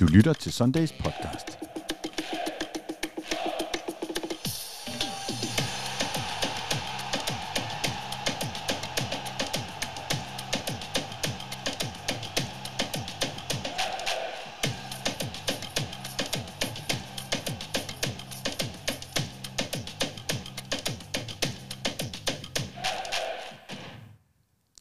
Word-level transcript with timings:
Du 0.00 0.06
lytter 0.06 0.32
til 0.32 0.52
Sundays 0.52 0.92
podcast. 0.92 1.58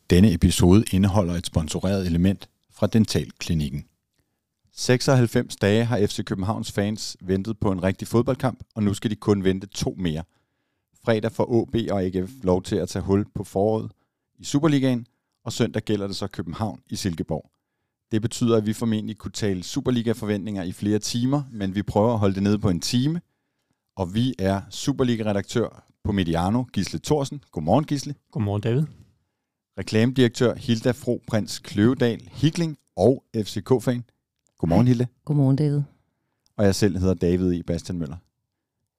Denne 0.10 0.34
episode 0.34 0.84
indeholder 0.92 1.34
et 1.34 1.46
sponsoreret 1.46 2.08
element 2.08 2.50
fra 2.72 2.88
Dentalklinikken. 2.88 3.86
96 4.80 5.56
dage 5.56 5.86
har 5.86 6.08
FC 6.08 6.24
Københavns 6.24 6.72
fans 6.72 7.18
ventet 7.22 7.60
på 7.60 7.72
en 7.72 7.84
rigtig 7.84 8.08
fodboldkamp, 8.08 8.64
og 8.76 8.84
nu 8.84 8.94
skal 8.94 9.12
de 9.12 9.16
kun 9.16 9.44
vente 9.44 9.68
to 9.68 9.96
mere. 9.98 10.24
Fredag 11.04 11.32
får 11.32 11.52
OB 11.52 11.76
og 11.92 12.04
AGF 12.04 12.32
lov 12.44 12.64
til 12.64 12.76
at 12.76 12.90
tage 12.90 13.04
hul 13.04 13.26
på 13.36 13.44
foråret 13.44 13.92
i 14.38 14.44
Superligaen, 14.44 15.08
og 15.46 15.54
søndag 15.54 15.82
gælder 15.82 16.08
det 16.08 16.16
så 16.16 16.28
København 16.28 16.82
i 16.90 16.96
Silkeborg. 16.96 17.52
Det 18.12 18.22
betyder, 18.22 18.58
at 18.58 18.66
vi 18.66 18.74
formentlig 18.74 19.18
kunne 19.18 19.32
tale 19.32 19.64
Superliga-forventninger 19.64 20.64
i 20.64 20.72
flere 20.72 21.00
timer, 21.00 21.44
men 21.52 21.76
vi 21.76 21.84
prøver 21.84 22.14
at 22.14 22.20
holde 22.20 22.36
det 22.36 22.44
nede 22.44 22.60
på 22.60 22.70
en 22.70 22.82
time. 22.82 23.22
Og 23.96 24.14
vi 24.14 24.34
er 24.40 24.62
Superliga-redaktør 24.70 25.84
på 26.04 26.12
Mediano, 26.12 26.64
Gisle 26.74 27.00
Thorsen. 27.00 27.44
Godmorgen, 27.52 27.86
Gisle. 27.86 28.16
Godmorgen, 28.32 28.62
David. 28.62 28.84
Reklamedirektør 29.80 30.56
Hilda 30.56 30.92
Fro 30.92 31.22
Prins 31.28 31.60
Kløvedal 31.60 32.30
Hikling 32.32 32.78
og 32.96 33.24
FCK-fan. 33.36 34.04
Godmorgen, 34.60 34.88
Hilda. 34.88 35.06
Godmorgen, 35.26 35.56
David. 35.56 35.82
Og 36.58 36.66
jeg 36.66 36.76
selv 36.76 36.98
hedder 36.98 37.14
David 37.14 37.52
I. 37.52 37.64
Bastian 37.64 37.98
Møller. 37.98 38.18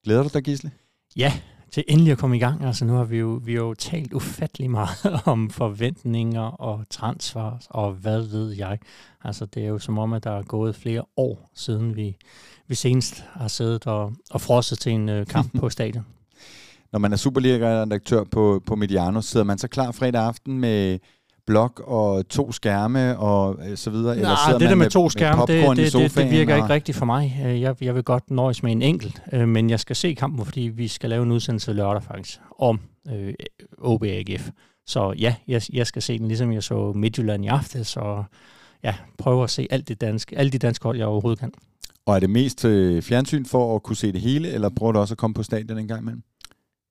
Glæder 0.04 0.22
du 0.22 0.28
dig, 0.34 0.42
Gisle? 0.42 0.70
Ja, 1.16 1.32
til 1.72 1.84
endelig 1.88 2.12
at 2.12 2.18
komme 2.18 2.36
i 2.36 2.38
gang. 2.38 2.64
Altså 2.64 2.84
nu 2.84 2.92
har 2.92 3.04
vi 3.04 3.18
jo, 3.18 3.40
vi 3.44 3.54
har 3.54 3.60
jo 3.60 3.74
talt 3.74 4.12
ufattelig 4.12 4.70
meget 4.70 4.98
om 5.24 5.50
forventninger 5.50 6.40
og 6.40 6.84
transfers 6.90 7.66
og 7.70 7.92
hvad 7.92 8.20
ved 8.20 8.52
jeg. 8.52 8.78
Altså 9.24 9.46
det 9.46 9.64
er 9.64 9.68
jo 9.68 9.78
som 9.78 9.98
om, 9.98 10.12
at 10.12 10.24
der 10.24 10.30
er 10.30 10.42
gået 10.42 10.76
flere 10.76 11.04
år 11.16 11.50
siden 11.54 11.96
vi, 11.96 12.16
vi 12.66 12.74
senest 12.74 13.24
har 13.32 13.48
siddet 13.48 13.86
og, 13.86 14.12
og 14.30 14.40
frosset 14.40 14.78
til 14.78 14.92
en 14.92 15.08
uh, 15.08 15.26
kamp 15.26 15.58
på 15.58 15.70
stadion. 15.78 16.04
Når 16.92 16.98
man 16.98 17.12
er 17.12 17.16
Superliga-redaktør 17.16 18.24
på, 18.24 18.62
på 18.66 18.76
Mediano, 18.76 19.20
sidder 19.20 19.44
man 19.44 19.58
så 19.58 19.68
klar 19.68 19.92
fredag 19.92 20.22
aften 20.22 20.58
med 20.58 20.98
blok 21.50 21.80
og 21.86 22.28
to 22.28 22.52
skærme 22.52 23.18
og 23.18 23.58
øh, 23.68 23.76
så 23.76 23.90
videre? 23.90 24.16
Eller 24.16 24.36
sidder 24.46 24.58
det 24.58 24.68
der 24.68 24.74
med, 24.74 24.84
med 24.84 24.90
to 24.90 25.08
skærme, 25.08 25.42
det, 25.42 25.76
det, 25.76 25.92
det, 25.92 26.16
det 26.16 26.30
virker 26.30 26.54
og... 26.54 26.58
ikke 26.58 26.74
rigtigt 26.74 26.98
for 26.98 27.06
mig. 27.06 27.40
Øh, 27.46 27.60
jeg, 27.60 27.76
jeg 27.80 27.94
vil 27.94 28.02
godt 28.02 28.30
nøjes 28.30 28.62
med 28.62 28.72
en 28.72 28.82
enkelt, 28.82 29.22
øh, 29.32 29.48
men 29.48 29.70
jeg 29.70 29.80
skal 29.80 29.96
se 29.96 30.14
kampen, 30.14 30.44
fordi 30.44 30.60
vi 30.60 30.88
skal 30.88 31.10
lave 31.10 31.22
en 31.22 31.32
udsendelse 31.32 31.72
lørdag 31.72 32.02
faktisk 32.02 32.40
om 32.58 32.80
øh, 33.12 33.34
OBAGF. 33.78 34.50
Så 34.86 35.14
ja, 35.18 35.34
jeg, 35.48 35.62
jeg 35.72 35.86
skal 35.86 36.02
se 36.02 36.18
den, 36.18 36.28
ligesom 36.28 36.52
jeg 36.52 36.62
så 36.62 36.92
Midtjylland 36.92 37.44
i 37.44 37.48
aftes, 37.48 37.96
og 37.96 38.24
ja, 38.84 38.94
prøve 39.18 39.44
at 39.44 39.50
se 39.50 39.66
alt 39.70 39.88
det 39.88 40.00
danske, 40.00 40.38
alle 40.38 40.52
de 40.52 40.58
danske 40.58 40.82
hold, 40.82 40.98
jeg 40.98 41.06
overhovedet 41.06 41.40
kan. 41.40 41.52
Og 42.06 42.16
er 42.16 42.20
det 42.20 42.30
mest 42.30 42.60
fjernsyn 43.02 43.44
for 43.44 43.76
at 43.76 43.82
kunne 43.82 43.96
se 43.96 44.12
det 44.12 44.20
hele, 44.20 44.48
eller 44.48 44.68
prøver 44.68 44.92
du 44.92 44.98
også 44.98 45.14
at 45.14 45.18
komme 45.18 45.34
på 45.34 45.42
stadion 45.42 45.78
en 45.78 45.88
gang 45.88 46.02
imellem? 46.02 46.22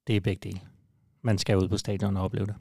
Det 0.07 0.15
er 0.15 0.19
begge 0.19 0.49
dele. 0.49 0.59
Man 1.21 1.37
skal 1.37 1.57
ud 1.57 1.67
på 1.67 1.77
stadion 1.77 2.17
og 2.17 2.23
opleve 2.23 2.45
det. 2.45 2.55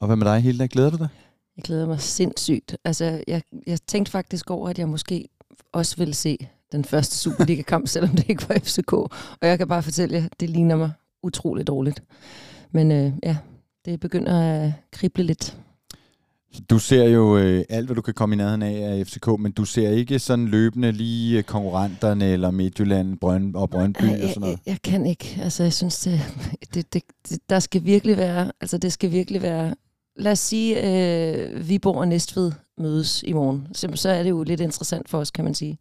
Og 0.00 0.06
hvad 0.06 0.16
med 0.16 0.26
dig, 0.26 0.40
Hilda? 0.40 0.66
Glæder 0.70 0.90
du 0.90 0.96
dig? 0.96 1.08
Jeg 1.56 1.64
glæder 1.64 1.86
mig 1.86 2.00
sindssygt. 2.00 2.76
Altså, 2.84 3.24
jeg, 3.28 3.42
jeg 3.66 3.78
tænkte 3.86 4.12
faktisk 4.12 4.50
over, 4.50 4.68
at 4.68 4.78
jeg 4.78 4.88
måske 4.88 5.28
også 5.72 5.96
ville 5.96 6.14
se 6.14 6.48
den 6.72 6.84
første 6.84 7.16
Superliga-kamp, 7.16 7.88
selvom 7.94 8.10
det 8.10 8.28
ikke 8.28 8.48
var 8.48 8.58
FCK. 8.58 8.92
Og 8.92 9.38
jeg 9.42 9.58
kan 9.58 9.68
bare 9.68 9.82
fortælle 9.82 10.16
jer, 10.16 10.28
det 10.40 10.50
ligner 10.50 10.76
mig 10.76 10.90
utroligt 11.22 11.66
dårligt. 11.66 12.02
Men 12.70 12.92
øh, 12.92 13.12
ja, 13.22 13.36
det 13.84 14.00
begynder 14.00 14.40
at 14.40 14.72
krible 14.92 15.22
lidt. 15.22 15.56
Du 16.70 16.78
ser 16.78 17.04
jo 17.04 17.38
øh, 17.38 17.64
alt, 17.68 17.86
hvad 17.86 17.96
du 17.96 18.02
kan 18.02 18.14
komme 18.14 18.34
i 18.34 18.36
nærheden 18.36 18.62
af 18.62 18.98
af 18.98 19.06
FCK, 19.06 19.26
men 19.38 19.52
du 19.52 19.64
ser 19.64 19.90
ikke 19.90 20.18
sådan 20.18 20.48
løbende 20.48 20.92
lige 20.92 21.42
konkurrenterne 21.42 22.24
eller 22.24 22.50
Midtjylland 22.50 23.18
Brøn 23.18 23.56
og 23.56 23.70
Brøndby 23.70 24.02
jeg, 24.02 24.22
og 24.22 24.28
sådan 24.28 24.40
noget? 24.40 24.58
Jeg, 24.66 24.72
jeg 24.72 24.82
kan 24.82 25.06
ikke. 25.06 25.38
Altså, 25.42 25.62
jeg 25.62 25.72
synes, 25.72 25.98
det, 25.98 26.20
det, 26.74 26.92
det, 26.92 27.02
det, 27.28 27.38
der 27.50 27.60
skal 27.60 27.84
virkelig 27.84 28.16
være, 28.16 28.52
altså 28.60 28.78
det 28.78 28.92
skal 28.92 29.10
virkelig 29.10 29.42
være 29.42 29.74
lad 30.18 30.32
os 30.32 30.38
sige, 30.38 30.82
øh, 30.82 31.68
Viborg 31.68 31.96
og 31.96 32.08
Næstved 32.08 32.52
mødes 32.78 33.22
i 33.22 33.32
morgen. 33.32 33.68
Så, 33.72 33.88
så 33.94 34.08
er 34.08 34.22
det 34.22 34.30
jo 34.30 34.42
lidt 34.42 34.60
interessant 34.60 35.08
for 35.08 35.18
os, 35.18 35.30
kan 35.30 35.44
man 35.44 35.54
sige. 35.54 35.78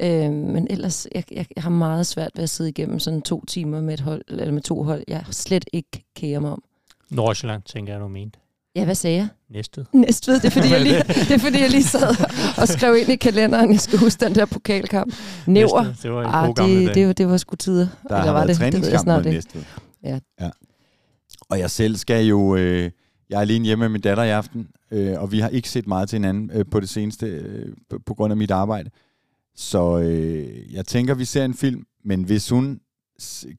Øh, 0.00 0.32
men 0.32 0.66
ellers, 0.70 1.06
jeg, 1.14 1.24
jeg, 1.32 1.46
jeg 1.56 1.62
har 1.62 1.70
meget 1.70 2.06
svært 2.06 2.30
ved 2.34 2.42
at 2.42 2.50
sidde 2.50 2.70
igennem 2.70 2.98
sådan 2.98 3.22
to 3.22 3.44
timer 3.44 3.80
med, 3.80 3.94
et 3.94 4.00
hold, 4.00 4.22
eller 4.28 4.52
med 4.52 4.62
to 4.62 4.82
hold, 4.82 5.04
jeg 5.08 5.24
slet 5.30 5.64
ikke 5.72 6.04
kære 6.16 6.40
mig 6.40 6.50
om. 6.50 6.62
Nordsjælland, 7.10 7.62
tænker 7.62 7.92
jeg, 7.92 8.00
du 8.00 8.08
mente. 8.08 8.38
Ja, 8.76 8.84
hvad 8.84 8.94
sagde 8.94 9.16
jeg? 9.16 9.28
Næstved. 9.50 9.84
Næstved, 9.92 10.34
det 10.34 10.44
er 10.44 10.50
fordi, 10.50 10.70
jeg 10.70 10.80
lige, 10.80 10.98
det 11.28 11.30
er, 11.30 11.38
fordi 11.38 11.60
jeg 11.60 11.70
lige 11.70 11.84
sad 11.84 12.16
og 12.58 12.68
skrev 12.68 12.96
ind 12.96 13.08
i 13.08 13.16
kalenderen, 13.16 13.72
jeg 13.72 13.80
skal 13.80 13.98
huske 13.98 14.24
den 14.24 14.34
der 14.34 14.44
pokalkamp. 14.44 15.14
Næver. 15.46 15.82
Næstved, 15.82 16.02
det 16.02 16.12
var 16.12 16.22
en 16.22 16.30
ah, 16.34 16.54
god 16.54 16.68
det, 16.68 16.94
det, 16.94 17.06
var, 17.06 17.12
det 17.12 17.28
var 17.28 17.36
sgu 17.36 17.56
tider. 17.56 17.86
Der 18.08 18.16
har 18.16 18.32
var 18.32 18.46
været 18.46 18.60
det, 18.60 18.72
det 18.72 18.82
ved 18.82 18.90
jeg 18.90 19.00
snart 19.00 19.26
ikke. 19.26 19.36
Næstved. 19.36 19.62
Ja. 20.04 20.18
ja. 20.40 20.50
Og 21.50 21.58
jeg 21.58 21.70
selv 21.70 21.96
skal 21.96 22.24
jo... 22.24 22.56
Øh, 22.56 22.90
jeg 23.30 23.36
er 23.36 23.40
alene 23.40 23.64
hjemme 23.64 23.82
med 23.82 23.88
min 23.88 24.00
datter 24.00 24.24
i 24.24 24.30
aften, 24.30 24.68
øh, 24.90 25.20
og 25.20 25.32
vi 25.32 25.40
har 25.40 25.48
ikke 25.48 25.68
set 25.68 25.86
meget 25.86 26.08
til 26.08 26.16
hinanden 26.16 26.50
øh, 26.54 26.64
på 26.70 26.80
det 26.80 26.88
seneste, 26.88 27.26
øh, 27.26 27.76
på, 27.90 27.98
på 27.98 28.14
grund 28.14 28.30
af 28.30 28.36
mit 28.36 28.50
arbejde. 28.50 28.90
Så 29.54 29.98
øh, 29.98 30.74
jeg 30.74 30.86
tænker, 30.86 31.14
vi 31.14 31.24
ser 31.24 31.44
en 31.44 31.54
film, 31.54 31.86
men 32.04 32.22
hvis 32.22 32.48
hun 32.48 32.80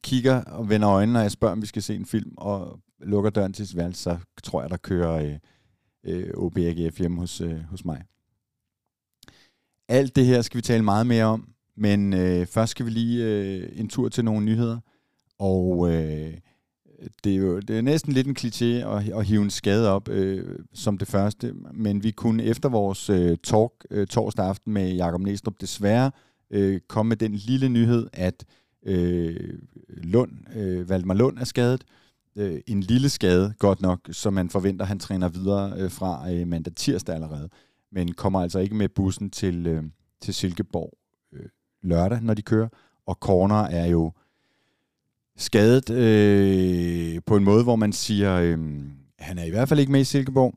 kigger 0.02 0.44
og 0.44 0.68
vender 0.68 0.90
øjnene, 0.90 1.18
og 1.18 1.22
jeg 1.22 1.30
spørger, 1.30 1.52
om 1.52 1.62
vi 1.62 1.66
skal 1.66 1.82
se 1.82 1.94
en 1.94 2.06
film, 2.06 2.34
og 2.36 2.80
lukker 3.00 3.30
døren 3.30 3.52
til 3.52 3.66
sit 3.66 3.76
værelse, 3.76 4.02
så 4.02 4.18
tror 4.42 4.60
jeg, 4.60 4.70
der 4.70 4.76
kører 4.76 5.12
øh, 5.12 5.38
øh, 6.04 6.30
OBAGF 6.34 6.98
hjemme 6.98 7.20
hos, 7.20 7.40
øh, 7.40 7.60
hos 7.60 7.84
mig. 7.84 8.02
Alt 9.88 10.16
det 10.16 10.26
her 10.26 10.42
skal 10.42 10.56
vi 10.56 10.62
tale 10.62 10.84
meget 10.84 11.06
mere 11.06 11.24
om, 11.24 11.48
men 11.76 12.12
øh, 12.12 12.46
først 12.46 12.70
skal 12.70 12.86
vi 12.86 12.90
lige 12.90 13.24
øh, 13.24 13.80
en 13.80 13.88
tur 13.88 14.08
til 14.08 14.24
nogle 14.24 14.44
nyheder. 14.44 14.78
Og 15.38 15.94
øh, 15.94 16.34
det 17.24 17.32
er 17.32 17.36
jo 17.36 17.60
det 17.60 17.78
er 17.78 17.82
næsten 17.82 18.12
lidt 18.12 18.26
en 18.26 18.36
kliché 18.38 18.64
at, 18.64 19.08
at 19.18 19.24
hive 19.26 19.42
en 19.42 19.50
skade 19.50 19.90
op 19.90 20.08
øh, 20.08 20.58
som 20.74 20.98
det 20.98 21.08
første, 21.08 21.54
men 21.72 22.02
vi 22.02 22.10
kunne 22.10 22.42
efter 22.42 22.68
vores 22.68 23.10
øh, 23.10 23.36
talk 23.42 23.72
øh, 23.90 24.06
torsdag 24.06 24.46
aften 24.46 24.72
med 24.72 24.94
Jakob 24.94 25.20
Næstrup 25.20 25.54
desværre 25.60 26.10
øh, 26.50 26.80
komme 26.88 27.08
med 27.08 27.16
den 27.16 27.34
lille 27.34 27.68
nyhed, 27.68 28.06
at 28.12 28.44
øh, 28.86 29.58
Lund, 29.88 30.56
øh, 30.56 30.88
Valdemar 30.88 31.14
Lund 31.14 31.38
er 31.38 31.44
skadet. 31.44 31.84
Øh, 32.36 32.60
en 32.66 32.80
lille 32.80 33.08
skade, 33.08 33.54
godt 33.58 33.80
nok, 33.80 34.00
som 34.10 34.32
man 34.32 34.50
forventer, 34.50 34.84
han 34.84 34.98
træner 34.98 35.28
videre 35.28 35.72
øh, 35.76 35.90
fra 35.90 36.32
øh, 36.32 36.46
mandag 36.48 36.74
tirsdag 36.74 37.14
allerede, 37.14 37.48
men 37.92 38.12
kommer 38.12 38.40
altså 38.40 38.58
ikke 38.58 38.74
med 38.74 38.88
bussen 38.88 39.30
til, 39.30 39.66
øh, 39.66 39.82
til 40.20 40.34
Silkeborg 40.34 40.98
øh, 41.32 41.48
lørdag, 41.82 42.22
når 42.22 42.34
de 42.34 42.42
kører. 42.42 42.68
Og 43.06 43.14
corner 43.20 43.62
er 43.62 43.86
jo 43.86 44.12
skadet 45.38 45.90
øh, 45.90 47.20
på 47.26 47.36
en 47.36 47.44
måde, 47.44 47.62
hvor 47.62 47.76
man 47.76 47.92
siger, 47.92 48.34
øh, 48.34 48.58
han 49.18 49.38
er 49.38 49.44
i 49.44 49.50
hvert 49.50 49.68
fald 49.68 49.80
ikke 49.80 49.92
med 49.92 50.00
i 50.00 50.04
Silkeborg. 50.04 50.54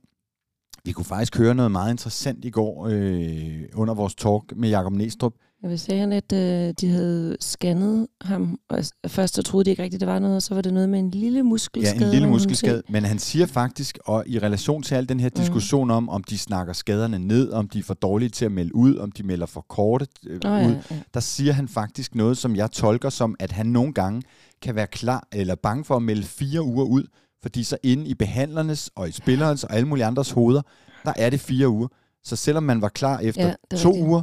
Vi 0.85 0.91
kunne 0.91 1.05
faktisk 1.05 1.37
høre 1.37 1.55
noget 1.55 1.71
meget 1.71 1.91
interessant 1.91 2.45
i 2.45 2.49
går 2.49 2.87
øh, 2.91 3.63
under 3.73 3.93
vores 3.93 4.15
talk 4.15 4.43
med 4.55 4.69
Jakob 4.69 4.93
Næstrup. 4.93 5.33
Jeg 5.61 5.69
vil 5.69 5.79
sige, 5.79 6.15
at 6.15 6.33
øh, 6.33 6.73
de 6.81 6.89
havde 6.89 7.37
scannet 7.39 8.07
ham, 8.21 8.59
og 8.69 8.83
først 9.07 9.35
så 9.35 9.41
troede 9.41 9.65
de 9.65 9.69
ikke 9.69 9.83
rigtigt, 9.83 9.99
det 9.99 10.07
var 10.07 10.19
noget, 10.19 10.35
og 10.35 10.41
så 10.41 10.53
var 10.53 10.61
det 10.61 10.73
noget 10.73 10.89
med 10.89 10.99
en 10.99 11.09
lille 11.09 11.43
muskelskade. 11.43 11.99
Ja, 11.99 12.05
en 12.05 12.11
lille 12.11 12.29
muskelskade, 12.29 12.83
men 12.89 13.03
han 13.03 13.19
siger 13.19 13.45
faktisk, 13.45 13.97
og 14.05 14.23
i 14.27 14.39
relation 14.39 14.83
til 14.83 14.95
al 14.95 15.09
den 15.09 15.19
her 15.19 15.29
mm. 15.29 15.41
diskussion 15.41 15.87
mm. 15.87 15.91
om, 15.91 16.09
om 16.09 16.23
de 16.23 16.37
snakker 16.37 16.73
skaderne 16.73 17.19
ned, 17.19 17.51
om 17.51 17.69
de 17.69 17.79
er 17.79 17.83
for 17.83 17.93
dårlige 17.93 18.29
til 18.29 18.45
at 18.45 18.51
melde 18.51 18.75
ud, 18.75 18.97
om 18.97 19.11
de 19.11 19.23
melder 19.23 19.45
for 19.45 19.65
korte 19.69 20.07
øh, 20.27 20.39
oh, 20.45 20.51
ud, 20.51 20.71
ja, 20.71 20.81
ja. 20.91 20.99
der 21.13 21.19
siger 21.19 21.53
han 21.53 21.67
faktisk 21.67 22.15
noget, 22.15 22.37
som 22.37 22.55
jeg 22.55 22.71
tolker 22.71 23.09
som, 23.09 23.35
at 23.39 23.51
han 23.51 23.65
nogle 23.65 23.93
gange 23.93 24.21
kan 24.61 24.75
være 24.75 24.87
klar 24.87 25.27
eller 25.31 25.55
bange 25.55 25.83
for 25.83 25.95
at 25.95 26.01
melde 26.01 26.23
fire 26.23 26.63
uger 26.63 26.85
ud, 26.85 27.03
fordi 27.41 27.63
så 27.63 27.77
inde 27.83 28.05
i 28.07 28.13
behandlernes 28.13 28.89
og 28.95 29.09
i 29.09 29.11
spillerens 29.11 29.63
og 29.63 29.75
alle 29.75 29.87
mulige 29.87 30.05
andres 30.05 30.31
hoveder, 30.31 30.61
der 31.05 31.13
er 31.17 31.29
det 31.29 31.39
fire 31.39 31.69
uger. 31.69 31.87
Så 32.23 32.35
selvom 32.35 32.63
man 32.63 32.81
var 32.81 32.89
klar 32.89 33.19
efter 33.19 33.47
ja, 33.47 33.77
to 33.77 33.89
rigtigt. 33.89 34.07
uger, 34.07 34.21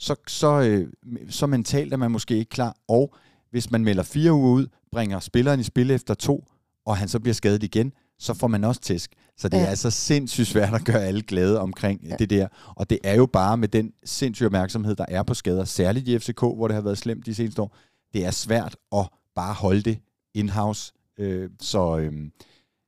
så, 0.00 0.14
så, 0.26 0.60
øh, 0.60 0.88
så 1.28 1.46
mentalt 1.46 1.92
er 1.92 1.96
man 1.96 2.10
måske 2.10 2.36
ikke 2.36 2.48
klar. 2.48 2.76
Og 2.88 3.14
hvis 3.50 3.70
man 3.70 3.84
melder 3.84 4.02
fire 4.02 4.32
uger 4.32 4.52
ud, 4.52 4.66
bringer 4.92 5.20
spilleren 5.20 5.60
i 5.60 5.62
spil 5.62 5.90
efter 5.90 6.14
to, 6.14 6.44
og 6.86 6.96
han 6.96 7.08
så 7.08 7.20
bliver 7.20 7.34
skadet 7.34 7.62
igen, 7.62 7.92
så 8.18 8.34
får 8.34 8.46
man 8.46 8.64
også 8.64 8.80
tæsk. 8.80 9.12
Så 9.36 9.48
det 9.48 9.56
ja. 9.56 9.62
er 9.62 9.66
altså 9.66 9.90
sindssygt 9.90 10.48
svært 10.48 10.74
at 10.74 10.84
gøre 10.84 11.04
alle 11.04 11.22
glade 11.22 11.60
omkring 11.60 12.00
ja. 12.02 12.16
det 12.16 12.30
der. 12.30 12.48
Og 12.66 12.90
det 12.90 12.98
er 13.04 13.14
jo 13.14 13.26
bare 13.26 13.56
med 13.56 13.68
den 13.68 13.92
sindssyge 14.04 14.46
opmærksomhed, 14.46 14.96
der 14.96 15.04
er 15.08 15.22
på 15.22 15.34
skader, 15.34 15.64
særligt 15.64 16.08
i 16.08 16.18
FCK, 16.18 16.40
hvor 16.40 16.68
det 16.68 16.74
har 16.74 16.82
været 16.82 16.98
slemt 16.98 17.26
de 17.26 17.34
seneste 17.34 17.62
år. 17.62 17.76
Det 18.14 18.26
er 18.26 18.30
svært 18.30 18.76
at 18.92 19.08
bare 19.34 19.54
holde 19.54 19.82
det 19.82 19.98
in-house. 20.34 20.92
Øh, 21.18 21.50
så 21.60 21.98
øh, 21.98 22.12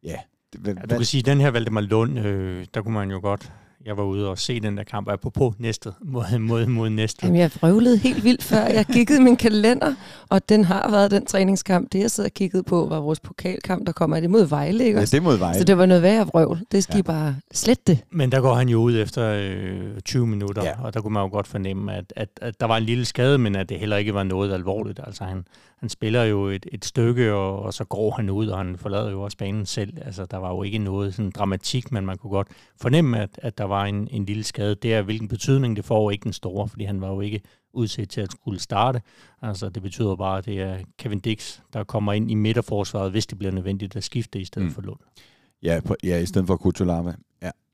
ja. 0.05 0.19
ja. 0.67 0.73
Du 0.73 0.97
kan 0.97 1.05
sige, 1.05 1.19
at 1.19 1.27
den 1.27 1.41
her 1.41 1.51
Valdemar 1.51 1.81
Lund, 1.81 2.19
øh, 2.19 2.67
der 2.75 2.83
kunne 2.83 2.95
man 2.95 3.11
jo 3.11 3.21
godt 3.21 3.53
jeg 3.87 3.97
var 3.97 4.03
ude 4.03 4.29
og 4.29 4.39
se 4.39 4.61
den 4.61 4.77
der 4.77 4.85
kamp, 4.85 5.09
og 5.09 5.21
på 5.21 5.55
næste 5.59 5.93
mod, 6.05 6.39
mod, 6.39 6.67
mod 6.67 6.91
næste. 6.91 7.27
Jamen, 7.27 7.41
jeg 7.41 7.51
vrøvlede 7.61 7.97
helt 7.97 8.25
vildt 8.25 8.43
før. 8.43 8.65
Jeg 8.65 8.87
kiggede 8.87 9.21
i 9.21 9.23
min 9.23 9.37
kalender, 9.37 9.95
og 10.29 10.49
den 10.49 10.65
har 10.65 10.91
været 10.91 11.11
den 11.11 11.27
træningskamp. 11.27 11.93
Det, 11.93 11.99
jeg 11.99 12.11
sad 12.11 12.25
og 12.25 12.31
kiggede 12.31 12.63
på, 12.63 12.87
var 12.87 13.01
vores 13.01 13.21
pokalkamp, 13.21 13.87
der 13.87 13.93
kommer. 13.93 14.17
Er 14.17 14.21
det 14.21 14.31
mod 14.31 14.47
Vejle, 14.47 14.85
ikke? 14.85 14.99
Ja, 14.99 15.05
det 15.05 15.15
er 15.15 15.21
mod 15.21 15.39
Vejle. 15.39 15.59
Så 15.59 15.65
det 15.65 15.79
var 15.79 15.87
noget 15.87 16.03
værre 16.03 16.27
vrøvl. 16.27 16.59
Det 16.73 16.83
skal 16.83 16.95
ja. 16.95 16.99
I 16.99 17.03
bare 17.03 17.37
slet 17.53 17.87
det. 17.87 17.99
Men 18.11 18.33
der 18.33 18.41
går 18.41 18.55
han 18.55 18.69
jo 18.69 18.79
ud 18.79 18.99
efter 18.99 19.29
øh, 19.29 20.01
20 20.05 20.27
minutter, 20.27 20.65
ja. 20.65 20.83
og 20.83 20.95
der 20.95 21.01
kunne 21.01 21.13
man 21.13 21.23
jo 21.23 21.29
godt 21.29 21.47
fornemme, 21.47 21.95
at, 21.95 22.13
at, 22.17 22.29
at 22.41 22.61
der 22.61 22.67
var 22.67 22.77
en 22.77 22.83
lille 22.83 23.05
skade, 23.05 23.39
men 23.39 23.57
at 23.57 23.69
det 23.69 23.79
heller 23.79 23.97
ikke 23.97 24.15
var 24.15 24.23
noget 24.23 24.53
alvorligt. 24.53 25.01
Altså 25.07 25.25
han, 25.25 25.45
han 25.83 25.89
spiller 25.89 26.25
jo 26.25 26.47
et, 26.47 26.67
et 26.73 26.85
stykke, 26.85 27.35
og, 27.35 27.63
og 27.63 27.75
så 27.75 27.85
går 27.85 28.11
han 28.11 28.31
ud, 28.31 28.47
og 28.47 28.59
han 28.59 28.79
forlader 28.79 29.11
jo 29.11 29.23
også 29.23 29.37
banen 29.37 29.67
selv. 29.67 29.93
Altså 30.03 30.27
der 30.27 30.37
var 30.37 30.51
jo 30.51 30.63
ikke 30.63 30.79
noget 30.79 31.15
sådan 31.15 31.31
dramatik, 31.31 31.93
men 31.93 32.07
man 32.07 32.19
kunne 32.19 32.31
godt 32.31 32.49
fornemme, 32.81 33.21
at, 33.21 33.31
at 33.43 33.59
der 33.59 33.65
var 33.65 33.85
en, 33.85 34.09
en 34.11 34.25
lille 34.25 34.45
skade. 34.45 34.75
Det 34.75 34.95
er, 34.95 35.03
hvilken 35.03 35.29
betydning 35.29 35.77
det 35.77 35.85
får, 35.85 36.11
ikke 36.11 36.25
den 36.25 36.33
store, 36.33 36.69
fordi 36.69 36.85
han 36.85 37.01
var 37.01 37.09
jo 37.09 37.21
ikke 37.21 37.41
udset 37.73 38.11
til 38.11 38.21
at 38.21 38.33
skulle 38.33 38.61
starte. 38.61 39.03
Altså 39.43 39.69
det 39.69 39.83
betyder 39.83 40.17
bare, 40.17 40.39
at 40.39 40.45
det 40.45 40.61
er 40.61 40.79
Kevin 40.99 41.21
Dix, 41.21 41.59
der 41.73 41.85
kommer 41.85 42.13
ind 42.13 42.31
i 42.31 42.35
midterforsvaret, 42.35 43.11
hvis 43.11 43.27
det 43.27 43.39
bliver 43.39 43.53
nødvendigt 43.53 43.97
at 43.97 44.05
skifte 44.05 44.41
i 44.41 44.45
stedet 44.45 44.69
mm. 44.69 44.75
for 44.75 44.83
Lund. 44.83 45.01
Ja, 45.63 45.81
på, 45.85 45.97
ja, 46.05 46.19
i 46.19 46.27
stedet 46.27 46.47
for 46.47 46.57
Kutulava. 46.57 47.15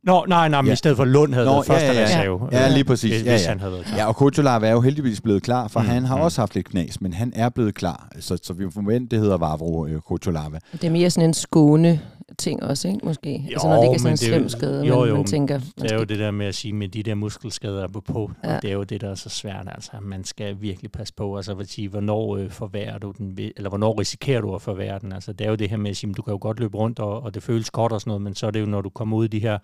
Nå, 0.04 0.24
nej, 0.28 0.48
nej, 0.48 0.62
men 0.62 0.66
ja. 0.66 0.72
i 0.72 0.76
stedet 0.76 0.96
for 0.96 1.04
Lund 1.04 1.34
havde 1.34 1.46
Nå, 1.46 1.52
været 1.52 1.66
første 1.66 1.86
ja, 1.86 2.22
ja, 2.22 2.32
ja. 2.52 2.62
ja, 2.62 2.68
lige 2.68 2.84
præcis. 2.84 3.12
Hvis, 3.12 3.26
ja, 3.26 3.36
ja. 3.36 3.48
han 3.48 3.60
havde 3.60 3.72
været 3.72 3.84
klar. 3.84 3.96
Ja, 3.96 4.06
og 4.06 4.16
Kutulava 4.16 4.68
er 4.68 4.72
jo 4.72 4.80
heldigvis 4.80 5.20
blevet 5.20 5.42
klar, 5.42 5.68
for 5.68 5.80
mm. 5.80 5.86
han 5.86 6.04
har 6.04 6.16
mm. 6.16 6.22
også 6.22 6.40
haft 6.40 6.54
lidt 6.54 6.68
knas, 6.68 7.00
men 7.00 7.12
han 7.12 7.32
er 7.36 7.48
blevet 7.48 7.74
klar. 7.74 8.08
Så, 8.20 8.38
så 8.42 8.52
vi 8.52 8.64
forventer, 8.74 9.08
det 9.08 9.18
hedder 9.18 9.36
Vavro 9.36 9.86
uh, 9.86 10.00
Kutulava. 10.08 10.58
Det 10.72 10.84
er 10.84 10.90
mere 10.90 11.10
sådan 11.10 11.28
en 11.28 11.34
skåne 11.34 12.00
ting 12.38 12.62
også, 12.62 12.88
ikke? 12.88 13.00
Måske. 13.06 13.32
Jo, 13.32 13.52
altså, 13.52 13.68
når 13.68 13.76
det 13.76 13.84
ikke 13.84 13.94
er 13.94 13.98
sådan 13.98 14.12
en 14.12 14.16
slem 14.16 14.48
skade, 14.48 14.84
jo, 14.84 15.04
jo, 15.04 15.16
man 15.16 15.24
tænker... 15.24 15.58
Man 15.58 15.84
det 15.84 15.92
er 15.92 15.96
jo 15.96 16.04
det 16.04 16.18
der 16.18 16.30
med 16.30 16.46
at 16.46 16.54
sige, 16.54 16.72
med 16.72 16.88
de 16.88 17.02
der 17.02 17.14
muskelskader 17.14 17.88
på 17.88 18.00
på, 18.00 18.30
ja. 18.44 18.56
og 18.56 18.62
det 18.62 18.70
er 18.70 18.74
jo 18.74 18.82
det, 18.82 19.00
der 19.00 19.10
er 19.10 19.14
så 19.14 19.28
svært. 19.28 19.68
Altså, 19.70 19.92
man 20.02 20.24
skal 20.24 20.56
virkelig 20.60 20.92
passe 20.92 21.14
på. 21.14 21.36
Altså, 21.36 21.54
vil 21.54 21.68
sige, 21.68 21.88
hvornår 21.88 22.36
øh, 22.36 22.50
forværrer 22.50 22.98
du 22.98 23.10
den, 23.18 23.38
eller 23.56 23.68
hvornår 23.68 24.00
risikerer 24.00 24.40
du 24.40 24.54
at 24.54 24.62
forværre 24.62 24.98
den? 24.98 25.12
Altså, 25.12 25.32
det 25.32 25.44
er 25.44 25.50
jo 25.50 25.56
det 25.56 25.70
her 25.70 25.76
med 25.76 25.90
at 25.90 25.96
sige, 25.96 26.12
du 26.12 26.22
kan 26.22 26.32
jo 26.32 26.38
godt 26.40 26.60
løbe 26.60 26.78
rundt, 26.78 26.98
og, 26.98 27.22
og 27.22 27.34
det 27.34 27.42
føles 27.42 27.70
godt 27.70 27.92
og 27.92 28.00
sådan 28.00 28.10
noget, 28.10 28.22
men 28.22 28.34
så 28.34 28.46
er 28.46 28.50
det 28.50 28.60
jo, 28.60 28.66
når 28.66 28.80
du 28.80 28.88
kommer 28.88 29.16
ud 29.16 29.24
i 29.24 29.28
de 29.28 29.40
her 29.40 29.58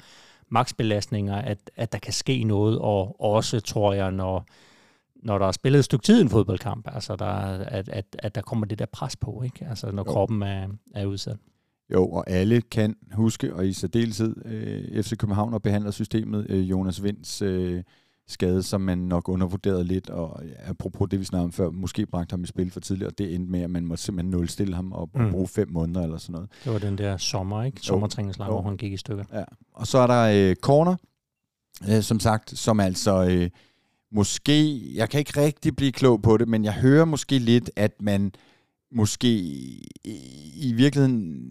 maksbelastninger, 0.49 1.37
at, 1.37 1.59
at 1.77 1.93
der 1.93 1.99
kan 1.99 2.13
ske 2.13 2.45
noget, 2.45 2.79
og 2.79 3.21
også, 3.21 3.61
tror 3.61 3.93
jeg, 3.93 4.11
når 4.11 4.47
når 5.25 5.39
der 5.39 5.47
er 5.47 5.53
spillet 5.53 5.79
et 5.79 5.85
stykke 5.85 6.03
tid 6.03 6.19
i 6.19 6.21
en 6.21 6.29
fodboldkamp, 6.29 6.89
altså 6.95 7.17
der, 7.17 7.27
at, 7.27 7.89
at, 7.89 8.05
at 8.19 8.35
der 8.35 8.41
kommer 8.41 8.67
det 8.67 8.79
der 8.79 8.87
pres 8.87 9.17
på, 9.17 9.43
ikke? 9.45 9.67
Altså 9.71 9.91
når 9.91 10.05
jo. 10.07 10.13
kroppen 10.13 10.43
er, 10.43 10.69
er 10.95 11.07
udsat. 11.07 11.37
Jo, 11.93 12.07
og 12.07 12.31
alle 12.31 12.61
kan 12.61 12.97
huske, 13.13 13.55
og 13.55 13.67
i 13.67 13.73
særdeleshed 13.73 14.35
øh, 14.47 15.03
FC 15.03 15.17
København 15.17 15.55
og 15.55 15.63
behandler 15.63 15.91
systemet 15.91 16.47
øh, 16.49 16.71
Jonas 16.71 17.03
Vinds 17.03 17.43
øh, 17.43 17.83
skade, 18.29 18.63
som 18.63 18.81
man 18.81 18.99
nok 18.99 19.29
undervurderede 19.29 19.85
lidt, 19.85 20.11
og 20.11 20.43
apropos 20.67 21.09
det, 21.11 21.21
vi 21.21 21.25
snakkede 21.25 21.45
om 21.45 21.53
før, 21.53 21.71
måske 21.71 22.07
bragte 22.07 22.33
ham 22.33 22.43
i 22.43 22.47
spil 22.47 22.71
for 22.71 22.81
tidligt, 22.81 23.09
og 23.09 23.19
det 23.19 23.35
endte 23.35 23.51
med, 23.51 23.61
at 23.61 23.71
man 23.71 23.87
måtte 23.87 24.05
simpelthen 24.05 24.31
nulstille 24.31 24.75
ham 24.75 24.93
og, 24.93 25.11
mm. 25.15 25.31
bruge 25.31 25.49
fem 25.49 25.71
måneder 25.71 26.03
eller 26.03 26.19
sådan 26.19 26.33
noget. 26.33 26.49
Det 26.65 26.73
var 26.73 26.79
den 26.79 26.99
der 26.99 27.17
sommer, 27.17 27.63
ikke? 27.63 27.81
Sommertræningslejr, 27.81 28.51
hvor 28.51 28.63
han 28.63 28.77
gik 28.77 28.93
i 28.93 28.97
stykker. 28.97 29.25
Ja, 29.33 29.45
og 29.75 29.87
så 29.87 29.99
er 29.99 30.07
der 30.07 30.51
øh, 30.51 30.57
Corner, 30.57 30.97
øh, 31.89 32.03
som 32.03 32.21
sagt, 32.21 32.59
som 32.59 32.81
altså 32.81 33.29
øh, 33.31 33.51
måske, 34.13 34.81
jeg 34.97 35.11
kan 35.11 35.19
ikke 35.19 35.41
rigtig 35.41 35.77
blive 35.77 35.93
klog 35.93 36.23
på 36.23 36.37
det, 36.37 36.49
men 36.49 36.65
jeg 36.65 36.75
hører 36.75 37.05
måske 37.05 37.39
lidt, 37.39 37.71
at 37.77 37.93
man 38.01 38.33
måske 38.93 39.29
i 40.55 40.73
virkeligheden 40.77 41.45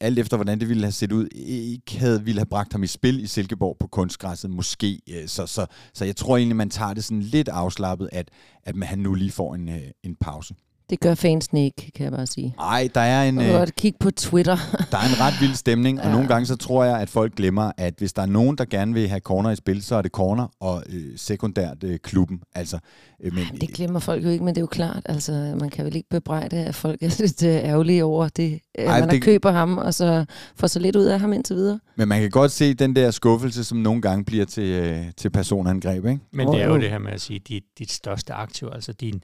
alt 0.00 0.18
efter 0.18 0.36
hvordan 0.36 0.60
det 0.60 0.68
ville 0.68 0.82
have 0.82 0.92
set 0.92 1.12
ud, 1.12 1.28
ikke 1.34 1.98
havde 1.98 2.24
ville 2.24 2.38
have 2.38 2.46
bragt 2.46 2.72
ham 2.72 2.82
i 2.82 2.86
spil 2.86 3.22
i 3.22 3.26
Silkeborg 3.26 3.76
på 3.80 3.86
kunstgræsset, 3.86 4.50
måske. 4.50 5.00
Øh, 5.08 5.28
så, 5.28 5.46
så, 5.46 5.66
så 5.94 6.04
jeg 6.04 6.16
tror 6.16 6.36
egentlig, 6.36 6.56
man 6.56 6.70
tager 6.70 6.94
det 6.94 7.04
sådan 7.04 7.22
lidt 7.22 7.48
afslappet, 7.48 8.08
at, 8.12 8.30
at 8.64 8.86
han 8.86 8.98
nu 8.98 9.14
lige 9.14 9.30
får 9.30 9.54
en, 9.54 9.68
øh, 9.68 9.82
en 10.04 10.16
pause. 10.20 10.54
Det 10.90 11.00
gør 11.00 11.14
fansene 11.14 11.64
ikke, 11.64 11.90
kan 11.94 12.04
jeg 12.04 12.12
bare 12.12 12.26
sige. 12.26 12.54
Nej, 12.56 12.88
der 12.94 13.00
er 13.00 13.28
en... 13.28 13.36
Du 13.36 13.42
kan 13.42 13.68
kigge 13.76 13.98
på 14.00 14.10
Twitter. 14.10 14.56
der 14.92 14.98
er 14.98 15.02
en 15.02 15.20
ret 15.20 15.34
vild 15.40 15.54
stemning, 15.54 16.00
og 16.00 16.06
ja. 16.06 16.12
nogle 16.12 16.28
gange 16.28 16.46
så 16.46 16.56
tror 16.56 16.84
jeg, 16.84 17.00
at 17.00 17.10
folk 17.10 17.34
glemmer, 17.34 17.72
at 17.76 17.94
hvis 17.98 18.12
der 18.12 18.22
er 18.22 18.26
nogen, 18.26 18.58
der 18.58 18.64
gerne 18.64 18.94
vil 18.94 19.08
have 19.08 19.20
corner 19.20 19.50
i 19.50 19.56
spil, 19.56 19.82
så 19.82 19.96
er 19.96 20.02
det 20.02 20.10
corner 20.10 20.46
og 20.60 20.82
øh, 20.88 21.04
sekundært 21.16 21.84
øh, 21.84 21.98
klubben. 21.98 22.40
Altså, 22.54 22.78
øh, 23.24 23.34
men, 23.34 23.44
det 23.60 23.68
glemmer 23.68 24.00
folk 24.00 24.24
jo 24.24 24.28
ikke, 24.28 24.44
men 24.44 24.54
det 24.54 24.60
er 24.60 24.62
jo 24.62 24.66
klart, 24.66 25.02
altså 25.04 25.56
man 25.60 25.70
kan 25.70 25.84
vel 25.84 25.96
ikke 25.96 26.08
bebrejde, 26.08 26.56
at 26.56 26.74
folk 26.74 27.02
er 27.02 27.16
lidt 27.20 27.42
øh, 27.42 27.50
ærgerlige 27.50 28.04
over 28.04 28.28
det, 28.28 28.60
at 28.74 28.86
Ej, 28.86 29.00
man 29.00 29.10
det, 29.10 29.22
køber 29.22 29.50
ham, 29.50 29.78
og 29.78 29.94
så 29.94 30.24
får 30.56 30.66
så 30.66 30.78
lidt 30.78 30.96
ud 30.96 31.04
af 31.04 31.20
ham 31.20 31.32
indtil 31.32 31.56
videre. 31.56 31.78
Men 31.96 32.08
man 32.08 32.20
kan 32.20 32.30
godt 32.30 32.52
se 32.52 32.74
den 32.74 32.96
der 32.96 33.10
skuffelse, 33.10 33.64
som 33.64 33.78
nogle 33.78 34.02
gange 34.02 34.24
bliver 34.24 34.44
til, 34.44 34.64
øh, 34.64 35.04
til 35.16 35.30
personangreb, 35.30 36.06
ikke? 36.06 36.20
Men 36.32 36.48
det 36.48 36.62
er 36.62 36.66
jo 36.66 36.76
det 36.76 36.90
her 36.90 36.98
med 36.98 37.12
at 37.12 37.20
sige, 37.20 37.38
dit, 37.38 37.64
dit 37.78 37.92
største 37.92 38.32
aktiv, 38.32 38.68
altså 38.72 38.92
din 38.92 39.22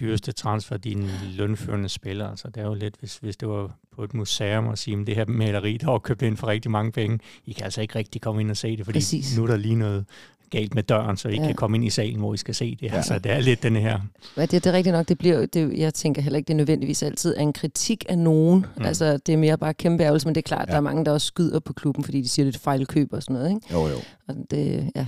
dyreste 0.00 0.32
transfer, 0.32 0.76
dine 0.76 1.10
lønførende 1.36 1.88
spillere. 1.88 2.30
Altså, 2.30 2.48
det 2.48 2.62
er 2.62 2.66
jo 2.66 2.74
lidt, 2.74 2.94
hvis, 3.00 3.16
hvis 3.16 3.36
det 3.36 3.48
var 3.48 3.76
på 3.96 4.04
et 4.04 4.14
museum 4.14 4.66
og 4.66 4.78
sige, 4.78 5.00
at 5.00 5.06
det 5.06 5.14
her 5.14 5.24
maleri, 5.26 5.76
der 5.76 5.90
var 5.90 5.98
købt 5.98 6.22
ind 6.22 6.36
for 6.36 6.46
rigtig 6.46 6.70
mange 6.70 6.92
penge, 6.92 7.18
I 7.46 7.52
kan 7.52 7.64
altså 7.64 7.80
ikke 7.80 7.98
rigtig 7.98 8.20
komme 8.20 8.40
ind 8.40 8.50
og 8.50 8.56
se 8.56 8.76
det, 8.76 8.84
fordi 8.84 8.98
Præcis. 8.98 9.36
nu 9.36 9.42
er 9.42 9.46
der 9.46 9.56
lige 9.56 9.74
noget 9.74 10.04
galt 10.50 10.74
med 10.74 10.82
døren, 10.82 11.16
så 11.16 11.28
I 11.28 11.34
ja. 11.34 11.46
kan 11.46 11.54
komme 11.54 11.76
ind 11.76 11.84
i 11.84 11.90
salen, 11.90 12.18
hvor 12.18 12.34
I 12.34 12.36
skal 12.36 12.54
se 12.54 12.76
det. 12.80 12.86
Ja. 12.86 12.96
Altså, 12.96 13.18
det 13.18 13.32
er 13.32 13.40
lidt 13.40 13.62
den 13.62 13.76
her... 13.76 14.00
Ja, 14.36 14.42
det, 14.42 14.50
det 14.50 14.66
er 14.66 14.72
rigtigt 14.72 14.92
nok. 14.92 15.08
Det 15.08 15.18
bliver, 15.18 15.46
det, 15.46 15.78
jeg 15.78 15.94
tænker 15.94 16.22
heller 16.22 16.36
ikke, 16.36 16.48
det 16.48 16.54
er 16.54 16.56
nødvendigvis 16.56 17.02
altid 17.02 17.34
er 17.36 17.40
en 17.40 17.52
kritik 17.52 18.04
af 18.08 18.18
nogen. 18.18 18.66
Mm. 18.76 18.84
Altså, 18.84 19.16
det 19.26 19.32
er 19.32 19.36
mere 19.36 19.58
bare 19.58 19.74
kæmpe 19.74 20.04
ærgelse, 20.04 20.26
men 20.26 20.34
det 20.34 20.40
er 20.40 20.48
klart, 20.48 20.68
ja. 20.68 20.72
der 20.72 20.76
er 20.76 20.82
mange, 20.82 21.04
der 21.04 21.12
også 21.12 21.26
skyder 21.26 21.60
på 21.60 21.72
klubben, 21.72 22.04
fordi 22.04 22.22
de 22.22 22.28
siger, 22.28 22.46
det 22.46 22.54
er 22.54 22.58
fejlkøb 22.58 23.12
og 23.12 23.22
sådan 23.22 23.34
noget. 23.34 23.48
Ikke? 23.50 23.60
Jo, 23.72 23.86
jo. 23.86 23.96
Og 24.28 24.34
det, 24.50 24.90
ja. 24.96 25.06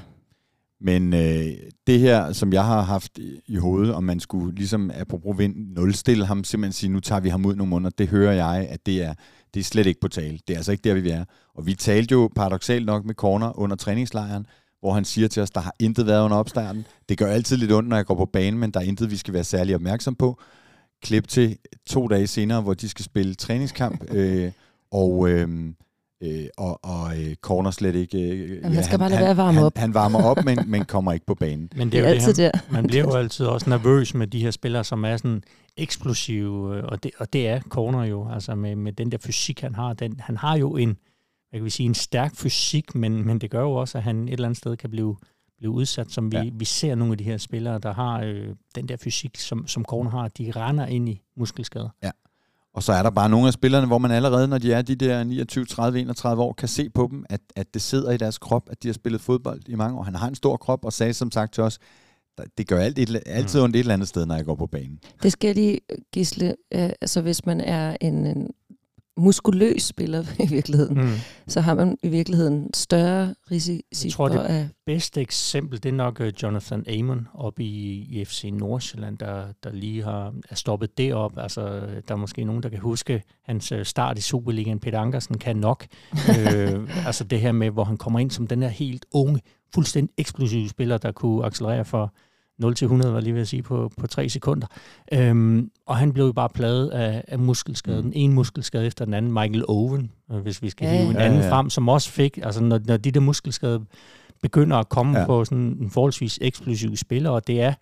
Men 0.80 1.14
øh, 1.14 1.46
det 1.86 2.00
her, 2.00 2.32
som 2.32 2.52
jeg 2.52 2.64
har 2.64 2.82
haft 2.82 3.18
i, 3.46 3.56
hovedet, 3.56 3.94
om 3.94 4.04
man 4.04 4.20
skulle 4.20 4.54
ligesom, 4.54 4.90
apropos 4.94 5.38
vind, 5.38 5.56
nulstille 5.56 6.26
ham, 6.26 6.44
simpelthen 6.44 6.72
sige, 6.72 6.90
nu 6.90 7.00
tager 7.00 7.20
vi 7.20 7.28
ham 7.28 7.46
ud 7.46 7.54
nogle 7.56 7.70
måneder, 7.70 7.90
det 7.98 8.08
hører 8.08 8.32
jeg, 8.32 8.68
at 8.70 8.86
det 8.86 9.02
er, 9.02 9.14
det 9.54 9.60
er 9.60 9.64
slet 9.64 9.86
ikke 9.86 10.00
på 10.00 10.08
tale. 10.08 10.38
Det 10.48 10.54
er 10.54 10.56
altså 10.58 10.72
ikke 10.72 10.88
der, 10.88 10.94
vi 10.94 11.10
er. 11.10 11.24
Og 11.54 11.66
vi 11.66 11.74
talte 11.74 12.12
jo 12.12 12.30
paradoxalt 12.36 12.86
nok 12.86 13.04
med 13.04 13.14
Corner 13.14 13.58
under 13.58 13.76
træningslejren, 13.76 14.46
hvor 14.80 14.92
han 14.92 15.04
siger 15.04 15.28
til 15.28 15.42
os, 15.42 15.50
der 15.50 15.60
har 15.60 15.74
intet 15.78 16.06
været 16.06 16.24
under 16.24 16.36
opstarten. 16.36 16.86
Det 17.08 17.18
gør 17.18 17.26
altid 17.26 17.56
lidt 17.56 17.72
ondt, 17.72 17.88
når 17.88 17.96
jeg 17.96 18.06
går 18.06 18.14
på 18.14 18.26
banen, 18.32 18.60
men 18.60 18.70
der 18.70 18.80
er 18.80 18.84
intet, 18.84 19.10
vi 19.10 19.16
skal 19.16 19.34
være 19.34 19.44
særlig 19.44 19.74
opmærksom 19.74 20.14
på. 20.14 20.40
Klip 21.02 21.28
til 21.28 21.58
to 21.86 22.08
dage 22.08 22.26
senere, 22.26 22.60
hvor 22.60 22.74
de 22.74 22.88
skal 22.88 23.04
spille 23.04 23.34
træningskamp, 23.34 24.04
øh, 24.14 24.52
og... 24.90 25.30
Øh, 25.30 25.72
Øh, 26.22 26.46
og 26.56 26.84
og 26.84 27.18
øh, 27.20 27.34
Corner 27.34 27.70
slet 27.70 27.94
ikke... 27.94 28.18
Øh, 28.18 28.56
Jamen, 28.56 28.72
han 28.72 28.84
skal 28.84 28.94
ja, 28.94 28.98
bare 28.98 29.10
lade 29.10 29.20
være 29.20 29.30
at 29.30 29.36
varme 29.36 29.64
op. 29.64 29.76
Han, 29.76 29.80
han 29.80 29.94
varmer 29.94 30.22
op, 30.24 30.44
men, 30.44 30.58
men 30.66 30.84
kommer 30.84 31.12
ikke 31.12 31.26
på 31.26 31.34
banen. 31.34 31.68
Men 31.76 31.92
det 31.92 31.98
er, 31.98 32.02
det 32.02 32.08
er 32.08 32.08
jo 32.08 32.14
altid 32.14 32.34
det, 32.34 32.44
han, 32.44 32.52
der. 32.52 32.72
Man 32.72 32.86
bliver 32.86 33.04
jo 33.04 33.14
altid 33.14 33.46
også 33.46 33.70
nervøs 33.70 34.14
med 34.14 34.26
de 34.26 34.40
her 34.40 34.50
spillere, 34.50 34.84
som 34.84 35.04
er 35.04 35.16
sådan 35.16 35.42
eksplosive, 35.76 36.76
øh, 36.76 36.84
og 36.84 37.02
det, 37.02 37.10
og 37.18 37.32
det 37.32 37.48
er 37.48 37.60
Corner 37.60 38.04
jo, 38.04 38.28
altså 38.30 38.54
med, 38.54 38.76
med 38.76 38.92
den 38.92 39.12
der 39.12 39.18
fysik, 39.18 39.60
han 39.60 39.74
har. 39.74 39.92
Den, 39.92 40.20
han 40.20 40.36
har 40.36 40.56
jo 40.56 40.76
en, 40.76 40.96
jeg 41.52 41.60
kan 41.60 41.70
sige, 41.70 41.86
en 41.86 41.94
stærk 41.94 42.36
fysik, 42.36 42.94
men, 42.94 43.26
men 43.26 43.38
det 43.38 43.50
gør 43.50 43.60
jo 43.60 43.72
også, 43.72 43.98
at 43.98 44.04
han 44.04 44.28
et 44.28 44.32
eller 44.32 44.46
andet 44.46 44.58
sted 44.58 44.76
kan 44.76 44.90
blive, 44.90 45.16
blive 45.58 45.70
udsat, 45.70 46.10
som 46.10 46.32
vi, 46.32 46.36
ja. 46.36 46.50
vi 46.52 46.64
ser 46.64 46.94
nogle 46.94 47.12
af 47.12 47.18
de 47.18 47.24
her 47.24 47.36
spillere, 47.36 47.78
der 47.78 47.92
har 47.92 48.20
øh, 48.20 48.48
den 48.74 48.88
der 48.88 48.96
fysik, 48.96 49.36
som, 49.36 49.66
som 49.66 49.84
Corner 49.84 50.10
har, 50.10 50.28
de 50.28 50.52
render 50.56 50.86
ind 50.86 51.08
i 51.08 51.22
muskelskader. 51.36 51.88
Ja. 52.02 52.10
Og 52.78 52.82
så 52.82 52.92
er 52.92 53.02
der 53.02 53.10
bare 53.10 53.28
nogle 53.28 53.46
af 53.46 53.52
spillerne, 53.52 53.86
hvor 53.86 53.98
man 53.98 54.10
allerede, 54.10 54.48
når 54.48 54.58
de 54.58 54.72
er 54.72 54.82
de 54.82 54.94
der 54.94 55.24
29, 55.24 55.64
30, 55.64 56.00
31 56.00 56.42
år, 56.42 56.52
kan 56.52 56.68
se 56.68 56.90
på 56.90 57.08
dem, 57.10 57.24
at, 57.30 57.40
at 57.56 57.74
det 57.74 57.82
sidder 57.82 58.10
i 58.10 58.16
deres 58.16 58.38
krop, 58.38 58.68
at 58.70 58.82
de 58.82 58.88
har 58.88 58.92
spillet 58.92 59.20
fodbold 59.20 59.60
i 59.68 59.74
mange 59.74 59.98
år. 59.98 60.02
Han 60.02 60.14
har 60.14 60.28
en 60.28 60.34
stor 60.34 60.56
krop, 60.56 60.84
og 60.84 60.92
sagde 60.92 61.14
som 61.14 61.30
sagt 61.30 61.54
til 61.54 61.62
os, 61.62 61.78
det 62.58 62.68
gør 62.68 62.80
alt, 62.80 62.98
et, 62.98 63.22
altid 63.26 63.58
mm. 63.58 63.64
ondt 63.64 63.76
et 63.76 63.80
eller 63.80 63.94
andet 63.94 64.08
sted, 64.08 64.26
når 64.26 64.34
jeg 64.34 64.44
går 64.44 64.54
på 64.54 64.66
banen. 64.66 64.98
Det 65.22 65.32
skal 65.32 65.54
lige, 65.54 65.80
Gisle, 66.12 66.54
øh, 66.74 66.90
altså 67.00 67.20
hvis 67.20 67.46
man 67.46 67.60
er 67.60 67.96
en, 68.00 68.26
en 68.26 68.50
muskuløs 69.18 69.82
spiller 69.82 70.24
i 70.44 70.48
virkeligheden, 70.48 70.94
mm. 71.00 71.12
så 71.46 71.60
har 71.60 71.74
man 71.74 71.98
i 72.02 72.08
virkeligheden 72.08 72.74
større 72.74 73.34
risiko 73.50 73.82
Jeg 74.04 74.12
tror, 74.12 74.28
det 74.28 74.38
af... 74.38 74.68
bedste 74.86 75.20
eksempel, 75.20 75.82
det 75.82 75.88
er 75.88 75.92
nok 75.92 76.20
uh, 76.20 76.42
Jonathan 76.42 76.84
Amon 76.98 77.28
op 77.34 77.60
i, 77.60 78.06
i 78.10 78.24
FC 78.24 78.50
Nordsjælland, 78.52 79.18
der, 79.18 79.44
der 79.64 79.72
lige 79.72 80.02
har 80.04 80.34
er 80.50 80.54
stoppet 80.54 80.98
det 80.98 81.14
op. 81.14 81.38
Altså, 81.38 81.62
der 82.08 82.14
er 82.14 82.16
måske 82.16 82.44
nogen, 82.44 82.62
der 82.62 82.68
kan 82.68 82.78
huske 82.78 83.22
hans 83.44 83.72
uh, 83.72 83.82
start 83.82 84.18
i 84.18 84.20
Superligaen. 84.20 84.80
Peter 84.80 85.00
Ankersen 85.00 85.38
kan 85.38 85.56
nok. 85.56 85.86
øh, 86.38 87.06
altså 87.06 87.24
det 87.24 87.40
her 87.40 87.52
med, 87.52 87.70
hvor 87.70 87.84
han 87.84 87.96
kommer 87.96 88.18
ind 88.18 88.30
som 88.30 88.46
den 88.46 88.62
her 88.62 88.68
helt 88.68 89.06
unge, 89.12 89.40
fuldstændig 89.74 90.14
eksplosive 90.18 90.68
spiller, 90.68 90.98
der 90.98 91.12
kunne 91.12 91.46
accelerere 91.46 91.84
for 91.84 92.14
0 92.58 92.74
til 92.74 92.84
100, 92.84 93.12
var 93.14 93.20
lige 93.20 93.34
ved 93.34 93.40
at 93.40 93.48
sige, 93.48 93.62
på, 93.62 93.90
på 93.96 94.06
tre 94.06 94.28
sekunder. 94.28 94.66
Øhm, 95.12 95.70
og 95.86 95.96
han 95.96 96.12
blev 96.12 96.24
jo 96.26 96.32
bare 96.32 96.48
pladet 96.48 96.88
af, 96.90 97.24
af 97.28 97.38
muskelskaden. 97.38 98.06
Mm. 98.06 98.12
En 98.14 98.32
muskelskade 98.32 98.86
efter 98.86 99.04
den 99.04 99.14
anden. 99.14 99.32
Michael 99.32 99.64
Owen, 99.68 100.10
øh, 100.32 100.38
hvis 100.38 100.62
vi 100.62 100.70
skal 100.70 100.86
ja, 100.86 100.96
hive 100.98 101.10
en 101.10 101.16
anden 101.16 101.38
ja, 101.40 101.46
ja. 101.46 101.52
frem, 101.52 101.70
som 101.70 101.88
også 101.88 102.10
fik, 102.10 102.38
altså 102.42 102.62
når, 102.62 102.80
når 102.86 102.96
de 102.96 103.10
der 103.10 103.20
muskelskader 103.20 103.80
begynder 104.42 104.76
at 104.76 104.88
komme 104.88 105.18
ja. 105.18 105.26
på 105.26 105.44
sådan 105.44 105.58
en 105.80 105.90
forholdsvis 105.90 106.38
eksplosiv 106.42 106.96
spiller, 106.96 107.30
og 107.30 107.46
det 107.46 107.60
er 107.62 107.74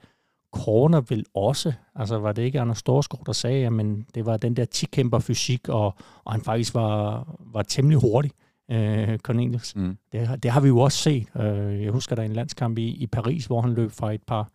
corner 0.53 1.01
vel 1.09 1.25
også. 1.35 1.73
Altså 1.95 2.19
var 2.19 2.33
det 2.33 2.43
ikke 2.43 2.61
Anders 2.61 2.79
Storskov, 2.79 3.21
der 3.27 3.33
sagde, 3.33 3.67
at 3.67 3.73
det 4.15 4.27
var 4.27 4.37
den 4.37 4.57
der 4.57 4.65
tikæmper 4.65 5.19
fysik, 5.19 5.69
og, 5.69 5.95
og 6.25 6.33
han 6.33 6.41
faktisk 6.41 6.75
var, 6.75 7.27
var 7.53 7.63
temmelig 7.63 7.99
hurtig. 8.01 8.31
øh, 8.71 9.19
Cornelius. 9.19 9.77
Mm. 9.77 9.97
Det, 10.13 10.27
har- 10.27 10.37
det 10.37 10.51
har 10.51 10.61
vi 10.61 10.69
jo 10.69 10.79
også 10.79 10.99
set. 10.99 11.27
Øh, 11.41 11.83
jeg 11.85 11.93
husker, 11.93 12.17
der 12.17 12.23
er 12.23 12.27
en 12.27 12.33
landskamp 12.33 12.79
i, 12.79 12.89
i 12.89 13.07
Paris, 13.07 13.47
hvor 13.47 13.61
han 13.61 13.75
løb 13.75 13.91
fra 13.93 14.13
et 14.13 14.23
par, 14.27 14.49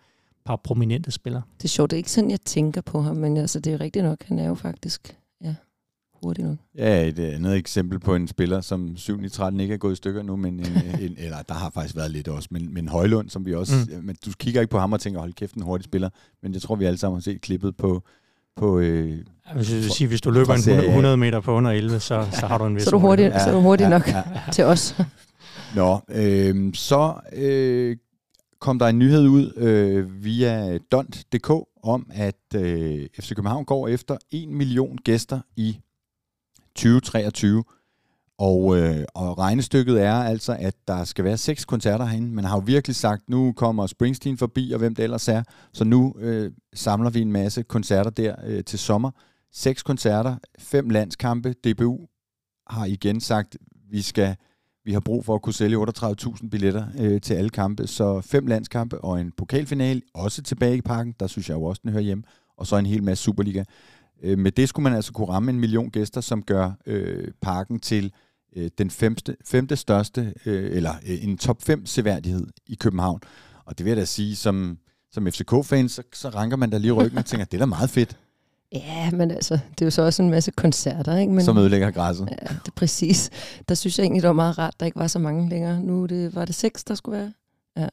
par 0.45 0.55
prominente 0.55 1.11
spillere. 1.11 1.41
Det 1.57 1.63
er 1.63 1.69
sjovt, 1.69 1.91
det 1.91 1.95
er 1.95 1.97
ikke 1.97 2.11
sådan, 2.11 2.31
jeg 2.31 2.41
tænker 2.41 2.81
på 2.81 3.01
ham, 3.01 3.15
men 3.15 3.37
altså, 3.37 3.59
det 3.59 3.73
er 3.73 3.81
rigtigt 3.81 4.05
nok. 4.05 4.23
Han 4.23 4.39
er 4.39 4.47
jo 4.47 4.55
faktisk 4.55 5.17
ja, 5.43 5.55
hurtig 6.23 6.43
nok. 6.43 6.57
Ja, 6.77 7.07
et 7.07 7.19
øh, 7.19 7.35
andet 7.35 7.55
eksempel 7.55 7.99
på 7.99 8.15
en 8.15 8.27
spiller, 8.27 8.61
som 8.61 8.97
7 8.97 9.23
i 9.23 9.29
13 9.29 9.59
ikke 9.59 9.73
er 9.73 9.77
gået 9.77 9.93
i 9.93 9.95
stykker 9.95 10.23
nu, 10.23 10.35
men 10.35 10.59
en, 10.59 10.65
en, 11.01 11.15
eller 11.17 11.41
der 11.41 11.53
har 11.53 11.69
faktisk 11.69 11.95
været 11.95 12.11
lidt 12.11 12.27
også, 12.27 12.47
men, 12.51 12.73
men 12.73 12.87
Højlund, 12.87 13.29
som 13.29 13.45
vi 13.45 13.55
også, 13.55 13.73
mm. 13.89 14.03
men 14.03 14.15
du 14.25 14.31
kigger 14.39 14.61
ikke 14.61 14.71
på 14.71 14.79
ham 14.79 14.93
og 14.93 14.99
tænker, 14.99 15.19
hold 15.19 15.33
kæft, 15.33 15.53
en 15.53 15.61
hurtig 15.61 15.85
spiller, 15.85 16.09
men 16.43 16.53
jeg 16.53 16.61
tror, 16.61 16.75
vi 16.75 16.85
alle 16.85 16.97
sammen 16.97 17.15
har 17.17 17.21
set 17.21 17.41
klippet 17.41 17.77
på, 17.77 18.03
på 18.55 18.79
øh, 18.79 19.17
Hvis, 19.55 19.69
jeg 19.71 19.77
vil 19.77 19.91
sige, 19.91 20.07
hvis 20.07 20.21
du 20.21 20.31
løber 20.31 20.53
en 20.53 20.61
Serie 20.61 20.77
A. 20.77 20.81
100, 20.81 21.13
100 21.13 21.17
meter 21.17 21.39
på 21.39 21.53
under 21.53 21.71
11, 21.71 21.99
så, 21.99 22.27
så 22.31 22.47
har 22.47 22.57
du 22.57 22.65
en 22.65 22.75
vis 22.75 22.83
Så 22.83 22.89
er 22.89 22.91
du 22.91 22.99
hurtig, 22.99 23.25
hurtighed. 23.25 23.45
så 23.45 23.49
er 23.49 23.53
du 23.53 23.61
hurtig 23.61 23.89
nok 23.89 24.07
ja. 24.07 24.23
til 24.53 24.63
os. 24.63 24.95
Nå, 25.75 25.99
øh, 26.09 26.73
så 26.73 27.13
øh, 27.33 27.97
kom 28.61 28.79
der 28.79 28.87
en 28.87 28.99
nyhed 28.99 29.27
ud 29.27 29.53
øh, 29.57 30.23
via 30.23 30.77
dont.dk 30.77 31.49
om, 31.83 32.11
at 32.13 32.55
øh, 32.55 33.07
FC 33.19 33.35
København 33.35 33.65
går 33.65 33.87
efter 33.87 34.17
1 34.31 34.49
million 34.49 34.97
gæster 34.97 35.41
i 35.55 35.79
2023. 36.75 37.63
Og, 38.37 38.77
øh, 38.77 39.03
og 39.15 39.37
regnestykket 39.37 40.01
er 40.01 40.13
altså, 40.13 40.57
at 40.59 40.75
der 40.87 41.03
skal 41.03 41.25
være 41.25 41.37
seks 41.37 41.65
koncerter 41.65 42.05
herinde. 42.05 42.35
Man 42.35 42.45
har 42.45 42.55
jo 42.55 42.63
virkelig 42.65 42.95
sagt, 42.95 43.29
nu 43.29 43.53
kommer 43.53 43.87
Springsteen 43.87 44.37
forbi, 44.37 44.71
og 44.71 44.79
hvem 44.79 44.95
det 44.95 45.03
ellers 45.03 45.27
er. 45.27 45.43
Så 45.73 45.83
nu 45.83 46.15
øh, 46.19 46.51
samler 46.73 47.09
vi 47.09 47.21
en 47.21 47.31
masse 47.31 47.63
koncerter 47.63 48.09
der 48.09 48.35
øh, 48.43 48.63
til 48.63 48.79
sommer. 48.79 49.11
Seks 49.53 49.83
koncerter, 49.83 50.35
fem 50.59 50.89
landskampe. 50.89 51.53
DBU 51.53 52.07
har 52.67 52.85
igen 52.85 53.21
sagt, 53.21 53.57
vi 53.89 54.01
skal 54.01 54.35
vi 54.85 54.93
har 54.93 54.99
brug 54.99 55.25
for 55.25 55.35
at 55.35 55.41
kunne 55.41 55.53
sælge 55.53 55.77
38.000 55.77 56.49
billetter 56.49 56.87
øh, 56.99 57.21
til 57.21 57.33
alle 57.33 57.49
kampe. 57.49 57.87
Så 57.87 58.21
fem 58.21 58.47
landskampe 58.47 59.01
og 59.01 59.21
en 59.21 59.31
pokalfinale, 59.37 60.01
også 60.13 60.41
tilbage 60.41 60.77
i 60.77 60.81
parken. 60.81 61.15
Der 61.19 61.27
synes 61.27 61.49
jeg 61.49 61.55
jo 61.55 61.63
også, 61.63 61.81
den 61.83 61.91
hører 61.91 62.03
hjemme, 62.03 62.23
Og 62.57 62.67
så 62.67 62.75
en 62.75 62.85
hel 62.85 63.03
masse 63.03 63.23
Superliga. 63.23 63.63
Øh, 64.23 64.37
med 64.37 64.51
det 64.51 64.69
skulle 64.69 64.83
man 64.83 64.93
altså 64.93 65.13
kunne 65.13 65.27
ramme 65.27 65.51
en 65.51 65.59
million 65.59 65.89
gæster, 65.89 66.21
som 66.21 66.43
gør 66.43 66.71
øh, 66.85 67.27
parken 67.41 67.79
til 67.79 68.13
øh, 68.55 68.69
den 68.77 68.89
femte, 68.89 69.37
femte 69.45 69.75
største, 69.75 70.33
øh, 70.45 70.75
eller 70.75 70.93
øh, 71.07 71.23
en 71.23 71.37
top 71.37 71.61
5 71.61 71.85
seværdighed 71.85 72.47
i 72.67 72.75
København. 72.75 73.19
Og 73.65 73.77
det 73.77 73.85
vil 73.85 73.91
jeg 73.91 73.97
da 73.97 74.05
sige, 74.05 74.35
som, 74.35 74.77
som 75.11 75.27
FCK-fan, 75.27 75.89
så, 75.89 76.03
så 76.13 76.29
ranker 76.29 76.57
man 76.57 76.69
da 76.69 76.77
lige 76.77 76.91
ryggen 76.91 77.17
og 77.17 77.25
tænker, 77.25 77.45
det 77.45 77.53
er 77.53 77.59
da 77.59 77.65
meget 77.65 77.89
fedt, 77.89 78.17
Ja, 78.73 79.11
men 79.11 79.31
altså, 79.31 79.53
det 79.53 79.81
er 79.81 79.85
jo 79.85 79.91
så 79.91 80.01
også 80.01 80.23
en 80.23 80.29
masse 80.29 80.51
koncerter, 80.51 81.17
ikke? 81.17 81.33
Men, 81.33 81.45
som 81.45 81.57
ødelægger 81.57 81.91
græsset. 81.91 82.27
Ja, 82.31 82.47
det 82.47 82.67
er 82.67 82.75
præcis. 82.75 83.29
Der 83.69 83.75
synes 83.75 83.97
jeg 83.97 84.03
egentlig, 84.03 84.21
det 84.21 84.27
var 84.27 84.33
meget 84.33 84.57
rart, 84.57 84.79
der 84.79 84.85
ikke 84.85 84.99
var 84.99 85.07
så 85.07 85.19
mange 85.19 85.49
længere. 85.49 85.79
Nu 85.79 86.05
det, 86.05 86.35
var 86.35 86.45
det 86.45 86.55
seks, 86.55 86.83
der 86.83 86.95
skulle 86.95 87.17
være. 87.17 87.33
Ja. 87.77 87.87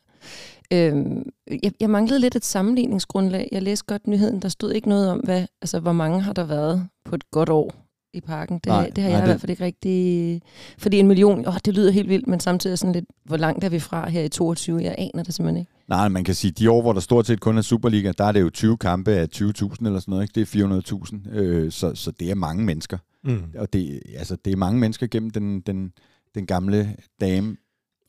Øhm, 0.73 1.31
jeg, 1.63 1.73
jeg 1.81 1.91
manglede 1.91 2.21
lidt 2.21 2.37
et 2.37 2.45
sammenligningsgrundlag. 2.45 3.49
Jeg 3.53 3.63
læste 3.63 3.85
godt 3.87 4.07
nyheden. 4.07 4.43
Der 4.43 4.49
stod 4.49 4.73
ikke 4.73 4.89
noget 4.89 5.11
om, 5.11 5.19
hvad, 5.19 5.47
altså, 5.63 5.81
hvor 5.81 5.93
mange 5.93 6.21
har 6.21 6.33
der 6.33 6.45
været 6.45 6.89
på 7.05 7.15
et 7.15 7.31
godt 7.31 7.49
år 7.49 7.88
i 8.19 8.21
parken. 8.21 8.55
Det, 8.59 8.67
Nej, 8.67 8.91
det 8.97 9.05
har 9.05 9.11
nej, 9.11 9.17
jeg 9.19 9.19
i 9.19 9.21
det- 9.21 9.29
hvert 9.29 9.41
fald 9.41 9.51
ikke 9.51 9.65
rigtig... 9.65 10.43
Fordi 10.79 10.99
en 10.99 11.07
million, 11.09 11.49
åh, 11.49 11.55
det 11.65 11.75
lyder 11.75 11.91
helt 11.91 12.09
vildt, 12.09 12.27
men 12.27 12.41
samtidig 12.41 12.73
er 12.73 12.77
sådan 12.77 12.93
lidt, 12.93 13.05
hvor 13.25 13.37
langt 13.37 13.65
er 13.65 13.69
vi 13.69 13.79
fra 13.81 14.09
her 14.09 14.23
i 14.23 14.29
22? 14.29 14.83
Jeg 14.83 14.95
aner 14.99 15.23
det 15.23 15.35
simpelthen 15.35 15.61
ikke. 15.61 15.73
Nej, 15.89 16.09
man 16.09 16.25
kan 16.25 16.35
sige, 16.35 16.51
de 16.51 16.71
år, 16.71 16.83
hvor 16.83 16.93
der 16.93 17.01
stort 17.01 17.27
set 17.27 17.41
kun 17.41 17.59
er 17.59 17.63
Superliga, 17.63 18.13
der 18.19 18.25
er 18.25 18.33
det 18.33 18.41
jo 18.41 18.51
20 18.51 18.77
kampe 18.79 19.11
af 19.13 19.27
20.000 19.35 19.43
eller 19.43 20.01
sådan 20.01 20.03
noget. 20.07 20.23
Ikke? 20.23 20.35
Det 20.35 20.55
er 20.55 21.27
400.000, 21.33 21.39
øh, 21.39 21.73
så, 21.73 21.95
så 21.95 22.11
det 22.21 22.31
er 22.31 22.35
mange 22.35 22.65
mennesker. 22.65 22.99
Mm. 23.25 23.43
Og 23.59 23.73
det, 23.73 24.01
altså, 24.19 24.37
det 24.45 24.53
er 24.53 24.57
mange 24.57 24.81
mennesker 24.81 25.07
gennem 25.07 25.31
den, 25.31 25.61
den, 25.61 25.93
den 26.35 26.47
gamle 26.47 26.97
dame. 27.21 27.57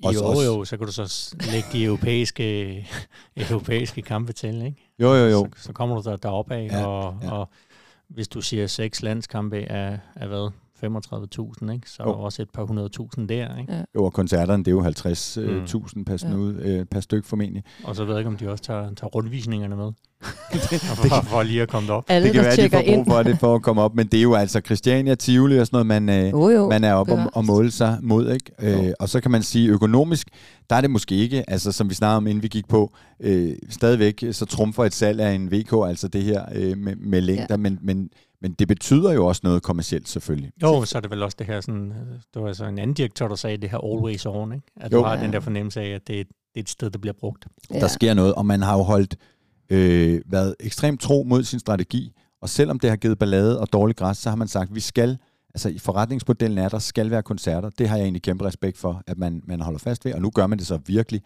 Også 0.03 0.25
Jo, 0.25 0.41
jo, 0.41 0.65
så 0.65 0.77
kan 0.77 0.85
du 0.87 0.91
så 0.93 1.35
lægge 1.51 1.67
de 1.73 1.83
europæiske, 1.83 2.87
europæiske 3.49 4.01
kampe 4.01 4.33
til, 4.33 4.55
ikke? 4.65 4.93
Jo, 4.99 5.13
jo, 5.13 5.25
jo. 5.25 5.47
Så, 5.57 5.63
så 5.63 5.73
kommer 5.73 5.95
du 6.01 6.09
der 6.09 6.15
deroppe 6.15 6.55
af, 6.55 6.67
Ja, 6.71 6.85
og, 6.85 7.15
ja. 7.23 7.31
og 7.31 7.49
hvis 8.09 8.27
du 8.27 8.41
siger 8.41 8.67
seks 8.67 9.01
landskampe 9.01 9.57
af, 9.57 9.99
af 10.15 10.27
hvad? 10.27 10.51
35.000, 10.83 11.71
ikke? 11.71 11.89
Så 11.89 12.03
er 12.03 12.07
der 12.07 12.13
også 12.13 12.41
et 12.41 12.49
par 12.53 12.63
hundredtusind 12.63 13.29
der, 13.29 13.57
ikke? 13.59 13.73
Ja. 13.73 13.81
Jo, 13.95 14.05
og 14.05 14.13
koncerterne, 14.13 14.63
det 14.63 14.67
er 14.67 14.71
jo 14.71 14.83
50.000 14.83 15.93
mm. 15.95 16.05
per, 16.05 16.13
Ja. 16.13 16.17
snud, 16.17 16.55
øh, 16.55 16.85
per 16.85 16.99
stykke 16.99 17.27
formentlig. 17.27 17.63
Og 17.83 17.95
så 17.95 18.03
ved 18.05 18.13
jeg 18.13 18.19
ikke, 18.19 18.27
om 18.29 18.37
de 18.37 18.49
også 18.51 18.63
tager, 18.63 18.81
tager 18.93 19.09
rundvisningerne 19.09 19.75
med. 19.75 19.91
for, 20.95 21.21
for 21.25 21.43
lige 21.43 21.61
at 21.61 21.69
komme 21.69 21.87
derop. 21.87 22.03
Alle, 22.07 22.25
Det 22.25 22.33
kan 22.33 22.43
der 22.43 22.49
være, 22.49 22.65
at 22.65 22.71
de 22.71 22.77
får 22.91 22.95
brug 22.95 23.05
for 23.07 23.23
det 23.23 23.39
for 23.39 23.55
at 23.55 23.61
komme 23.61 23.81
op, 23.81 23.95
men 23.95 24.07
det 24.07 24.17
er 24.17 24.21
jo 24.21 24.33
altså 24.33 24.61
Christiania, 24.65 25.15
Tivoli 25.15 25.59
og 25.59 25.67
sådan 25.67 25.85
noget, 25.87 26.03
man, 26.03 26.25
øh, 26.25 26.31
Jo, 26.31 26.49
jo. 26.49 26.69
man 26.69 26.83
er 26.83 26.93
oppe 26.93 27.13
og, 27.13 27.29
og 27.33 27.45
måle 27.45 27.71
sig 27.71 27.97
mod. 28.01 28.31
Ikke? 28.31 28.51
Øh, 28.61 28.87
Jo. 28.87 28.93
og 28.99 29.09
så 29.09 29.21
kan 29.21 29.31
man 29.31 29.43
sige, 29.43 29.69
økonomisk, 29.69 30.27
der 30.69 30.75
er 30.75 30.81
det 30.81 30.91
måske 30.91 31.15
ikke, 31.15 31.49
altså 31.49 31.71
som 31.71 31.89
vi 31.89 31.93
snakkede 31.95 32.17
om, 32.17 32.27
inden 32.27 32.43
vi 32.43 32.47
gik 32.47 32.67
på, 32.67 32.93
øh, 33.19 33.51
stadigvæk 33.69 34.23
så 34.31 34.45
trumfer 34.45 34.83
et 34.85 34.93
salg 34.93 35.21
af 35.21 35.31
en 35.31 35.51
VK, 35.51 35.73
altså 35.87 36.07
det 36.07 36.23
her 36.23 36.45
øh, 36.55 36.77
med, 36.77 36.95
med 36.95 37.21
længder, 37.21 37.45
ja. 37.49 37.57
men, 37.57 37.79
men, 37.81 38.09
men 38.41 38.53
det 38.53 38.67
betyder 38.67 39.11
jo 39.11 39.25
også 39.25 39.41
noget 39.43 39.63
kommercielt 39.63 40.09
selvfølgelig. 40.09 40.51
Jo, 40.63 40.85
så 40.85 40.97
er 40.97 41.01
det 41.01 41.11
vel 41.11 41.23
også 41.23 41.35
det 41.39 41.47
her 41.47 41.61
sådan, 41.61 41.91
øh, 41.91 41.97
det 42.33 42.41
var 42.41 42.47
altså 42.47 42.65
en 42.65 42.79
anden 42.79 42.93
direktør, 42.93 43.27
der 43.27 43.35
sagde 43.35 43.57
det 43.57 43.69
her 43.69 43.77
always 43.77 44.25
on, 44.25 44.53
ikke? 44.53 44.65
At 44.77 44.91
Jo. 44.93 44.97
du 44.97 45.03
har 45.03 45.17
Ja. 45.17 45.23
den 45.23 45.33
der 45.33 45.39
fornemmelse 45.39 45.81
af, 45.81 45.89
at 45.89 46.07
det, 46.07 46.19
er- 46.19 46.23
det 46.23 46.33
er 46.55 46.59
et 46.59 46.69
sted, 46.69 46.89
der 46.89 46.99
bliver 46.99 47.13
brugt. 47.19 47.47
Der 47.69 47.87
sker 47.87 48.13
noget, 48.13 48.33
og 48.33 48.45
man 48.45 48.61
har 48.61 48.77
jo 48.77 48.83
holdt, 48.83 49.15
øh, 49.69 50.21
været 50.25 50.55
ekstremt 50.59 51.01
tro 51.01 51.23
mod 51.23 51.43
sin 51.43 51.59
strategi, 51.59 52.13
og 52.41 52.49
selvom 52.49 52.79
det 52.79 52.89
har 52.89 52.97
givet 52.97 53.19
ballade 53.19 53.59
og 53.59 53.73
dårlig 53.73 53.95
græs, 53.95 54.17
så 54.17 54.29
har 54.29 54.35
man 54.35 54.47
sagt, 54.47 54.75
vi 54.75 54.79
skal, 54.79 55.17
altså 55.55 55.69
i 55.69 55.77
forretningsmodellen 55.77 56.57
er, 56.57 56.69
der 56.69 56.79
skal 56.79 57.11
være 57.11 57.23
koncerter. 57.23 57.69
Det 57.69 57.89
har 57.89 57.95
jeg 57.97 58.03
egentlig 58.03 58.21
kæmpe 58.21 58.45
respekt 58.45 58.77
for, 58.77 59.03
at 59.07 59.17
man, 59.17 59.41
man 59.47 59.61
holder 59.61 59.79
fast 59.79 60.05
ved, 60.05 60.13
og 60.13 60.21
nu 60.21 60.29
gør 60.29 60.47
man 60.47 60.57
det 60.57 60.67
så 60.67 60.79
virkelig, 60.85 61.21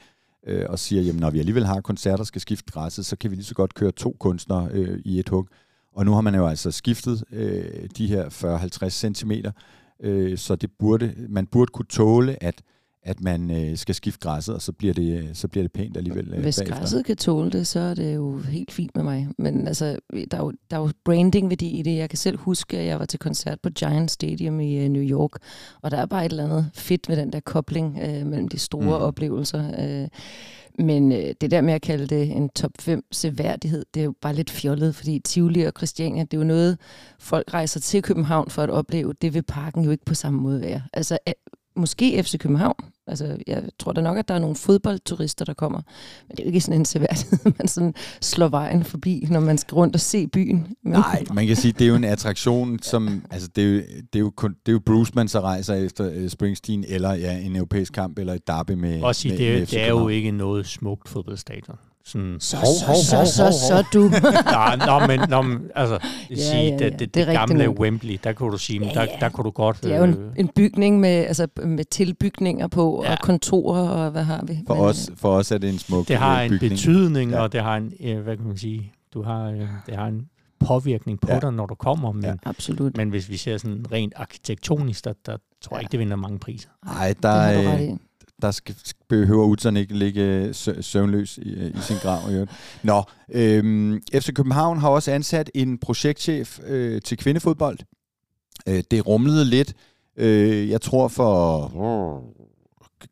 øh, 0.48 0.66
og 0.70 0.80
siger, 0.80 1.02
jamen 1.02 1.20
når 1.20 1.30
vi 1.30 1.40
alligevel 1.40 1.66
har 1.66 1.82
koncerter, 1.82 2.24
skal 2.24 2.42
skifte 2.42 2.72
græsset, 2.72 3.06
så 3.06 3.16
kan 3.16 3.32
vi 3.32 3.36
lige 3.36 3.46
så 3.46 3.56
godt 3.56 3.74
køre 3.74 3.92
to 3.92 4.16
kunstnere 4.20 4.68
øh, 4.72 5.00
i 5.06 5.20
et 5.20 5.30
hug. 5.30 5.48
Og 5.96 6.06
nu 6.06 6.12
har 6.14 6.22
man 6.22 6.36
jo 6.36 6.48
altså 6.48 6.72
skiftet 6.72 7.24
øh, 7.32 7.90
de 7.98 8.08
her 8.08 8.30
40-50 8.86 8.90
cm, 8.90 9.32
øh, 10.04 10.38
så 10.38 10.56
det 10.56 10.70
burde, 10.80 11.14
man 11.30 11.46
burde 11.48 11.72
kunne 11.72 11.86
tåle, 11.90 12.44
at 12.44 12.62
at 13.06 13.22
man 13.22 13.52
øh, 13.52 13.78
skal 13.78 13.96
skifte 13.96 14.20
græsset, 14.20 14.56
og 14.56 14.62
så 14.62 14.72
bliver 14.72 14.94
det, 14.94 15.30
så 15.38 15.48
bliver 15.48 15.64
det 15.64 15.72
pænt 15.72 15.98
alligevel 15.98 16.34
øh, 16.34 16.42
Hvis 16.42 16.60
bagefter. 16.60 16.80
græsset 16.80 17.06
kan 17.06 17.18
tåle 17.18 17.52
det, 17.52 17.68
så 17.68 17.80
er 17.80 17.94
det 17.94 18.16
jo 18.16 18.38
helt 18.40 18.72
fint 18.72 18.96
med 18.96 19.04
mig. 19.04 19.28
Men 19.38 19.68
altså, 19.68 19.98
der 20.32 20.38
er 20.38 20.42
jo, 20.44 20.54
der 20.72 20.78
er 20.78 20.82
jo 20.82 20.90
branding-værdi 21.06 21.68
i 21.80 21.82
det. 21.82 21.96
Jeg 21.98 22.10
kan 22.10 22.18
selv 22.18 22.38
huske, 22.38 22.78
at 22.78 22.86
jeg 22.86 23.00
var 23.00 23.06
til 23.06 23.20
koncert 23.20 23.60
på 23.64 23.70
Giant 23.70 24.12
Stadium 24.12 24.60
i 24.60 24.86
uh, 24.86 24.92
New 24.92 25.04
York, 25.04 25.32
og 25.82 25.92
der 25.92 25.98
er 25.98 26.06
bare 26.06 26.26
et 26.26 26.30
eller 26.30 26.44
andet 26.44 26.70
fedt 26.74 27.10
ved 27.10 27.18
den 27.18 27.34
der 27.34 27.40
kobling 27.40 27.88
uh, 27.96 28.28
mellem 28.28 28.48
de 28.48 28.60
store 28.60 28.84
Mm. 29.00 29.04
oplevelser. 29.04 30.02
Uh, 30.04 30.08
men 30.80 31.12
øh, 31.12 31.34
det 31.42 31.52
der 31.52 31.62
med 31.62 31.74
at 31.74 31.82
kalde 31.82 32.08
det 32.08 32.32
en 32.32 32.50
top 32.50 32.72
5 32.80 33.06
seværdighed, 33.12 33.86
det 33.94 34.00
er 34.00 34.04
jo 34.04 34.14
bare 34.22 34.34
lidt 34.34 34.50
fjollet, 34.50 34.96
fordi 34.96 35.20
Tivoli 35.20 35.62
og 35.62 35.74
Christiania, 35.78 36.22
det 36.22 36.34
er 36.34 36.38
jo 36.38 36.44
noget, 36.44 36.78
folk 37.20 37.54
rejser 37.54 37.80
til 37.80 38.02
København 38.02 38.50
for 38.50 38.62
at 38.62 38.70
opleve. 38.70 39.14
Det 39.14 39.34
vil 39.34 39.44
parken 39.44 39.84
jo 39.84 39.92
ikke 39.92 40.06
på 40.06 40.14
samme 40.14 40.42
måde 40.42 40.62
være. 40.62 40.82
Altså, 40.94 41.18
måske 41.76 42.24
FC 42.24 42.38
København. 42.38 42.93
Altså, 43.08 43.38
jeg 43.48 43.64
tror 43.80 43.92
da 43.92 44.02
nok, 44.02 44.18
at 44.18 44.28
der 44.28 44.34
er 44.34 44.40
nogle 44.40 44.56
fodboldturister, 44.56 45.46
der 45.46 45.54
kommer. 45.54 45.82
Men 46.28 46.38
det 46.38 46.40
er 46.40 46.44
jo 46.44 46.48
ikke 46.48 46.62
sådan 46.62 46.80
en 46.80 46.86
seværdighed, 46.86 47.38
man 47.60 47.68
sådan 47.68 47.94
slår 48.22 48.48
vejen 48.48 48.84
forbi, 48.84 49.28
når 49.32 49.40
man 49.40 49.58
skal 49.58 49.76
rundt 49.76 49.96
og 49.96 50.02
se 50.02 50.28
byen. 50.28 50.68
Men, 50.84 50.94
Nej, 50.94 51.24
man 51.34 51.48
kan 51.48 51.56
sige, 51.56 51.72
det 51.72 51.82
er 51.82 51.90
jo 51.90 51.96
en 51.96 52.04
attraktion, 52.04 52.80
som, 52.82 53.26
altså 53.32 53.50
det 53.56 53.64
er 53.64 53.68
jo, 53.68 53.76
det 54.14 54.16
er 54.16 54.20
jo, 54.20 54.30
kun, 54.36 54.52
det 54.66 54.72
er 54.72 54.74
jo 54.74 54.80
Bruce, 54.86 55.12
man 55.16 55.28
så 55.28 55.40
rejser 55.42 55.74
efter 55.76 56.12
øh, 56.14 56.30
Springsteen, 56.30 56.86
eller 56.88 57.14
ja, 57.14 57.40
en 57.40 57.56
europæisk 57.56 57.94
kamp, 57.94 58.20
eller 58.20 58.34
et 58.34 58.48
derby 58.48 58.72
med, 58.72 59.02
Også 59.02 59.22
sige, 59.22 59.32
med, 59.32 59.38
det, 59.38 59.50
er- 59.54 59.60
med 59.60 59.66
det 59.68 59.82
er 59.82 59.88
jo 59.88 60.08
ikke 60.08 60.32
noget 60.32 60.66
smukt 60.68 61.10
fodboldstadion. 61.10 61.78
Sådan, 62.06 62.38
så, 62.40 62.58
hov, 62.58 62.66
så, 62.66 62.86
hov, 62.86 62.96
så, 62.96 63.16
hov, 63.16 63.26
så, 63.26 63.44
hov, 63.44 63.52
så, 63.54 63.84
du. 63.94 64.10
Nej, 64.46 64.76
nå, 64.76 65.08
men, 65.08 65.30
nå, 65.30 65.42
men 65.42 65.60
altså, 65.76 66.00
Ja, 66.30 66.36
sige, 66.36 66.64
ja, 66.64 66.74
det, 66.74 66.82
ja. 66.82 66.90
det, 66.90 67.00
Det 67.00 67.14
det, 67.16 67.28
det 67.28 67.36
gamle 67.36 67.66
nok. 67.66 67.80
Wembley, 67.80 68.20
der 68.24 68.34
kunne 68.34 68.52
du 68.52 68.58
sige, 68.58 68.80
Ja, 68.86 68.88
ja, 69.02 69.06
der, 69.06 69.18
der 69.20 69.30
kunne 69.30 69.46
du 69.46 69.50
godt... 69.52 69.84
Det 69.84 69.94
er 69.94 69.98
jo 69.98 70.04
en, 70.04 70.14
øh, 70.14 70.32
en 70.38 70.48
bygning 70.48 71.00
med, 71.00 71.10
altså, 71.10 71.48
med 71.66 71.86
tilbygninger 71.86 72.68
på, 72.68 73.04
ja. 73.06 73.12
Og 73.12 73.18
kontorer, 73.20 73.90
og 73.90 74.12
hvad 74.12 74.24
har 74.24 74.44
vi? 74.48 74.60
For, 74.68 74.74
Men, 74.76 74.84
os, 74.84 75.10
for 75.16 75.30
os 75.36 75.52
er 75.52 75.58
det 75.58 75.70
en 75.70 75.80
smuk 75.80 76.08
det 76.08 76.16
har 76.18 76.40
øh, 76.40 76.46
en 76.46 76.52
bygning. 76.52 76.72
betydning, 76.72 77.32
Ja. 77.32 77.40
og 77.42 77.52
det 77.54 77.62
har 77.62 77.78
en, 77.78 77.94
øh, 78.04 78.20
hvad 78.24 78.38
kan 78.38 78.46
man 78.48 78.58
sige, 78.58 78.92
du 79.14 79.22
har, 79.24 79.44
øh, 79.50 79.62
det 79.86 79.96
har 79.96 80.08
en 80.08 80.28
påvirkning 80.60 81.20
på 81.20 81.28
Ja. 81.32 81.40
dig, 81.40 81.54
når 81.54 81.66
du 81.66 81.76
kommer, 81.76 82.12
men, 82.12 82.24
Ja. 82.24 82.34
Absolut. 82.46 82.98
men 82.98 83.10
hvis 83.10 83.30
vi 83.30 83.38
ser 83.38 83.58
sådan 83.58 83.86
rent 83.92 84.14
arkitektonisk, 84.16 85.06
der, 85.06 85.14
der 85.26 85.38
tror 85.62 85.76
jeg 85.78 85.82
Ja. 85.82 85.86
ikke, 85.86 85.92
det 85.92 86.00
vinder 86.00 86.16
mange 86.16 86.40
priser. 86.40 86.70
Nej, 86.86 87.08
det 87.24 87.26
har 87.32 87.52
der, 87.52 87.64
du 87.64 87.70
ret 87.70 87.82
i 87.82 87.96
der 88.44 88.52
skal, 88.52 88.76
behøver 89.10 89.46
Utzon 89.46 89.78
ikke 89.78 89.98
ligge 89.98 90.22
øh, 90.22 90.56
søvnløs 90.82 91.38
i, 91.38 91.54
øh, 91.54 91.78
i 91.78 91.82
sin 91.82 91.98
grav. 91.98 92.32
i. 92.32 92.46
Nå, 92.84 93.04
øhm, 93.32 94.02
FC 94.14 94.34
København 94.34 94.78
har 94.78 94.90
også 94.90 95.12
ansat 95.12 95.52
en 95.54 95.78
projektchef 95.78 96.60
øh, 96.66 97.02
til 97.02 97.18
kvindefodbold. 97.18 97.78
Øh, 98.68 98.84
det 98.92 99.08
rumlede 99.08 99.46
lidt. 99.46 99.74
Øh, 100.18 100.70
jeg 100.70 100.82
tror 100.82 101.08
for 101.08 101.64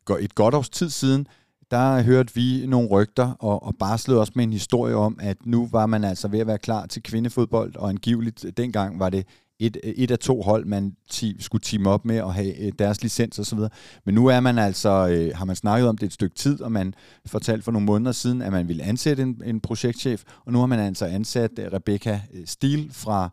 øh, 0.09 0.23
et 0.23 0.35
godt 0.35 0.55
års 0.55 0.69
tid 0.69 0.89
siden, 0.89 1.27
der 1.71 2.01
hørte 2.01 2.33
vi 2.35 2.65
nogle 2.67 2.89
rygter 2.89 3.31
og, 3.39 3.63
og 3.63 3.75
barslede 3.79 4.19
også 4.19 4.33
med 4.35 4.43
en 4.43 4.53
historie 4.53 4.95
om, 4.95 5.19
at 5.21 5.37
nu 5.45 5.69
var 5.71 5.85
man 5.85 6.03
altså 6.03 6.27
ved 6.27 6.39
at 6.39 6.47
være 6.47 6.57
klar 6.57 6.85
til 6.85 7.03
kvindefodbold, 7.03 7.75
og 7.75 7.89
angiveligt 7.89 8.45
dengang 8.57 8.99
var 8.99 9.09
det 9.09 9.25
et, 9.61 9.77
et 9.83 10.11
af 10.11 10.19
to 10.19 10.41
hold, 10.41 10.65
man 10.65 10.95
ti, 11.09 11.35
skulle 11.39 11.61
team 11.61 11.87
op 11.87 12.05
med 12.05 12.21
og 12.21 12.33
have 12.33 12.65
øh, 12.65 12.71
deres 12.79 13.01
licens 13.01 13.39
og 13.39 13.45
så 13.45 13.55
videre. 13.55 13.69
Men 14.05 14.15
nu 14.15 14.27
er 14.27 14.39
man 14.39 14.57
altså, 14.57 15.07
øh, 15.07 15.37
har 15.37 15.45
man 15.45 15.55
snakket 15.55 15.89
om 15.89 15.97
det 15.97 16.05
et 16.07 16.13
stykke 16.13 16.35
tid, 16.35 16.61
og 16.61 16.71
man 16.71 16.93
fortalte 17.25 17.63
for 17.63 17.71
nogle 17.71 17.85
måneder 17.85 18.11
siden, 18.11 18.41
at 18.41 18.51
man 18.51 18.67
ville 18.67 18.83
ansætte 18.83 19.23
en, 19.23 19.41
en 19.45 19.59
projektchef, 19.59 20.23
og 20.45 20.53
nu 20.53 20.59
har 20.59 20.65
man 20.65 20.79
altså 20.79 21.05
ansat 21.05 21.51
øh, 21.59 21.73
Rebecca 21.73 22.21
øh, 22.33 22.47
Stil 22.47 22.89
fra 22.91 23.29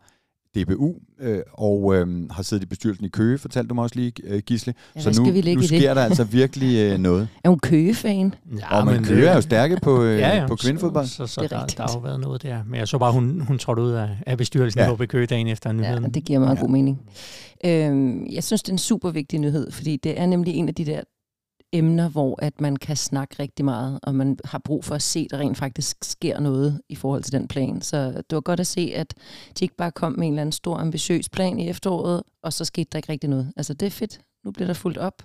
DBU, 0.57 0.95
øh, 1.19 1.39
og 1.53 1.95
øh, 1.95 2.29
har 2.31 2.43
siddet 2.43 2.63
i 2.63 2.65
bestyrelsen 2.67 3.05
i 3.05 3.09
Køge, 3.09 3.37
fortalte 3.37 3.67
du 3.67 3.73
mig 3.73 3.83
også 3.83 3.95
lige, 3.95 4.13
øh, 4.23 4.39
Gisle. 4.41 4.73
Ja, 4.95 5.01
så 5.01 5.09
nu, 5.09 5.13
skal 5.13 5.33
vi 5.33 5.41
lægge 5.41 5.55
nu 5.55 5.59
i 5.59 5.67
det? 5.67 5.77
sker 5.81 5.93
der 5.93 6.01
altså 6.01 6.23
virkelig 6.23 6.77
øh, 6.91 6.97
noget. 7.07 7.27
Er 7.43 7.49
hun 7.49 7.59
køgefan? 7.59 8.33
Ja, 8.59 8.77
og 8.79 8.85
man 8.85 9.03
Køge 9.03 9.27
er 9.27 9.35
jo 9.35 9.41
stærke 9.41 9.77
på, 9.81 10.01
øh, 10.03 10.19
ja, 10.19 10.37
ja, 10.37 10.47
på 10.47 10.55
kvindefodbold. 10.55 11.05
Så, 11.05 11.13
så, 11.15 11.27
så 11.27 11.41
Det 11.41 11.51
er 11.51 11.55
der, 11.55 11.61
rigtigt. 11.63 11.77
der 11.77 11.83
har 11.83 11.93
jo 11.93 11.99
været 11.99 12.19
noget 12.19 12.43
der. 12.43 12.63
Men 12.67 12.79
jeg 12.79 12.87
så 12.87 12.97
bare, 12.97 13.11
hun, 13.13 13.41
hun 13.41 13.57
trådte 13.57 13.81
ud 13.81 13.91
af, 13.91 14.09
af 14.27 14.37
bestyrelsen 14.37 14.79
Ja. 14.79 14.89
ja. 14.89 14.95
på 14.95 15.05
Køge 15.05 15.25
dagen 15.25 15.47
efter 15.47 15.69
Ja, 15.69 15.75
nyheden. 15.75 16.13
det 16.13 16.23
giver 16.25 16.39
meget 16.39 16.55
Ja. 16.55 16.61
god 16.61 16.69
mening. 16.69 17.01
Øhm, 17.65 18.25
jeg 18.31 18.43
synes, 18.43 18.63
det 18.63 18.69
er 18.69 18.73
en 18.73 18.77
super 18.77 19.11
vigtig 19.11 19.39
nyhed, 19.39 19.71
fordi 19.71 19.97
det 20.03 20.19
er 20.19 20.25
nemlig 20.25 20.53
en 20.55 20.67
af 20.67 20.75
de 20.75 20.85
der 20.85 21.01
emner, 21.73 22.09
hvor 22.09 22.39
at 22.41 22.61
man 22.61 22.75
kan 22.75 22.95
snakke 22.95 23.35
rigtig 23.39 23.65
meget, 23.65 23.99
og 24.03 24.15
man 24.15 24.37
har 24.45 24.57
brug 24.59 24.85
for 24.85 24.95
at 24.95 25.01
se, 25.01 25.19
at 25.19 25.31
der 25.31 25.37
rent 25.37 25.57
faktisk 25.57 25.97
sker 26.03 26.39
noget 26.39 26.81
i 26.89 26.95
forhold 26.95 27.23
til 27.23 27.33
den 27.33 27.47
plan. 27.47 27.81
Så 27.81 27.97
det 28.11 28.35
var 28.35 28.41
godt 28.41 28.59
at 28.59 28.67
se, 28.67 28.91
at 28.95 29.13
de 29.59 29.65
ikke 29.65 29.75
bare 29.75 29.91
kom 29.91 30.11
med 30.11 30.27
en 30.27 30.33
eller 30.33 30.41
anden 30.41 30.51
stor, 30.51 30.77
ambitiøs 30.77 31.29
plan 31.29 31.59
i 31.59 31.69
efteråret, 31.69 32.23
og 32.43 32.53
så 32.53 32.65
skete 32.65 32.87
der 32.91 32.97
ikke 32.97 33.11
rigtig 33.11 33.29
noget. 33.29 33.53
Altså, 33.57 33.73
det 33.73 33.85
er 33.85 33.89
fedt. 33.89 34.19
Nu 34.45 34.51
bliver 34.51 34.67
der 34.67 34.73
fuldt 34.73 34.97
op. 34.97 35.23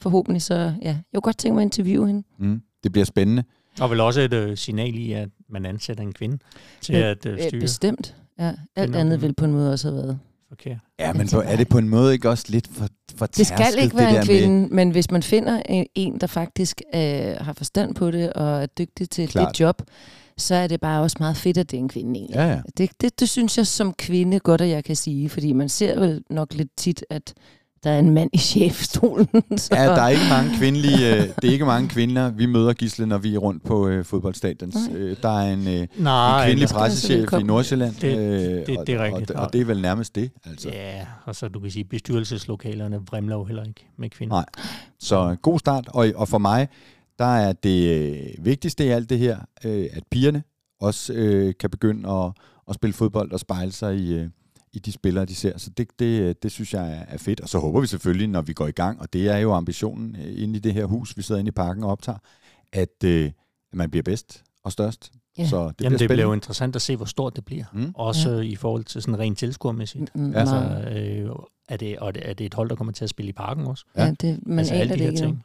Forhåbentlig 0.00 0.42
så, 0.42 0.54
ja. 0.54 0.72
Jeg 0.82 0.96
kunne 1.14 1.20
godt 1.20 1.38
tænke 1.38 1.54
mig 1.54 1.62
at 1.62 1.66
interviewe 1.66 2.06
hende. 2.06 2.22
Mm. 2.38 2.62
Det 2.84 2.92
bliver 2.92 3.04
spændende. 3.04 3.44
Og 3.80 3.90
vel 3.90 4.00
også 4.00 4.20
et 4.20 4.32
øh, 4.32 4.56
signal 4.56 4.94
i, 4.94 5.12
at 5.12 5.28
man 5.48 5.66
ansætter 5.66 6.02
en 6.02 6.12
kvinde 6.12 6.38
til 6.80 6.94
Men, 6.94 7.02
at 7.02 7.26
øh, 7.26 7.32
Øh, 7.32 7.42
styre 7.42 7.60
Bestemt. 7.60 8.16
Ja, 8.38 8.54
alt 8.76 8.96
andet 8.96 9.22
vil 9.22 9.34
på 9.34 9.44
en 9.44 9.52
måde 9.52 9.72
også 9.72 9.88
have 9.88 10.02
været. 10.02 10.18
Forkert. 10.50 10.78
Ja, 10.98 11.12
men 11.12 11.28
hvor 11.28 11.42
er 11.42 11.56
det 11.56 11.68
på 11.68 11.78
en 11.78 11.88
måde 11.88 12.12
ikke 12.12 12.30
også 12.30 12.44
lidt 12.48 12.68
for, 12.72 12.86
for 13.16 13.26
Det 13.26 13.46
skal 13.46 13.74
ikke 13.82 13.96
være 13.96 14.06
det 14.06 14.20
en 14.20 14.26
der 14.26 14.32
med- 14.32 14.40
kvinde, 14.40 14.74
men 14.74 14.90
hvis 14.90 15.10
man 15.10 15.22
finder 15.22 15.62
en- 15.68 15.86
en, 15.94 16.18
der 16.20 16.26
faktisk 16.26 16.80
øh, 16.94 17.00
har 17.40 17.52
forstand 17.52 17.94
på 17.94 18.10
det 18.10 18.32
og 18.32 18.62
er 18.62 18.66
dygtig 18.66 19.10
til 19.10 19.28
Klart. 19.28 19.48
det 19.48 19.60
job, 19.60 19.82
så 20.38 20.54
er 20.54 20.66
det 20.66 20.80
bare 20.80 21.02
også 21.02 21.16
meget 21.20 21.36
fedt, 21.36 21.58
at 21.58 21.70
det 21.70 21.76
er 21.76 21.80
en 21.82 21.88
kvinde 21.88 22.20
egentlig. 22.20 22.34
Ja, 22.36 22.46
ja. 22.50 22.60
Det, 22.76 22.90
det, 23.00 23.20
det 23.20 23.28
synes 23.28 23.58
jeg 23.58 23.66
som 23.66 23.92
kvinde 23.94 24.38
godt, 24.38 24.60
at 24.60 24.68
jeg 24.68 24.84
kan 24.84 24.96
sige, 24.96 25.28
fordi 25.28 25.52
man 25.52 25.68
ser 25.68 25.98
vel 26.00 26.22
nok 26.30 26.54
lidt 26.54 26.68
tit, 26.76 27.04
at 27.10 27.34
der 27.84 27.90
er 27.90 27.98
en 27.98 28.10
mand 28.10 28.30
i 28.32 28.38
chefstolen. 28.38 29.26
så, 29.58 29.68
Ja, 29.74 29.84
der 29.84 30.02
er 30.02 30.08
ikke 30.08 30.22
mange 30.30 30.58
kvindelige, 30.58 31.14
øh, 31.16 31.22
det 31.42 31.44
er 31.48 31.52
ikke 31.52 31.64
mange 31.64 31.88
kvinder, 31.88 32.30
vi 32.30 32.46
møder 32.46 32.72
Gisle, 32.72 33.06
når 33.06 33.18
vi 33.18 33.34
er 33.34 33.38
rundt 33.38 33.64
på 33.64 33.88
øh, 33.88 34.04
fodboldstadions. 34.04 34.76
Øh, 34.94 35.16
der 35.22 35.28
er 35.38 35.52
en, 35.52 35.66
øh, 35.68 35.72
en 35.74 35.88
Nej, 35.98 36.46
kvindelig 36.46 36.68
skal 36.68 36.80
altså 36.80 36.90
pressechef 36.96 37.16
i 37.16 37.20
velkommen. 37.20 37.46
Nordsjælland. 37.46 37.94
Det- 37.94 38.18
øh, 38.18 38.66
det- 38.66 38.78
og- 38.78 38.86
det 38.86 38.94
er 38.94 39.02
rigtigt. 39.04 39.30
Og, 39.30 39.46
og, 39.46 39.52
det 39.52 39.60
er 39.60 39.64
vel 39.64 39.82
nærmest 39.82 40.14
det, 40.14 40.30
altså. 40.44 40.68
Ja, 40.68 41.06
og 41.24 41.36
så 41.36 41.48
du 41.48 41.60
kan 41.60 41.70
sige, 41.70 41.84
bestyrelseslokalerne 41.84 42.96
vrimler 43.10 43.36
jo 43.36 43.44
heller 43.44 43.64
ikke 43.64 43.86
med 43.98 44.10
kvinder. 44.10 44.34
Nej. 44.34 44.44
Så 45.00 45.36
god 45.42 45.58
start, 45.58 45.84
og, 45.88 46.06
og 46.14 46.28
for 46.28 46.38
mig, 46.38 46.68
der 47.18 47.36
er 47.36 47.52
det 47.52 47.88
øh, 47.88 48.44
vigtigste 48.44 48.84
i 48.86 48.88
alt 48.88 49.10
det 49.10 49.18
her, 49.18 49.38
øh, 49.64 49.86
at 49.92 50.02
pigerne 50.10 50.42
også 50.80 51.12
øh, 51.12 51.54
kan 51.60 51.70
begynde 51.70 52.08
at, 52.10 52.32
at 52.68 52.74
spille 52.74 52.94
fodbold 52.94 53.32
og 53.32 53.40
spejle 53.40 53.72
sig 53.72 53.96
i, 53.96 54.14
øh, 54.14 54.28
i 54.72 54.78
de 54.78 54.92
spillere, 54.92 55.24
de 55.24 55.34
ser. 55.34 55.58
Så 55.58 55.70
det, 55.70 55.88
det, 55.98 56.42
det 56.42 56.52
synes 56.52 56.74
jeg 56.74 57.06
er- 57.08 57.18
fedt. 57.18 57.40
Og 57.40 57.48
så 57.48 57.58
håber 57.58 57.80
vi 57.80 57.86
selvfølgelig, 57.86 58.28
når 58.28 58.40
vi 58.42 58.52
går 58.52 58.66
i 58.66 58.70
gang, 58.70 59.00
og 59.00 59.12
det 59.12 59.28
er 59.28 59.36
jo 59.38 59.52
ambitionen 59.52 60.16
øh, 60.16 60.42
inde 60.42 60.56
i 60.56 60.60
det 60.60 60.74
her 60.74 60.84
hus, 60.84 61.16
vi 61.16 61.22
sidder 61.22 61.38
inde 61.38 61.48
i 61.48 61.52
parken 61.52 61.84
og 61.84 61.90
optager, 61.90 62.18
at, 62.72 63.04
øh, 63.04 63.24
at 63.26 63.32
man 63.74 63.90
bliver 63.90 64.02
bedst 64.02 64.42
og 64.64 64.72
størst. 64.72 65.12
Ja. 65.38 65.46
Så 65.48 65.56
det 65.68 65.84
Jamen, 65.84 65.96
bliver 65.96 65.98
det 65.98 66.08
bliver 66.08 66.26
jo 66.26 66.32
interessant 66.32 66.76
at 66.76 66.82
se, 66.82 66.96
hvor 66.96 67.04
stort 67.06 67.36
det 67.36 67.44
bliver. 67.44 67.64
Mm. 67.74 67.92
Også 67.94 68.30
ja. 68.30 68.40
i 68.40 68.56
forhold 68.56 68.84
til 68.84 69.02
sådan 69.02 69.18
rent 69.18 69.38
tilskuermæssigt. 69.38 70.16
Mm, 70.16 70.32
Ja. 70.32 70.38
Altså, 70.38 70.56
øh, 70.90 71.30
er, 71.68 71.76
det, 71.76 71.98
og 71.98 72.12
er 72.22 72.32
det- 72.34 72.46
et 72.46 72.54
hold, 72.54 72.68
der 72.68 72.74
kommer 72.76 72.92
til 72.92 73.04
at 73.04 73.10
spille 73.10 73.28
i 73.28 73.32
parken 73.32 73.64
også? 73.66 73.84
Ja. 73.96 74.04
ja, 74.04 74.14
det, 74.20 74.38
man 74.46 74.58
altså, 74.58 74.74
alle 74.74 74.90
det 74.92 74.98
de 74.98 75.04
her 75.04 75.16
ting. 75.16 75.44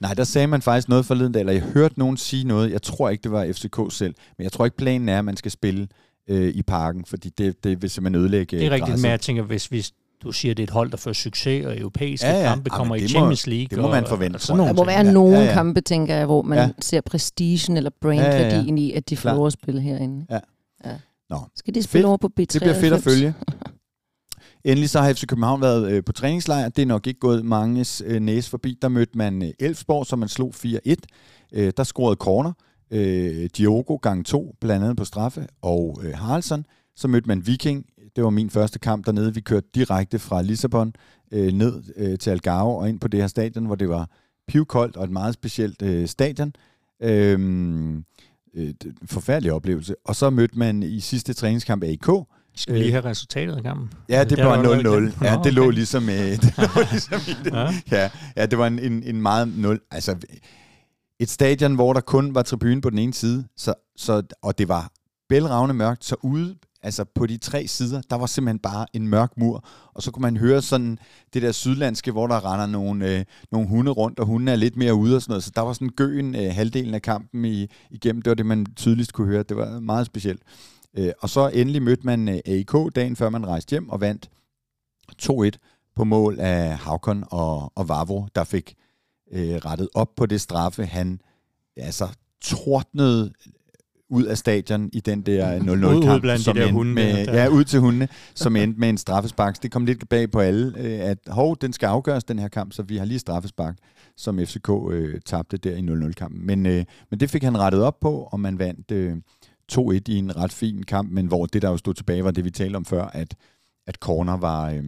Nej, 0.00 0.14
der 0.14 0.24
sagde 0.24 0.46
man 0.46 0.62
faktisk 0.62 0.88
noget 0.88 1.06
forleden 1.06 1.32
dag, 1.32 1.40
eller 1.40 1.52
jeg 1.52 1.62
hørte 1.62 1.98
nogen 1.98 2.16
sige 2.16 2.44
noget, 2.44 2.70
jeg 2.72 2.82
tror 2.82 3.08
ikke, 3.08 3.22
det 3.22 3.32
var 3.32 3.52
FCK 3.52 3.78
selv, 3.90 4.14
men 4.38 4.42
jeg 4.44 4.52
tror 4.52 4.64
ikke, 4.64 4.76
planen 4.76 5.08
er, 5.08 5.18
at 5.18 5.24
man 5.24 5.36
skal 5.36 5.50
spille 5.50 5.88
øh, 6.28 6.48
i 6.54 6.62
parken, 6.62 7.04
fordi 7.04 7.28
det, 7.38 7.64
det 7.64 7.82
vil 7.82 7.90
simpelthen 7.90 8.22
ødelægge 8.22 8.56
Det 8.58 8.66
er 8.66 8.70
rigtigt, 8.70 8.88
græsset. 8.88 9.02
men 9.02 9.10
jeg 9.10 9.20
tænker, 9.20 9.42
hvis, 9.42 9.66
hvis 9.66 9.92
du 10.22 10.32
siger, 10.32 10.52
at 10.52 10.56
det 10.56 10.62
er 10.62 10.66
et 10.66 10.70
hold, 10.70 10.90
der 10.90 10.96
får 10.96 11.12
succes, 11.12 11.66
og 11.66 11.78
europæiske 11.78 12.26
Ja, 12.26 12.32
ja, 12.32 12.38
ja. 12.38 12.44
ja. 12.44 12.48
kampe 12.54 12.70
kommer 12.70 12.94
i 12.96 13.08
Champions 13.08 13.46
League. 13.46 13.66
det 13.70 13.78
må 13.78 13.88
man 13.88 14.02
og, 14.02 14.08
forvente, 14.08 14.36
og 14.36 14.40
tror 14.40 14.56
sådan. 14.56 14.66
Der 14.68 14.72
må 14.74 14.84
være 14.84 15.06
Ja, 15.06 15.12
nogle 15.12 15.38
ja, 15.38 15.44
ja. 15.44 15.52
kampe, 15.52 15.80
tænker 15.80 16.14
jeg, 16.14 16.26
hvor 16.26 16.42
man 16.42 16.58
Ja. 16.58 16.68
ser 16.80 17.00
prestigen 17.00 17.76
eller 17.76 17.90
Ja, 17.94 17.98
brandværdien 18.06 18.78
ja, 18.78 18.84
i, 18.84 18.92
at 18.92 19.10
de 19.10 19.16
får 19.16 19.30
lov 19.34 19.46
at 19.46 19.52
spille 19.52 19.80
herinde. 19.80 20.26
Ja. 20.30 20.38
ja. 20.84 20.96
Nå. 21.30 21.36
Skal 21.56 21.74
de 21.74 21.82
spille 21.82 22.02
Fedt. 22.02 22.06
over 22.08 22.16
på 22.16 22.30
B93? 22.40 22.44
Det 22.44 22.60
bliver 22.60 22.80
fedt 22.80 22.92
at 22.94 23.02
følge. 23.02 23.34
Endelig 24.64 24.90
så 24.90 25.00
har 25.00 25.12
FC 25.12 25.26
København 25.26 25.60
været 25.60 25.90
øh, 25.92 26.04
på 26.04 26.12
træningslejr. 26.12 26.68
Det 26.68 26.82
er 26.82 26.86
nok 26.86 27.06
ikke 27.06 27.20
gået 27.20 27.44
manges 27.44 28.02
øh, 28.06 28.20
næse 28.20 28.50
forbi. 28.50 28.78
Der 28.82 28.88
mødte 28.88 29.18
man 29.18 29.42
øh, 29.42 29.50
Elfsborg, 29.60 30.06
som 30.06 30.18
man 30.18 30.28
slog 30.28 30.54
4-1. 30.64 30.94
Øh, 31.52 31.72
der 31.76 31.84
scorede 31.84 32.16
corner. 32.16 32.50
Øh, 32.50 32.54
Diogo 33.56 33.96
gang 33.96 34.26
2, 34.26 34.54
blandt 34.60 34.84
andet 34.84 34.96
på 34.96 35.04
straffe, 35.04 35.46
og 35.62 36.00
øh, 36.02 36.14
Haraldsson. 36.14 36.66
Så 36.96 37.08
mødte 37.08 37.28
man 37.28 37.46
Viking. 37.46 37.86
Det 38.16 38.24
var 38.24 38.30
min 38.30 38.50
første 38.50 38.78
kamp 38.78 39.06
dernede. 39.06 39.34
Vi 39.34 39.40
kørte 39.40 39.66
direkte 39.74 40.18
fra 40.18 40.42
Lissabon 40.42 40.92
øh, 41.32 41.52
ned 41.52 41.82
øh, 41.96 42.18
til 42.18 42.30
Algarve 42.30 42.76
og 42.78 42.88
ind 42.88 43.00
på 43.00 43.08
det 43.08 43.20
her 43.20 43.26
stadion, 43.26 43.66
hvor 43.66 43.74
det 43.74 43.88
var 43.88 44.08
pivkoldt 44.48 44.96
og 44.96 45.04
et 45.04 45.10
meget 45.10 45.34
specielt 45.34 45.82
øh, 45.82 46.08
stadion. 46.08 46.52
Øhm, 47.02 48.04
øh, 48.54 48.74
forfærdelig 49.04 49.52
oplevelse. 49.52 49.94
Og 50.04 50.16
så 50.16 50.30
mødte 50.30 50.58
man 50.58 50.82
i 50.82 51.00
sidste 51.00 51.32
træningskamp 51.32 51.82
AIK, 51.82 52.08
Skal 52.56 52.74
vi 52.74 52.78
lige 52.78 52.90
have 52.92 53.04
resultatet 53.04 53.56
af 53.56 53.62
kampen? 53.62 53.90
Ja, 54.08 54.24
det 54.24 54.38
var 54.38 54.44
var 54.44 54.62
noget 54.62 54.86
0-0. 54.86 54.88
igen. 54.88 55.12
Ja, 55.22 55.40
det 55.44 55.54
lå 55.54 55.70
ligesom, 55.70 56.08
øh, 56.08 56.14
det 56.42 56.54
lå 56.58 56.82
ligesom 56.90 57.20
i 57.28 57.44
det. 57.44 57.52
Ja. 57.52 57.68
Ja, 57.90 58.10
ja, 58.36 58.46
det 58.46 58.58
var 58.58 58.66
en, 58.66 58.78
en, 58.78 59.02
en 59.02 59.22
meget 59.22 59.58
0. 59.58 59.80
Altså, 59.90 60.16
et 61.20 61.30
stadion, 61.30 61.74
hvor 61.74 61.92
der 61.92 62.00
kun 62.00 62.34
var 62.34 62.42
tribune 62.42 62.80
på 62.80 62.90
den 62.90 62.98
ene 62.98 63.14
side, 63.14 63.44
så, 63.56 63.74
så, 63.96 64.22
og 64.42 64.58
det 64.58 64.68
var 64.68 64.92
bælragende 65.28 65.74
mørkt, 65.74 66.04
så 66.04 66.16
ude 66.22 66.56
altså 66.82 67.04
på 67.04 67.26
de 67.26 67.36
tre 67.36 67.66
sider, 67.66 68.02
der 68.10 68.16
var 68.16 68.26
simpelthen 68.26 68.58
bare 68.58 68.86
en 68.92 69.08
mørk 69.08 69.36
mur, 69.36 69.64
og 69.94 70.02
så 70.02 70.10
kunne 70.10 70.22
man 70.22 70.36
høre 70.36 70.62
sådan 70.62 70.98
det 71.34 71.42
der 71.42 71.52
sydlandske, 71.52 72.12
hvor 72.12 72.26
der 72.26 72.52
render 72.52 72.66
nogle, 72.66 73.16
øh, 73.16 73.24
nogle 73.52 73.68
hunde 73.68 73.90
rundt, 73.90 74.18
og 74.18 74.26
hundene 74.26 74.50
er 74.50 74.56
lidt 74.56 74.76
mere 74.76 74.94
ude 74.94 75.16
og 75.16 75.22
sådan 75.22 75.32
noget, 75.32 75.44
så 75.44 75.52
der 75.54 75.60
var 75.60 75.72
sådan 75.72 75.88
gøen 75.88 76.34
øh, 76.34 76.54
halvdelen 76.54 76.94
af 76.94 77.02
kampen 77.02 77.44
i, 77.44 77.66
igennem, 77.90 78.22
det 78.22 78.30
var 78.30 78.34
det, 78.34 78.46
man 78.46 78.66
tydeligst 78.76 79.12
kunne 79.12 79.26
høre, 79.26 79.42
det 79.42 79.56
var 79.56 79.80
meget 79.80 80.06
specielt. 80.06 80.42
Øh, 80.98 81.12
og 81.20 81.30
så 81.30 81.48
endelig 81.54 81.82
mødte 81.82 82.06
man 82.06 82.28
øh, 82.28 82.38
AIK 82.46 82.74
dagen 82.94 83.16
før 83.16 83.30
man 83.30 83.46
rejste 83.46 83.70
hjem 83.70 83.88
og 83.88 84.00
vandt 84.00 84.30
2-1 85.22 85.50
på 85.96 86.04
mål 86.04 86.40
af 86.40 86.78
Havkon 86.78 87.24
og, 87.30 87.72
og 87.74 87.88
Vavro, 87.88 88.26
der 88.34 88.44
fik 88.44 88.74
øh, 89.32 89.54
rettet 89.54 89.88
op 89.94 90.08
på 90.16 90.26
det 90.26 90.40
straffe. 90.40 90.86
Han 90.86 91.20
altså 91.76 92.08
tordnede 92.42 93.32
ud 94.08 94.24
af 94.24 94.38
stadion 94.38 94.90
i 94.92 95.00
den 95.00 95.22
der 95.22 95.58
0-0 95.58 95.70
Ud- 95.86 96.20
blandt 96.20 96.38
de 96.38 96.44
som 96.44 96.56
der 96.56 96.72
hunde 96.72 96.94
med, 96.94 97.26
der. 97.26 97.34
ja, 97.42 97.48
ud 97.48 97.64
til 97.64 97.80
hundene, 97.80 98.08
som 98.34 98.56
endte 98.56 98.80
med 98.80 98.88
en 98.88 98.98
straffespark. 98.98 99.62
Det 99.62 99.70
kom 99.70 99.84
lidt 99.84 100.08
bag 100.08 100.30
på 100.30 100.40
alle, 100.40 100.78
øh, 100.78 101.00
at 101.00 101.18
hov, 101.28 101.56
den 101.60 101.72
skal 101.72 101.86
afgøres, 101.86 102.24
den 102.24 102.38
her 102.38 102.48
kamp, 102.48 102.72
så 102.72 102.82
vi 102.82 102.96
har 102.96 103.04
lige 103.04 103.18
straffespark, 103.18 103.76
som 104.16 104.38
FCK 104.38 104.70
øh, 104.90 105.20
tabte 105.26 105.56
der 105.56 105.76
i 105.76 105.80
0-0-kampen. 105.80 106.46
Men, 106.46 106.66
øh, 106.66 106.84
men 107.10 107.20
det 107.20 107.30
fik 107.30 107.42
han 107.42 107.58
rettet 107.58 107.82
op 107.82 108.00
på, 108.00 108.28
og 108.32 108.40
man 108.40 108.58
vandt 108.58 108.90
øh, 108.90 109.16
2-1 109.72 109.80
i 110.08 110.14
en 110.16 110.36
ret 110.36 110.52
fin 110.52 110.82
kamp, 110.82 111.10
men 111.12 111.26
hvor 111.26 111.46
det, 111.46 111.62
der 111.62 111.70
jo 111.70 111.76
stod 111.76 111.94
tilbage, 111.94 112.24
var 112.24 112.30
det, 112.30 112.44
vi 112.44 112.50
talte 112.50 112.76
om 112.76 112.84
før, 112.84 113.04
at, 113.04 113.34
at 113.86 113.94
corner 113.94 114.36
var, 114.36 114.70
øh, 114.70 114.84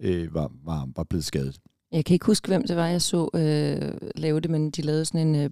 øh, 0.00 0.34
var, 0.34 0.50
var, 0.64 0.88
var 0.96 1.04
blevet 1.04 1.24
skadet. 1.24 1.56
Jeg 1.92 2.04
kan 2.04 2.14
ikke 2.14 2.26
huske, 2.26 2.48
hvem 2.48 2.66
det 2.66 2.76
var, 2.76 2.86
jeg 2.86 3.02
så 3.02 3.28
øh, 3.34 4.10
lave 4.16 4.40
det, 4.40 4.50
men 4.50 4.70
de 4.70 4.82
lavede 4.82 5.04
sådan 5.04 5.26
en 5.26 5.34
øh, 5.34 5.50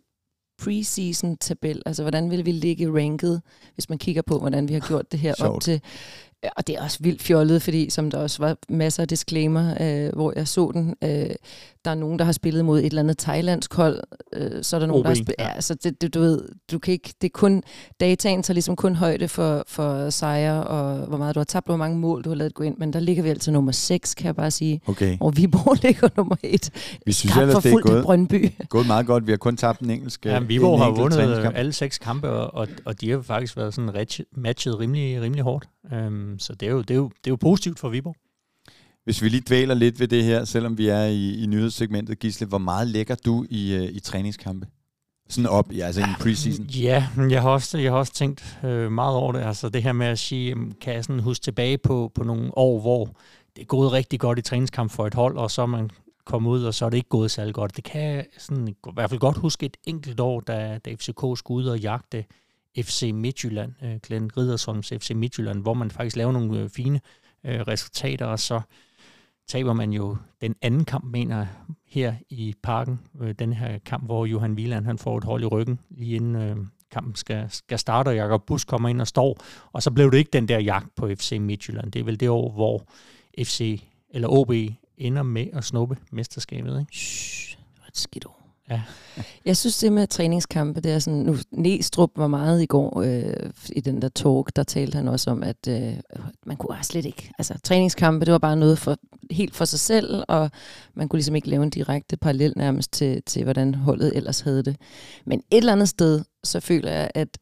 preseason-tabel. 0.62 1.82
Altså, 1.86 2.02
hvordan 2.02 2.30
ville 2.30 2.44
vi 2.44 2.52
ligge 2.52 2.94
ranket, 2.94 3.42
hvis 3.74 3.88
man 3.88 3.98
kigger 3.98 4.22
på, 4.22 4.38
hvordan 4.38 4.68
vi 4.68 4.72
har 4.72 4.80
gjort 4.88 5.12
det 5.12 5.20
her 5.20 5.34
op 5.40 5.60
til... 5.60 5.80
Og 6.56 6.66
det 6.66 6.74
er 6.74 6.82
også 6.82 6.98
vildt 7.00 7.22
fjollet, 7.22 7.62
fordi 7.62 7.90
som 7.90 8.10
der 8.10 8.18
også 8.18 8.42
var 8.42 8.56
masser 8.68 9.02
af 9.02 9.08
disclaimer, 9.08 9.74
øh, 9.80 10.12
hvor 10.12 10.32
jeg 10.36 10.48
så 10.48 10.70
den. 10.74 10.94
Øh, 11.04 11.34
der 11.84 11.90
er 11.90 11.94
nogen, 11.94 12.18
der 12.18 12.24
har 12.24 12.32
spillet 12.32 12.64
mod 12.64 12.78
et 12.78 12.86
eller 12.86 13.02
andet 13.02 13.18
thailandsk 13.18 13.74
hold. 13.74 14.00
Øh, 14.32 14.62
så 14.64 14.76
er 14.76 14.80
der 14.80 14.86
nogen, 14.86 15.00
OB, 15.00 15.04
der 15.04 15.10
har 15.10 15.14
spillet... 15.14 15.34
ja. 15.38 15.44
Ja, 15.44 15.52
altså 15.54 15.74
det, 15.74 16.00
det, 16.02 16.14
du 16.14 16.20
ved, 16.20 16.42
du 16.72 16.78
kan 16.78 16.92
ikke... 16.92 17.14
Det 17.20 17.26
er 17.28 17.32
kun... 17.34 17.62
Dataen 18.00 18.42
tager 18.42 18.54
ligesom 18.54 18.76
kun 18.76 18.94
højde 18.94 19.28
for, 19.28 19.64
for 19.68 20.10
sejre, 20.10 20.64
og 20.64 21.06
hvor 21.06 21.16
meget 21.16 21.34
du 21.34 21.40
har 21.40 21.44
tabt, 21.44 21.66
hvor 21.66 21.76
mange 21.76 21.98
mål 21.98 22.22
du 22.24 22.28
har 22.30 22.36
lavet 22.36 22.54
gå 22.54 22.64
ind. 22.64 22.76
Men 22.78 22.92
der 22.92 23.00
ligger 23.00 23.22
vi 23.22 23.28
altså 23.28 23.50
nummer 23.50 23.72
6, 23.72 24.14
kan 24.14 24.26
jeg 24.26 24.36
bare 24.36 24.50
sige. 24.50 24.80
Okay. 24.86 25.16
Og 25.20 25.36
Viborg 25.36 25.76
ligger 25.84 26.08
nummer 26.16 26.36
1. 26.42 26.70
Vi 27.06 27.12
synes 27.12 27.36
ellers, 27.36 27.62
det 27.62 27.72
er 27.72 27.78
gået, 27.80 28.04
Brøndby. 28.04 28.50
gået 28.68 28.86
meget 28.86 29.06
godt. 29.06 29.26
Vi 29.26 29.32
har 29.32 29.36
kun 29.36 29.56
tabt 29.56 29.80
en 29.80 29.90
engelsk 29.90 30.26
Ja, 30.26 30.36
en 30.36 30.48
Viborg 30.48 30.78
har 30.78 30.86
enkelt 30.86 31.02
vundet 31.02 31.18
træningskamp. 31.18 31.56
alle 31.56 31.72
seks 31.72 31.98
kampe, 31.98 32.28
og, 32.30 32.68
og, 32.84 33.00
de 33.00 33.10
har 33.10 33.22
faktisk 33.22 33.56
været 33.56 33.74
sådan 33.74 33.94
ret- 33.94 34.20
matchet 34.36 34.78
rimelig, 34.78 35.20
rimelig 35.22 35.44
hårdt. 35.44 35.68
Um, 36.06 36.36
så 36.38 36.54
det 36.54 36.68
er, 36.68 36.72
jo, 36.72 36.80
det, 36.80 36.90
er 36.90 36.94
jo, 36.94 37.04
det 37.08 37.26
er 37.26 37.30
jo 37.30 37.36
positivt 37.36 37.78
for 37.78 37.88
Viborg. 37.88 38.16
Hvis 39.04 39.22
vi 39.22 39.28
lige 39.28 39.42
dvæler 39.46 39.74
lidt 39.74 40.00
ved 40.00 40.08
det 40.08 40.24
her, 40.24 40.44
selvom 40.44 40.78
vi 40.78 40.88
er 40.88 41.04
i, 41.04 41.42
i 41.42 41.46
nyhedssegmentet, 41.46 42.18
Gisle, 42.18 42.46
hvor 42.46 42.58
meget 42.58 42.88
lægger 42.88 43.14
du 43.14 43.46
i, 43.50 43.74
øh, 43.74 43.84
i 43.84 44.00
træningskampe? 44.00 44.66
Sådan 45.28 45.50
op, 45.50 45.72
ja, 45.72 45.86
altså 45.86 46.00
i 46.00 46.04
en 46.04 46.14
preseason. 46.20 46.66
Ja, 46.66 47.06
men 47.16 47.30
jeg 47.30 47.42
har 47.42 47.50
også, 47.50 47.78
jeg 47.78 47.92
har 47.92 47.98
også 47.98 48.12
tænkt 48.12 48.58
øh, 48.64 48.92
meget 48.92 49.16
over 49.16 49.32
det. 49.32 49.40
Altså 49.40 49.68
det 49.68 49.82
her 49.82 49.92
med 49.92 50.06
at 50.06 50.18
sige, 50.18 50.56
kan 50.80 50.94
jeg 50.94 51.04
sådan 51.04 51.20
huske 51.20 51.42
tilbage 51.42 51.78
på, 51.78 52.12
på 52.14 52.24
nogle 52.24 52.58
år, 52.58 52.80
hvor 52.80 53.04
det 53.56 53.62
er 53.62 53.66
gået 53.66 53.92
rigtig 53.92 54.20
godt 54.20 54.38
i 54.38 54.42
træningskamp 54.42 54.90
for 54.90 55.06
et 55.06 55.14
hold, 55.14 55.36
og 55.36 55.50
så 55.50 55.66
man 55.66 55.90
kommet 56.24 56.50
ud, 56.50 56.64
og 56.64 56.74
så 56.74 56.86
er 56.86 56.90
det 56.90 56.96
ikke 56.96 57.08
gået 57.08 57.30
særlig 57.30 57.54
godt. 57.54 57.76
Det 57.76 57.84
kan 57.84 58.02
jeg 58.02 58.26
sådan, 58.38 58.68
i 58.68 58.74
hvert 58.94 59.10
fald 59.10 59.20
godt 59.20 59.36
huske 59.36 59.66
et 59.66 59.76
enkelt 59.84 60.20
år, 60.20 60.40
da, 60.40 60.78
da 60.84 60.94
FCK 60.94 61.38
skulle 61.38 61.64
ud 61.64 61.66
og 61.66 61.78
jagte 61.78 62.24
FC 62.78 63.10
Midtjylland, 63.14 63.72
øh, 63.82 63.96
Glenn 64.02 64.30
Riddersholms 64.36 64.88
FC 64.88 65.10
Midtjylland, 65.14 65.62
hvor 65.62 65.74
man 65.74 65.90
faktisk 65.90 66.16
laver 66.16 66.32
nogle 66.32 66.60
øh, 66.60 66.68
fine 66.68 67.00
øh, 67.46 67.60
resultater, 67.60 68.26
og 68.26 68.40
så 68.40 68.60
taber 69.48 69.72
man 69.72 69.92
jo 69.92 70.16
den 70.40 70.54
anden 70.62 70.84
kamp, 70.84 71.04
mener 71.04 71.36
jeg, 71.36 71.48
her 71.86 72.14
i 72.30 72.54
parken. 72.62 73.00
Øh, 73.20 73.34
den 73.38 73.52
her 73.52 73.78
kamp, 73.78 74.04
hvor 74.04 74.26
Johan 74.26 74.52
Wieland 74.52 74.84
han 74.84 74.98
får 74.98 75.18
et 75.18 75.24
hold 75.24 75.42
i 75.42 75.46
ryggen, 75.46 75.80
lige 75.90 76.16
inden 76.16 76.36
øh, 76.36 76.56
kampen 76.90 77.14
skal, 77.14 77.46
skal 77.50 77.78
starte, 77.78 78.08
og 78.08 78.16
Jakob 78.16 78.46
Busk 78.46 78.68
kommer 78.68 78.88
ind 78.88 79.00
og 79.00 79.06
står. 79.06 79.38
Og 79.72 79.82
så 79.82 79.90
blev 79.90 80.10
det 80.10 80.18
ikke 80.18 80.30
den 80.32 80.48
der 80.48 80.58
jagt 80.58 80.94
på 80.94 81.08
FC 81.08 81.36
Midtjylland. 81.40 81.92
Det 81.92 82.00
er 82.00 82.04
vel 82.04 82.20
det 82.20 82.28
år, 82.28 82.52
hvor 82.52 82.86
FC 83.38 83.82
eller 84.10 84.28
OB 84.28 84.52
ender 84.96 85.22
med 85.22 85.46
at 85.52 85.64
snuppe 85.64 85.96
mesterskabet. 86.12 86.80
Ikke? 86.80 86.96
Shhh, 86.96 87.58
det 87.58 87.80
var 87.80 87.88
et 87.88 87.96
skidt 87.96 88.26
år. 88.26 88.43
Ja. 88.70 88.82
Jeg 89.44 89.56
synes 89.56 89.78
det 89.78 89.92
med 89.92 90.06
træningskampe, 90.06 90.80
det 90.80 90.92
er 90.92 90.98
sådan, 90.98 91.20
nu 91.20 91.36
Næstrup 91.50 92.10
var 92.16 92.26
meget 92.26 92.62
i 92.62 92.66
går 92.66 93.00
øh, 93.00 93.50
i 93.68 93.80
den 93.80 94.02
der 94.02 94.08
talk, 94.08 94.56
der 94.56 94.62
talte 94.62 94.96
han 94.96 95.08
også 95.08 95.30
om, 95.30 95.42
at 95.42 95.68
øh, 95.68 95.92
man 96.46 96.56
kunne 96.56 96.78
også 96.78 96.88
slet 96.88 97.04
ikke, 97.04 97.32
altså 97.38 97.54
træningskampe, 97.64 98.24
det 98.24 98.32
var 98.32 98.38
bare 98.38 98.56
noget 98.56 98.78
for, 98.78 98.96
helt 99.30 99.54
for 99.54 99.64
sig 99.64 99.80
selv, 99.80 100.24
og 100.28 100.50
man 100.94 101.08
kunne 101.08 101.18
ligesom 101.18 101.36
ikke 101.36 101.48
lave 101.48 101.62
en 101.62 101.70
direkte 101.70 102.16
parallel 102.16 102.52
nærmest 102.56 102.92
til, 102.92 103.22
til, 103.22 103.44
hvordan 103.44 103.74
holdet 103.74 104.16
ellers 104.16 104.40
havde 104.40 104.62
det. 104.62 104.76
Men 105.26 105.38
et 105.38 105.56
eller 105.56 105.72
andet 105.72 105.88
sted, 105.88 106.24
så 106.44 106.60
føler 106.60 106.90
jeg, 106.92 107.10
at 107.14 107.38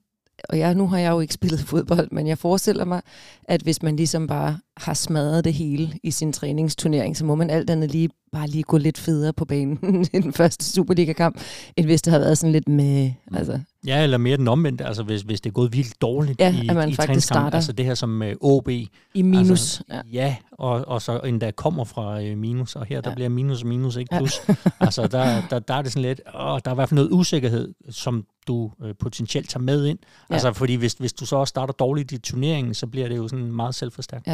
og 0.49 0.59
jeg, 0.59 0.75
nu 0.75 0.87
har 0.87 0.99
jeg 0.99 1.11
jo 1.11 1.21
ikke 1.21 1.35
spillet 1.35 1.61
fodbold, 1.71 2.09
men 2.11 2.27
jeg 2.27 2.39
forestiller 2.39 2.85
mig, 2.85 3.03
at 3.45 3.63
hvis 3.63 3.83
man 3.83 3.97
ligesom 3.97 4.27
bare 4.27 4.59
har 4.77 4.95
smadret 4.95 5.45
det 5.45 5.53
hele 5.53 5.99
i 6.03 6.11
sin 6.11 6.33
træningsturnering, 6.33 7.17
så 7.17 7.25
må 7.25 7.35
man 7.35 7.51
alt 7.51 7.71
andet 7.71 7.91
lige 7.91 8.11
bare 8.33 8.47
lige 8.47 8.63
gå 8.63 8.77
lidt 8.77 8.99
federe 8.99 9.33
på 9.33 9.45
banen 9.45 10.07
i 10.15 10.19
den 10.19 10.33
første 10.33 10.65
Superliga-kamp, 10.65 11.41
end 11.77 11.87
hvis 11.87 12.03
det 12.03 12.13
har 12.13 12.21
været 12.21 12.39
sådan 12.39 12.53
lidt 12.53 12.69
med... 12.69 13.13
Mm. 13.31 13.37
Altså. 13.37 13.61
Ja, 13.87 14.03
eller 14.03 14.19
mere 14.19 14.37
den 14.37 14.49
omvendte, 14.49 14.85
altså 14.85 15.03
hvis, 15.03 15.23
hvis 15.23 15.41
det 15.41 15.51
er 15.51 15.55
gået 15.55 15.73
vildt 15.73 16.01
dårligt 16.03 16.41
ja, 16.41 16.55
i, 16.63 16.69
at 16.69 16.77
man 16.77 16.89
i 16.89 16.95
faktisk 16.95 17.27
starter. 17.27 17.57
altså 17.57 17.73
det 17.73 17.85
her 17.85 17.95
som 17.95 18.23
uh, 18.23 18.29
OB. 18.41 18.69
I 18.69 18.89
minus. 19.15 19.51
Altså, 19.51 19.83
ja. 19.91 20.01
ja, 20.13 20.37
og, 20.53 20.89
og 20.89 21.03
så 21.03 21.19
endda 21.19 21.51
kommer 21.51 21.85
fra 21.85 22.23
uh, 22.23 22.39
minus, 22.39 22.77
og 22.77 22.87
her 22.87 23.01
der 23.01 23.11
Ja. 23.11 23.15
bliver 23.15 23.29
minus 23.29 23.63
og 23.63 23.69
minus, 23.69 23.97
ikke 23.97 24.15
Ja. 24.15 24.19
plus. 24.19 24.41
altså 24.81 25.07
der, 25.07 25.43
der, 25.51 25.59
der 25.59 25.75
er 25.75 25.83
det 25.83 25.93
sådan 25.93 26.03
lidt, 26.09 26.21
åh, 26.35 26.41
der 26.65 26.71
er 26.71 26.71
i 26.71 26.75
hvert 26.75 26.89
fald 26.89 26.97
noget 26.97 27.11
usikkerhed, 27.13 27.75
som 27.91 28.25
du 28.49 28.73
uh, 28.85 28.91
potentielt 29.01 29.49
tager 29.51 29.63
med 29.63 29.87
ind. 29.87 29.99
Ja. 30.31 30.35
Altså 30.35 30.53
fordi 30.53 30.75
hvis, 30.75 30.93
hvis 30.93 31.13
du 31.13 31.27
så 31.27 31.37
også 31.37 31.51
starter 31.51 31.73
dårligt 31.73 32.13
i 32.13 32.19
turneringen, 32.19 32.75
så 32.75 32.87
bliver 32.87 33.09
det 33.09 33.17
jo 33.17 33.29
sådan 33.29 33.53
meget 33.53 33.75
selvforstærkt. 33.75 34.29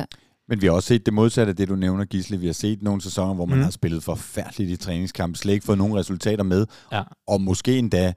Men 0.48 0.60
vi 0.62 0.66
har 0.66 0.72
også 0.72 0.86
set 0.86 1.06
det 1.06 1.14
modsatte 1.14 1.50
af 1.50 1.56
det, 1.56 1.68
du 1.68 1.74
nævner, 1.76 2.04
Gisle. 2.04 2.36
Vi 2.38 2.46
har 2.46 2.52
set 2.52 2.82
nogle 2.82 3.00
sæsoner, 3.00 3.34
hvor 3.34 3.46
man 3.46 3.54
Mm. 3.54 3.58
mm. 3.58 3.64
har 3.64 3.70
spillet 3.70 4.02
forfærdeligt 4.02 4.70
i 4.70 4.76
træningskamp, 4.76 5.36
slet 5.36 5.52
ikke 5.54 5.66
fået 5.66 5.78
nogen 5.78 5.96
resultater 5.96 6.44
med, 6.44 6.66
Ja. 6.92 7.02
og 7.26 7.40
måske 7.40 7.78
endda 7.78 8.12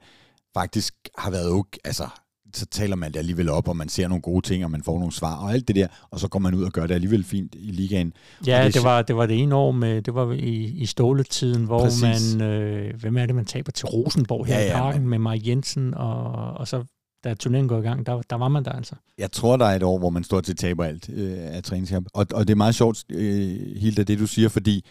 faktisk 0.54 0.94
har 1.18 1.30
været 1.30 1.50
okay, 1.50 1.78
altså 1.84 2.08
så 2.54 2.66
taler 2.66 2.96
man 2.96 3.12
det 3.12 3.18
alligevel 3.18 3.48
op, 3.48 3.68
og 3.68 3.76
man 3.76 3.88
ser 3.88 4.08
nogle 4.08 4.22
gode 4.22 4.46
ting, 4.46 4.64
og 4.64 4.70
man 4.70 4.82
får 4.82 4.98
nogle 4.98 5.12
svar, 5.12 5.36
og 5.36 5.52
alt 5.52 5.68
det 5.68 5.76
der, 5.76 5.86
og 6.10 6.20
så 6.20 6.28
går 6.28 6.38
man 6.38 6.54
ud 6.54 6.64
og 6.64 6.72
gør 6.72 6.86
det 6.86 6.94
alligevel 6.94 7.24
fint 7.24 7.54
i 7.58 7.70
ligaen. 7.70 8.12
Ja, 8.46 8.64
det, 8.64 8.74
det 8.74 8.84
var, 8.84 9.02
det 9.02 9.16
var 9.16 9.26
det 9.26 9.38
ene 9.42 9.54
år 9.54 9.72
med, 9.72 10.02
det 10.02 10.14
var 10.14 10.32
i, 10.32 10.54
i 10.54 10.86
ståletiden, 10.86 11.64
hvor 11.64 11.78
Præcis. 11.78 12.34
man, 12.34 12.48
øh, 12.48 13.00
hvem 13.00 13.16
er 13.16 13.26
det, 13.26 13.34
man 13.34 13.44
taber 13.44 13.72
til 13.72 13.86
Rosenborg 13.86 14.46
her 14.46 14.58
Ja, 14.58 14.64
i 14.64 14.68
ja, 14.68 14.76
parken 14.76 15.08
med 15.08 15.18
Mark 15.18 15.46
Jensen, 15.46 15.94
og, 15.94 16.32
og 16.32 16.68
så 16.68 16.84
da 17.24 17.34
turneringen 17.34 17.68
går 17.68 17.78
i 17.78 17.82
gang, 17.82 18.06
der, 18.06 18.22
der 18.30 18.36
var 18.36 18.48
man 18.48 18.64
der 18.64 18.72
altså. 18.72 18.94
Jeg 19.18 19.32
tror, 19.32 19.56
der 19.56 19.66
er 19.66 19.76
et 19.76 19.82
år, 19.82 19.98
hvor 19.98 20.10
man 20.10 20.24
stort 20.24 20.46
set 20.46 20.58
taber 20.58 20.84
alt 20.84 21.10
øh, 21.12 21.36
af 21.38 21.62
træningskamp. 21.62 22.08
Og, 22.14 22.26
og 22.34 22.48
det 22.48 22.52
er 22.52 22.56
meget 22.56 22.74
sjovt, 22.74 23.04
øh, 23.10 23.76
Hilda, 23.76 24.02
det 24.02 24.18
du 24.18 24.26
siger, 24.26 24.48
fordi 24.48 24.84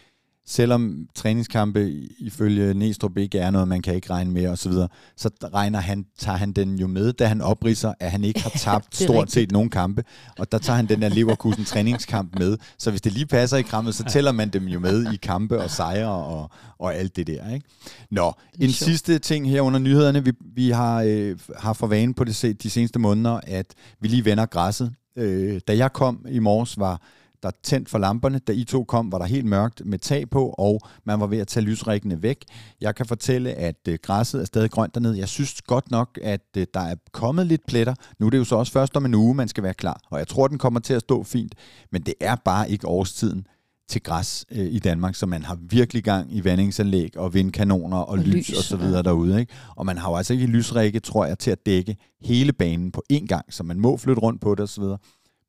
selvom 0.51 1.07
træningskampe 1.15 1.91
ifølge 2.19 2.73
Næstrup 2.73 3.17
ikke 3.17 3.39
er 3.39 3.51
noget, 3.51 3.67
man 3.67 3.81
kan 3.81 3.95
ikke 3.95 4.09
regne 4.09 4.31
med 4.31 4.47
osv., 4.47 4.71
så, 4.71 4.87
så 5.15 5.29
regner 5.53 5.79
han, 5.79 6.05
tager 6.19 6.37
han 6.37 6.51
den 6.51 6.79
jo 6.79 6.87
med, 6.87 7.13
da 7.13 7.25
han 7.25 7.41
opridser, 7.41 7.93
at 7.99 8.11
han 8.11 8.23
ikke 8.23 8.41
har 8.41 8.49
tabt 8.65 8.95
stort 8.95 9.15
rigtigt. 9.15 9.31
set 9.31 9.51
nogen 9.51 9.69
kampe. 9.69 10.03
Og 10.39 10.51
der 10.51 10.57
tager 10.57 10.77
han 10.77 10.85
den 10.85 11.01
der 11.01 11.09
Leverkusen 11.09 11.65
træningskamp 11.65 12.39
med. 12.39 12.57
Så 12.77 12.89
hvis 12.89 13.01
det 13.01 13.13
lige 13.13 13.25
passer 13.25 13.57
i 13.57 13.61
krammet, 13.61 13.95
så 13.95 14.03
tæller 14.03 14.31
man 14.31 14.49
dem 14.49 14.67
jo 14.67 14.79
med 14.79 15.13
i 15.13 15.15
kampe 15.15 15.61
og 15.61 15.69
sejre 15.69 16.09
og, 16.09 16.49
og 16.79 16.95
alt 16.95 17.15
det 17.15 17.27
der. 17.27 17.53
Ikke? 17.53 17.65
Nå, 18.11 18.33
en 18.59 18.71
sjovt. 18.71 18.89
sidste 18.89 19.19
ting 19.19 19.49
her 19.49 19.61
under 19.61 19.79
nyhederne. 19.79 20.25
Vi, 20.25 20.31
vi 20.55 20.69
har, 20.69 21.03
øh, 21.07 21.39
har 21.59 21.73
for 21.73 21.87
vane 21.87 22.13
på 22.13 22.23
det, 22.23 22.63
de 22.63 22.69
seneste 22.69 22.99
måneder, 22.99 23.39
at 23.43 23.65
vi 24.01 24.07
lige 24.07 24.25
vender 24.25 24.45
græsset. 24.45 24.93
Øh, 25.15 25.61
da 25.67 25.77
jeg 25.77 25.93
kom 25.93 26.25
i 26.29 26.39
morges, 26.39 26.79
var 26.79 27.01
der 27.43 27.51
tændt 27.63 27.89
for 27.89 27.97
lamperne. 27.97 28.39
Da 28.39 28.51
I 28.51 28.63
to 28.63 28.83
kom, 28.83 29.11
var 29.11 29.17
der 29.17 29.25
helt 29.25 29.45
mørkt 29.45 29.81
med 29.85 29.99
tag 29.99 30.29
på, 30.29 30.55
og 30.57 30.81
man 31.03 31.19
var 31.19 31.27
ved 31.27 31.37
at 31.37 31.47
tage 31.47 31.63
lysrækkene 31.63 32.21
væk. 32.21 32.45
Jeg 32.81 32.95
kan 32.95 33.05
fortælle, 33.05 33.53
at 33.53 33.87
øh, 33.87 33.99
græsset 34.03 34.41
er 34.41 34.45
stadig 34.45 34.71
grønt 34.71 34.95
dernede. 34.95 35.17
Jeg 35.17 35.29
synes 35.29 35.61
godt 35.61 35.91
nok, 35.91 36.19
at 36.23 36.41
øh, 36.57 36.67
der 36.73 36.79
er 36.79 36.95
kommet 37.11 37.47
lidt 37.47 37.65
pletter. 37.67 37.95
Nu 38.19 38.25
er 38.25 38.29
det 38.29 38.37
jo 38.37 38.43
så 38.43 38.55
også 38.55 38.71
først 38.71 38.97
om 38.97 39.05
en 39.05 39.13
uge, 39.13 39.35
man 39.35 39.47
skal 39.47 39.63
være 39.63 39.73
klar. 39.73 40.01
Og 40.09 40.19
jeg 40.19 40.27
tror, 40.27 40.47
den 40.47 40.57
kommer 40.57 40.79
til 40.79 40.93
at 40.93 41.01
stå 41.01 41.23
fint. 41.23 41.55
Men 41.91 42.01
det 42.01 42.13
er 42.19 42.35
bare 42.35 42.71
ikke 42.71 42.87
årstiden 42.87 43.47
til 43.91 44.03
græs 44.03 44.45
øh, 44.51 44.65
i 44.65 44.79
Danmark, 44.79 45.15
så 45.15 45.25
man 45.25 45.43
har 45.43 45.57
virkelig 45.61 46.03
gang 46.03 46.35
i 46.35 46.43
vandingsanlæg 46.43 47.17
og 47.17 47.33
vindkanoner 47.33 47.97
og, 47.97 48.09
Og 48.09 48.17
lys, 48.17 48.49
lys, 48.49 48.57
og 48.57 48.63
så 48.63 48.77
ja. 48.77 48.85
videre 48.85 49.03
derude. 49.03 49.39
Ikke? 49.39 49.53
Og 49.75 49.85
man 49.85 49.97
har 49.97 50.09
jo 50.09 50.15
altså 50.15 50.33
ikke 50.33 50.45
lysrække, 50.45 50.99
tror 50.99 51.25
jeg, 51.25 51.39
til 51.39 51.51
at 51.51 51.65
dække 51.65 51.97
hele 52.21 52.53
banen 52.53 52.91
på 52.91 53.03
én 53.13 53.25
gang, 53.25 53.53
så 53.53 53.63
man 53.63 53.79
må 53.79 53.97
flytte 53.97 54.21
rundt 54.21 54.41
på 54.41 54.55
det 54.55 54.63
osv. 54.63 54.83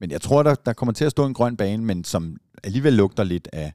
Men 0.02 0.10
jeg 0.10 0.20
tror, 0.20 0.42
der, 0.42 0.54
der 0.54 0.72
kommer 0.72 0.92
til 0.92 1.04
at 1.04 1.10
stå 1.10 1.26
en 1.26 1.34
grøn 1.34 1.56
bane, 1.56 1.84
men 1.84 2.04
som 2.04 2.36
alligevel 2.62 2.92
lugter 2.92 3.24
lidt 3.24 3.48
af, 3.52 3.72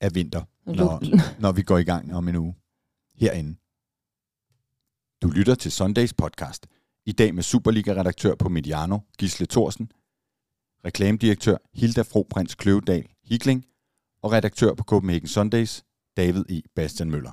af 0.00 0.14
vinter, 0.14 0.42
når, 0.66 1.02
når 1.40 1.52
vi 1.52 1.62
går 1.62 1.78
i 1.78 1.82
gang 1.82 2.14
om 2.14 2.28
en 2.28 2.36
uge 2.36 2.54
herinde. 3.14 3.56
Du 5.22 5.28
lytter 5.30 5.54
til 5.54 5.72
Sundays 5.72 6.12
podcast. 6.14 6.66
I 7.06 7.12
dag 7.12 7.34
med 7.34 7.42
Superliga-redaktør 7.42 8.34
på 8.34 8.48
Mediano, 8.48 8.98
Gisle 9.18 9.46
Thorsen, 9.46 9.92
reklamedirektør 10.84 11.56
Hilda 11.74 12.02
Fro 12.02 12.26
Prins 12.30 12.54
Kløvedal 12.54 13.06
Hikling 13.24 13.64
og 14.22 14.32
redaktør 14.32 14.74
på 14.74 14.84
Copenhagen 14.84 15.28
Sundays, 15.28 15.84
David 16.16 16.44
E. 16.50 16.62
Bastian 16.74 17.10
Møller. 17.10 17.32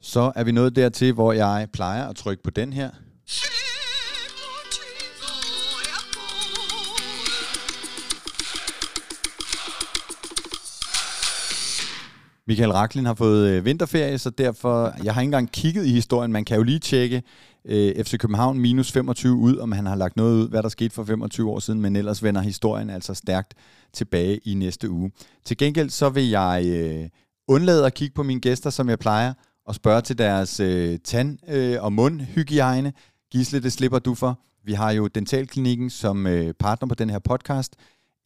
Så 0.00 0.32
er 0.36 0.44
vi 0.44 0.52
nået 0.52 0.76
dertil, 0.76 1.12
hvor 1.12 1.32
jeg 1.32 1.68
plejer 1.72 2.08
at 2.08 2.16
trykke 2.16 2.42
på 2.42 2.50
den 2.50 2.72
her. 2.72 2.90
Michael 12.46 12.72
Raklin 12.72 13.06
har 13.06 13.14
fået 13.14 13.48
øh, 13.50 13.64
vinterferie, 13.64 14.18
så 14.18 14.30
derfor, 14.30 14.94
jeg 15.04 15.14
har 15.14 15.20
ikke 15.20 15.26
engang 15.28 15.52
kigget 15.52 15.86
i 15.86 15.90
historien. 15.90 16.32
Man 16.32 16.44
kan 16.44 16.56
jo 16.56 16.62
lige 16.62 16.78
tjekke 16.78 17.22
øh, 17.64 18.04
FC 18.04 18.18
København 18.18 18.58
minus 18.58 18.92
25 18.92 19.34
ud, 19.34 19.56
om 19.56 19.72
han 19.72 19.86
har 19.86 19.94
lagt 19.94 20.16
noget 20.16 20.42
ud, 20.42 20.48
hvad 20.48 20.62
der 20.62 20.68
skete 20.68 20.90
for 20.94 21.04
25 21.04 21.50
år 21.50 21.58
siden, 21.58 21.80
men 21.80 21.96
ellers 21.96 22.22
vender 22.22 22.40
historien 22.40 22.90
altså 22.90 23.14
stærkt 23.14 23.54
tilbage 23.92 24.36
i 24.44 24.54
næste 24.54 24.90
uge. 24.90 25.10
Til 25.44 25.56
gengæld 25.56 25.90
så 25.90 26.08
vil 26.08 26.28
jeg 26.28 26.62
øh, 26.66 27.08
undlade 27.48 27.86
at 27.86 27.94
kigge 27.94 28.14
på 28.14 28.22
mine 28.22 28.40
gæster, 28.40 28.70
som 28.70 28.88
jeg 28.88 28.98
plejer, 28.98 29.32
og 29.66 29.74
spørge 29.74 30.00
til 30.00 30.18
deres 30.18 30.60
øh, 30.60 30.98
tand- 31.04 31.52
øh, 31.54 31.82
og 31.82 31.92
mundhygiejne. 31.92 32.92
Gisle, 33.32 33.60
det 33.62 33.72
slipper 33.72 33.98
du 33.98 34.14
for. 34.14 34.40
Vi 34.64 34.72
har 34.72 34.90
jo 34.90 35.06
Dentalklinikken 35.06 35.90
som 35.90 36.26
øh, 36.26 36.54
partner 36.54 36.88
på 36.88 36.94
den 36.94 37.10
her 37.10 37.18
podcast. 37.18 37.76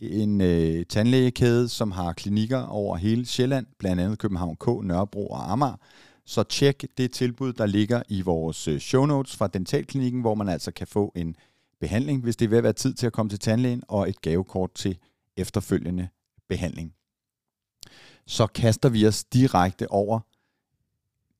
En 0.01 0.41
øh, 0.41 0.87
tandlægekæde, 0.87 1.69
som 1.69 1.91
har 1.91 2.13
klinikker 2.13 2.63
over 2.63 2.97
hele 2.97 3.27
Sjælland, 3.27 3.67
blandt 3.79 4.03
andet 4.03 4.19
København 4.19 4.57
K, 4.57 4.67
Nørrebro 4.67 5.27
og 5.27 5.53
Amager. 5.53 5.77
Så 6.27 6.43
tjek 6.43 6.85
det 6.99 7.13
tilbud, 7.13 7.53
der 7.53 7.67
ligger 7.67 8.03
i 8.09 8.23
vores 8.23 8.69
øh, 8.69 8.79
show 8.79 9.07
notes 9.07 9.37
fra 9.37 9.47
Dentalklinikken, 9.47 10.21
hvor 10.21 10.35
man 10.35 10.49
altså 10.49 10.71
kan 10.71 10.87
få 10.87 11.13
en 11.17 11.37
behandling, 11.81 12.23
hvis 12.23 12.37
det 12.37 12.45
er 12.45 12.49
ved 12.49 12.59
at 12.59 12.65
være 12.65 12.73
tid 12.73 12.95
til 12.95 13.07
at 13.07 13.13
komme 13.13 13.31
til 13.31 13.39
tandlægen, 13.39 13.83
og 13.89 14.09
et 14.09 14.21
gavekort 14.21 14.75
til 14.75 14.99
efterfølgende 15.37 16.09
behandling. 16.49 16.95
Så 18.27 18.47
kaster 18.47 18.89
vi 18.89 19.07
os 19.07 19.25
direkte 19.25 19.91
over 19.91 20.21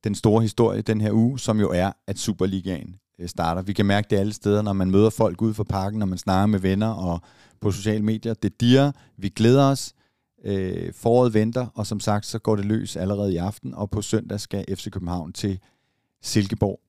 den 0.03 0.15
store 0.15 0.41
historie 0.41 0.81
den 0.81 1.01
her 1.01 1.11
uge, 1.11 1.39
som 1.39 1.59
jo 1.59 1.71
er, 1.71 1.91
at 2.07 2.19
Superligaen 2.19 2.95
øh, 3.19 3.29
starter. 3.29 3.61
Vi 3.61 3.73
kan 3.73 3.85
mærke 3.85 4.07
det 4.09 4.17
alle 4.17 4.33
steder, 4.33 4.61
når 4.61 4.73
man 4.73 4.91
møder 4.91 5.09
folk 5.09 5.41
ude 5.41 5.53
for 5.53 5.63
parken, 5.63 5.99
når 5.99 6.05
man 6.05 6.17
snakker 6.17 6.45
med 6.45 6.59
venner 6.59 6.89
og 6.89 7.21
på 7.61 7.71
sociale 7.71 8.03
medier. 8.03 8.33
Det 8.33 8.61
dirrer, 8.61 8.91
vi 9.17 9.29
glæder 9.29 9.63
os, 9.63 9.93
øh, 10.45 10.93
foråret 10.93 11.33
venter, 11.33 11.67
og 11.75 11.87
som 11.87 11.99
sagt, 11.99 12.25
så 12.25 12.39
går 12.39 12.55
det 12.55 12.65
løs 12.65 12.95
allerede 12.95 13.33
i 13.33 13.37
aften, 13.37 13.73
og 13.73 13.89
på 13.89 14.01
søndag 14.01 14.39
skal 14.39 14.65
FC 14.75 14.89
København 14.91 15.33
til 15.33 15.59
Silkeborg. 16.23 16.79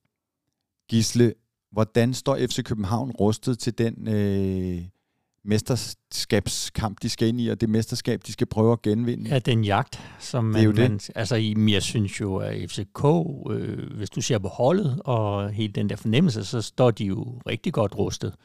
Gisle, 0.89 1.33
hvordan 1.71 2.13
står 2.13 2.37
FC 2.37 2.63
København 2.63 3.11
rustet 3.11 3.59
til 3.59 3.77
den 3.77 4.07
øh, 4.07 4.81
mesterskabskamp, 5.45 7.01
de 7.01 7.09
skal 7.09 7.27
ind 7.27 7.41
i, 7.41 7.47
og 7.47 7.61
det 7.61 7.69
mesterskab, 7.69 8.21
de 8.27 8.31
skal 8.31 8.47
prøve 8.47 8.71
at 8.71 8.81
genvinde. 8.81 9.29
Ja, 9.29 9.39
den 9.39 9.63
jagt, 9.63 9.99
som 10.19 10.43
man, 10.45 10.53
Det 10.53 10.59
er 10.61 10.65
jo 10.65 10.71
det. 10.71 10.91
man 10.91 10.99
altså 11.15 11.35
i- 11.35 11.55
jeg 11.73 11.83
synes 11.83 12.21
jo, 12.21 12.35
at 12.35 12.69
FCK, 12.71 13.03
øh, 13.51 13.95
hvis 13.97 14.09
du 14.09 14.21
ser 14.21 14.37
på 14.39 14.47
holdet 14.47 15.01
og 15.05 15.49
hele 15.49 15.73
den 15.73 15.89
der 15.89 15.95
fornemmelse, 15.95 16.45
så 16.45 16.61
står 16.61 16.91
de 16.91 17.05
jo 17.05 17.41
rigtig 17.47 17.73
godt 17.73 17.95
rustet. 17.97 18.35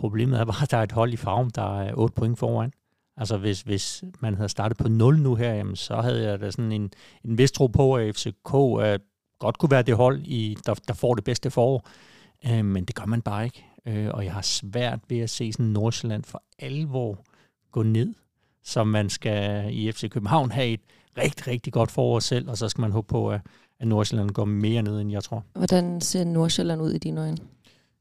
Problemet 0.00 0.40
er 0.40 0.44
bare, 0.44 0.62
at 0.62 0.70
der 0.70 0.76
er 0.76 0.82
et 0.82 0.92
hold 0.92 1.12
i 1.12 1.16
farven, 1.16 1.50
der 1.54 1.80
er 1.80 1.94
8 1.94 2.14
point 2.14 2.38
foran. 2.38 2.72
Altså 3.16 3.36
hvis, 3.36 3.60
hvis 3.62 4.04
man 4.20 4.34
havde 4.34 4.48
startet 4.48 4.78
på 4.78 4.88
0 4.88 5.18
nu 5.18 5.34
her, 5.34 5.54
jamen, 5.54 5.76
så 5.76 5.96
havde 6.00 6.30
jeg 6.30 6.40
da 6.40 6.50
sådan 6.50 6.72
en, 6.72 6.90
en 7.24 7.38
vis 7.38 7.52
tro 7.52 7.66
på, 7.66 7.94
at 7.94 8.16
FCK 8.16 8.54
at 8.80 8.92
øh, 8.92 8.98
godt 9.38 9.58
kunne 9.58 9.70
være 9.70 9.82
det 9.82 9.96
hold, 9.96 10.22
i, 10.24 10.56
der, 10.66 10.74
der 10.74 10.94
får 10.94 11.14
det 11.14 11.24
bedste 11.24 11.50
forår. 11.50 11.88
Øh, 12.46 12.64
men 12.64 12.84
det 12.84 12.94
gør 12.94 13.04
man 13.04 13.22
bare 13.22 13.44
ikke. 13.44 13.64
Øh, 13.86 14.08
og 14.14 14.24
jeg 14.24 14.32
har 14.32 14.42
svært 14.42 15.00
ved 15.08 15.18
at 15.18 15.30
se 15.30 15.52
sådan 15.52 15.66
Nordsjælland 15.66 16.24
for 16.24 16.42
alvor 16.58 17.24
gå 17.72 17.82
ned, 17.82 18.14
som 18.64 18.86
man 18.86 19.10
skal 19.10 19.68
i 19.74 19.92
FC 19.92 20.10
København 20.10 20.50
have 20.50 20.68
et 20.68 20.80
rigtig, 21.18 21.46
rigtig 21.46 21.72
godt 21.72 21.90
forår 21.90 22.18
selv, 22.18 22.50
og 22.50 22.58
så 22.58 22.68
skal 22.68 22.82
man 22.82 22.92
håbe 22.92 23.06
på, 23.06 23.30
at, 23.30 23.40
at 23.80 23.88
Nordsjælland 23.88 24.30
går 24.30 24.44
mere 24.44 24.82
ned, 24.82 25.00
end 25.00 25.10
jeg 25.10 25.24
tror. 25.24 25.44
Hvordan 25.52 26.00
ser 26.00 26.24
Nordsjælland 26.24 26.82
ud 26.82 26.92
i 26.92 26.98
dine 26.98 27.20
øjne? 27.20 27.36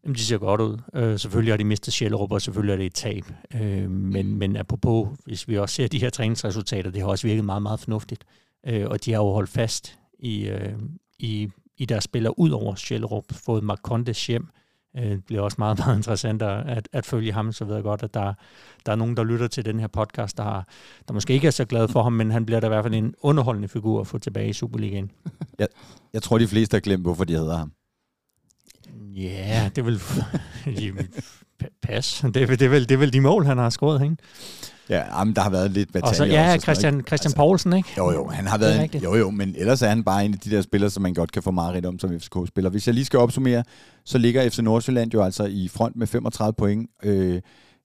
Jamen, 0.04 0.16
de 0.16 0.20
ser 0.20 0.38
godt 0.38 0.62
ud. 0.62 0.78
Øh, 0.96 1.20
selvfølgelig 1.20 1.54
har 1.54 1.58
de 1.58 1.64
mistet 1.64 1.94
Sjællerup, 1.94 2.32
og 2.32 2.42
selvfølgelig 2.42 2.74
er 2.74 2.78
det 2.78 2.86
et 2.86 2.94
tab. 2.94 3.24
Øh, 3.56 3.92
men, 3.92 4.36
men 4.36 4.56
apropos, 4.56 5.08
hvis 5.26 5.48
vi 5.48 5.58
også 5.58 5.76
ser 5.76 5.88
de 5.88 6.00
her 6.00 6.10
træningsresultater, 6.10 6.92
det 6.92 7.02
har 7.02 7.08
også 7.08 7.28
virket 7.28 7.46
meget, 7.46 7.62
meget 7.62 7.80
fornuftigt. 7.80 8.26
Øh, 8.68 8.88
og 8.88 9.06
de 9.06 9.12
har 9.12 9.20
jo 9.20 9.32
holdt 9.32 9.50
fast 9.50 10.00
i, 10.20 10.48
øh, 10.48 10.74
i, 11.20 11.50
i 11.78 11.86
deres 11.86 12.04
spillere 12.04 12.40
ud 12.40 12.50
over 12.50 12.76
Sjællerup, 12.76 13.34
fået 13.34 13.64
Marcondes 13.64 14.28
hjem. 14.28 14.48
Øh, 14.98 15.04
det 15.04 15.26
bliver 15.26 15.42
også 15.42 15.56
meget, 15.60 15.78
meget 15.86 15.98
interessant 15.98 16.42
at, 16.42 16.88
at, 16.94 17.06
følge 17.06 17.32
ham, 17.32 17.52
så 17.52 17.66
ved 17.66 17.76
jeg 17.76 17.84
godt, 17.84 18.04
at 18.04 18.14
der, 18.14 18.34
der 18.86 18.92
er 18.92 18.96
nogen, 18.96 19.18
der 19.18 19.24
lytter 19.24 19.48
til 19.48 19.66
den 19.66 19.80
her 19.80 19.88
podcast, 19.88 20.38
der, 20.38 20.44
har, 20.44 20.68
der 21.08 21.14
måske 21.14 21.34
ikke 21.34 21.48
er 21.48 21.52
så 21.52 21.66
glad 21.66 21.88
for 21.88 22.04
ham, 22.04 22.14
men 22.14 22.32
han 22.32 22.46
bliver 22.46 22.60
da 22.60 22.68
i 22.68 22.70
hvert 22.70 22.84
fald 22.84 22.94
en 22.94 23.16
underholdende 23.22 23.68
figur 23.68 24.02
at 24.02 24.08
få 24.08 24.18
tilbage 24.18 24.50
i 24.50 24.54
Superligaen. 24.54 25.12
Jeg 26.14 26.24
tror, 26.24 26.38
de 26.38 26.48
fleste 26.48 26.76
har 26.76 26.80
glemt, 26.80 27.04
hvorfor 27.04 27.24
de 27.24 27.34
hedder 27.34 27.58
ham. 27.58 27.72
Ja, 29.16 29.70
det 29.76 29.86
vil 29.86 30.02
pas. 31.82 32.26
Det 32.34 32.38
er, 32.42 32.48
det, 32.48 32.62
er 32.62 32.70
vel, 32.70 32.90
det 32.90 32.92
er 32.92 32.98
vel 32.98 33.14
de 33.14 33.22
mål, 33.22 33.46
han 33.46 33.58
har 33.58 33.70
scoret, 33.70 34.04
ikke? 34.04 34.16
Ja, 34.90 35.24
men 35.24 35.36
der 35.36 35.42
har 35.42 35.50
været 35.50 35.72
lidt 35.72 35.96
Og 35.96 36.16
så, 36.16 36.26
ja, 36.26 36.46
også 36.46 36.56
og 36.56 36.62
Christian, 36.62 36.94
Christian 37.08 37.30
Altså, 37.30 37.36
Poulsen, 37.36 37.74
ikke? 37.74 37.90
Jo, 37.98 38.12
jo, 38.12 38.28
han 38.28 38.48
har 38.48 38.58
været 38.58 38.96
en, 38.96 39.02
jo, 39.02 39.16
jo, 39.16 39.30
men 39.30 39.56
ellers 39.58 39.82
er 39.82 39.90
han 39.90 40.04
bare 40.04 40.26
en 40.26 40.34
af 40.34 40.40
de 40.40 40.50
der 40.50 40.62
spillere, 40.62 40.90
som 40.90 41.04
man 41.04 41.14
godt 41.14 41.32
kan 41.32 41.44
få 41.44 41.52
meget 41.52 41.86
om 41.86 42.00
som 42.00 42.20
FCK-spiller. 42.20 42.70
Hvis 42.70 42.88
jeg 42.88 42.96
lige 42.96 43.06
skal 43.06 43.20
opsummere, 43.20 43.64
så 44.06 44.18
ligger 44.18 44.50
FC 44.50 44.60
Nordsjælland 44.60 45.14
jo 45.14 45.24
altså 45.24 45.46
i 45.46 45.68
front 45.68 45.96
med 45.96 46.08
35 46.08 46.54
point. 46.54 46.90
Øh, 47.04 47.42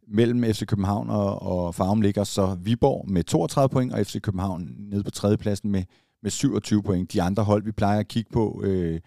mellem 0.08 0.44
FC 0.54 0.66
København 0.66 1.10
og, 1.10 1.42
og 1.42 1.74
Farum 1.74 2.00
ligger 2.00 2.24
så 2.24 2.56
Viborg 2.62 3.10
med 3.10 3.24
32 3.24 3.68
point, 3.68 3.92
og 3.92 4.06
FC 4.06 4.20
København 4.20 4.68
nede 4.78 5.02
på 5.02 5.10
tredjepladsen 5.10 5.70
med, 5.70 5.82
med 6.22 6.30
27 6.30 6.82
point. 6.82 7.12
De 7.12 7.22
andre 7.22 7.44
hold, 7.44 7.64
vi 7.64 7.72
plejer 7.72 8.00
at 8.00 8.08
kigge 8.08 8.30
på, 8.32 8.60
øh, 8.64 9.00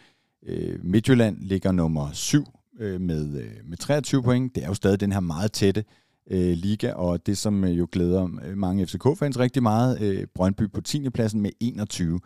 øh, 0.48 0.86
Midtjylland 0.86 1.38
ligger 1.40 1.72
nummer 1.72 2.12
7 2.12 2.46
øh, 2.80 3.02
med, 3.02 3.42
øh, 3.42 3.52
med 3.66 3.78
23 3.78 4.24
point. 4.24 4.56
Det 4.56 4.64
er 4.64 4.68
jo 4.68 4.74
stadig 4.74 5.00
den 5.00 5.12
her 5.12 5.20
meget 5.20 5.52
tætte 5.52 5.84
øh, 6.32 6.58
liga, 6.58 6.92
og 6.92 7.26
det 7.26 7.38
som 7.38 7.64
øh, 7.64 7.78
jo 7.78 7.88
glæder 7.92 8.30
øh, 8.46 8.58
mange 8.58 8.88
FCK-fans 8.88 9.40
rigtig 9.40 9.64
meget, 9.64 10.02
øh, 10.02 10.28
Brøndby 10.36 10.72
på 10.74 10.82
10. 10.82 11.10
pladsen 11.10 11.42
med 11.42 11.52
21 11.60 12.20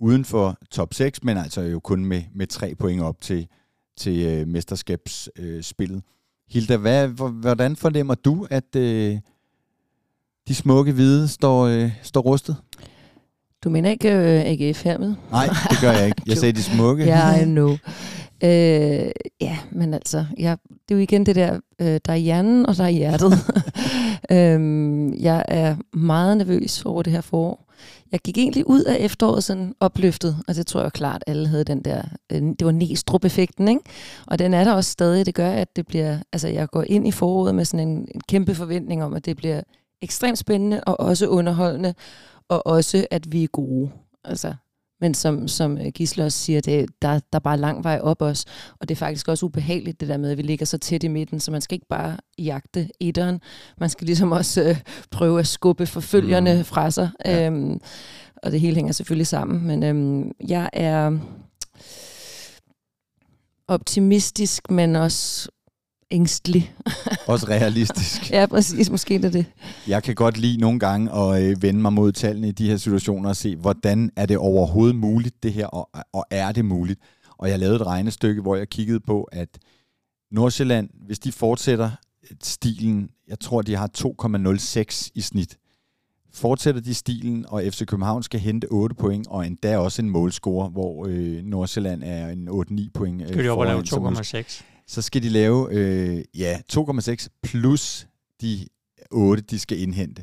uden 0.00 0.24
for 0.24 0.58
top 0.70 0.94
6, 0.94 1.24
men 1.24 1.36
altså 1.36 1.60
jo 1.60 1.80
kun 1.80 2.04
med, 2.04 2.22
med 2.34 2.46
3 2.46 2.74
point 2.74 3.02
op 3.02 3.20
til, 3.20 3.48
til 3.96 4.26
øh, 4.26 4.48
mesterskabsspillet. 4.48 5.96
Øh. 5.96 6.02
Hilda, 6.48 6.76
hvad, 6.76 7.08
hvordan 7.30 7.76
fornemmer 7.76 8.14
du, 8.14 8.46
at 8.50 8.76
øh, 8.76 9.18
de 10.48 10.54
smukke 10.54 10.92
hvide 10.92 11.28
står, 11.28 11.66
øh, 11.66 11.90
står 12.02 12.20
rustet? 12.20 12.56
Du 13.64 13.70
mener 13.70 13.90
ikke 13.90 14.12
øh, 14.12 14.40
AGF 14.46 14.84
hermed? 14.84 15.14
Nej, 15.30 15.48
det 15.70 15.78
gør 15.80 15.92
jeg 15.92 16.06
ikke. 16.06 16.22
Jeg 16.26 16.36
sagde 16.42 16.52
de 16.52 16.62
smukke. 16.62 17.04
Ja, 17.04 17.40
I 17.40 17.44
know. 17.44 17.76
Øh, 18.44 19.10
ja, 19.40 19.58
men 19.72 19.94
altså, 19.94 20.26
ja, 20.38 20.54
det 20.70 20.94
er 20.94 20.94
jo 20.94 20.98
igen 20.98 21.26
det 21.26 21.36
der, 21.36 21.60
øh, 21.80 22.00
der 22.06 22.12
er 22.12 22.16
hjernen, 22.16 22.66
og 22.66 22.76
der 22.76 22.84
er 22.84 22.88
hjertet. 22.88 23.32
øhm, 24.36 25.14
jeg 25.14 25.44
er 25.48 25.76
meget 25.92 26.36
nervøs 26.36 26.84
over 26.84 27.02
det 27.02 27.12
her 27.12 27.20
forår. 27.20 27.66
Jeg 28.12 28.20
gik 28.20 28.38
egentlig 28.38 28.66
ud 28.66 28.82
af 28.82 28.96
efteråret 29.00 29.44
sådan 29.44 29.74
opløftet, 29.80 30.36
og 30.48 30.54
det 30.54 30.66
tror 30.66 30.82
jeg 30.82 30.92
klart, 30.92 31.24
alle 31.26 31.48
havde 31.48 31.64
den 31.64 31.82
der, 31.82 32.02
øh, 32.32 32.42
det 32.42 32.64
var 32.64 32.72
Næstrup-effekten, 32.72 33.68
ikke? 33.68 33.80
Og 34.26 34.38
den 34.38 34.54
er 34.54 34.64
der 34.64 34.72
også 34.72 34.90
stadig. 34.90 35.26
Det 35.26 35.34
gør, 35.34 35.50
at 35.50 35.76
det 35.76 35.86
bliver, 35.86 36.18
altså 36.32 36.48
jeg 36.48 36.68
går 36.68 36.84
ind 36.86 37.08
i 37.08 37.10
foråret 37.10 37.54
med 37.54 37.64
sådan 37.64 37.88
en, 37.88 38.08
en 38.14 38.20
kæmpe 38.28 38.54
forventning 38.54 39.04
om, 39.04 39.14
at 39.14 39.24
det 39.24 39.36
bliver 39.36 39.60
ekstremt 40.02 40.38
spændende 40.38 40.80
og 40.84 41.00
også 41.00 41.26
underholdende, 41.26 41.94
og 42.50 42.66
også, 42.66 43.06
at 43.10 43.32
vi 43.32 43.44
er 43.44 43.48
gode. 43.48 43.90
Altså, 44.24 44.54
men 45.00 45.14
som, 45.14 45.48
som 45.48 45.78
øh, 45.78 45.86
Gisle 45.86 46.24
også 46.24 46.38
siger, 46.38 46.60
det, 46.60 46.86
der, 47.02 47.12
der 47.12 47.36
er 47.36 47.38
bare 47.38 47.56
lang 47.58 47.84
vej 47.84 48.00
op 48.02 48.22
os. 48.22 48.44
Og 48.80 48.88
det 48.88 48.94
er 48.94 48.98
faktisk 48.98 49.28
også 49.28 49.46
ubehageligt, 49.46 50.00
det 50.00 50.08
der 50.08 50.16
med, 50.16 50.30
at 50.30 50.38
vi 50.38 50.42
ligger 50.42 50.66
så 50.66 50.78
tæt 50.78 51.02
i 51.02 51.08
midten, 51.08 51.40
så 51.40 51.50
man 51.50 51.60
skal 51.60 51.74
ikke 51.74 51.86
bare 51.88 52.16
jagte 52.38 52.90
etteren. 53.00 53.40
Man 53.78 53.90
skal 53.90 54.06
ligesom 54.06 54.32
også 54.32 54.62
øh, 54.62 54.80
prøve 55.10 55.40
at 55.40 55.46
skubbe 55.46 55.86
forfølgerne 55.86 56.56
Mm. 56.58 56.64
fra 56.64 56.90
sig. 56.90 57.10
Ja. 57.24 57.46
Øhm, 57.46 57.80
og 58.42 58.52
det 58.52 58.60
hele 58.60 58.74
hænger 58.74 58.92
selvfølgelig 58.92 59.26
sammen. 59.26 59.66
Men 59.66 59.82
øhm, 59.82 60.32
jeg 60.48 60.70
er 60.72 61.18
optimistisk, 63.68 64.70
men 64.70 64.96
også 64.96 65.48
ængstelig. 66.10 66.74
Også 67.26 67.46
realistisk. 67.48 68.30
ja, 68.30 68.46
præcis. 68.46 68.90
Måske 68.90 69.14
det 69.14 69.24
er 69.24 69.30
det. 69.30 69.46
Jeg 69.88 70.02
kan 70.02 70.14
godt 70.14 70.38
lide 70.38 70.60
nogle 70.60 70.78
gange 70.78 71.12
at 71.12 71.42
øh, 71.42 71.62
vende 71.62 71.80
mig 71.80 71.92
mod 71.92 72.12
tallene 72.12 72.48
i 72.48 72.52
de 72.52 72.68
her 72.70 72.76
situationer 72.76 73.28
og 73.28 73.36
se, 73.36 73.56
hvordan 73.56 74.10
er 74.16 74.26
det 74.26 74.38
overhovedet 74.38 74.96
muligt 74.96 75.42
det 75.42 75.52
her, 75.52 75.66
og, 75.66 75.90
og 76.12 76.24
er 76.30 76.52
det 76.52 76.64
muligt? 76.64 77.00
Og 77.38 77.50
jeg 77.50 77.58
lavede 77.58 77.76
et 77.76 77.86
regnestykke, 77.86 78.42
hvor 78.42 78.56
jeg 78.56 78.68
kiggede 78.68 79.00
på, 79.00 79.22
at 79.32 79.48
Nordsjælland, 80.32 80.90
hvis 81.06 81.18
de 81.18 81.32
fortsætter 81.32 81.90
stilen, 82.42 83.10
jeg 83.28 83.40
tror, 83.40 83.62
de 83.62 83.76
har 83.76 83.88
2,06 83.98 85.10
i 85.14 85.20
snit. 85.20 85.56
Fortsætter 86.32 86.80
de 86.80 86.94
stilen, 86.94 87.44
og 87.48 87.62
FC 87.70 87.86
København 87.86 88.22
skal 88.22 88.40
hente 88.40 88.66
8 88.70 88.94
point, 88.94 89.26
og 89.26 89.46
endda 89.46 89.78
også 89.78 90.02
en 90.02 90.10
målscore, 90.10 90.68
hvor 90.68 91.06
øh, 91.08 91.42
Nordsjælland 91.44 92.02
er 92.04 92.28
en 92.28 92.48
8-9 92.48 92.90
point. 92.94 93.22
Øh, 93.22 93.28
Skal 93.28 93.44
de 93.44 93.48
op 93.48 93.58
og 93.58 93.66
lave 93.66 93.84
foran 93.86 94.24
som 94.24 94.36
2,6? 94.38 94.62
Så 94.90 95.02
skal 95.02 95.22
de 95.22 95.28
lave 95.28 95.68
øh, 95.72 96.24
ja, 96.38 96.58
2,6 96.72 97.26
plus 97.42 98.06
de 98.42 98.66
8, 99.10 99.42
de 99.50 99.58
skal 99.58 99.80
indhente. 99.80 100.22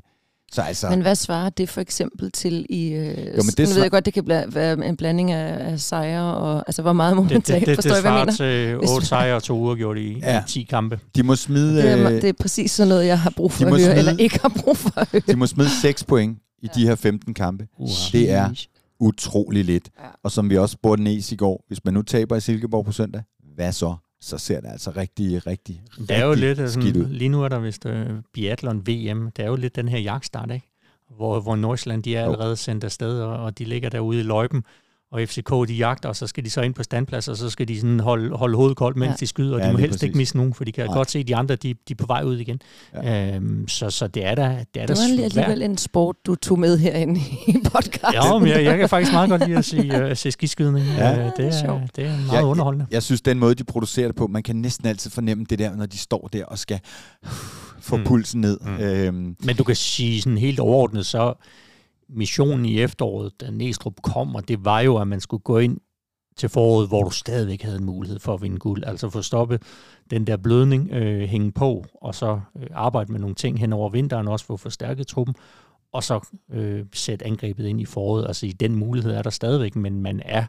Så 0.52 0.62
altså, 0.62 0.90
Men 0.90 1.02
hvad 1.02 1.16
svarer 1.16 1.50
det 1.50 1.70
for 1.70 1.82
eksempel 1.82 2.32
til 2.32 2.66
i... 2.70 2.88
Øh, 2.88 3.08
jo, 3.08 3.12
det 3.12 3.18
men 3.18 3.34
det 3.36 3.60
nu 3.60 3.66
svar- 3.66 3.74
ved 3.74 3.82
jeg 3.82 3.92
godt, 3.92 4.06
det 4.06 4.14
kan 4.14 4.24
bla- 4.24 4.50
være 4.54 4.88
en 4.88 4.98
blanding 4.98 5.32
af, 5.32 5.72
af 5.72 5.80
sejre 5.80 6.36
og... 6.38 6.64
Altså, 6.68 6.82
hvor 6.82 6.94
meget 6.94 7.16
må 7.16 7.24
man 7.24 7.32
Det, 7.34 7.44
tage? 7.44 7.60
det, 7.60 7.68
det, 7.68 7.76
Forstår 7.76 7.94
det 7.96 8.04
hvad 8.04 8.12
jeg 8.12 8.34
svarer 8.36 8.52
mener? 8.60 8.70
til 8.72 8.78
Hvis 8.80 8.90
8 8.92 9.02
du- 9.04 9.06
sejre 9.08 9.36
og 9.36 9.44
2 9.44 9.58
uafgjort 9.60 9.98
i, 9.98 10.20
Ja. 10.20 10.40
i 10.40 10.48
10 10.48 10.64
kampe. 10.64 11.00
de 11.16 11.24
må 11.24 11.36
smide, 11.36 11.76
Det 11.78 11.92
er, 11.92 12.06
øh, 12.06 12.12
det 12.22 12.24
er 12.30 12.34
præcis 12.40 12.72
sådan 12.72 12.88
noget, 12.88 13.06
jeg 13.06 13.20
har 13.20 13.30
brug 13.36 13.52
for 13.52 13.60
de 13.60 13.66
at 13.66 13.72
må 13.72 13.78
høre, 13.78 13.86
smide- 13.86 13.98
eller 13.98 14.18
ikke 14.18 14.40
har 14.42 14.50
brug 14.64 14.78
for 14.78 15.00
at 15.00 15.08
høre. 15.12 15.22
de 15.28 15.36
må 15.36 15.46
smide 15.48 15.70
6 15.82 16.04
point 16.04 16.38
i 16.64 16.68
de 16.76 16.88
her 16.88 16.96
15 16.96 17.34
kampe. 17.34 17.68
Det 18.12 18.32
er 18.32 18.50
utrolig 19.00 19.66
lidt. 19.66 19.90
Ja. 20.00 20.06
Og 20.24 20.32
som 20.32 20.50
vi 20.50 20.58
også 20.58 20.74
spurgte 20.74 21.04
Næs 21.04 21.32
i 21.32 21.36
går, 21.36 21.64
hvis 21.68 21.86
man 21.86 21.94
nu 21.94 22.02
taber 22.02 22.36
i 22.36 22.42
Silkeborg 22.42 22.86
på 22.86 22.92
søndag, 22.92 23.22
hvad 23.56 23.72
så? 23.72 23.96
Så 24.22 24.38
ser 24.38 24.62
det 24.62 24.70
altså 24.70 24.92
rigtig, 24.92 25.48
rigtig, 25.48 25.82
Det 25.98 26.12
er 26.12 26.24
jo 26.26 26.32
rigtig 26.32 26.48
lidt 26.48 26.60
øh, 26.60 26.70
sådan, 26.70 27.02
ud. 27.02 27.08
lige 27.10 27.30
nu 27.30 27.44
er 27.44 27.48
der 27.50 27.60
vist 27.60 27.86
uh, 27.86 27.94
biathlon 28.34 28.78
VM. 28.88 29.32
Det 29.32 29.40
er 29.46 29.48
jo 29.48 29.56
lidt 29.56 29.76
den 29.76 29.88
her 29.88 30.00
jagtstart, 30.00 30.52
ikke? 30.52 30.68
Hvor, 31.16 31.40
hvor 31.40 31.56
Nordsjælland, 31.56 32.04
de 32.04 32.16
er 32.16 32.26
Jo. 32.26 32.32
allerede 32.32 32.56
sendt 32.56 32.84
afsted, 32.84 33.22
og, 33.22 33.38
og 33.44 33.58
de 33.58 33.66
ligger 33.66 33.90
derude 33.90 34.20
i 34.20 34.24
løjpen. 34.24 34.64
Og 35.12 35.22
FCK, 35.28 35.50
de 35.68 35.74
jagter, 35.74 36.10
og 36.10 36.16
så 36.16 36.28
skal 36.28 36.46
de 36.46 36.50
så 36.50 36.62
ind 36.62 36.74
på 36.74 36.84
standplads, 36.84 37.28
og 37.28 37.38
så 37.38 37.50
skal 37.50 37.68
de 37.68 37.80
sådan 37.80 38.00
holde, 38.00 38.36
holde 38.38 38.56
hovedet 38.58 38.78
koldt, 38.78 38.98
mens 38.98 39.10
Ja. 39.10 39.16
de 39.20 39.28
skyder, 39.28 39.54
og 39.56 39.60
Ja, 39.62 39.68
de 39.68 39.72
må 39.72 39.78
helst 39.80 40.04
ikke 40.04 40.12
præcis. 40.14 40.18
misse 40.18 40.38
nogen, 40.38 40.54
for 40.54 40.64
de 40.64 40.72
kan 40.72 40.86
Nej. 40.86 40.94
godt 40.96 41.12
se, 41.12 41.20
at 41.20 41.28
de 41.28 41.36
andre, 41.36 41.56
de, 41.56 41.74
de 41.74 41.92
er 41.92 41.96
på 41.96 42.06
vej 42.06 42.24
ud 42.24 42.38
igen. 42.38 42.60
Ja. 42.94 43.36
Øhm, 43.36 43.68
så, 43.68 43.90
så 43.90 44.08
det 44.08 44.26
er 44.26 44.36
da, 44.36 44.42
det 44.74 44.82
er 44.82 44.86
Det 44.86 44.90
var 44.90 44.96
svært. 44.96 45.24
alligevel 45.38 45.62
en 45.62 45.78
sport, 45.78 46.16
du 46.26 46.36
tog 46.36 46.60
med 46.60 46.78
herinde 46.78 47.20
i 47.48 47.54
podcasten. 47.64 48.14
Ja, 48.14 48.38
men 48.40 48.48
jeg, 48.48 48.64
jeg 48.64 48.78
kan 48.78 48.90
faktisk 48.90 49.12
meget 49.12 49.30
godt 49.30 49.48
lide 49.48 49.58
at 49.58 49.66
se, 49.66 50.06
uh, 50.12 50.18
se 50.18 50.32
skiskydning. 50.32 50.86
Ja. 50.86 51.10
Ja, 51.10 51.26
det, 51.26 51.34
det 51.38 51.46
er 51.46 51.50
er, 51.52 51.62
sjovt. 51.66 51.96
det 51.96 52.06
er 52.06 52.10
meget 52.18 52.32
Ja, 52.34 52.44
underholdende. 52.46 52.86
Jeg 52.92 53.04
synes, 53.04 53.22
den 53.22 53.40
måde, 53.40 53.56
de 53.56 53.64
producerer 53.64 54.08
det 54.08 54.16
på, 54.16 54.28
man 54.28 54.44
kan 54.44 54.56
næsten 54.56 54.88
altid 54.88 55.12
fornemme 55.12 55.46
det 55.50 55.60
der, 55.60 55.76
når 55.76 55.86
de 55.86 55.98
står 55.98 56.30
der 56.34 56.46
og 56.46 56.60
skal 56.60 56.80
få 57.80 57.98
Mm. 57.98 58.04
pulsen 58.04 58.42
ned. 58.42 58.58
Mm. 58.66 58.78
Øhm, 58.84 59.36
Men 59.44 59.56
du 59.56 59.64
kan 59.64 59.76
sige 59.76 60.22
sådan 60.22 60.38
helt 60.38 60.60
overordnet, 60.60 61.06
så 61.06 61.34
missionen 62.10 62.66
i 62.66 62.82
efteråret, 62.82 63.42
da 63.42 63.50
Næstrup 63.50 64.02
kommer, 64.02 64.40
det 64.40 64.66
var 64.66 64.80
jo, 64.80 64.98
at 64.98 65.08
man 65.08 65.20
skulle 65.20 65.44
gå 65.44 65.58
ind 65.58 65.78
til 66.38 66.50
foråret, 66.50 66.88
hvor 66.88 67.04
du 67.04 67.10
stadigvæk 67.10 67.62
havde 67.62 67.78
en 67.78 67.86
mulighed 67.86 68.20
for 68.20 68.34
at 68.34 68.42
vinde 68.42 68.58
guld. 68.58 68.84
Altså 68.86 69.10
få 69.10 69.22
stoppet 69.22 69.62
den 70.10 70.28
der 70.28 70.38
blødning, 70.38 70.92
øh, 70.92 71.30
hænge 71.30 71.52
på, 71.52 71.86
og 72.02 72.16
så 72.16 72.40
øh, 72.60 72.68
arbejde 72.74 73.12
med 73.12 73.20
nogle 73.20 73.36
ting 73.36 73.60
hen 73.60 73.74
over 73.74 73.90
vinteren, 73.90 74.28
også 74.28 74.46
få 74.46 74.58
forstærket 74.58 75.08
truppen, 75.08 75.36
og 75.92 76.04
så 76.04 76.20
øh, 76.54 76.86
sætte 76.94 77.26
angrebet 77.26 77.66
ind 77.66 77.82
i 77.82 77.86
foråret. 77.86 78.28
Altså 78.28 78.46
i 78.46 78.52
den 78.52 78.76
mulighed 78.76 79.12
er 79.12 79.22
der 79.22 79.30
stadigvæk, 79.30 79.76
men 79.76 80.02
man 80.02 80.22
er 80.26 80.46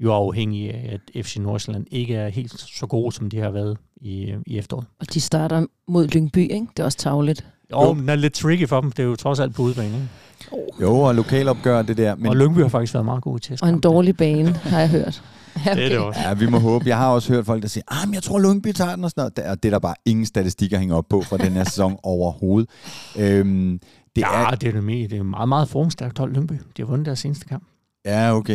jo 0.00 0.12
afhængige 0.12 0.72
af, 0.72 0.98
at 1.14 1.24
FC 1.24 1.36
Nordsjælland 1.36 1.86
ikke 1.90 2.14
er 2.14 2.28
helt 2.28 2.60
så 2.60 2.86
gode, 2.86 3.12
som 3.12 3.30
de 3.30 3.38
har 3.38 3.50
været 3.50 3.78
i, 3.96 4.34
i 4.46 4.58
efteråret. 4.58 4.86
Og 5.00 5.14
de 5.14 5.20
starter 5.20 5.66
mod 5.88 6.08
Lyngby, 6.08 6.38
ikke? 6.38 6.66
Det 6.76 6.78
er 6.78 6.84
også 6.84 6.98
tavligt. 6.98 7.46
Jo, 7.72 7.92
men 7.92 8.02
det 8.02 8.12
er 8.12 8.16
lidt 8.16 8.34
tricky 8.34 8.68
for 8.68 8.80
dem. 8.80 8.92
Det 8.92 9.02
er 9.02 9.06
jo 9.06 9.16
trods 9.16 9.40
alt 9.40 9.54
på 9.54 9.62
udebane, 9.62 9.94
ikke? 9.94 10.08
Oh. 10.52 10.82
Jo, 10.82 11.00
og 11.00 11.14
lokalopgør 11.14 11.82
det 11.82 11.96
der. 11.96 12.14
Men... 12.14 12.26
Og 12.26 12.36
Lyngby 12.36 12.60
har 12.60 12.68
faktisk 12.68 12.94
været 12.94 13.04
meget 13.04 13.22
gode 13.22 13.38
til 13.38 13.58
Og 13.62 13.68
en 13.68 13.80
dårlig 13.80 14.16
bane, 14.16 14.52
har 14.52 14.80
jeg 14.80 14.88
hørt. 14.88 15.22
Ja, 15.66 15.70
okay. 15.70 15.76
Det 15.76 15.84
er 15.84 15.88
det 15.88 15.98
også. 15.98 16.20
Ja, 16.20 16.34
vi 16.34 16.46
må 16.46 16.58
håbe. 16.58 16.88
Jeg 16.88 16.96
har 16.96 17.08
også 17.08 17.32
hørt 17.32 17.46
folk, 17.46 17.62
der 17.62 17.68
siger, 17.68 17.84
ah, 17.88 18.08
men 18.08 18.14
jeg 18.14 18.22
tror, 18.22 18.38
Lyngby 18.38 18.72
tager 18.72 18.94
den 18.94 19.04
og 19.04 19.10
sådan 19.10 19.30
noget. 19.36 19.50
Og 19.50 19.62
det 19.62 19.68
er 19.68 19.70
der 19.70 19.78
bare 19.78 19.94
ingen 20.04 20.26
statistikker 20.26 20.78
hænger 20.78 20.96
op 20.96 21.04
på 21.10 21.22
fra 21.22 21.36
den 21.36 21.52
her 21.52 21.64
sæson 21.64 21.96
overhovedet. 22.02 22.70
Øhm, 23.18 23.80
det 24.16 24.22
ja, 24.22 24.50
er, 24.50 24.50
det 24.50 24.68
er 24.68 24.72
det 24.72 24.84
med. 24.84 25.08
Det 25.08 25.18
er 25.18 25.22
meget, 25.22 25.48
meget 25.48 25.68
formstærkt 25.68 26.18
hold 26.18 26.34
Lyngby. 26.34 26.52
De 26.52 26.82
har 26.82 26.84
vundet 26.84 27.06
deres 27.06 27.18
seneste 27.18 27.46
kamp. 27.46 27.64
Ja, 28.06 28.36
okay. 28.36 28.54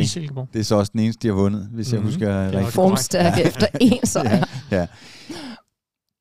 Det 0.54 0.60
er 0.60 0.63
så 0.63 0.75
også 0.75 0.91
den 0.93 1.01
eneste, 1.01 1.23
de 1.23 1.27
har 1.27 1.41
vundet, 1.41 1.69
hvis 1.71 1.93
mm-hmm. 1.93 1.95
jeg 1.95 2.01
mhm. 2.01 2.41
husker 2.41 2.51
rigtigt. 2.51 2.73
Formstærke 2.73 3.43
efter 3.43 3.67
en 3.82 4.06
sejr. 4.13 4.47
ja, 4.71 4.77
ja. 4.77 4.88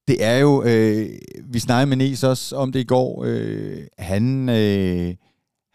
Det 0.08 0.24
er 0.24 0.36
jo, 0.36 0.62
øh, 0.62 1.08
vi 1.44 1.58
snakkede 1.58 1.86
med 1.86 1.96
Nes 1.96 2.24
også 2.24 2.56
om 2.56 2.72
det 2.72 2.80
i 2.80 2.84
går, 2.84 3.24
øh, 3.26 3.78
han, 3.98 4.48
øh, 4.48 5.14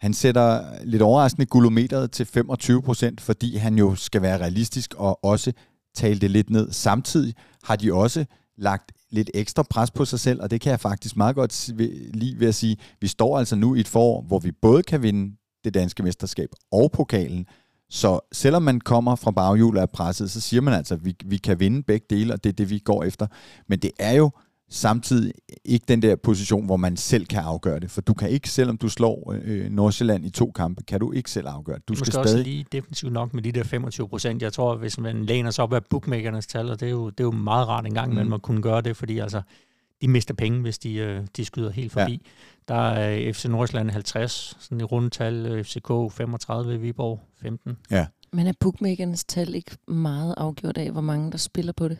han 0.00 0.14
sætter 0.14 0.64
lidt 0.84 1.02
overraskende 1.02 1.46
gulometeret 1.46 2.10
til 2.10 2.26
25 2.26 2.82
procent, 2.82 3.20
fordi 3.20 3.56
han 3.56 3.78
jo 3.78 3.94
skal 3.94 4.22
være 4.22 4.38
realistisk 4.38 4.94
og 4.94 5.24
også 5.24 5.52
tale 5.94 6.20
det 6.20 6.30
lidt 6.30 6.50
ned. 6.50 6.72
Samtidig 6.72 7.34
har 7.64 7.76
de 7.76 7.94
også 7.94 8.24
lagt 8.58 8.92
lidt 9.10 9.30
ekstra 9.34 9.62
pres 9.62 9.90
på 9.90 10.04
sig 10.04 10.20
selv, 10.20 10.42
og 10.42 10.50
det 10.50 10.60
kan 10.60 10.70
jeg 10.70 10.80
faktisk 10.80 11.16
meget 11.16 11.36
godt 11.36 11.68
lide 12.14 12.40
ved 12.40 12.48
at 12.48 12.54
sige, 12.54 12.76
vi 13.00 13.06
står 13.06 13.38
altså 13.38 13.56
nu 13.56 13.74
i 13.74 13.80
et 13.80 13.88
forår, 13.88 14.22
hvor 14.22 14.38
vi 14.38 14.52
både 14.52 14.82
kan 14.82 15.02
vinde 15.02 15.36
det 15.64 15.74
danske 15.74 16.02
mesterskab 16.02 16.48
og 16.72 16.92
pokalen, 16.92 17.46
så 17.90 18.20
selvom 18.32 18.62
man 18.62 18.80
kommer 18.80 19.16
fra 19.16 19.30
baghjul 19.30 19.76
og 19.76 19.82
er 19.82 19.86
presset, 19.86 20.30
så 20.30 20.40
siger 20.40 20.60
man 20.60 20.74
altså, 20.74 20.94
at 20.94 21.04
vi, 21.04 21.16
vi 21.24 21.36
kan 21.36 21.60
vinde 21.60 21.82
begge 21.82 22.06
dele, 22.10 22.32
og 22.32 22.44
det 22.44 22.50
er 22.50 22.54
det, 22.54 22.70
vi 22.70 22.78
går 22.78 23.04
efter. 23.04 23.26
Men 23.68 23.78
det 23.78 23.90
er 23.98 24.12
jo 24.12 24.30
samtidig 24.70 25.32
ikke 25.64 25.84
den 25.88 26.02
der 26.02 26.16
position, 26.16 26.66
hvor 26.66 26.76
man 26.76 26.96
selv 26.96 27.26
kan 27.26 27.38
afgøre 27.38 27.80
det. 27.80 27.90
For 27.90 28.00
du 28.00 28.14
kan 28.14 28.30
ikke, 28.30 28.50
selvom 28.50 28.78
du 28.78 28.88
slår 28.88 29.36
øh, 29.42 29.70
Nordsjælland 29.70 30.26
i 30.26 30.30
to 30.30 30.50
kampe, 30.50 30.82
kan 30.82 31.00
du 31.00 31.12
ikke 31.12 31.30
selv 31.30 31.48
afgøre 31.48 31.76
det. 31.76 31.88
Du, 31.88 31.94
du 31.94 31.98
skal, 31.98 32.12
stadig... 32.12 32.24
også 32.24 32.42
lige 32.42 32.66
defensivt 32.72 33.12
nok 33.12 33.34
med 33.34 33.42
de 33.42 33.52
der 33.52 33.64
25 33.64 34.08
procent. 34.08 34.42
Jeg 34.42 34.52
tror, 34.52 34.76
hvis 34.76 34.98
man 34.98 35.24
læner 35.24 35.50
sig 35.50 35.64
op 35.64 35.72
af 35.72 35.84
bookmakernes 35.84 36.46
tal, 36.46 36.70
og 36.70 36.80
det 36.80 36.86
er 36.86 36.90
jo, 36.90 37.10
det 37.10 37.20
er 37.20 37.24
jo 37.24 37.30
meget 37.30 37.68
rart 37.68 37.86
en 37.86 37.94
gang, 37.94 38.08
mm. 38.10 38.16
men 38.16 38.28
man 38.28 38.40
kunne 38.40 38.62
gøre 38.62 38.80
det, 38.80 38.96
fordi 38.96 39.18
altså, 39.18 39.42
de 40.00 40.08
mister 40.08 40.34
penge, 40.34 40.60
hvis 40.60 40.78
de, 40.78 40.94
øh, 40.94 41.26
de 41.36 41.44
skyder 41.44 41.70
helt 41.70 41.92
forbi. 41.92 42.12
Ja. 42.12 42.74
Der 42.74 42.90
er 42.90 43.32
FC 43.32 43.44
Nordsjælland 43.44 43.90
50, 43.90 44.56
sådan 44.60 44.80
i 44.80 44.84
rundetal, 44.84 45.46
øh, 45.46 45.64
FCK 45.64 46.16
35, 46.16 46.80
Viborg 46.80 47.20
15. 47.42 47.76
Ja. 47.90 48.06
Men 48.32 48.46
er 48.46 48.52
bookmakernes 48.60 49.24
tal 49.24 49.54
ikke 49.54 49.76
meget 49.88 50.34
afgjort 50.36 50.78
af, 50.78 50.90
hvor 50.90 51.00
mange 51.00 51.32
der 51.32 51.38
spiller 51.38 51.72
på 51.72 51.88
det? 51.88 51.98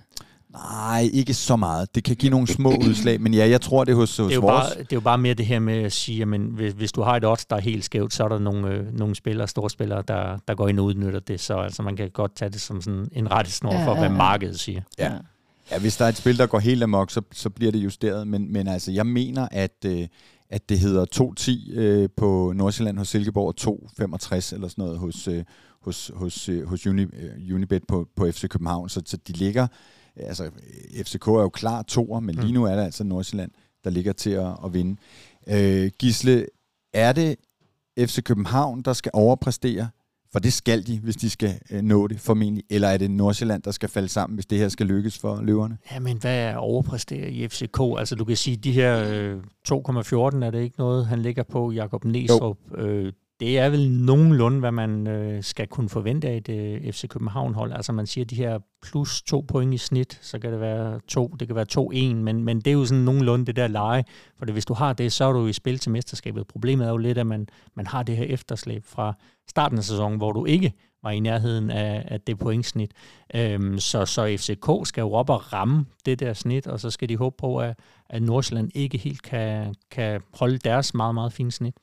Nej, 0.56 1.10
ikke 1.12 1.34
så 1.34 1.56
meget. 1.56 1.94
Det 1.94 2.04
kan 2.04 2.16
give 2.16 2.30
nogle 2.30 2.46
små 2.46 2.70
udslag, 2.88 3.20
men 3.20 3.34
ja, 3.34 3.48
jeg 3.48 3.60
tror, 3.60 3.84
det 3.84 3.92
er 3.92 3.96
hos, 3.96 4.16
hos 4.16 4.28
det 4.28 4.36
er 4.36 4.40
vores... 4.40 4.74
Bare, 4.74 4.82
det 4.82 4.92
er 4.92 4.96
jo 4.96 5.00
bare 5.00 5.18
mere 5.18 5.34
det 5.34 5.46
her 5.46 5.58
med 5.58 5.82
at 5.82 5.92
sige, 5.92 6.22
at 6.22 6.28
hvis, 6.28 6.72
hvis 6.72 6.92
du 6.92 7.02
har 7.02 7.16
et 7.16 7.24
odds, 7.24 7.44
der 7.44 7.56
er 7.56 7.60
helt 7.60 7.84
skævt, 7.84 8.14
så 8.14 8.24
er 8.24 8.28
der 8.28 8.38
nogle, 8.38 8.68
øh, 8.68 8.98
nogle 8.98 9.14
spillere, 9.14 9.48
store 9.48 9.70
spillere, 9.70 10.02
der, 10.08 10.38
der 10.48 10.54
går 10.54 10.68
ind 10.68 10.80
og 10.80 10.84
udnytter 10.84 11.20
det. 11.20 11.40
Så 11.40 11.56
altså, 11.56 11.82
man 11.82 11.96
kan 11.96 12.10
godt 12.10 12.36
tage 12.36 12.48
det 12.48 12.60
som 12.60 12.82
sådan 12.82 13.08
en 13.12 13.32
rettesnor 13.32 13.74
ja, 13.74 13.86
for, 13.86 13.94
hvad 13.94 14.02
ja, 14.02 14.10
ja. 14.10 14.16
markedet 14.16 14.60
siger. 14.60 14.80
Ja. 14.98 15.12
ja, 15.70 15.78
hvis 15.78 15.96
der 15.96 16.04
er 16.04 16.08
et 16.08 16.16
spil, 16.16 16.38
der 16.38 16.46
går 16.46 16.58
helt 16.58 16.82
amok, 16.82 17.10
så, 17.10 17.22
så 17.32 17.50
bliver 17.50 17.72
det 17.72 17.78
justeret. 17.78 18.28
Men, 18.28 18.52
men 18.52 18.68
altså, 18.68 18.92
jeg 18.92 19.06
mener, 19.06 19.48
at... 19.50 19.84
Øh, 19.86 20.06
at 20.50 20.68
det 20.68 20.78
hedder 20.78 21.04
2.10 21.74 21.78
øh, 21.78 22.08
på 22.16 22.52
Nordsjælland 22.56 22.98
hos 22.98 23.08
Silkeborg 23.08 23.68
og 23.68 23.78
2.65 24.02 24.54
eller 24.54 24.68
sådan 24.68 24.70
noget 24.76 24.98
hos, 24.98 25.28
øh, 25.28 25.44
hos, 25.82 26.10
hos, 26.14 26.48
øh, 26.48 26.68
hos 26.68 26.86
Uni, 26.86 27.02
øh, 27.02 27.54
Unibet 27.54 27.82
på, 27.88 28.08
på 28.16 28.30
FC 28.30 28.48
København. 28.48 28.88
Så, 28.88 29.02
så 29.06 29.16
de 29.16 29.32
ligger 29.32 29.66
altså 30.16 30.50
FCK 31.04 31.28
er 31.28 31.32
jo 31.32 31.48
klar 31.48 31.82
toer, 31.82 32.20
men 32.20 32.34
lige 32.34 32.46
mm. 32.46 32.54
nu 32.54 32.64
er 32.64 32.76
det 32.76 32.82
altså 32.82 33.04
Nordsjælland, 33.04 33.50
der 33.84 33.90
ligger 33.90 34.12
til 34.12 34.30
at, 34.30 34.56
at 34.64 34.74
vinde. 34.74 34.96
Øh, 35.48 35.90
Gisle, 35.98 36.46
er 36.94 37.12
det 37.12 37.36
FC 37.98 38.22
København, 38.22 38.82
der 38.82 38.92
skal 38.92 39.10
overpræstere? 39.14 39.88
For 40.32 40.38
det 40.38 40.52
skal 40.52 40.86
de, 40.86 40.98
hvis 40.98 41.16
de 41.16 41.30
skal 41.30 41.60
øh, 41.70 41.82
nå 41.82 42.06
det 42.06 42.20
formentlig. 42.20 42.64
Eller 42.70 42.88
er 42.88 42.96
det 42.96 43.10
Nordsjælland, 43.10 43.62
der 43.62 43.70
skal 43.70 43.88
falde 43.88 44.08
sammen, 44.08 44.34
hvis 44.34 44.46
det 44.46 44.58
her 44.58 44.68
skal 44.68 44.86
lykkes 44.86 45.18
for 45.18 45.40
løverne? 45.42 45.78
Jamen, 45.92 46.18
hvad 46.18 46.38
er 46.38 46.56
overpræstere 46.56 47.30
i 47.30 47.48
FCK? 47.48 47.80
Altså, 47.98 48.14
du 48.14 48.24
kan 48.24 48.36
sige, 48.36 48.56
de 48.56 48.72
her 48.72 49.04
øh, 49.12 49.38
2,14 49.68 50.44
er 50.44 50.50
det 50.50 50.62
ikke 50.62 50.78
noget, 50.78 51.06
han 51.06 51.22
ligger 51.22 51.42
på. 51.42 51.72
Jakob 51.72 52.04
Næsrup, 52.04 52.58
øh, 52.74 53.12
det 53.40 53.58
er 53.58 53.68
vel 53.68 53.90
nogenlunde, 53.90 54.58
hvad 54.58 54.72
man 54.72 55.06
øh, 55.06 55.42
skal 55.42 55.66
kunne 55.66 55.88
forvente 55.88 56.28
af 56.28 56.36
et 56.36 56.48
øh, 56.48 56.92
FC 56.92 57.08
København-hold. 57.08 57.72
Altså 57.72 57.92
man 57.92 58.06
siger, 58.06 58.24
de 58.24 58.36
her 58.36 58.58
plus 58.82 59.22
to 59.22 59.40
point 59.48 59.74
i 59.74 59.78
snit, 59.78 60.18
så 60.22 60.38
kan 60.38 60.52
det 60.52 60.60
være 60.60 61.00
to, 61.08 61.26
det 61.40 61.48
kan 61.48 61.56
være 61.56 61.64
to 61.64 61.90
en, 61.94 62.24
men, 62.24 62.44
men 62.44 62.56
det 62.60 62.66
er 62.66 62.72
jo 62.72 62.84
sådan 62.84 63.04
nogenlunde 63.04 63.46
det 63.46 63.56
der 63.56 63.66
leje. 63.66 64.04
For 64.38 64.44
det, 64.44 64.54
hvis 64.54 64.66
du 64.66 64.74
har 64.74 64.92
det, 64.92 65.12
så 65.12 65.24
er 65.24 65.32
du 65.32 65.46
i 65.46 65.52
spil 65.52 65.78
til 65.78 65.90
mesterskabet. 65.90 66.46
Problemet 66.46 66.86
er 66.86 66.90
jo 66.90 66.96
lidt, 66.96 67.18
at 67.18 67.26
man, 67.26 67.48
man 67.74 67.86
har 67.86 68.02
det 68.02 68.16
her 68.16 68.24
efterslæb 68.24 68.84
fra 68.84 69.14
starten 69.48 69.78
af 69.78 69.84
sæsonen, 69.84 70.18
hvor 70.18 70.32
du 70.32 70.44
ikke 70.44 70.72
var 71.02 71.10
i 71.10 71.20
nærheden 71.20 71.70
af, 71.70 72.04
af 72.08 72.20
det 72.20 72.38
pointsnit. 72.38 72.90
Øhm, 73.34 73.78
så, 73.78 74.06
så 74.06 74.36
FCK 74.38 74.88
skal 74.88 75.00
jo 75.02 75.12
op 75.12 75.30
og 75.30 75.52
ramme 75.52 75.86
det 76.06 76.20
der 76.20 76.32
snit, 76.32 76.66
og 76.66 76.80
så 76.80 76.90
skal 76.90 77.08
de 77.08 77.16
håbe 77.16 77.36
på, 77.38 77.58
at, 77.58 77.78
at 78.10 78.22
Nordsjælland 78.22 78.70
ikke 78.74 78.98
helt 78.98 79.22
kan, 79.22 79.74
kan 79.90 80.20
holde 80.34 80.58
deres 80.58 80.94
meget, 80.94 81.14
meget 81.14 81.32
fine 81.32 81.52
snit. 81.52 81.74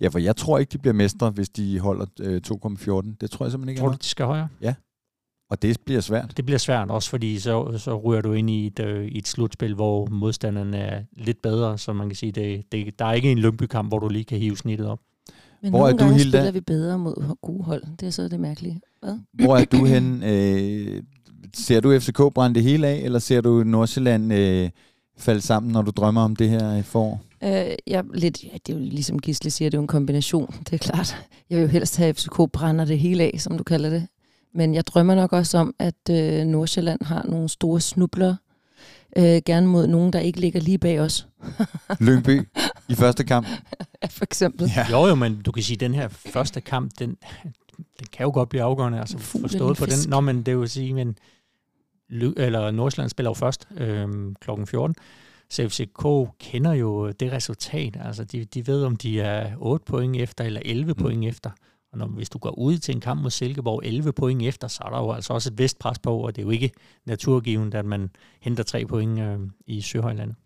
Ja, 0.00 0.08
for 0.08 0.18
jeg 0.18 0.36
tror 0.36 0.58
ikke, 0.58 0.70
de 0.72 0.78
bliver 0.78 0.94
mestre, 0.94 1.30
hvis 1.30 1.48
de 1.48 1.80
holder 1.80 2.06
øh, 2.20 2.40
2,14. 2.46 3.16
Det 3.20 3.30
tror 3.30 3.44
jeg 3.44 3.50
simpelthen 3.50 3.68
ikke. 3.68 3.80
Tror 3.80 3.88
du, 3.88 3.96
de 4.02 4.06
skal 4.06 4.26
højere? 4.26 4.48
Ja. 4.60 4.74
Og 5.50 5.62
det 5.62 5.76
bliver 5.84 6.00
svært. 6.00 6.36
Det 6.36 6.44
bliver 6.44 6.58
svært 6.58 6.90
også, 6.90 7.10
fordi 7.10 7.38
så, 7.38 7.78
så 7.78 7.98
ryger 7.98 8.20
du 8.20 8.32
ind 8.32 8.50
i 8.50 8.66
et, 8.66 8.80
øh, 8.80 9.06
i 9.06 9.18
et 9.18 9.28
slutspil, 9.28 9.74
hvor 9.74 10.06
modstanderne 10.06 10.76
er 10.78 11.02
lidt 11.16 11.42
bedre, 11.42 11.78
så 11.78 11.92
man 11.92 12.08
kan 12.08 12.16
sige, 12.16 12.32
det, 12.32 12.72
det, 12.72 12.98
der 12.98 13.04
er 13.04 13.12
ikke 13.12 13.32
en 13.32 13.38
lønbykamp, 13.38 13.90
hvor 13.90 13.98
du 13.98 14.08
lige 14.08 14.24
kan 14.24 14.38
hive 14.38 14.56
snittet 14.56 14.86
op. 14.86 15.00
Men 15.62 15.70
hvor 15.70 15.78
nogle 15.78 15.92
er 15.92 15.96
du, 15.96 16.04
gange 16.04 16.18
Hilda? 16.18 16.38
spiller 16.38 16.52
vi 16.52 16.60
bedre 16.60 16.98
mod 16.98 17.36
gode 17.42 17.64
hold. 17.64 17.82
Det 18.00 18.06
er 18.06 18.10
så 18.10 18.28
det 18.28 18.40
mærkelige. 18.40 18.80
Hvad? 19.00 19.18
Hvor 19.32 19.56
er 19.56 19.64
du 19.64 19.84
hen? 19.84 20.22
Øh, 20.22 21.02
ser 21.54 21.80
du 21.80 21.98
FCK 21.98 22.34
brænde 22.34 22.54
det 22.54 22.62
hele 22.62 22.86
af, 22.86 22.96
eller 22.96 23.18
ser 23.18 23.40
du 23.40 23.62
Nordsjælland 23.64 24.32
øh, 24.32 24.70
falde 25.18 25.40
sammen, 25.40 25.72
når 25.72 25.82
du 25.82 25.90
drømmer 25.90 26.20
om 26.22 26.36
det 26.36 26.48
her 26.48 26.82
forår? 26.82 27.20
Øh, 27.44 27.74
ja, 27.86 28.02
lidt, 28.14 28.44
ja, 28.44 28.48
det 28.66 28.72
er 28.72 28.78
jo 28.78 28.84
ligesom 28.84 29.18
Gisle 29.18 29.50
siger, 29.50 29.70
det 29.70 29.76
er 29.76 29.78
jo 29.78 29.82
en 29.82 29.88
kombination, 29.88 30.54
det 30.66 30.72
er 30.72 30.78
klart. 30.78 31.16
Jeg 31.50 31.58
vil 31.58 31.62
jo 31.62 31.68
helst 31.68 31.96
have, 31.96 32.08
at 32.08 32.16
FCK 32.16 32.52
brænder 32.52 32.84
det 32.84 32.98
hele 32.98 33.24
af, 33.24 33.34
som 33.38 33.58
du 33.58 33.64
kalder 33.64 33.90
det. 33.90 34.08
Men 34.54 34.74
jeg 34.74 34.86
drømmer 34.86 35.14
nok 35.14 35.32
også 35.32 35.58
om, 35.58 35.74
at 35.78 36.10
øh, 36.10 36.44
Nordsjælland 36.44 37.04
har 37.04 37.22
nogle 37.28 37.48
store 37.48 37.80
snubler, 37.80 38.36
øh, 39.16 39.42
gerne 39.46 39.66
mod 39.66 39.86
nogen, 39.86 40.12
der 40.12 40.18
ikke 40.18 40.40
ligger 40.40 40.60
lige 40.60 40.78
bag 40.78 41.00
os. 41.00 41.28
Lyngby 42.00 42.48
i 42.88 42.94
første 42.94 43.24
kamp. 43.24 43.46
Ja, 44.02 44.06
for 44.06 44.24
eksempel. 44.24 44.70
Ja. 44.76 44.86
Jo, 44.90 45.06
jo, 45.06 45.14
men 45.14 45.42
du 45.42 45.52
kan 45.52 45.62
sige, 45.62 45.74
at 45.74 45.80
den 45.80 45.94
her 45.94 46.08
første 46.08 46.60
kamp, 46.60 46.90
den, 46.98 47.16
den 47.76 48.06
kan 48.12 48.24
jo 48.24 48.30
godt 48.34 48.48
blive 48.48 48.62
afgørende. 48.62 49.00
Altså 49.00 49.18
forstået 49.18 49.76
på 49.76 49.86
den. 49.86 49.94
Nå, 50.08 50.20
men 50.20 50.42
det 50.42 50.58
vil 50.58 50.68
sige, 50.68 50.94
men 50.94 51.18
eller 52.36 52.70
Nordsjælland 52.70 53.10
spiller 53.10 53.30
jo 53.30 53.34
først 53.34 53.68
øh, 53.76 54.08
klokken 54.40 54.66
14. 54.66 54.94
Så 55.50 55.68
FCK 55.68 56.28
kender 56.38 56.72
jo 56.72 57.10
det 57.10 57.32
resultat. 57.32 57.96
Altså, 58.00 58.24
de, 58.24 58.44
de 58.44 58.66
ved, 58.66 58.84
om 58.84 58.96
de 58.96 59.20
er 59.20 59.56
8 59.58 59.84
point 59.84 60.16
efter 60.16 60.44
eller 60.44 60.60
11 60.64 60.92
mm. 60.92 61.02
point 61.02 61.24
efter. 61.24 61.50
Og 61.92 61.98
når, 61.98 62.06
hvis 62.06 62.30
du 62.30 62.38
går 62.38 62.58
ud 62.58 62.78
til 62.78 62.94
en 62.94 63.00
kamp 63.00 63.22
mod 63.22 63.30
Silkeborg 63.30 63.80
11 63.84 64.12
point 64.12 64.42
efter, 64.42 64.68
så 64.68 64.82
er 64.84 64.90
der 64.90 64.98
jo 64.98 65.12
altså 65.12 65.32
også 65.32 65.50
et 65.50 65.58
vist 65.58 65.78
pres 65.78 65.98
på, 65.98 66.16
og 66.18 66.36
det 66.36 66.42
er 66.42 66.46
jo 66.46 66.50
ikke 66.50 66.70
naturgivet, 67.06 67.74
at 67.74 67.84
man 67.84 68.10
henter 68.40 68.62
tre 68.62 68.86
point 68.86 69.20
øh, 69.20 69.38
i 69.66 69.80
Søhøjlandet. 69.80 70.36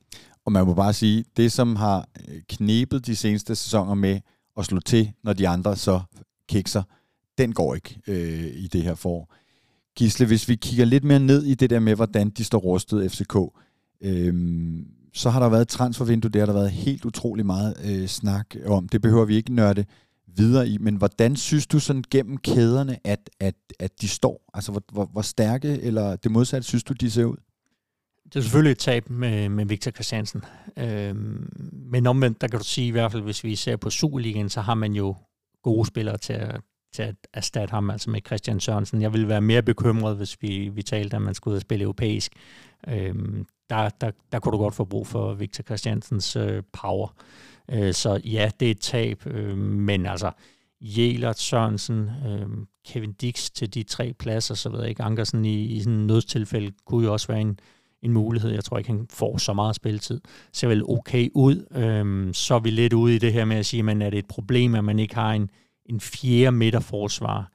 Og 0.45 0.53
man 0.53 0.67
må 0.67 0.75
bare 0.75 0.93
sige, 0.93 1.25
det 1.37 1.53
som 1.53 1.77
har 1.77 2.09
øh, 2.29 2.41
knebet 2.49 3.07
de 3.07 3.17
seneste 3.17 3.57
sæsoner 3.57 3.95
med 3.95 4.21
at 4.57 4.65
slå 4.65 4.81
til, 4.81 5.13
når 5.23 5.33
de 5.33 5.49
andre 5.49 5.77
så 5.77 6.01
kikser, 6.49 6.83
den 7.39 7.53
går 7.53 7.75
ikke 7.75 8.01
øh, 8.07 8.45
i 8.55 8.67
det 8.67 8.83
her 8.83 8.95
forår. 8.95 9.35
Gisle, 9.97 10.27
hvis 10.27 10.49
vi 10.49 10.55
kigger 10.55 10.85
lidt 10.85 11.05
mere 11.05 11.21
ned 11.21 11.45
i 11.45 11.55
det 11.55 11.71
der 11.71 11.81
med, 11.81 11.95
hvordan 11.95 12.31
de 12.31 12.45
står 12.45 12.59
rustet 12.59 13.13
FCK, 13.13 13.37
Øhm, 14.05 14.87
så 15.15 15.31
har 15.31 15.41
der 15.41 15.49
været 15.49 15.63
et 15.63 15.69
transfervindue, 15.69 16.31
det 16.31 16.41
har 16.41 16.47
der 16.47 16.53
været 16.53 16.71
helt 16.71 17.05
utrolig 17.05 17.47
meget 17.47 17.75
øh, 17.85 18.07
snak 18.07 18.57
om. 18.67 18.89
Det 18.89 19.03
behøver 19.03 19.25
vi 19.25 19.37
ikke 19.37 19.55
nørde 19.55 19.85
videre 20.27 20.69
i, 20.69 20.79
men 20.79 20.97
hvordan 20.97 21.37
synes 21.37 21.67
du 21.67 21.79
sådan 21.79 22.05
gennem 22.11 22.37
kæderne, 22.37 22.97
at, 23.05 23.31
at, 23.41 23.55
at 23.79 24.01
de 24.01 24.09
står? 24.09 24.51
Altså, 24.55 24.73
hvor, 24.73 24.83
hvor, 24.93 25.05
hvor 25.05 25.23
stærke, 25.23 25.69
eller 25.69 26.17
det 26.17 26.31
modsatte, 26.31 26.69
synes 26.69 26.85
du, 26.85 26.93
de 26.93 27.11
ser 27.11 27.25
ud? 27.25 27.37
Det 28.25 28.37
er 28.37 28.41
selvfølgelig 28.41 28.73
et 28.73 28.79
tab 28.79 29.11
med, 29.11 29.49
med 29.49 29.67
Victor 29.67 29.91
Christiansen. 29.91 30.45
Øhm, 30.77 31.49
men 31.73 32.07
omvendt, 32.07 32.41
der 32.41 32.49
kan 32.49 32.59
du 32.59 32.65
sige 32.65 32.87
i 32.87 32.91
hvert 32.91 33.13
fald, 33.13 33.23
hvis 33.23 33.45
vi 33.45 33.57
ser 33.57 33.77
på 33.77 33.91
Superligaen, 33.91 34.49
så 34.49 34.61
har 34.61 34.75
man 34.75 34.93
jo 34.93 35.17
gode 35.63 35.87
spillere 35.87 36.19
til 36.19 36.33
at, 36.33 36.61
til 36.95 37.03
at 37.03 37.15
erstatte 37.33 37.73
ham, 37.73 37.91
altså 37.91 38.11
med 38.11 38.21
Christian 38.27 38.61
Sørensen. 38.61 39.03
Jeg 39.03 39.13
ville 39.13 39.29
være 39.29 39.41
mere 39.41 39.63
bekymret, 39.63 40.17
hvis 40.17 40.43
vi, 40.43 40.69
vi 40.69 40.83
talte, 40.83 41.17
at 41.17 41.23
man 41.23 41.35
skulle 41.35 41.53
ud 41.53 41.57
og 41.57 41.63
spille 41.63 41.83
europæisk. 41.83 42.33
Øhm, 42.89 43.47
der, 43.71 43.89
der, 44.01 44.11
der 44.33 44.39
kunne 44.39 44.53
du 44.53 44.59
godt 44.59 44.75
få 44.75 44.85
brug 44.85 45.07
for 45.07 45.35
Victor 45.35 45.63
Christiansens 45.63 46.37
øh, 46.37 46.63
power. 46.73 47.15
Øh, 47.71 47.95
så 47.95 48.21
ja, 48.25 48.51
det 48.61 48.67
er 48.67 48.71
et 48.71 48.81
tab, 48.81 49.27
øh, 49.27 49.59
men 49.59 50.07
altså 50.07 50.31
Jelert, 50.81 51.39
Sørensen, 51.39 52.11
øh, 52.27 52.47
Kevin 52.87 53.13
Dix 53.13 53.51
til 53.51 53.75
de 53.75 53.83
tre 53.83 54.13
pladser, 54.13 54.55
så 54.55 54.69
ved 54.69 54.81
jeg 54.81 54.89
ikke, 54.89 55.03
Ankersen 55.03 55.45
i, 55.45 55.63
i 55.63 55.81
sådan 55.81 55.99
en 55.99 56.07
nødstilfælde 56.07 56.73
kunne 56.87 57.05
jo 57.05 57.13
også 57.13 57.29
være 57.29 57.41
en, 57.41 57.59
en 58.03 58.13
mulighed. 58.13 58.51
Jeg 58.51 58.65
tror 58.65 58.79
ikke, 58.79 58.91
han 58.91 59.07
får 59.11 59.39
så 59.39 59.53
meget 59.53 59.77
spilletid. 59.77 60.21
Ser 60.53 60.69
vel 60.69 60.83
okay 60.89 61.29
ud. 61.35 61.67
Øhm, 61.71 62.35
så 62.35 62.55
er 62.55 62.59
vi 62.59 62.71
lidt 62.71 62.93
ude 62.93 63.15
i 63.15 63.19
det 63.19 63.33
her 63.33 63.45
med 63.45 63.57
at 63.57 63.67
sige, 63.67 63.83
men 63.83 64.03
er 64.03 64.11
det 64.11 64.19
et 64.19 64.27
problem, 64.27 64.75
at 64.75 64.85
man 64.85 64.99
ikke 64.99 65.15
har 65.15 65.33
en, 65.33 65.51
en 65.87 66.01
fjerde 66.01 66.53
midterforsvar? 66.53 67.51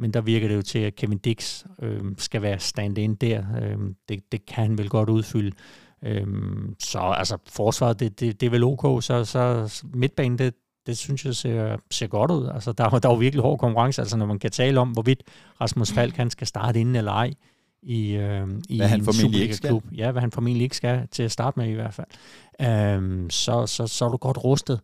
Men 0.00 0.10
der 0.10 0.20
virker 0.20 0.48
det 0.48 0.56
jo 0.56 0.62
til, 0.62 0.78
at 0.78 0.96
Kevin 0.96 1.18
Dix 1.18 1.64
øhm, 1.82 2.14
skal 2.18 2.42
være 2.42 2.58
stand-in 2.58 3.14
der. 3.14 3.44
Øhm, 3.62 3.94
det, 4.08 4.32
det 4.32 4.46
kan 4.46 4.64
han 4.64 4.78
vel 4.78 4.88
godt 4.88 5.08
udfylde. 5.08 5.52
Øhm, 6.02 6.74
så 6.78 6.98
altså, 6.98 7.38
forsvaret, 7.46 8.00
det, 8.00 8.20
det, 8.20 8.40
det 8.40 8.46
er 8.46 8.50
vel 8.50 8.64
ok. 8.64 9.02
Så, 9.02 9.24
så 9.24 9.72
midtbanen, 9.94 10.38
det, 10.38 10.54
det 10.86 10.98
synes 10.98 11.24
jeg 11.24 11.34
ser, 11.34 11.76
ser 11.90 12.06
godt 12.06 12.30
ud. 12.30 12.50
Altså, 12.54 12.72
der, 12.72 12.88
der 12.88 13.08
er 13.08 13.12
jo 13.12 13.18
virkelig 13.18 13.42
hård 13.42 13.58
konkurrence, 13.58 14.02
altså, 14.02 14.16
når 14.16 14.26
man 14.26 14.38
kan 14.38 14.50
tale 14.50 14.80
om, 14.80 14.90
hvorvidt 14.90 15.22
Rasmus 15.60 15.92
Falk 15.92 16.14
kan 16.14 16.30
skal 16.30 16.46
starte 16.46 16.80
inden 16.80 16.96
eller 16.96 17.12
ej 17.12 17.32
i, 17.82 18.12
øh, 18.12 18.48
i 18.68 18.76
hvad 18.76 18.88
han 18.88 19.00
en 19.00 19.54
skal. 19.54 19.80
Ja, 19.96 20.10
hvad 20.10 20.20
han 20.20 20.30
formentlig 20.30 20.62
ikke 20.62 20.76
skal 20.76 21.08
til 21.10 21.22
at 21.22 21.32
starte 21.32 21.58
med 21.58 21.68
i 21.68 21.74
hvert 21.74 21.94
fald. 21.94 22.06
Øhm, 22.60 23.30
så, 23.30 23.66
så, 23.66 23.86
så 23.86 24.04
er 24.04 24.08
du 24.08 24.16
godt 24.16 24.44
rustet. 24.44 24.80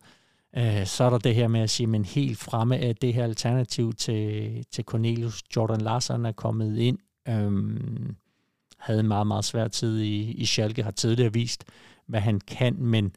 Øh, 0.57 0.85
så 0.85 1.03
er 1.03 1.09
der 1.09 1.17
det 1.17 1.35
her 1.35 1.47
med 1.47 1.59
at 1.59 1.69
sige, 1.69 1.87
men 1.87 2.05
helt 2.05 2.37
fremme 2.37 2.77
af 2.77 2.95
det 2.95 3.13
her 3.13 3.23
alternativ 3.23 3.93
til, 3.93 4.65
til 4.71 4.83
Cornelius 4.83 5.43
Jordan 5.55 5.81
Larsen 5.81 6.25
er 6.25 6.31
kommet 6.31 6.77
ind. 6.77 6.97
Øhm, 7.29 8.15
havde 8.77 8.99
en 8.99 9.07
meget, 9.07 9.27
meget 9.27 9.45
svær 9.45 9.67
tid 9.67 9.99
i, 9.99 10.31
i 10.31 10.45
Schalke, 10.45 10.83
har 10.83 10.91
tidligere 10.91 11.33
vist, 11.33 11.65
hvad 12.05 12.19
han 12.19 12.39
kan, 12.39 12.75
men 12.79 13.15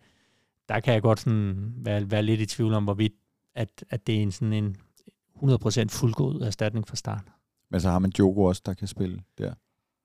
der 0.69 0.81
kan 0.81 0.95
jeg 0.95 1.03
godt 1.03 1.21
sådan 1.21 1.75
være, 1.77 2.11
være 2.11 2.23
lidt 2.23 2.41
i 2.41 2.47
tvivl 2.47 2.75
om, 2.75 2.85
hvorvidt 2.85 3.13
at, 3.55 3.85
at 3.91 4.07
det 4.07 4.17
er 4.17 4.23
en 4.23 4.33
sådan 4.33 4.53
en 4.53 4.77
100% 5.37 5.87
fuldgod 5.89 6.41
erstatning 6.41 6.89
fra 6.89 6.97
start. 6.97 7.25
Men 7.71 7.81
så 7.81 7.91
har 7.91 7.99
man 7.99 8.13
Joko 8.19 8.45
også, 8.45 8.63
der 8.67 8.75
kan 8.75 8.89
spille 8.89 9.23
der. 9.39 9.55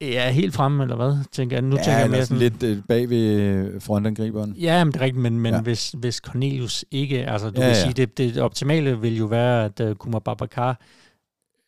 Ja, 0.01 0.31
helt 0.31 0.53
fremme, 0.53 0.83
eller 0.83 0.95
hvad? 0.95 1.17
Tænker 1.31 1.55
jeg. 1.55 1.61
Nu 1.61 1.75
ja, 1.75 1.83
tænker 1.83 1.99
jeg 1.99 2.09
mere 2.09 2.25
sådan, 2.25 2.37
lidt 2.37 2.63
øh, 2.63 2.77
bag 2.87 3.09
ved 3.09 3.39
øh, 3.39 3.81
frontangriberen. 3.81 4.53
Ja, 4.53 4.83
men 4.83 4.93
det 4.93 4.99
er 4.99 5.05
rigtigt, 5.05 5.21
men, 5.21 5.39
men 5.39 5.53
ja. 5.53 5.61
hvis, 5.61 5.95
hvis 5.97 6.15
Cornelius 6.15 6.85
ikke... 6.91 7.25
Altså, 7.25 7.49
du 7.49 7.61
ja, 7.61 7.67
kan 7.67 7.75
ja. 7.75 7.81
sige, 7.81 7.93
det, 7.93 8.17
det 8.17 8.37
optimale 8.37 9.01
vil 9.01 9.17
jo 9.17 9.25
være, 9.25 9.65
at 9.65 9.79
uh, 9.79 9.95
Kumar 9.95 10.19
Babakar 10.19 10.79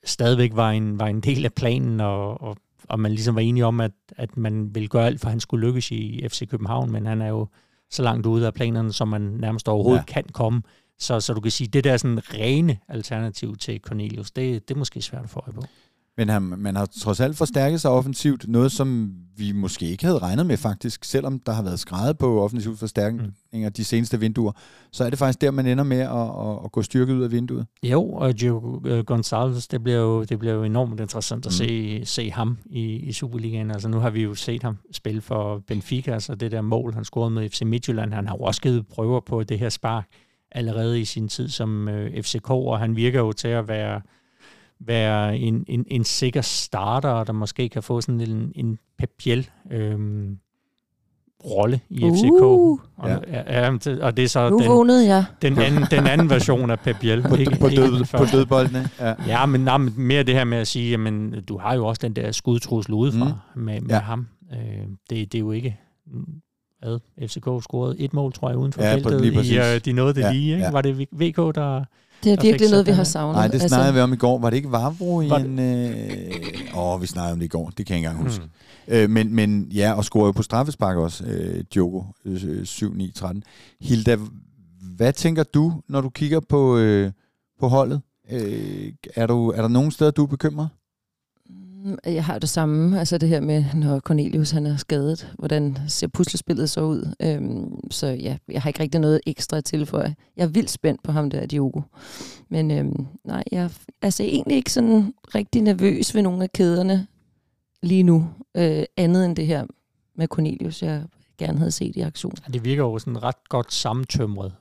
stadigvæk 0.05 0.51
var 0.55 0.71
en, 0.71 0.99
var 0.99 1.07
en 1.07 1.21
del 1.21 1.45
af 1.45 1.53
planen, 1.53 1.99
og, 1.99 2.41
og, 2.41 2.57
og 2.89 2.99
man 2.99 3.11
ligesom 3.11 3.35
var 3.35 3.41
enige 3.41 3.65
om, 3.65 3.81
at, 3.81 3.91
at 4.17 4.37
man 4.37 4.75
ville 4.75 4.89
gøre 4.89 5.05
alt, 5.05 5.21
for 5.21 5.29
han 5.29 5.39
skulle 5.39 5.67
lykkes 5.67 5.91
i 5.91 6.27
FC 6.29 6.49
København, 6.49 6.91
men 6.91 7.05
han 7.05 7.21
er 7.21 7.27
jo 7.27 7.47
så 7.91 8.03
langt 8.03 8.25
ude 8.25 8.47
af 8.47 8.53
planerne, 8.53 8.93
som 8.93 9.07
man 9.07 9.21
nærmest 9.21 9.69
overhovedet 9.69 10.03
ja. 10.07 10.13
kan 10.13 10.23
komme. 10.33 10.61
Så, 10.99 11.19
så 11.19 11.33
du 11.33 11.41
kan 11.41 11.51
sige, 11.51 11.67
det 11.67 11.83
der 11.83 11.97
sådan 11.97 12.33
rene 12.33 12.77
alternativ 12.87 13.57
til 13.57 13.79
Cornelius, 13.79 14.31
det, 14.31 14.67
det 14.67 14.75
er 14.75 14.79
måske 14.79 15.01
svært 15.01 15.23
at 15.23 15.29
få 15.29 15.39
øje 15.39 15.53
på. 15.53 15.61
Men 16.17 16.29
han, 16.29 16.41
man 16.41 16.75
har 16.75 16.85
trods 16.85 17.19
alt 17.19 17.37
forstærket 17.37 17.81
sig 17.81 17.91
offensivt, 17.91 18.45
noget 18.47 18.71
som 18.71 19.13
vi 19.37 19.51
måske 19.51 19.85
ikke 19.85 20.05
havde 20.05 20.17
regnet 20.17 20.45
med 20.45 20.57
faktisk, 20.57 21.05
selvom 21.05 21.39
der 21.39 21.51
har 21.51 21.63
været 21.63 21.79
skrevet 21.79 22.17
på 22.17 22.43
offensiv 22.43 22.77
forstærkninger 22.77 23.69
mm. 23.69 23.73
de 23.73 23.83
seneste 23.83 24.19
vinduer, 24.19 24.51
så 24.91 25.03
er 25.03 25.09
det 25.09 25.19
faktisk 25.19 25.41
der, 25.41 25.51
man 25.51 25.67
ender 25.67 25.83
med 25.83 25.99
at, 25.99 26.09
at, 26.09 26.65
at 26.65 26.71
gå 26.71 26.81
styrket 26.81 27.13
ud 27.13 27.23
af 27.23 27.31
vinduet. 27.31 27.65
Jo, 27.83 28.03
og 28.03 28.33
Joe 28.41 28.79
øh, 28.85 29.03
Gonzalez, 29.03 29.67
det 29.67 29.83
bliver 29.83 29.99
jo, 29.99 30.23
det 30.23 30.39
bliver 30.39 30.53
jo 30.53 30.63
enormt 30.63 30.99
interessant 30.99 31.45
at 31.45 31.49
mm. 31.49 31.51
se, 31.51 32.01
se 32.05 32.31
ham 32.31 32.57
i, 32.65 32.83
i 32.95 33.11
Superligaen. 33.11 33.71
Altså 33.71 33.89
nu 33.89 33.99
har 33.99 34.09
vi 34.09 34.23
jo 34.23 34.35
set 34.35 34.63
ham 34.63 34.77
spille 34.91 35.21
for 35.21 35.63
Benfica, 35.67 36.13
altså 36.13 36.35
det 36.35 36.51
der 36.51 36.61
mål, 36.61 36.93
han 36.93 37.05
scorede 37.05 37.31
med 37.31 37.49
FC 37.49 37.61
Midtjylland. 37.61 38.13
Han 38.13 38.27
har 38.27 38.35
jo 38.35 38.43
også 38.43 38.61
givet 38.61 38.87
prøver 38.87 39.19
på 39.19 39.43
det 39.43 39.59
her 39.59 39.69
spark 39.69 40.07
allerede 40.51 41.01
i 41.01 41.05
sin 41.05 41.27
tid 41.27 41.49
som 41.49 41.87
øh, 41.89 42.23
FCK, 42.23 42.49
og 42.49 42.79
han 42.79 42.95
virker 42.95 43.19
jo 43.19 43.31
til 43.31 43.47
at 43.47 43.67
være 43.67 44.01
være 44.79 45.37
en, 45.37 45.65
en, 45.67 45.85
en 45.87 46.03
sikker 46.03 46.41
starter, 46.41 47.23
der 47.23 47.33
måske 47.33 47.69
kan 47.69 47.83
få 47.83 48.01
sådan 48.01 48.21
en, 48.21 48.51
en 48.55 48.79
Pep 48.99 49.11
Biel, 49.17 49.49
øhm, 49.71 50.37
rolle 51.45 51.79
i 51.89 52.03
uh, 52.03 52.17
FCK. 52.17 52.41
Og, 52.41 52.79
ja. 53.03 53.17
Ja, 53.61 53.71
og 54.01 54.17
det 54.17 54.23
er 54.23 54.27
så 54.27 54.49
nu 54.49 54.59
den, 54.59 54.67
vågnede 54.67 55.07
jeg. 55.07 55.25
Den, 55.41 55.57
anden, 55.57 55.83
den 55.91 56.07
anden 56.07 56.29
version 56.29 56.69
af 56.69 56.79
Pep 56.79 56.95
Biel. 56.99 57.21
på, 57.21 57.35
ikke, 57.35 57.57
på, 57.59 57.69
død, 57.69 58.05
på 58.17 58.25
dødboldene. 58.31 58.89
Ja, 58.99 59.13
ja 59.27 59.45
men 59.45 59.61
nej, 59.61 59.77
mere 59.77 60.23
det 60.23 60.35
her 60.35 60.43
med 60.43 60.57
at 60.57 60.67
sige, 60.67 60.91
jamen, 60.91 61.43
du 61.43 61.57
har 61.57 61.75
jo 61.75 61.85
også 61.85 61.99
den 62.01 62.13
der 62.13 62.31
skudtrussel 62.31 62.93
udefra 62.93 63.31
mm. 63.55 63.61
med, 63.61 63.81
med 63.81 63.89
ja. 63.89 63.99
ham. 63.99 64.27
Øh, 64.53 64.57
det, 65.09 65.31
det 65.31 65.35
er 65.35 65.39
jo 65.39 65.51
ikke 65.51 65.77
hvad, 66.79 66.99
FCK 67.27 67.63
scorede 67.63 67.99
et 67.99 68.13
mål, 68.13 68.33
tror 68.33 68.49
jeg, 68.49 68.57
uden 68.57 68.73
for 68.73 68.83
ja, 68.83 68.95
feltet. 68.95 69.25
I, 69.25 69.57
uh, 69.57 69.63
de 69.85 69.91
nåede 69.91 70.13
det 70.13 70.21
ja, 70.21 70.31
lige, 70.31 70.53
ikke? 70.53 70.65
Ja. 70.65 70.71
Var 70.71 70.81
det 70.81 71.07
VK, 71.11 71.35
der 71.35 71.83
det 72.23 72.31
er 72.33 72.41
virkelig 72.41 72.69
noget, 72.69 72.85
vi 72.85 72.91
har 72.91 73.03
savnet. 73.03 73.35
Nej, 73.35 73.47
det 73.47 73.53
altså- 73.53 73.67
snakkede 73.67 73.87
altså, 73.87 73.95
vi 73.95 74.01
om 74.01 74.13
i 74.13 74.15
går. 74.15 74.39
Var 74.39 74.49
det 74.49 74.57
ikke 74.57 74.71
Vavro 74.71 75.21
i 75.21 75.29
en... 75.29 75.59
Øh, 75.59 76.77
åh, 76.77 77.01
vi 77.01 77.07
snakkede 77.07 77.33
om 77.33 77.39
det 77.39 77.45
i 77.45 77.49
går. 77.49 77.71
Det 77.77 77.85
kan 77.85 77.93
jeg 77.93 77.97
ikke 77.97 78.07
engang 78.09 78.23
huske. 78.23 78.43
Hmm. 78.43 78.95
Øh, 78.95 79.09
men, 79.09 79.35
men 79.35 79.67
ja, 79.73 79.93
og 79.93 80.03
scorede 80.03 80.33
på 80.33 80.43
straffespark 80.43 80.97
også, 80.97 81.23
øh, 81.23 81.63
Djoko, 81.73 82.03
øh, 82.25 82.61
7-9-13. 82.63 83.41
Hilda, 83.81 84.17
hvad 84.95 85.13
tænker 85.13 85.43
du, 85.43 85.73
når 85.89 86.01
du 86.01 86.09
kigger 86.09 86.39
på, 86.39 86.77
øh, 86.77 87.11
på 87.59 87.67
holdet? 87.67 88.01
Øh, 88.31 88.91
er, 89.15 89.27
du, 89.27 89.49
er 89.49 89.61
der 89.61 89.67
nogen 89.67 89.91
steder, 89.91 90.11
du 90.11 90.23
er 90.23 90.27
bekymret? 90.27 90.69
Mm, 91.87 91.97
jeg 92.05 92.25
har 92.25 92.39
det 92.39 92.49
samme, 92.49 92.99
altså 92.99 93.17
det 93.17 93.29
her 93.29 93.39
med, 93.39 93.65
når 93.73 93.99
Cornelius 93.99 94.51
han 94.51 94.65
er 94.65 94.77
skadet, 94.77 95.33
hvordan 95.39 95.77
ser 95.87 96.07
puslespillet 96.07 96.69
så 96.69 96.81
ud. 96.81 97.13
Øhm, 97.19 97.91
så 97.91 98.07
ja, 98.07 98.37
jeg 98.47 98.61
har 98.61 98.69
ikke 98.69 98.79
rigtig 98.79 99.01
noget 99.01 99.19
ekstra 99.25 99.61
til 99.61 99.85
for. 99.85 99.99
Jeg 100.37 100.43
er 100.43 100.47
vildt 100.47 100.69
spændt 100.69 101.03
på 101.03 101.11
ham 101.11 101.29
der, 101.29 101.45
Diogo. 101.45 101.81
Men 102.49 102.71
øhm, 102.71 103.07
nej, 103.23 103.43
jeg 103.51 103.63
er 103.63 103.69
altså 104.01 104.23
egentlig 104.23 104.57
ikke 104.57 104.71
sådan 104.71 105.13
rigtig 105.35 105.61
nervøs 105.61 106.15
ved 106.15 106.21
nogle 106.21 106.43
af 106.43 106.51
kæderne 106.51 107.07
lige 107.83 108.03
nu, 108.03 108.29
øh, 108.57 108.83
andet 108.97 109.25
end 109.25 109.35
det 109.35 109.47
her 109.47 109.65
med 110.15 110.27
Cornelius. 110.27 110.83
Jeg 110.83 111.03
gerne 111.37 111.57
havde 111.57 111.71
set 111.71 111.95
i 111.95 112.01
aktion. 112.01 112.33
Ja, 112.47 112.53
det 112.53 112.65
virker 112.65 112.83
jo 112.83 112.99
sådan 112.99 113.23
ret 113.23 113.49
godt 113.49 113.73
sammentømret. 113.73 114.53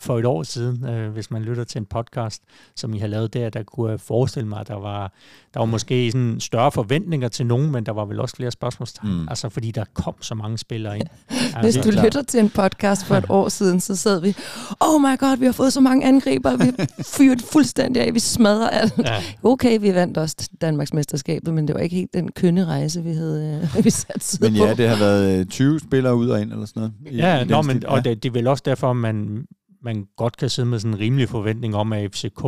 For 0.00 0.18
et 0.18 0.24
år 0.24 0.42
siden, 0.42 0.84
øh, 0.84 1.12
hvis 1.12 1.30
man 1.30 1.42
lytter 1.42 1.64
til 1.64 1.78
en 1.78 1.86
podcast, 1.86 2.42
som 2.76 2.94
I 2.94 2.98
har 2.98 3.06
lavet 3.06 3.34
der, 3.34 3.50
der 3.50 3.62
kunne 3.62 3.90
jeg 3.90 4.00
forestille 4.00 4.48
mig, 4.48 4.60
at 4.60 4.68
der 4.68 4.74
var, 4.74 5.12
der 5.54 5.60
var 5.60 5.66
måske 5.66 6.10
sådan 6.10 6.40
større 6.40 6.72
forventninger 6.72 7.28
til 7.28 7.46
nogen, 7.46 7.72
men 7.72 7.86
der 7.86 7.92
var 7.92 8.04
vel 8.04 8.20
også 8.20 8.36
flere 8.36 8.50
spørgsmålstegn. 8.50 9.12
Mm. 9.12 9.28
Altså 9.28 9.48
fordi 9.48 9.70
der 9.70 9.84
kom 9.94 10.14
så 10.20 10.34
mange 10.34 10.58
spillere 10.58 10.98
ind. 10.98 11.06
Hvis 11.62 11.76
du 11.76 11.90
lytter 11.90 12.22
til 12.22 12.40
en 12.40 12.50
podcast 12.50 13.04
for 13.04 13.14
et 13.14 13.24
år 13.28 13.48
siden, 13.48 13.80
så 13.80 13.96
sad 13.96 14.20
vi, 14.20 14.36
oh 14.80 15.00
my 15.00 15.18
god, 15.18 15.36
vi 15.38 15.46
har 15.46 15.52
fået 15.52 15.72
så 15.72 15.80
mange 15.80 16.06
angriber, 16.06 16.56
vi 16.56 16.86
fyret 17.02 17.42
fuldstændig 17.42 18.02
af, 18.02 18.14
vi 18.14 18.20
smadrer 18.20 18.68
alt. 18.68 18.98
Ja. 18.98 19.22
Okay, 19.42 19.78
vi 19.80 19.94
vandt 19.94 20.18
også 20.18 20.48
Danmarks 20.60 20.92
mesterskabet, 20.92 21.54
men 21.54 21.68
det 21.68 21.74
var 21.74 21.80
ikke 21.80 21.96
helt 21.96 22.14
den 22.14 22.32
kønne 22.32 22.64
rejse, 22.64 23.02
vi 23.02 23.12
havde 23.12 23.60
øh, 23.74 23.84
vi 23.84 23.90
sat 23.90 24.38
Men 24.40 24.56
ja, 24.56 24.74
det 24.74 24.88
har 24.88 24.96
været 24.96 25.48
20 25.48 25.74
øh, 25.74 25.80
spillere 25.94 26.16
ud 26.16 26.28
og 26.28 26.40
ind 26.40 26.52
eller 26.52 26.66
sådan 26.66 26.80
noget. 26.80 27.18
Ja, 27.18 27.42
i 27.42 27.44
nå, 27.44 27.62
men, 27.62 27.78
ja. 27.82 27.90
og 27.90 28.04
det, 28.04 28.22
det 28.22 28.28
er 28.28 28.32
vel 28.32 28.46
også 28.46 28.62
derfor, 28.66 28.92
man, 28.92 29.46
man 29.82 30.06
godt 30.16 30.36
kan 30.36 30.50
sidde 30.50 30.68
med 30.68 30.78
sådan 30.78 30.94
en 30.94 31.00
rimelig 31.00 31.28
forventning 31.28 31.76
om, 31.76 31.92
at 31.92 32.14
FCK 32.14 32.42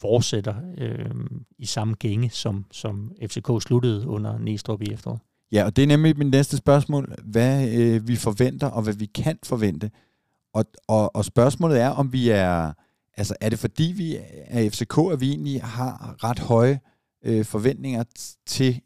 fortsætter 0.00 0.54
øh, 0.78 1.10
i 1.58 1.66
samme 1.66 1.94
gænge, 1.94 2.30
som, 2.30 2.64
som 2.72 3.12
FCK 3.26 3.62
sluttede 3.62 4.06
under 4.06 4.38
Næstrup 4.38 4.82
i 4.82 4.92
efteråret. 4.92 5.20
Ja, 5.52 5.64
og 5.64 5.76
det 5.76 5.82
er 5.82 5.86
nemlig 5.86 6.18
mit 6.18 6.30
næste 6.30 6.56
spørgsmål, 6.56 7.14
hvad 7.24 7.68
øh, 7.78 8.08
vi 8.08 8.16
forventer, 8.16 8.66
og 8.66 8.82
hvad 8.82 8.94
vi 8.94 9.06
kan 9.06 9.38
forvente. 9.44 9.90
Og, 10.54 10.64
og, 10.88 11.16
og 11.16 11.24
spørgsmålet 11.24 11.80
er, 11.80 11.88
om 11.88 12.12
vi 12.12 12.28
er, 12.28 12.72
altså 13.16 13.36
er 13.40 13.48
det 13.48 13.58
fordi 13.58 13.94
vi 13.96 14.16
er 14.46 14.70
FCK, 14.70 14.98
at 15.12 15.20
vi 15.20 15.28
egentlig 15.28 15.62
har 15.62 16.14
ret 16.24 16.38
høje 16.38 16.80
øh, 17.24 17.44
forventninger 17.44 18.04
til 18.46 18.80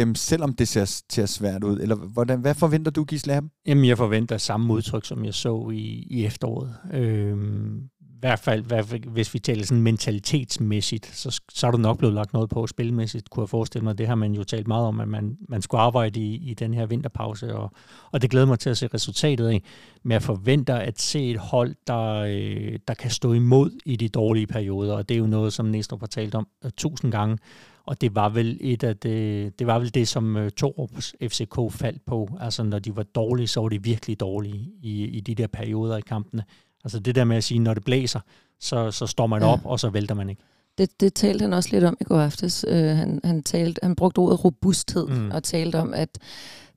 dem, 0.00 0.14
selvom 0.14 0.52
det 0.52 0.68
ser, 0.68 1.02
ser 1.10 1.26
svært 1.26 1.64
ud? 1.64 1.80
Eller 1.80 1.96
hvordan, 1.96 2.40
hvad 2.40 2.54
forventer 2.54 2.90
du, 2.90 3.04
Gisle, 3.04 3.34
af 3.34 3.40
dem? 3.40 3.50
Jamen, 3.66 3.84
jeg 3.84 3.96
forventer 3.96 4.38
samme 4.38 4.74
udtryk, 4.74 5.04
som 5.04 5.24
jeg 5.24 5.34
så 5.34 5.70
i, 5.72 6.06
i 6.10 6.24
efteråret. 6.24 6.74
Øhm, 6.92 7.90
hvert 8.20 8.38
fald, 8.38 8.64
hvert 8.64 8.86
fald, 8.86 9.08
hvis 9.08 9.34
vi 9.34 9.38
taler 9.38 9.64
sådan 9.64 9.82
mentalitetsmæssigt, 9.82 11.06
så, 11.06 11.40
så 11.52 11.66
er 11.66 11.70
der 11.70 11.78
nok 11.78 11.98
blevet 11.98 12.14
lagt 12.14 12.32
noget 12.32 12.50
på 12.50 12.66
spilmæssigt, 12.66 13.30
kunne 13.30 13.42
jeg 13.42 13.48
forestille 13.48 13.84
mig. 13.84 13.98
Det 13.98 14.06
har 14.06 14.14
man 14.14 14.32
jo 14.32 14.44
talt 14.44 14.68
meget 14.68 14.86
om, 14.86 15.00
at 15.00 15.08
man, 15.08 15.36
man 15.48 15.62
skulle 15.62 15.80
arbejde 15.80 16.20
i, 16.20 16.50
i 16.50 16.54
den 16.54 16.74
her 16.74 16.86
vinterpause, 16.86 17.54
og, 17.54 17.72
og 18.12 18.22
det 18.22 18.30
glæder 18.30 18.46
mig 18.46 18.58
til 18.58 18.70
at 18.70 18.78
se 18.78 18.88
resultatet 18.94 19.46
af. 19.46 19.62
Men 20.02 20.12
jeg 20.12 20.22
forventer 20.22 20.76
at 20.76 21.00
se 21.00 21.30
et 21.30 21.38
hold, 21.38 21.74
der, 21.86 22.12
øh, 22.12 22.78
der 22.88 22.94
kan 22.94 23.10
stå 23.10 23.32
imod 23.32 23.70
i 23.86 23.96
de 23.96 24.08
dårlige 24.08 24.46
perioder, 24.46 24.94
og 24.94 25.08
det 25.08 25.14
er 25.14 25.18
jo 25.18 25.26
noget, 25.26 25.52
som 25.52 25.66
Næstrup 25.66 26.00
har 26.00 26.06
talt 26.06 26.34
om 26.34 26.46
øh, 26.64 26.70
tusind 26.76 27.12
gange, 27.12 27.38
og 27.90 28.00
det 28.00 28.14
var 28.14 28.28
vel 28.28 28.58
et 28.60 28.82
af 28.82 28.96
det, 28.96 29.58
det 29.58 29.66
var 29.66 29.78
vel 29.78 29.94
det, 29.94 30.08
som 30.08 30.36
uh, 30.36 30.48
Torups 30.48 31.14
FCK 31.22 31.54
faldt 31.70 32.04
på. 32.06 32.28
Altså 32.40 32.62
når 32.62 32.78
de 32.78 32.96
var 32.96 33.02
dårlige, 33.02 33.48
så 33.48 33.60
var 33.60 33.68
de 33.68 33.82
virkelig 33.82 34.20
dårlige 34.20 34.70
i, 34.82 35.04
i 35.04 35.20
de 35.20 35.34
der 35.34 35.46
perioder 35.46 35.96
i 35.96 36.00
kampene. 36.00 36.44
Altså 36.84 37.00
det 37.00 37.14
der 37.14 37.24
med 37.24 37.36
at 37.36 37.44
sige, 37.44 37.60
når 37.60 37.74
det 37.74 37.84
blæser, 37.84 38.20
så, 38.60 38.90
så 38.90 39.06
står 39.06 39.26
man 39.26 39.42
ja. 39.42 39.48
op, 39.48 39.60
og 39.64 39.80
så 39.80 39.90
vælter 39.90 40.14
man 40.14 40.30
ikke. 40.30 40.42
Det, 40.78 41.00
det 41.00 41.14
talte 41.14 41.42
han 41.42 41.52
også 41.52 41.68
lidt 41.72 41.84
om 41.84 41.96
i 42.00 42.04
går 42.04 42.20
aftes. 42.20 42.64
Uh, 42.68 42.74
han, 42.74 43.20
han, 43.24 43.42
talte, 43.42 43.80
han 43.82 43.96
brugte 43.96 44.18
ordet 44.18 44.44
robusthed, 44.44 45.06
mm. 45.06 45.30
og 45.30 45.42
talte 45.42 45.78
om, 45.78 45.94
at 45.94 46.18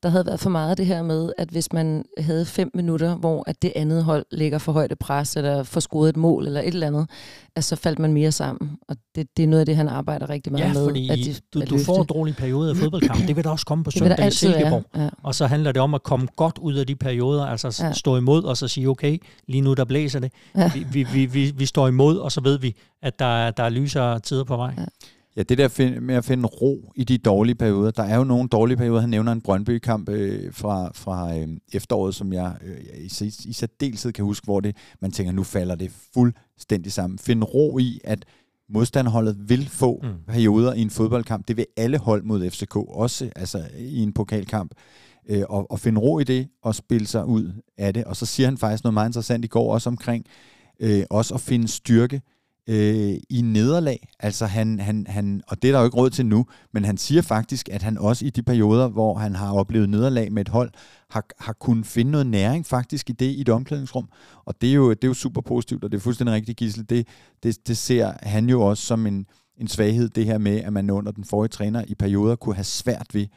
der 0.03 0.09
havde 0.09 0.25
været 0.25 0.39
for 0.39 0.49
meget 0.49 0.77
det 0.77 0.85
her 0.85 1.03
med, 1.03 1.31
at 1.37 1.49
hvis 1.49 1.73
man 1.73 2.05
havde 2.17 2.45
fem 2.45 2.71
minutter, 2.73 3.15
hvor 3.15 3.43
at 3.47 3.61
det 3.61 3.73
andet 3.75 4.03
hold 4.03 4.25
ligger 4.31 4.57
for 4.57 4.71
højt 4.71 4.93
pres, 4.99 5.35
eller 5.37 5.63
får 5.63 5.79
scoret 5.79 6.09
et 6.09 6.17
mål, 6.17 6.47
eller 6.47 6.59
et 6.61 6.67
eller 6.67 6.87
andet, 6.87 7.07
at 7.55 7.63
så 7.63 7.75
faldt 7.75 7.99
man 7.99 8.13
mere 8.13 8.31
sammen. 8.31 8.71
Og 8.87 8.95
det, 9.15 9.27
det 9.37 9.43
er 9.43 9.47
noget 9.47 9.59
af 9.59 9.65
det, 9.65 9.75
han 9.75 9.87
arbejder 9.87 10.29
rigtig 10.29 10.51
meget 10.51 10.65
ja, 10.65 10.73
med. 10.73 10.83
fordi 10.85 11.09
at 11.09 11.17
de, 11.17 11.35
du, 11.53 11.61
at 11.61 11.69
du 11.69 11.77
får 11.85 12.01
en 12.01 12.05
dårlig 12.07 12.35
periode 12.35 12.69
af 12.69 12.75
fodboldkamp. 12.77 13.19
Det 13.27 13.35
vil 13.35 13.43
der 13.43 13.49
også 13.49 13.65
komme 13.65 13.83
på 13.83 13.91
Det 13.91 13.99
søndag 13.99 14.27
i 14.27 14.31
Silkeborg. 14.31 14.83
ja. 14.95 15.09
Og 15.23 15.35
så 15.35 15.45
handler 15.47 15.71
det 15.71 15.81
om 15.81 15.93
at 15.93 16.03
komme 16.03 16.27
godt 16.35 16.57
ud 16.57 16.73
af 16.73 16.87
de 16.87 16.95
perioder, 16.95 17.45
altså 17.45 17.83
Ja. 17.83 17.91
stå 17.93 18.17
imod 18.17 18.43
og 18.43 18.57
så 18.57 18.67
sige, 18.67 18.89
okay, 18.89 19.17
lige 19.47 19.61
nu 19.61 19.73
der 19.73 19.85
blæser 19.85 20.19
det. 20.19 20.31
Ja. 20.57 20.71
Vi, 20.73 20.85
vi, 20.91 21.03
vi, 21.13 21.25
vi, 21.25 21.53
vi 21.57 21.65
står 21.65 21.87
imod, 21.87 22.17
og 22.17 22.31
så 22.31 22.41
ved 22.41 22.59
vi, 22.59 22.75
at 23.01 23.19
der, 23.19 23.25
er- 23.45 23.51
der 23.51 23.63
er 23.63 23.69
lysere 23.69 24.19
tider 24.19 24.43
på 24.43 24.55
vej. 24.57 24.73
Ja. 24.77 24.85
Ja. 25.35 25.43
Det 25.43 25.57
der 25.57 25.99
med 25.99 26.15
at 26.15 26.25
finde 26.25 26.47
ro 26.47 26.91
i 26.95 27.03
de 27.03 27.17
dårlige 27.17 27.55
perioder. 27.55 27.91
Der 27.91 28.03
er 28.03 28.17
jo 28.17 28.23
nogle 28.23 28.49
dårlige 28.49 28.77
perioder. 28.77 29.01
Han 29.01 29.09
nævner 29.09 29.31
en 29.31 29.41
Brøndby-kamp 29.41 30.09
øh, 30.09 30.53
fra, 30.53 30.91
fra 30.95 31.37
øh, 31.37 31.47
efteråret, 31.73 32.15
som 32.15 32.33
jeg 32.33 32.55
øh, 32.63 32.77
i, 32.97 33.31
i 33.45 33.53
særdeleshed 33.53 34.11
kan 34.11 34.25
huske, 34.25 34.45
hvor 34.45 34.59
det, 34.59 34.75
man 35.01 35.11
tænker, 35.11 35.31
nu 35.31 35.43
falder 35.43 35.75
det 35.75 35.91
fuldstændig 36.13 36.91
sammen. 36.91 37.19
Find 37.19 37.43
ro 37.43 37.77
i, 37.77 37.99
at 38.03 38.25
modstanderholdet 38.69 39.49
vil 39.49 39.69
få. 39.69 39.99
Mm. 40.03 40.09
perioder 40.27 40.73
i 40.73 40.81
en 40.81 40.89
fodboldkamp. 40.89 41.47
Det 41.47 41.57
vil 41.57 41.65
alle 41.77 41.97
hold 41.97 42.23
mod 42.23 42.49
FCK, 42.49 42.75
også 42.75 43.29
altså, 43.35 43.63
i 43.77 44.03
en 44.03 44.13
pokalkamp. 44.13 44.71
Øh, 45.29 45.43
og, 45.49 45.71
og 45.71 45.79
finde 45.79 46.01
ro 46.01 46.19
i 46.19 46.23
det 46.23 46.47
og 46.63 46.75
spille 46.75 47.07
sig 47.07 47.25
ud 47.25 47.51
af 47.77 47.93
det. 47.93 48.03
Og 48.03 48.15
så 48.15 48.25
siger 48.25 48.47
han 48.47 48.57
faktisk 48.57 48.83
noget 48.83 48.93
meget 48.93 49.09
interessant 49.09 49.45
i 49.45 49.47
går 49.47 49.73
også 49.73 49.89
omkring 49.89 50.25
øh, 50.79 51.03
også 51.09 51.33
at 51.33 51.41
finde 51.41 51.67
styrke 51.67 52.21
øh, 52.69 53.13
i 53.29 53.41
nederlag. 53.41 54.07
Altså 54.19 54.45
han, 54.45 54.79
han, 54.79 55.05
han, 55.09 55.41
og 55.47 55.61
det 55.61 55.67
er 55.67 55.71
der 55.71 55.79
jo 55.79 55.85
ikke 55.85 55.97
råd 55.97 56.09
til 56.09 56.25
nu, 56.25 56.45
men 56.73 56.85
han 56.85 56.97
siger 56.97 57.21
faktisk, 57.21 57.69
at 57.69 57.81
han 57.81 57.97
også 57.97 58.25
i 58.25 58.29
de 58.29 58.43
perioder, 58.43 58.87
hvor 58.87 59.17
han 59.17 59.35
har 59.35 59.53
oplevet 59.53 59.89
nederlag 59.89 60.31
med 60.31 60.41
et 60.41 60.49
hold, 60.49 60.71
har, 61.09 61.25
har 61.39 61.53
kunnet 61.53 61.85
finde 61.85 62.11
noget 62.11 62.27
næring 62.27 62.65
faktisk 62.65 63.09
i 63.09 63.13
det 63.13 63.25
i 63.25 63.41
et 63.41 63.49
omklædningsrum. 63.49 64.09
Og 64.45 64.61
det 64.61 64.69
er 64.69 64.73
jo, 64.73 64.89
det 64.89 65.03
er 65.03 65.07
jo 65.07 65.13
super 65.13 65.41
positivt, 65.41 65.83
og 65.83 65.91
det 65.91 65.97
er 65.97 66.01
fuldstændig 66.01 66.35
rigtigt, 66.35 66.57
Gissel. 66.57 66.89
Det, 66.89 67.07
det, 67.43 67.67
det 67.67 67.77
ser 67.77 68.13
han 68.21 68.49
jo 68.49 68.61
også 68.61 68.83
som 68.85 69.07
en, 69.07 69.25
en 69.57 69.67
svaghed, 69.67 70.09
det 70.09 70.25
her 70.25 70.37
med, 70.37 70.61
at 70.61 70.73
man 70.73 70.89
under 70.89 71.11
den 71.11 71.23
forrige 71.23 71.49
træner 71.49 71.83
i 71.87 71.95
perioder 71.95 72.35
kunne 72.35 72.55
have 72.55 72.63
svært 72.63 73.07
ved 73.13 73.27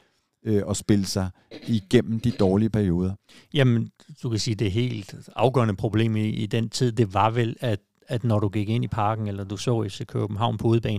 øh, 0.47 0.63
at 0.71 0.77
spille 0.77 1.07
sig 1.07 1.31
igennem 1.67 2.21
de 2.21 2.31
dårlige 2.31 2.71
perioder. 2.71 3.15
Jamen, 3.55 3.91
du 4.23 4.31
kan 4.31 4.39
sige, 4.39 4.55
det 4.55 4.73
helt 4.73 5.15
afgørende 5.37 5.77
problem 5.77 6.17
i, 6.17 6.29
i 6.29 6.47
den 6.47 6.69
tid, 6.69 6.93
det 6.93 7.15
var 7.15 7.31
vel, 7.31 7.57
at, 7.61 7.81
at 8.09 8.25
når 8.25 8.41
du 8.41 8.49
gik 8.49 8.69
ind 8.69 8.85
i 8.85 8.89
parken, 8.89 9.27
eller 9.27 9.45
du 9.45 9.57
så 9.57 9.89
FC 9.89 10.07
København 10.07 10.59
på 10.59 10.69
udebane, 10.69 10.99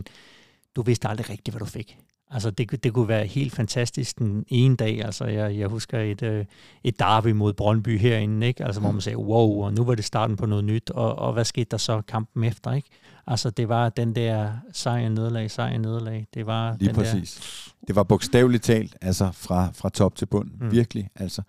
du 0.76 0.82
vidste 0.82 1.08
aldrig 1.08 1.30
rigtigt, 1.30 1.54
hvad 1.54 1.60
du 1.60 1.66
fik. 1.66 1.98
Altså, 2.32 2.52
det, 2.52 2.84
det 2.84 2.94
kunne 2.94 3.08
være 3.08 3.26
helt 3.26 3.56
fantastisk 3.56 4.20
den 4.20 4.46
ene 4.48 4.76
dag. 4.76 5.04
Altså, 5.06 5.26
jeg, 5.26 5.58
jeg 5.58 5.68
husker 5.68 6.00
et, 6.00 6.24
øh, 6.24 6.46
et 6.84 7.00
derby 7.00 7.28
mod 7.28 7.54
Brøndby 7.54 8.00
herinde, 8.00 8.48
ikke? 8.48 8.66
Altså, 8.66 8.82
hvor 8.82 8.92
man 8.92 9.02
sagde, 9.02 9.18
wow, 9.18 9.64
og 9.64 9.74
nu 9.74 9.84
var 9.84 9.96
det 9.96 10.06
starten 10.06 10.36
på 10.36 10.46
noget 10.46 10.64
nyt, 10.64 10.90
og, 10.90 11.16
og 11.16 11.34
hvad 11.34 11.46
skete 11.46 11.68
der 11.72 11.78
så 11.78 12.02
kampen 12.02 12.44
efter, 12.44 12.74
ikke? 12.74 12.90
Altså, 13.28 13.50
det 13.50 13.70
var 13.70 13.90
den 13.90 14.16
der 14.16 14.52
sejr, 14.74 15.10
nederlag, 15.10 15.52
sejr, 15.52 15.78
nederlag. 15.78 16.28
Det 16.34 16.46
var 16.46 16.76
Lige 16.80 16.88
den 16.88 16.96
præcis. 16.96 17.74
Det 17.88 17.96
var 17.96 18.04
bogstaveligt 18.04 18.64
talt, 18.64 18.96
altså 19.02 19.32
fra, 19.32 19.70
fra 19.74 19.90
top 19.90 20.16
til 20.16 20.26
bund. 20.26 20.52
Mm. 20.60 20.72
Virkelig, 20.72 21.10
altså. 21.16 21.42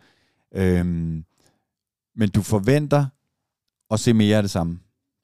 Øhm, 0.54 1.24
men 2.16 2.28
du 2.28 2.42
forventer 2.42 3.06
at 3.90 4.00
se 4.00 4.12
mere 4.12 4.36
af 4.36 4.42
det 4.42 4.50
samme, 4.50 4.78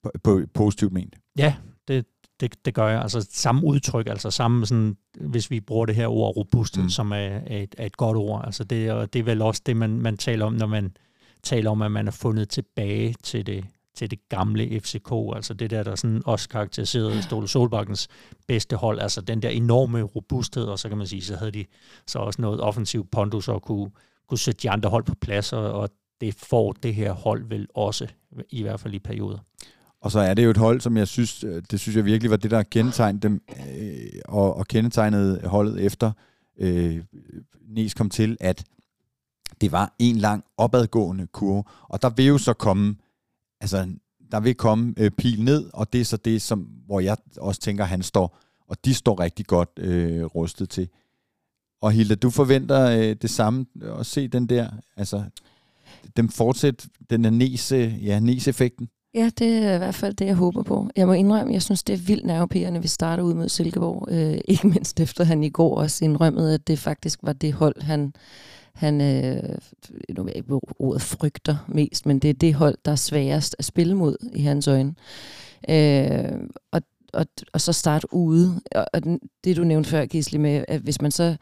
på, 0.04 0.10
på 0.24 0.40
positivt 0.54 0.92
ment. 0.92 1.14
Ja, 1.38 1.54
det, 1.88 2.06
det, 2.40 2.64
det 2.64 2.74
gør 2.74 2.88
jeg. 2.88 3.00
Altså 3.02 3.26
samme 3.30 3.64
udtryk, 3.64 4.06
altså 4.08 4.30
samme 4.30 4.66
sådan, 4.66 4.96
hvis 5.20 5.50
vi 5.50 5.60
bruger 5.60 5.86
det 5.86 5.94
her 5.94 6.06
ord 6.08 6.36
robusthed, 6.36 6.82
Mm. 6.82 6.86
mm. 6.86 6.90
som 6.90 7.12
er, 7.12 7.16
er, 7.16 7.62
et, 7.62 7.74
er 7.78 7.86
et 7.86 7.96
godt 7.96 8.16
ord. 8.16 8.42
Altså 8.44 8.64
det, 8.64 8.92
og 8.92 9.12
det 9.12 9.18
er 9.18 9.22
vel 9.24 9.42
også 9.42 9.62
det, 9.66 9.76
man, 9.76 9.90
man 10.00 10.16
taler 10.16 10.44
om, 10.46 10.52
når 10.52 10.66
man 10.66 10.96
taler 11.42 11.70
om, 11.70 11.82
at 11.82 11.92
man 11.92 12.06
er 12.06 12.10
fundet 12.12 12.48
tilbage 12.48 13.14
til 13.22 13.46
det, 13.46 13.64
til 13.94 14.10
det 14.10 14.28
gamle 14.28 14.80
FCK. 14.80 15.12
Altså 15.36 15.54
det 15.54 15.70
der, 15.70 15.82
der 15.82 15.94
sådan 15.94 16.22
også 16.26 16.48
karakteriserede 16.48 17.22
Ståle 17.22 17.48
Solbakkens 17.48 18.08
bedste 18.46 18.76
hold. 18.76 19.00
Altså 19.00 19.20
den 19.20 19.42
der 19.42 19.48
enorme 19.48 20.02
robusthed, 20.02 20.64
og 20.64 20.78
så 20.78 20.88
kan 20.88 20.98
man 20.98 21.06
sige, 21.06 21.22
så 21.22 21.36
havde 21.36 21.50
de 21.52 21.64
så 22.06 22.18
også 22.18 22.42
noget 22.42 22.60
offensiv 22.60 23.06
pondus 23.12 23.48
og 23.48 23.62
kunne, 23.62 23.90
kunne 24.28 24.38
sætte 24.38 24.62
de 24.62 24.70
andre 24.70 24.90
hold 24.90 25.04
på 25.04 25.14
plads, 25.20 25.52
og, 25.52 25.72
og 25.72 25.88
det 26.20 26.34
får 26.34 26.72
det 26.72 26.94
her 26.94 27.12
hold 27.12 27.48
vel 27.48 27.66
også, 27.74 28.06
i 28.50 28.62
hvert 28.62 28.80
fald 28.80 28.94
i 28.94 28.98
perioder. 28.98 29.38
Og 30.04 30.10
så 30.10 30.18
er 30.18 30.34
det 30.34 30.44
jo 30.44 30.50
et 30.50 30.56
hold, 30.56 30.80
som 30.80 30.96
jeg 30.96 31.08
synes, 31.08 31.44
øh, 31.44 31.62
det 31.70 31.80
synes 31.80 31.96
jeg 31.96 32.04
virkelig 32.04 32.30
var 32.30 32.36
det, 32.36 32.50
der 32.50 32.62
kendetegnede 32.62 33.22
dem, 33.22 33.42
øh, 33.48 34.20
og, 34.24 34.56
og 34.56 34.66
kendetegnede 34.66 35.40
holdet 35.46 35.80
efter 35.84 36.12
øh, 36.58 37.04
Nes 37.68 37.94
kom 37.94 38.10
til, 38.10 38.36
at 38.40 38.64
det 39.60 39.72
var 39.72 39.94
en 39.98 40.16
lang 40.16 40.44
opadgående 40.56 41.26
kurve. 41.26 41.64
Og 41.82 42.02
der 42.02 42.10
vil 42.10 42.26
jo 42.26 42.38
så 42.38 42.52
komme, 42.52 42.96
altså 43.60 43.88
der 44.32 44.40
vil 44.40 44.54
komme 44.54 44.94
øh, 44.96 45.10
pil 45.10 45.42
ned, 45.44 45.70
og 45.72 45.92
det 45.92 46.00
er 46.00 46.04
så 46.04 46.16
det, 46.16 46.42
som, 46.42 46.58
hvor 46.86 47.00
jeg 47.00 47.16
også 47.36 47.60
tænker, 47.60 47.84
han 47.84 48.02
står, 48.02 48.38
og 48.68 48.84
de 48.84 48.94
står 48.94 49.20
rigtig 49.20 49.46
godt 49.46 49.70
øh, 49.78 50.24
rustet 50.24 50.70
til. 50.70 50.88
Og 51.80 51.92
Hilda, 51.92 52.14
du 52.14 52.30
forventer 52.30 52.90
øh, 52.90 53.16
det 53.22 53.30
samme, 53.30 53.66
øh, 53.82 54.00
at 54.00 54.06
se 54.06 54.28
den 54.28 54.46
der, 54.46 54.70
altså 54.96 55.24
dem 56.16 56.28
fortsætte 56.28 56.88
den 57.10 57.24
der 57.24 57.30
Nes, 57.30 57.72
ja, 57.72 58.20
nese-effekten? 58.20 58.88
Ja, 59.14 59.30
det 59.38 59.48
er 59.48 59.74
i 59.74 59.78
hvert 59.78 59.94
fald 59.94 60.14
det, 60.14 60.26
jeg 60.26 60.34
håber 60.34 60.62
på. 60.62 60.88
Jeg 60.96 61.06
må 61.06 61.12
indrømme, 61.12 61.52
jeg 61.52 61.62
synes, 61.62 61.82
det 61.82 61.92
er 61.92 61.96
vildt 62.06 62.26
nervepirrende, 62.26 62.82
vi 62.82 62.88
starter 62.88 63.22
ud 63.22 63.34
mod 63.34 63.48
Silkeborg. 63.48 64.08
Øh, 64.10 64.38
ikke 64.52 64.68
mindst 64.68 65.00
efter 65.00 65.24
han 65.24 65.44
i 65.44 65.48
går 65.48 65.76
også 65.76 66.04
indrømmede, 66.04 66.54
at 66.54 66.66
det 66.66 66.78
faktisk 66.78 67.18
var 67.22 67.32
det 67.32 67.52
hold, 67.52 67.82
han, 67.82 68.14
han 68.72 69.00
øh, 69.00 69.58
nu 70.16 70.22
ved 70.22 70.30
jeg 70.30 70.36
ikke, 70.36 70.60
ordet 70.78 71.02
frygter 71.02 71.56
mest, 71.68 72.06
men 72.06 72.18
det 72.18 72.30
er 72.30 72.34
det 72.34 72.54
hold, 72.54 72.78
der 72.84 72.92
er 72.92 72.96
sværest 72.96 73.56
at 73.58 73.64
spille 73.64 73.94
mod 73.94 74.16
i 74.34 74.42
hans 74.42 74.68
øjne. 74.68 74.94
Øh, 75.68 76.48
og 76.72 76.82
og, 77.14 77.26
og 77.52 77.60
så 77.60 77.72
starte 77.72 78.14
ude. 78.14 78.60
Og, 78.74 78.86
og 78.94 79.02
det, 79.44 79.56
du 79.56 79.64
nævnte 79.64 79.90
før, 79.90 80.06
Gisli, 80.06 80.38
med, 80.38 80.64
at 80.68 80.80
hvis 80.80 81.00
man 81.00 81.10
så 81.10 81.36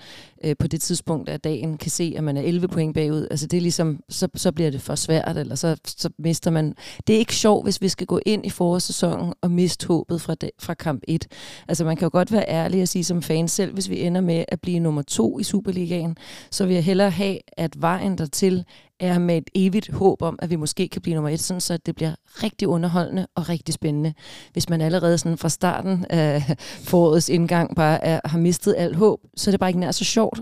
øh, 0.45 0.55
på 0.59 0.67
det 0.67 0.81
tidspunkt 0.81 1.29
af 1.29 1.41
dagen 1.41 1.79
kan 1.79 1.91
se, 1.91 2.15
at 2.17 2.25
man 2.25 2.37
er 2.37 2.43
11 2.43 2.69
point 2.69 2.95
bagud, 2.95 3.27
altså 3.31 3.47
det 3.47 3.57
er 3.57 3.61
ligesom, 3.61 4.01
så, 4.09 4.29
så 4.35 4.53
bliver 4.53 4.71
det 4.71 4.81
for 4.81 4.95
svært, 4.95 5.37
eller 5.37 5.55
så, 5.55 5.77
så 5.87 6.11
mister 6.19 6.51
man... 6.51 6.75
Det 7.07 7.15
er 7.15 7.19
ikke 7.19 7.35
sjovt, 7.35 7.67
hvis 7.67 7.81
vi 7.81 7.89
skal 7.89 8.07
gå 8.07 8.21
ind 8.27 8.47
i 8.47 8.51
forårssæsonen 8.51 9.35
og 9.43 9.51
miste 9.51 9.87
håbet 9.87 10.21
fra, 10.21 10.35
de, 10.35 10.51
fra 10.61 10.75
kamp 10.75 11.03
1. 11.09 11.27
Altså 11.69 11.85
man 11.85 11.97
kan 11.97 12.07
jo 12.07 12.11
godt 12.13 12.33
være 12.33 12.49
ærlig 12.49 12.83
og 12.83 12.89
sige 12.89 13.05
som 13.05 13.23
fan 13.23 13.49
selv, 13.49 13.75
hvis 13.75 13.91
vi 13.91 14.01
ender 14.01 14.21
med 14.21 14.45
at 14.49 14.61
blive 14.61 14.79
nummer 14.79 15.03
to 15.03 15.39
i 15.39 15.43
Superligaen, 15.43 16.17
så 16.51 16.67
vil 16.67 16.75
jeg 16.75 16.85
hellere 16.85 17.11
have, 17.11 17.39
at 17.57 17.83
vejen 17.83 18.19
dertil 18.19 18.65
er 19.03 19.19
med 19.19 19.37
et 19.37 19.51
evigt 19.55 19.91
håb 19.93 20.23
om, 20.23 20.39
at 20.43 20.51
vi 20.51 20.57
måske 20.57 20.89
kan 20.89 21.03
blive 21.03 21.15
nummer 21.15 21.31
et, 21.31 21.41
sådan 21.41 21.61
så 21.61 21.77
det 21.87 21.95
bliver 21.95 22.15
rigtig 22.43 22.69
underholdende 22.69 23.27
og 23.35 23.49
rigtig 23.49 23.75
spændende. 23.75 24.15
Hvis 24.53 24.69
man 24.69 24.81
allerede 24.81 25.19
sådan 25.19 25.39
fra 25.39 25.49
starten 25.49 26.07
af 26.11 26.57
forårets 26.91 27.29
indgang 27.29 27.77
bare 27.77 28.05
er, 28.05 28.21
har 28.25 28.39
mistet 28.39 28.75
alt 28.79 28.97
håb, 28.97 29.21
så 29.37 29.51
er 29.51 29.53
det 29.53 29.61
bare 29.61 29.71
ikke 29.71 29.81
nær 29.81 29.91
så 29.91 30.05
sjovt. 30.05 30.41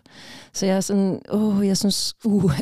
Så 0.52 0.66
jeg 0.66 0.76
er 0.76 0.80
sådan, 0.80 1.20
åh, 1.32 1.66
jeg 1.66 1.76
synes, 1.76 2.14
uh, 2.24 2.42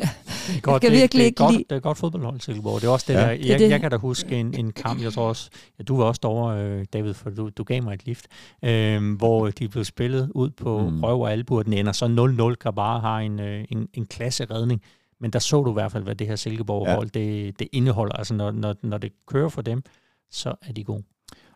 Det 0.47 0.55
er 0.57 0.61
godt, 0.61 0.81
kan 0.81 0.91
det, 0.91 0.99
virkelig 0.99 1.19
det, 1.19 1.21
er 1.21 1.25
ikke 1.25 1.35
godt, 1.43 1.51
lide- 1.53 1.63
det 1.69 1.75
er 1.75 1.79
godt 1.79 1.97
fodboldhold, 1.97 2.39
Silkeborg. 2.41 2.81
Det 2.81 2.87
er 2.87 2.91
også 2.91 3.05
det 3.07 3.13
Ja. 3.13 3.19
der. 3.21 3.27
Det 3.27 3.45
er 3.45 3.49
Jeg, 3.49 3.59
det. 3.59 3.69
jeg 3.69 3.81
kan 3.81 3.91
da 3.91 3.97
huske 3.97 4.35
en, 4.39 4.53
en 4.59 4.71
kamp, 4.71 5.01
jeg 5.03 5.13
tror 5.13 5.23
også, 5.27 5.49
ja, 5.79 5.83
du 5.83 5.97
var 5.97 6.03
også 6.03 6.19
derovre, 6.23 6.61
øh, 6.63 6.85
David, 6.93 7.13
for 7.13 7.29
du, 7.29 7.49
du 7.57 7.63
gav 7.63 7.83
mig 7.83 7.93
et 7.93 8.05
lift, 8.05 8.25
øh, 8.65 9.15
hvor 9.17 9.47
de 9.49 9.67
blev 9.67 9.85
spillet 9.85 10.31
ud 10.35 10.49
på 10.49 10.89
Mm. 10.89 11.03
røv 11.03 11.21
og 11.21 11.31
albu, 11.31 11.57
og 11.57 11.65
den 11.65 11.73
ender 11.73 11.91
så 11.91 12.05
0-0. 12.07 12.55
Grabara 12.59 12.99
har 12.99 13.19
en, 13.19 13.39
øh, 13.39 13.65
en, 13.69 13.87
en 13.93 14.05
klasse 14.05 14.45
redning. 14.51 14.81
Men 15.21 15.31
der 15.31 15.39
så 15.39 15.63
du 15.63 15.69
i 15.69 15.73
hvert 15.73 15.91
fald, 15.91 16.03
hvad 16.03 16.15
det 16.15 16.27
her 16.27 16.35
Silkeborg-hold, 16.35 17.09
det, 17.09 17.59
det 17.59 17.67
indeholder. 17.71 18.13
Altså, 18.13 18.33
når, 18.33 18.51
når, 18.51 18.75
når 18.83 18.97
det 18.97 19.11
kører 19.27 19.49
for 19.49 19.61
dem, 19.61 19.83
så 20.31 20.55
er 20.61 20.73
de 20.73 20.83
gode. 20.83 21.03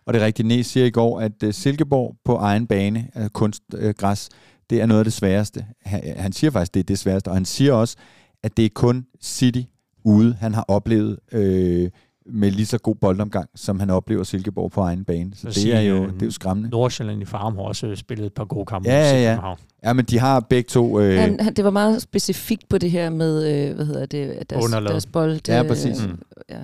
Og 0.06 0.14
det 0.14 0.22
er 0.22 0.26
rigtigt, 0.26 0.48
Næs 0.48 0.66
siger 0.66 0.86
i 0.86 0.90
går, 0.90 1.20
at 1.20 1.44
uh, 1.44 1.52
Silkeborg 1.52 2.16
på 2.26 2.36
egen 2.36 2.68
bane, 2.68 3.10
kunstgræs, 3.34 4.30
uh, 4.32 4.38
det 4.70 4.82
er 4.82 4.86
noget 4.86 5.00
af 5.00 5.06
det 5.06 5.14
sværeste. 5.14 5.66
Han, 5.82 6.14
han 6.18 6.32
siger 6.32 6.52
faktisk, 6.52 6.74
det 6.74 6.80
er 6.80 6.84
det 6.84 7.00
sværeste, 7.00 7.28
og 7.28 7.36
han 7.36 7.46
siger 7.46 7.74
også, 7.74 7.98
at 8.44 8.58
det 8.58 8.66
er 8.66 8.70
kun 8.76 9.06
City 9.22 9.62
ude, 10.06 10.34
han 10.34 10.54
har 10.54 10.66
oplevet 10.68 11.20
øh, 11.32 11.90
med 12.26 12.52
lige 12.52 12.66
så 12.66 12.78
god 12.78 12.96
boldomgang, 12.96 13.50
som 13.56 13.80
han 13.80 13.90
oplever 13.90 14.24
Silkeborg 14.24 14.72
på 14.72 14.82
egen 14.82 15.06
bane. 15.06 15.32
Så 15.36 15.42
Så 15.42 15.48
det 15.48 15.56
siger, 15.56 15.76
er, 15.76 15.82
jo, 15.82 16.04
øh, 16.04 16.14
det 16.14 16.22
er 16.22 16.26
jo 16.26 16.32
skræmmende. 16.32 16.70
Nordsjælland 16.70 17.22
i 17.22 17.26
Farm 17.26 17.56
har 17.56 17.64
også 17.64 17.96
spillet 17.96 18.26
et 18.26 18.34
par 18.34 18.46
gode 18.46 18.66
kampe. 18.66 18.90
Ja, 18.90 19.12
ja, 19.12 19.34
ja. 19.34 19.54
Ja, 19.84 19.94
men 19.94 20.06
de 20.06 20.20
har 20.20 20.40
begge 20.40 20.68
to... 20.68 21.00
Øh, 21.00 21.20
han, 21.20 21.40
han, 21.40 21.54
det 21.54 21.66
var 21.66 21.72
meget 21.72 22.02
specifikt 22.02 22.70
på 22.70 22.78
det 22.78 22.92
her 22.92 23.10
med, 23.10 23.68
øh, 23.70 23.76
hvad 23.76 23.86
hedder 23.86 24.06
det, 24.06 24.50
deres, 24.50 24.64
Underlaget. 24.66 24.90
deres 24.92 25.06
bold. 25.06 25.40
Ja, 25.48 25.64
præcis. 25.68 26.04
Øh, 26.04 26.10
Mm. 26.10 26.20
ja. 26.50 26.58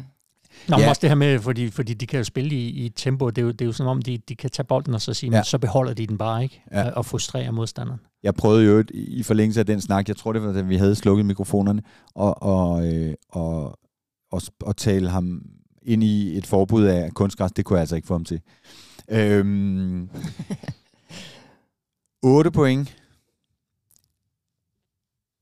Nå, 0.68 0.76
Ja. 0.78 0.82
men 0.82 0.90
også 0.90 1.00
det 1.02 1.10
her 1.10 1.16
med, 1.16 1.40
fordi, 1.40 1.70
fordi 1.70 1.94
de 1.94 2.08
kan 2.08 2.18
jo 2.18 2.24
spille 2.24 2.56
i, 2.56 2.68
i 2.86 2.90
tempo, 2.90 3.30
det 3.30 3.38
er, 3.38 3.42
jo, 3.46 3.52
det 3.52 3.62
er 3.62 3.66
jo 3.66 3.72
som 3.72 3.88
om, 3.88 4.02
de, 4.02 4.18
de 4.30 4.36
kan 4.36 4.50
tage 4.50 4.66
bolden 4.66 4.94
og 4.94 5.02
så 5.02 5.14
sige, 5.14 5.36
Ja. 5.36 5.44
så 5.44 5.58
beholder 5.60 5.94
de 5.94 6.08
den 6.08 6.18
bare 6.18 6.44
ikke, 6.44 6.64
Ja. 6.72 6.90
og 6.90 7.06
frustrerer 7.06 7.52
modstanderen. 7.52 8.00
Jeg 8.24 8.36
prøvede 8.36 8.66
jo 8.66 8.84
i 8.94 9.24
forlængelse 9.24 9.60
af 9.60 9.66
den 9.66 9.82
snak, 9.82 10.08
jeg 10.08 10.16
tror 10.18 10.34
det 10.34 10.42
var, 10.44 10.52
da 10.54 10.62
vi 10.62 10.76
havde 10.76 10.96
slukket 10.96 11.26
mikrofonerne, 11.26 11.82
og, 12.16 12.44
og, 12.44 12.88
øh, 12.94 13.14
og, 13.30 13.80
og, 14.32 14.42
og 14.62 14.78
tale 14.78 15.10
ham 15.10 15.42
ind 15.82 16.04
i 16.04 16.38
et 16.38 16.48
forbud 16.48 16.86
af 16.86 17.14
kunstgræs, 17.14 17.52
det 17.52 17.66
kunne 17.66 17.78
jeg 17.78 17.82
altså 17.82 17.96
ikke 17.96 18.08
få 18.08 18.14
ham 18.14 18.26
til. 18.26 18.42
Øhm, 19.10 20.10
8 22.24 22.52
point. 22.52 22.96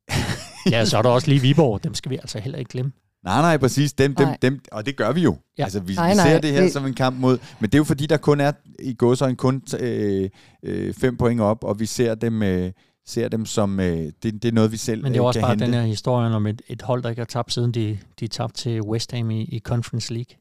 ja, 0.72 0.86
så 0.86 0.98
er 0.98 1.02
der 1.02 1.10
også 1.10 1.28
lige 1.28 1.42
Viborg. 1.42 1.84
Dem 1.84 1.94
skal 1.94 2.10
vi 2.10 2.16
altså 2.16 2.40
heller 2.40 2.60
ikke 2.60 2.70
glemme. 2.70 2.92
Nej, 3.24 3.42
nej, 3.42 3.58
præcis. 3.58 3.94
Dem, 3.94 4.16
dem, 4.16 4.28
dem, 4.42 4.60
og 4.72 4.86
det 4.86 4.98
gør 4.98 5.12
vi 5.12 5.22
jo. 5.22 5.38
Ja. 5.58 5.64
Altså, 5.64 5.80
vi, 5.80 5.96
nej, 5.96 6.10
vi 6.10 6.16
ser 6.16 6.24
nej, 6.24 6.40
det 6.40 6.52
her 6.52 6.62
det... 6.62 6.74
som 6.74 6.86
en 6.86 6.94
kamp 6.94 7.20
mod... 7.20 7.38
Men 7.60 7.70
det 7.70 7.76
er 7.76 7.80
jo 7.80 7.84
fordi, 7.84 8.06
der 8.06 8.18
kun 8.18 8.42
er 8.42 8.52
i 8.80 8.94
gåsøjne 8.94 9.36
kun 9.36 9.62
øh, 9.80 10.30
øh, 10.64 10.94
fem 10.94 11.18
point 11.18 11.42
op, 11.42 11.64
og 11.64 11.80
vi 11.80 11.86
ser 11.86 12.16
dem... 12.16 12.44
Øh, 12.44 12.72
ser 13.08 13.28
dem 13.28 13.46
som, 13.46 13.80
øh, 13.80 13.86
det, 14.24 14.24
det 14.24 14.46
er 14.46 14.52
noget, 14.52 14.72
vi 14.72 14.78
selv 14.78 15.04
Men 15.04 15.12
det 15.12 15.18
er 15.18 15.24
øh, 15.24 15.28
også 15.28 15.40
bare 15.40 15.50
hente. 15.50 15.66
den 15.66 15.74
her 15.74 15.82
historie 15.82 16.36
om 16.36 16.48
et, 16.48 16.62
et 16.68 16.82
hold, 16.82 17.04
der 17.04 17.10
ikke 17.10 17.20
har 17.20 17.26
tabt, 17.26 17.54
siden 17.54 17.72
de, 17.72 18.00
de 18.20 18.28
tabte 18.28 18.62
til 18.62 18.82
West 18.82 19.12
Ham 19.12 19.32
i, 19.32 19.44
i 19.44 19.60
Conference 19.60 20.14
League. 20.14 20.38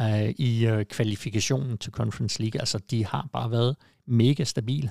Uh, 0.00 0.30
I 0.30 0.66
uh, 0.70 0.82
kvalifikationen 0.82 1.78
til 1.78 1.92
Conference 1.92 2.40
League. 2.42 2.60
Altså, 2.60 2.78
de 2.90 3.06
har 3.06 3.28
bare 3.32 3.50
været 3.50 3.76
mega 4.06 4.44
stabile. 4.44 4.90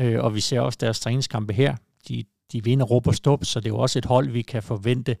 Uh, 0.00 0.14
og 0.18 0.34
vi 0.34 0.40
ser 0.40 0.60
også 0.60 0.78
deres 0.80 1.00
træningskampe 1.00 1.52
her. 1.52 1.76
De, 2.08 2.24
de 2.52 2.64
vinder 2.64 2.86
råb 2.86 3.06
og 3.06 3.14
stop, 3.14 3.44
så 3.44 3.60
det 3.60 3.66
er 3.66 3.70
jo 3.70 3.78
også 3.78 3.98
et 3.98 4.04
hold, 4.04 4.28
vi 4.28 4.42
kan 4.42 4.62
forvente 4.62 5.16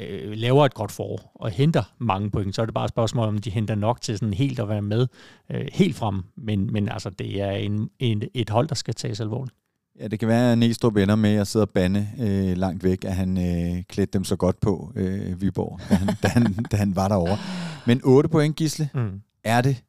uh, 0.00 0.30
laver 0.32 0.64
et 0.64 0.74
godt 0.74 0.92
forår 0.92 1.32
og 1.34 1.50
henter 1.50 1.82
mange 1.98 2.30
point. 2.30 2.54
Så 2.54 2.62
er 2.62 2.66
det 2.66 2.74
bare 2.74 2.84
et 2.84 2.90
spørgsmål, 2.90 3.28
om 3.28 3.38
de 3.38 3.50
henter 3.50 3.74
nok 3.74 4.00
til 4.00 4.18
sådan 4.18 4.34
helt 4.34 4.60
at 4.60 4.68
være 4.68 4.82
med 4.82 5.06
uh, 5.54 5.60
helt 5.72 5.96
frem. 5.96 6.22
Men, 6.36 6.72
men 6.72 6.88
altså, 6.88 7.10
det 7.10 7.40
er 7.40 7.50
en, 7.50 7.90
en, 7.98 8.22
et 8.34 8.50
hold, 8.50 8.68
der 8.68 8.74
skal 8.74 8.94
tages 8.94 9.20
alvorligt. 9.20 9.54
Ja, 10.00 10.08
det 10.08 10.18
kan 10.18 10.28
være, 10.28 10.52
at 10.52 10.58
Næstrup 10.58 10.96
ender 10.96 11.16
med 11.16 11.34
at 11.34 11.46
sidde 11.46 11.62
og 11.62 11.70
bande 11.70 12.08
øh, 12.18 12.56
langt 12.56 12.84
væk, 12.84 13.04
at 13.04 13.16
han 13.16 13.38
øh, 13.38 13.82
klædte 13.82 14.12
dem 14.12 14.24
så 14.24 14.36
godt 14.36 14.60
på, 14.60 14.92
øh, 14.96 15.40
Viborg, 15.40 15.80
da 15.90 15.94
han, 15.94 16.16
da, 16.22 16.28
han, 16.28 16.52
da 16.70 16.76
han 16.76 16.96
var 16.96 17.08
derovre. 17.08 17.38
Men 17.86 18.00
8 18.04 18.28
point, 18.28 18.56
Gisle, 18.56 18.88
mm. 18.94 19.20
er 19.44 19.60
det 19.60 19.82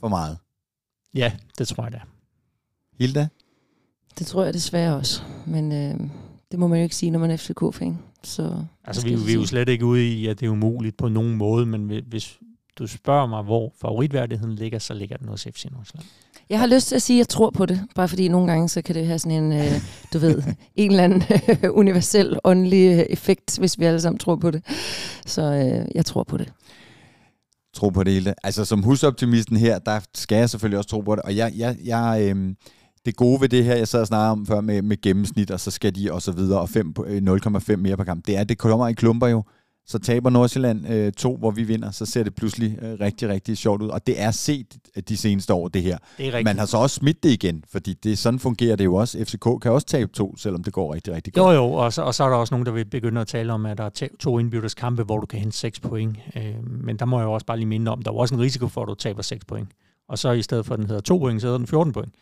for 0.00 0.08
meget? 0.08 0.38
Ja, 1.14 1.32
det 1.58 1.68
tror 1.68 1.82
jeg 1.82 1.92
da. 1.92 2.00
Hilda? 2.98 3.28
Det 4.18 4.26
tror 4.26 4.44
jeg 4.44 4.54
desværre 4.54 4.96
også, 4.96 5.22
men 5.46 5.72
øh, 5.72 6.00
det 6.50 6.58
må 6.58 6.66
man 6.66 6.78
jo 6.78 6.82
ikke 6.82 6.96
sige, 6.96 7.10
når 7.10 7.18
man 7.18 7.30
er 7.30 7.36
FCK-fan. 7.36 7.98
Så 8.22 8.64
altså, 8.84 9.06
vi, 9.06 9.14
vi 9.14 9.30
er 9.30 9.34
jo 9.34 9.46
slet 9.46 9.68
ikke 9.68 9.84
ude 9.84 10.08
i, 10.08 10.26
at 10.26 10.40
det 10.40 10.46
er 10.46 10.50
umuligt 10.50 10.96
på 10.96 11.08
nogen 11.08 11.36
måde, 11.36 11.66
men 11.66 12.02
hvis 12.06 12.38
du 12.76 12.86
spørger 12.86 13.26
mig, 13.26 13.42
hvor 13.42 13.72
favoritværdigheden 13.80 14.54
ligger, 14.54 14.78
så 14.78 14.94
ligger 14.94 15.16
den 15.16 15.28
hos 15.28 15.46
FC 15.50 15.66
Nordsjælland. 15.70 16.08
Jeg 16.50 16.58
har 16.58 16.66
lyst 16.66 16.88
til 16.88 16.94
at 16.94 17.02
sige, 17.02 17.16
at 17.16 17.18
jeg 17.18 17.28
tror 17.28 17.50
på 17.50 17.66
det, 17.66 17.80
bare 17.94 18.08
fordi 18.08 18.28
nogle 18.28 18.52
gange, 18.52 18.68
så 18.68 18.82
kan 18.82 18.94
det 18.94 19.06
have 19.06 19.18
sådan 19.18 19.44
en, 19.44 19.52
øh, 19.52 19.80
du 20.12 20.18
ved, 20.18 20.42
en 20.76 20.90
eller 20.90 21.04
anden 21.04 21.22
øh, 21.48 21.70
universel 21.70 22.38
åndelig 22.44 22.98
øh, 22.98 22.98
effekt, 22.98 23.58
hvis 23.58 23.78
vi 23.78 23.84
alle 23.84 24.00
sammen 24.00 24.18
tror 24.18 24.36
på 24.36 24.50
det. 24.50 24.64
Så 25.26 25.42
øh, 25.42 25.88
jeg 25.94 26.06
tror 26.06 26.24
på 26.24 26.36
det. 26.36 26.52
Tro 27.74 27.88
på 27.88 28.04
det 28.04 28.12
hele. 28.12 28.34
Altså 28.44 28.64
som 28.64 28.82
husoptimisten 28.82 29.56
her, 29.56 29.78
der 29.78 30.00
skal 30.14 30.36
jeg 30.38 30.50
selvfølgelig 30.50 30.78
også 30.78 30.90
tro 30.90 31.00
på 31.00 31.14
det. 31.14 31.22
Og 31.22 31.36
jeg, 31.36 31.52
jeg, 31.56 31.76
jeg, 31.84 32.32
øh, 32.36 32.54
det 33.06 33.16
gode 33.16 33.40
ved 33.40 33.48
det 33.48 33.64
her, 33.64 33.74
jeg 33.74 33.88
sad 33.88 34.00
og 34.00 34.06
snakkede 34.06 34.30
om 34.30 34.46
før 34.46 34.60
med, 34.60 34.82
med 34.82 35.00
gennemsnit, 35.00 35.50
og 35.50 35.60
så 35.60 35.70
skal 35.70 35.94
de 35.94 36.12
og 36.12 36.22
så 36.22 36.32
videre, 36.32 36.60
og 36.60 36.68
5, 36.68 36.94
0,5 36.98 37.72
øh, 37.72 37.78
mere 37.78 37.96
per 37.96 38.04
kamp, 38.04 38.26
det 38.26 38.36
er, 38.36 38.44
det 38.44 38.58
kommer 38.58 38.88
i 38.88 38.92
klumper 38.92 39.26
jo. 39.26 39.42
Så 39.86 39.98
taber 39.98 40.30
Nordsjælland 40.30 40.88
øh, 40.88 41.12
to, 41.12 41.36
hvor 41.36 41.50
vi 41.50 41.62
vinder, 41.62 41.90
så 41.90 42.06
ser 42.06 42.22
det 42.22 42.34
pludselig 42.34 42.78
øh, 42.82 43.00
rigtig, 43.00 43.28
rigtig 43.28 43.58
sjovt 43.58 43.82
ud. 43.82 43.88
Og 43.88 44.06
det 44.06 44.20
er 44.20 44.30
set 44.30 44.66
de 45.08 45.16
seneste 45.16 45.54
år, 45.54 45.68
det 45.68 45.82
her. 45.82 45.98
Det 46.18 46.34
er 46.34 46.42
Man 46.44 46.58
har 46.58 46.66
så 46.66 46.76
også 46.76 46.96
smidt 46.96 47.22
det 47.22 47.30
igen, 47.30 47.64
fordi 47.72 47.94
det, 47.94 48.18
sådan 48.18 48.38
fungerer 48.38 48.76
det 48.76 48.84
jo 48.84 48.94
også. 48.94 49.24
FCK 49.24 49.62
kan 49.62 49.72
også 49.72 49.86
tabe 49.86 50.12
to, 50.12 50.36
selvom 50.36 50.64
det 50.64 50.72
går 50.72 50.94
rigtig, 50.94 51.14
rigtig 51.14 51.32
godt. 51.32 51.54
Jo, 51.54 51.62
jo, 51.62 51.72
og 51.72 51.92
så, 51.92 52.02
og 52.02 52.14
så 52.14 52.24
er 52.24 52.28
der 52.28 52.36
også 52.36 52.54
nogen, 52.54 52.66
der 52.66 52.72
vil 52.72 52.84
begynde 52.84 53.20
at 53.20 53.26
tale 53.26 53.52
om, 53.52 53.66
at 53.66 53.78
der 53.78 53.84
er 53.84 54.08
to 54.20 54.38
indbyttes 54.38 54.74
kampe, 54.74 55.02
hvor 55.02 55.18
du 55.18 55.26
kan 55.26 55.38
hente 55.38 55.56
6 55.56 55.80
point. 55.80 56.16
Øh, 56.36 56.70
men 56.84 56.96
der 56.96 57.04
må 57.04 57.18
jeg 57.18 57.24
jo 57.24 57.32
også 57.32 57.46
bare 57.46 57.56
lige 57.56 57.68
minde 57.68 57.90
om, 57.90 58.02
der 58.02 58.10
er 58.10 58.14
også 58.14 58.34
en 58.34 58.40
risiko 58.40 58.68
for, 58.68 58.82
at 58.82 58.88
du 58.88 58.94
taber 58.94 59.22
6 59.22 59.44
point. 59.44 59.68
Og 60.08 60.18
så 60.18 60.32
i 60.32 60.42
stedet 60.42 60.66
for, 60.66 60.74
at 60.74 60.78
den 60.78 60.86
hedder 60.86 61.02
2 61.02 61.18
point, 61.18 61.40
så 61.40 61.46
hedder 61.46 61.58
den 61.58 61.66
14 61.66 61.92
point. 61.92 62.14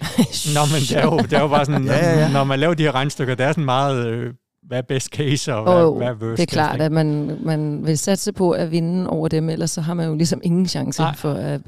Nå, 0.56 0.60
men 0.72 0.80
det 0.80 0.96
er, 0.96 1.02
jo, 1.02 1.18
det 1.18 1.32
er 1.32 1.40
jo 1.40 1.48
bare 1.48 1.64
sådan, 1.64 1.84
ja, 1.84 2.10
ja, 2.10 2.20
ja. 2.20 2.32
når 2.32 2.44
man 2.44 2.58
laver 2.58 2.74
de 2.74 2.82
her 2.82 2.94
regnstykker, 2.94 3.34
det 3.34 3.46
er 3.46 3.52
sådan 3.52 3.64
meget 3.64 4.06
øh, 4.06 4.34
hvad 4.70 4.78
er 4.78 4.82
best 4.82 5.08
case, 5.08 5.54
og 5.54 5.62
hvad, 5.62 5.84
oh, 5.84 5.96
hvad 5.96 6.06
er 6.06 6.14
worst 6.14 6.36
Det 6.36 6.42
er 6.42 6.46
klart, 6.46 6.70
case, 6.70 6.84
at 6.84 6.92
man, 6.92 7.38
man 7.42 7.86
vil 7.86 7.98
satse 7.98 8.32
på 8.32 8.50
at 8.50 8.70
vinde 8.70 9.10
over 9.10 9.28
dem, 9.28 9.48
ellers 9.48 9.70
så 9.70 9.80
har 9.80 9.94
man 9.94 10.08
jo 10.08 10.14
ligesom 10.14 10.40
ingen 10.44 10.66
chance 10.66 11.02
Nej. 11.02 11.16
for 11.16 11.32
at, 11.32 11.60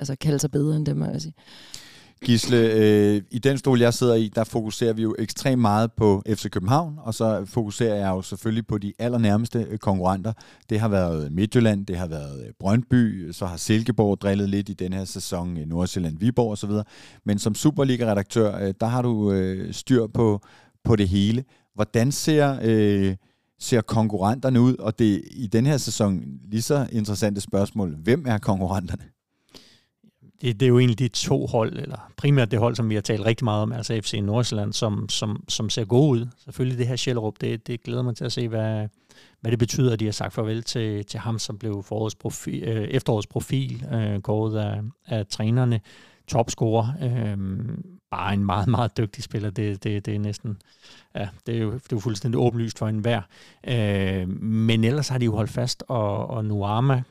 altså, 0.00 0.16
kalde 0.20 0.38
sig 0.38 0.50
bedre 0.50 0.76
end 0.76 0.86
dem, 0.86 0.96
må 0.96 1.04
jeg 1.04 1.20
sige. 1.20 1.34
Gisle, 2.24 2.56
øh, 2.56 3.22
i 3.30 3.38
den 3.38 3.58
stol, 3.58 3.80
jeg 3.80 3.94
sidder 3.94 4.14
i, 4.14 4.30
der 4.34 4.44
fokuserer 4.44 4.92
vi 4.92 5.02
jo 5.02 5.14
ekstremt 5.18 5.60
meget 5.60 5.92
på 5.92 6.22
FC 6.28 6.50
København, 6.50 6.94
og 6.98 7.14
så 7.14 7.44
fokuserer 7.44 7.94
jeg 7.94 8.08
jo 8.08 8.22
selvfølgelig 8.22 8.66
på 8.66 8.78
de 8.78 8.92
allernærmeste 8.98 9.66
øh, 9.70 9.78
konkurrenter. 9.78 10.32
Det 10.70 10.80
har 10.80 10.88
været 10.88 11.32
Midtjylland, 11.32 11.86
det 11.86 11.96
har 11.96 12.06
været 12.06 12.44
øh, 12.46 12.52
Brøndby, 12.60 13.32
så 13.32 13.46
har 13.46 13.56
Silkeborg 13.56 14.20
drillet 14.20 14.48
lidt 14.48 14.68
i 14.68 14.72
den 14.72 14.92
her 14.92 15.04
sæson, 15.04 15.58
øh, 15.58 15.66
Nordsjælland, 15.66 16.18
Viborg 16.18 16.52
osv. 16.52 16.70
Men 17.24 17.38
som 17.38 17.54
Superliga-redaktør, 17.54 18.72
der 18.72 18.86
har 18.86 19.02
du 19.02 19.32
øh, 19.32 19.72
styr 19.74 20.06
på, 20.06 20.40
på 20.84 20.96
det 20.96 21.08
hele. 21.08 21.44
Hvordan 21.76 22.12
ser, 22.12 22.58
øh, 22.62 23.16
ser 23.58 23.80
konkurrenterne 23.80 24.60
ud? 24.60 24.76
Og 24.76 24.98
det 24.98 25.22
i 25.30 25.46
den 25.46 25.66
her 25.66 25.76
sæson 25.76 26.24
lige 26.50 26.62
så 26.62 26.86
interessante 26.92 27.40
spørgsmål. 27.40 27.96
Hvem 27.96 28.24
er 28.26 28.38
konkurrenterne? 28.38 29.02
Det, 30.40 30.60
det 30.60 30.66
er 30.66 30.68
jo 30.68 30.78
egentlig 30.78 30.98
de 30.98 31.08
to 31.08 31.46
hold, 31.46 31.78
eller 31.78 32.12
primært 32.16 32.50
det 32.50 32.58
hold, 32.58 32.74
som 32.74 32.88
vi 32.88 32.94
har 32.94 33.02
talt 33.02 33.26
rigtig 33.26 33.44
meget 33.44 33.62
om, 33.62 33.72
altså 33.72 34.00
FC 34.02 34.18
Nordsjælland, 34.22 34.72
som, 34.72 35.08
som, 35.08 35.44
som 35.48 35.70
ser 35.70 35.84
gode 35.84 36.20
ud. 36.20 36.26
Selvfølgelig 36.44 36.78
det 36.78 36.86
her 36.86 36.96
Sjællerup, 36.96 37.34
det, 37.40 37.66
det 37.66 37.82
glæder 37.82 38.02
mig 38.02 38.16
til 38.16 38.24
at 38.24 38.32
se, 38.32 38.48
hvad, 38.48 38.88
hvad 39.40 39.50
det 39.50 39.58
betyder, 39.58 39.92
at 39.92 40.00
de 40.00 40.04
har 40.04 40.12
sagt 40.12 40.34
farvel 40.34 40.62
til, 40.62 41.04
til 41.04 41.20
ham, 41.20 41.38
som 41.38 41.58
blev 41.58 41.82
forårets 41.82 42.14
profil, 42.14 42.62
øh, 42.62 42.84
efterårets 42.84 43.26
profil, 43.26 43.86
øh, 43.92 44.20
gået 44.20 44.58
af, 44.58 44.80
af 45.06 45.26
trænerne, 45.26 45.80
topscorer. 46.28 46.86
Øh, 47.02 47.38
bare 48.10 48.34
en 48.34 48.44
meget, 48.44 48.68
meget 48.68 48.96
dygtig 48.96 49.24
spiller. 49.24 49.50
Det, 49.50 49.84
det, 49.84 50.06
det 50.06 50.14
er 50.14 50.18
næsten, 50.18 50.56
ja, 51.14 51.28
det 51.46 51.56
er 51.56 51.60
jo, 51.60 51.72
det 51.72 51.82
er 51.92 51.96
jo 51.96 51.98
fuldstændig 51.98 52.40
åbenlyst 52.40 52.78
for 52.78 52.88
enhver. 52.88 53.22
Øh, 53.66 54.28
men 54.42 54.84
ellers 54.84 55.08
har 55.08 55.18
de 55.18 55.24
jo 55.24 55.36
holdt 55.36 55.50
fast, 55.50 55.84
og, 55.88 56.26
og 56.26 56.44
Nuama 56.44 57.02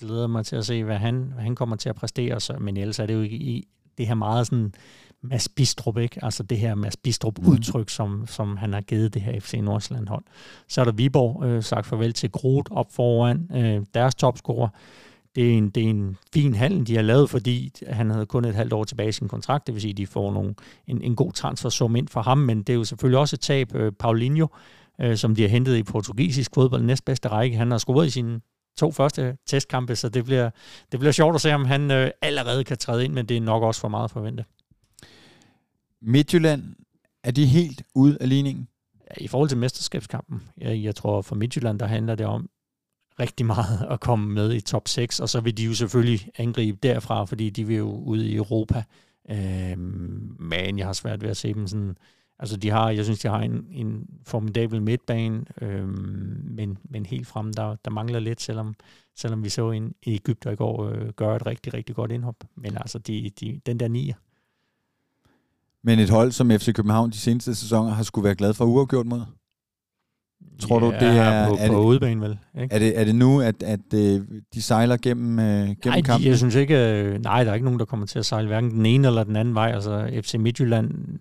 glæder 0.00 0.26
mig 0.26 0.46
til 0.46 0.56
at 0.56 0.66
se, 0.66 0.84
hvad 0.84 0.98
han, 0.98 1.30
hvad 1.34 1.42
han 1.42 1.54
kommer 1.54 1.76
til 1.76 1.88
at 1.88 1.94
præstere. 1.94 2.40
Så, 2.40 2.56
men 2.60 2.76
ellers 2.76 2.98
er 2.98 3.06
det 3.06 3.14
jo 3.14 3.20
i, 3.20 3.26
i 3.26 3.68
det 3.98 4.06
her 4.06 4.14
meget 4.14 4.46
sådan 4.46 4.74
Mads 5.22 5.48
Bistrup, 5.48 5.98
ikke? 5.98 6.24
Altså 6.24 6.42
det 6.42 6.58
her 6.58 6.74
Mads 6.74 6.96
Bistrup-udtryk, 6.96 7.84
mm. 7.84 7.88
som, 7.88 8.26
som 8.26 8.56
han 8.56 8.72
har 8.72 8.80
givet 8.80 9.14
det 9.14 9.22
her 9.22 9.40
FC 9.40 9.54
Nordsjælland 9.62 10.08
hold. 10.08 10.24
Så 10.68 10.80
er 10.80 10.84
der 10.84 10.92
Viborg 10.92 11.44
øh, 11.44 11.62
sagt 11.62 11.86
farvel 11.86 12.12
til 12.12 12.30
Groth 12.30 12.72
op 12.72 12.92
foran, 12.92 13.50
øh, 13.54 13.86
deres 13.94 14.14
topscorer 14.14 14.68
det 15.34 15.52
er, 15.52 15.58
en, 15.58 15.70
det 15.70 15.84
er 15.84 15.90
en 15.90 16.16
fin 16.34 16.54
handel, 16.54 16.86
de 16.86 16.94
har 16.94 17.02
lavet, 17.02 17.30
fordi 17.30 17.72
han 17.86 18.10
havde 18.10 18.26
kun 18.26 18.44
et 18.44 18.54
halvt 18.54 18.72
år 18.72 18.84
tilbage 18.84 19.08
i 19.08 19.12
sin 19.12 19.28
kontrakt, 19.28 19.66
det 19.66 19.74
vil 19.74 19.82
sige, 19.82 19.90
at 19.90 19.96
de 19.96 20.06
får 20.06 20.32
nogle, 20.32 20.54
en, 20.86 21.02
en 21.02 21.16
god 21.16 21.32
transfersum 21.32 21.96
ind 21.96 22.08
for 22.08 22.22
ham, 22.22 22.38
men 22.38 22.58
det 22.58 22.68
er 22.68 22.74
jo 22.74 22.84
selvfølgelig 22.84 23.18
også 23.18 23.36
et 23.36 23.40
tab. 23.40 23.74
Øh, 23.74 23.92
Paulinho, 23.92 24.46
øh, 25.00 25.16
som 25.16 25.34
de 25.34 25.42
har 25.42 25.48
hentet 25.48 25.76
i 25.76 25.82
portugisisk 25.82 26.50
fodbold, 26.54 26.82
næstbedste 26.82 27.28
række, 27.28 27.56
han 27.56 27.70
har 27.70 27.78
scoret 27.78 28.06
i 28.06 28.10
sine 28.10 28.40
to 28.76 28.92
første 28.92 29.36
testkampe, 29.46 29.96
så 29.96 30.08
det 30.08 30.24
bliver, 30.24 30.50
det 30.92 31.00
bliver 31.00 31.12
sjovt 31.12 31.34
at 31.34 31.40
se, 31.40 31.54
om 31.54 31.64
han 31.64 31.90
øh, 31.90 32.10
allerede 32.22 32.64
kan 32.64 32.78
træde 32.78 33.04
ind, 33.04 33.12
men 33.12 33.26
det 33.26 33.36
er 33.36 33.40
nok 33.40 33.62
også 33.62 33.80
for 33.80 33.88
meget 33.88 34.04
at 34.04 34.10
forvente. 34.10 34.44
Midtjylland, 36.02 36.62
er 37.24 37.30
de 37.30 37.46
helt 37.46 37.82
ude 37.94 38.18
af 38.20 38.28
ligningen? 38.28 38.68
I 39.16 39.28
forhold 39.28 39.48
til 39.48 39.58
mesterskabskampen, 39.58 40.42
jeg, 40.58 40.82
jeg 40.82 40.94
tror 40.94 41.22
for 41.22 41.34
Midtjylland, 41.34 41.78
der 41.78 41.86
handler 41.86 42.14
det 42.14 42.26
om, 42.26 42.48
rigtig 43.20 43.46
meget 43.46 43.86
at 43.90 44.00
komme 44.00 44.34
med 44.34 44.52
i 44.52 44.60
top 44.60 44.88
6, 44.88 45.20
og 45.20 45.28
så 45.28 45.40
vil 45.40 45.56
de 45.56 45.64
jo 45.64 45.74
selvfølgelig 45.74 46.28
angribe 46.36 46.78
derfra, 46.82 47.24
fordi 47.24 47.50
de 47.50 47.66
vil 47.66 47.76
jo 47.76 47.90
ud 47.90 48.22
i 48.22 48.36
Europa. 48.36 48.84
Øh, 49.30 49.78
men 50.38 50.78
jeg 50.78 50.86
har 50.86 50.92
svært 50.92 51.22
ved 51.22 51.30
at 51.30 51.36
se 51.36 51.54
dem 51.54 51.66
sådan... 51.66 51.96
Altså, 52.38 52.56
de 52.56 52.70
har, 52.70 52.90
jeg 52.90 53.04
synes, 53.04 53.20
de 53.20 53.28
har 53.28 53.40
en, 53.40 53.66
en 53.70 54.06
formidabel 54.26 54.82
midtbane, 54.82 55.44
øh, 55.60 55.88
men, 56.44 56.78
men 56.84 57.06
helt 57.06 57.26
frem, 57.26 57.54
der, 57.54 57.76
der 57.84 57.90
mangler 57.90 58.20
lidt, 58.20 58.40
selvom, 58.40 58.74
selvom 59.16 59.44
vi 59.44 59.48
så 59.48 59.70
en 59.70 59.94
i 60.02 60.14
Ægypter 60.14 60.50
i 60.50 60.56
går 60.56 60.88
øh, 60.88 61.08
gøre 61.08 61.36
et 61.36 61.46
rigtig, 61.46 61.74
rigtig 61.74 61.94
godt 61.94 62.12
indhop. 62.12 62.36
Men 62.56 62.76
altså, 62.76 62.98
de, 62.98 63.30
de, 63.40 63.60
den 63.66 63.80
der 63.80 63.88
nier. 63.88 64.14
Men 65.82 65.98
et 65.98 66.10
hold 66.10 66.32
som 66.32 66.50
FC 66.50 66.74
København 66.74 67.10
de 67.10 67.18
seneste 67.18 67.54
sæsoner 67.54 67.90
har 67.90 68.02
skulle 68.02 68.24
være 68.24 68.34
glad 68.34 68.54
for 68.54 68.64
uafgjort 68.64 69.06
mod? 69.06 69.22
Tror 70.60 70.80
ja, 70.80 70.86
du, 70.86 70.92
det 70.92 71.18
er... 71.18 71.48
På, 71.48 71.56
er 71.58 71.68
på 71.68 71.74
det, 71.74 71.80
udebane, 71.80 72.20
vel? 72.20 72.38
Ikke? 72.60 72.74
Er, 72.74 72.78
det, 72.78 73.00
er 73.00 73.04
det 73.04 73.14
nu, 73.14 73.40
at, 73.40 73.62
at 73.62 73.80
øh, 73.94 74.20
de 74.54 74.62
sejler 74.62 74.96
gennem, 74.96 75.38
øh, 75.38 75.44
gennem 75.44 75.76
nej, 75.84 76.00
kampen? 76.00 76.28
jeg 76.28 76.38
synes 76.38 76.54
ikke... 76.54 77.02
Øh, 77.02 77.22
nej, 77.22 77.44
der 77.44 77.50
er 77.50 77.54
ikke 77.54 77.64
nogen, 77.64 77.78
der 77.78 77.84
kommer 77.84 78.06
til 78.06 78.18
at 78.18 78.26
sejle 78.26 78.48
hverken 78.48 78.70
den 78.70 78.86
ene 78.86 79.08
eller 79.08 79.24
den 79.24 79.36
anden 79.36 79.54
vej. 79.54 79.70
Altså, 79.74 80.10
FC 80.22 80.34
Midtjylland 80.34 81.18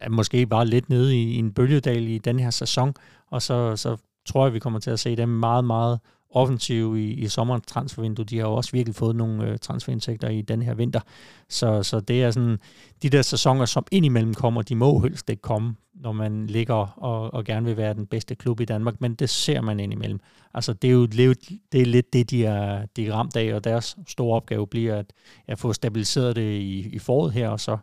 er 0.00 0.10
måske 0.10 0.46
bare 0.46 0.66
lidt 0.66 0.90
nede 0.90 1.16
i, 1.16 1.22
i 1.22 1.38
en 1.38 1.52
bølgedal 1.52 2.08
i 2.08 2.18
den 2.18 2.38
her 2.40 2.50
sæson, 2.50 2.94
og 3.30 3.42
så, 3.42 3.76
så 3.76 3.96
tror 4.26 4.46
jeg, 4.46 4.54
vi 4.54 4.58
kommer 4.58 4.78
til 4.78 4.90
at 4.90 5.00
se 5.00 5.16
dem 5.16 5.28
meget, 5.28 5.64
meget 5.64 5.98
offensiv 6.34 6.96
i, 6.96 7.12
i 7.12 7.28
sommerens 7.28 7.66
transfervindue. 7.66 8.24
De 8.24 8.38
har 8.38 8.46
jo 8.46 8.54
også 8.54 8.72
virkelig 8.72 8.94
fået 8.94 9.16
nogle 9.16 9.48
øh, 9.48 9.58
transferindtægter 9.58 10.28
i 10.28 10.42
den 10.42 10.62
her 10.62 10.74
vinter. 10.74 11.00
Så, 11.48 11.82
så 11.82 12.00
det 12.00 12.22
er 12.22 12.30
sådan, 12.30 12.58
de 13.02 13.08
der 13.08 13.22
sæsoner, 13.22 13.64
som 13.64 13.86
indimellem 13.90 14.34
kommer, 14.34 14.62
de 14.62 14.74
må 14.74 14.98
helst 14.98 15.30
ikke 15.30 15.42
komme, 15.42 15.74
når 15.94 16.12
man 16.12 16.46
ligger 16.46 16.74
og, 16.74 17.34
og 17.34 17.44
gerne 17.44 17.66
vil 17.66 17.76
være 17.76 17.94
den 17.94 18.06
bedste 18.06 18.34
klub 18.34 18.60
i 18.60 18.64
Danmark, 18.64 19.00
men 19.00 19.14
det 19.14 19.30
ser 19.30 19.60
man 19.60 19.80
indimellem. 19.80 20.20
Altså 20.54 20.72
det 20.72 20.88
er 20.88 20.94
jo 20.94 21.06
det 21.06 21.80
er 21.80 21.86
lidt 21.86 22.12
det, 22.12 22.30
de 22.30 22.44
er, 22.44 22.86
de 22.96 23.06
er 23.06 23.12
ramt 23.12 23.36
af, 23.36 23.54
og 23.54 23.64
deres 23.64 23.96
store 24.06 24.36
opgave 24.36 24.66
bliver 24.66 24.96
at, 24.96 25.12
at 25.46 25.58
få 25.58 25.72
stabiliseret 25.72 26.36
det 26.36 26.52
i, 26.52 26.88
i 26.92 26.98
foråret 26.98 27.32
her, 27.32 27.48
og 27.48 27.60
så 27.60 27.76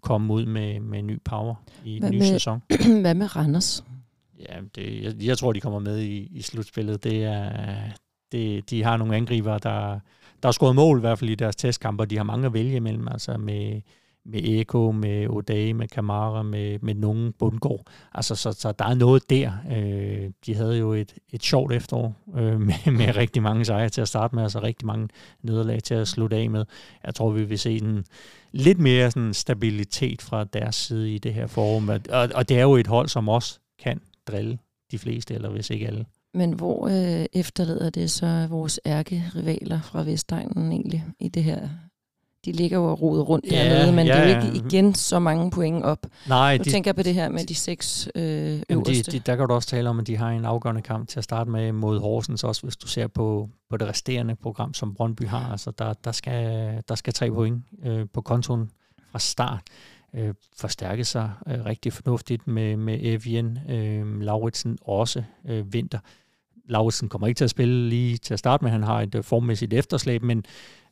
komme 0.00 0.34
ud 0.34 0.46
med, 0.46 0.80
med 0.80 1.02
ny 1.02 1.20
power 1.24 1.54
i 1.84 1.96
en 1.96 2.10
ny 2.10 2.20
sæson. 2.20 2.62
Hvad 3.00 3.14
med 3.14 3.36
Randers? 3.36 3.84
Ja, 4.38 4.60
det, 4.74 5.02
jeg, 5.04 5.14
jeg 5.20 5.38
tror, 5.38 5.52
de 5.52 5.60
kommer 5.60 5.78
med 5.78 5.98
i, 5.98 6.28
i 6.32 6.42
slutspillet. 6.42 7.04
Det 7.04 7.24
er, 7.24 7.50
det, 8.32 8.70
de 8.70 8.82
har 8.82 8.96
nogle 8.96 9.16
angriber, 9.16 9.58
der, 9.58 10.00
der 10.42 10.48
har 10.48 10.52
scoret 10.52 10.76
mål, 10.76 10.98
i 10.98 11.00
hvert 11.00 11.18
fald 11.18 11.30
i 11.30 11.34
deres 11.34 11.56
testkamper. 11.56 12.04
De 12.04 12.16
har 12.16 12.24
mange 12.24 12.46
at 12.46 12.52
vælge 12.52 12.76
imellem, 12.76 13.08
altså 13.08 13.36
med, 13.36 13.80
med 14.24 14.40
Eko, 14.44 14.92
med 14.92 15.26
O'Day, 15.26 15.72
med 15.72 15.88
Kamara, 15.88 16.42
med, 16.42 16.78
med 16.82 16.94
nogen 16.94 17.32
Bundgaard. 17.38 17.86
Altså, 18.14 18.34
så, 18.34 18.52
så 18.52 18.72
der 18.72 18.84
er 18.84 18.94
noget 18.94 19.30
der. 19.30 19.52
Øh, 19.76 20.30
de 20.46 20.54
havde 20.54 20.78
jo 20.78 20.92
et, 20.92 21.14
et 21.32 21.42
sjovt 21.42 21.72
efterår 21.72 22.14
øh, 22.36 22.60
med, 22.68 22.92
med 22.92 23.16
rigtig 23.16 23.42
mange 23.42 23.64
sejre 23.64 23.88
til 23.88 24.00
at 24.00 24.08
starte 24.08 24.34
med, 24.34 24.42
altså 24.42 24.62
rigtig 24.62 24.86
mange 24.86 25.08
nederlag 25.42 25.82
til 25.82 25.94
at 25.94 26.08
slutte 26.08 26.36
af 26.36 26.50
med. 26.50 26.64
Jeg 27.04 27.14
tror, 27.14 27.30
vi 27.30 27.44
vil 27.44 27.58
se 27.58 27.76
en 27.76 28.04
lidt 28.52 28.78
mere 28.78 29.10
sådan 29.10 29.34
stabilitet 29.34 30.22
fra 30.22 30.44
deres 30.44 30.74
side 30.74 31.14
i 31.14 31.18
det 31.18 31.34
her 31.34 31.46
forum. 31.46 31.88
Og, 31.88 32.28
og 32.34 32.48
det 32.48 32.58
er 32.58 32.62
jo 32.62 32.76
et 32.76 32.86
hold, 32.86 33.08
som 33.08 33.28
også 33.28 33.58
kan 33.78 34.00
drille 34.26 34.58
de 34.90 34.98
fleste, 34.98 35.34
eller 35.34 35.48
hvis 35.48 35.70
ikke 35.70 35.86
alle. 35.86 36.04
Men 36.34 36.52
hvor 36.52 36.88
øh, 36.88 37.26
efterlader 37.32 37.90
det 37.90 38.10
så 38.10 38.46
vores 38.50 38.80
ærkerivaler 38.86 39.80
fra 39.80 40.02
Vestegnen 40.02 40.72
egentlig 40.72 41.04
i 41.20 41.28
det 41.28 41.44
her? 41.44 41.68
De 42.44 42.52
ligger 42.52 42.78
jo 42.78 42.84
og 42.84 43.02
roder 43.02 43.22
rundt 43.22 43.46
ja, 43.50 43.64
dernede, 43.64 43.92
men 43.92 44.06
ja, 44.06 44.14
det 44.14 44.22
er 44.22 44.40
jo 44.40 44.46
ikke 44.46 44.66
igen 44.66 44.94
så 44.94 45.18
mange 45.18 45.50
point 45.50 45.84
op. 45.84 46.06
Nej, 46.28 46.56
nu 46.56 46.64
de, 46.64 46.70
tænker 46.70 46.88
jeg 46.88 46.96
på 46.96 47.02
det 47.02 47.14
her 47.14 47.28
med 47.28 47.44
de 47.44 47.54
seks 47.54 48.08
øh, 48.14 48.62
øverste. 48.70 49.12
De, 49.12 49.18
de, 49.18 49.22
der 49.26 49.36
kan 49.36 49.48
du 49.48 49.54
også 49.54 49.68
tale 49.68 49.90
om, 49.90 49.98
at 49.98 50.06
de 50.06 50.16
har 50.16 50.30
en 50.30 50.44
afgørende 50.44 50.82
kamp 50.82 51.08
til 51.08 51.18
at 51.18 51.24
starte 51.24 51.50
med 51.50 51.72
mod 51.72 52.00
Horsens, 52.00 52.44
også 52.44 52.62
hvis 52.62 52.76
du 52.76 52.86
ser 52.86 53.06
på, 53.06 53.48
på 53.70 53.76
det 53.76 53.88
resterende 53.88 54.36
program, 54.36 54.74
som 54.74 54.94
Brøndby 54.94 55.26
har. 55.26 55.50
Altså, 55.50 55.70
der, 55.70 55.92
der, 55.92 56.12
skal, 56.12 56.82
der 56.88 56.94
skal 56.94 57.12
tre 57.12 57.30
point 57.30 57.64
øh, 57.84 58.06
på 58.14 58.20
kontoen 58.20 58.70
fra 59.12 59.18
start 59.18 59.62
øh, 60.16 60.34
forstærket 60.56 61.06
sig 61.06 61.30
øh, 61.48 61.64
rigtig 61.64 61.92
fornuftigt 61.92 62.46
med, 62.48 62.76
med 62.76 62.98
Evien. 63.02 63.58
Øh, 63.68 64.20
Lauritsen 64.20 64.78
også 64.82 65.22
øh, 65.48 65.72
vinter. 65.72 65.98
Lauritsen 66.68 67.08
kommer 67.08 67.26
ikke 67.28 67.38
til 67.38 67.44
at 67.44 67.50
spille 67.50 67.88
lige 67.88 68.16
til 68.16 68.32
at 68.32 68.38
starte 68.38 68.64
med. 68.64 68.72
Han 68.72 68.82
har 68.82 69.00
et 69.00 69.14
øh, 69.14 69.24
formmæssigt 69.24 69.72
efterslæb, 69.72 70.22
men 70.22 70.44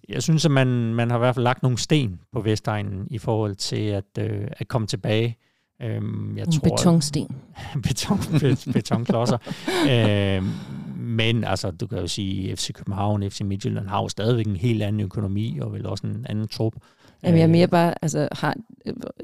jeg 0.08 0.22
synes, 0.22 0.44
at 0.44 0.50
man, 0.50 0.68
man 0.94 1.10
har 1.10 1.18
i 1.18 1.18
hvert 1.18 1.34
fald 1.34 1.44
lagt 1.44 1.62
nogle 1.62 1.78
sten 1.78 2.20
på 2.32 2.40
Vestegnen 2.40 3.06
i 3.10 3.18
forhold 3.18 3.54
til 3.54 3.86
at, 3.86 4.18
øh, 4.18 4.48
at 4.50 4.68
komme 4.68 4.86
tilbage. 4.86 5.38
Øhm, 5.82 6.36
jeg 6.36 6.46
tror, 6.48 6.70
betonsten. 6.70 7.36
beton, 7.88 8.18
betonklodser. 8.72 9.38
øhm, 9.90 10.50
men 10.96 11.44
altså, 11.44 11.70
du 11.70 11.86
kan 11.86 11.98
jo 11.98 12.06
sige, 12.06 12.56
FC 12.56 12.72
København, 12.72 13.30
FC 13.30 13.40
Midtjylland 13.40 13.88
har 13.88 14.02
jo 14.02 14.08
stadigvæk 14.08 14.46
en 14.46 14.56
helt 14.56 14.82
anden 14.82 15.00
økonomi, 15.00 15.58
og 15.62 15.72
vel 15.72 15.86
også 15.86 16.06
en 16.06 16.26
anden 16.28 16.48
trup. 16.48 16.74
Jamen, 17.24 17.38
jeg 17.38 17.44
er 17.44 17.52
mere 17.52 17.68
bare, 17.68 17.94
altså, 18.02 18.28
har, 18.32 18.54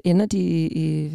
ender 0.05 0.27
de 0.27 0.39
i... 0.69 1.11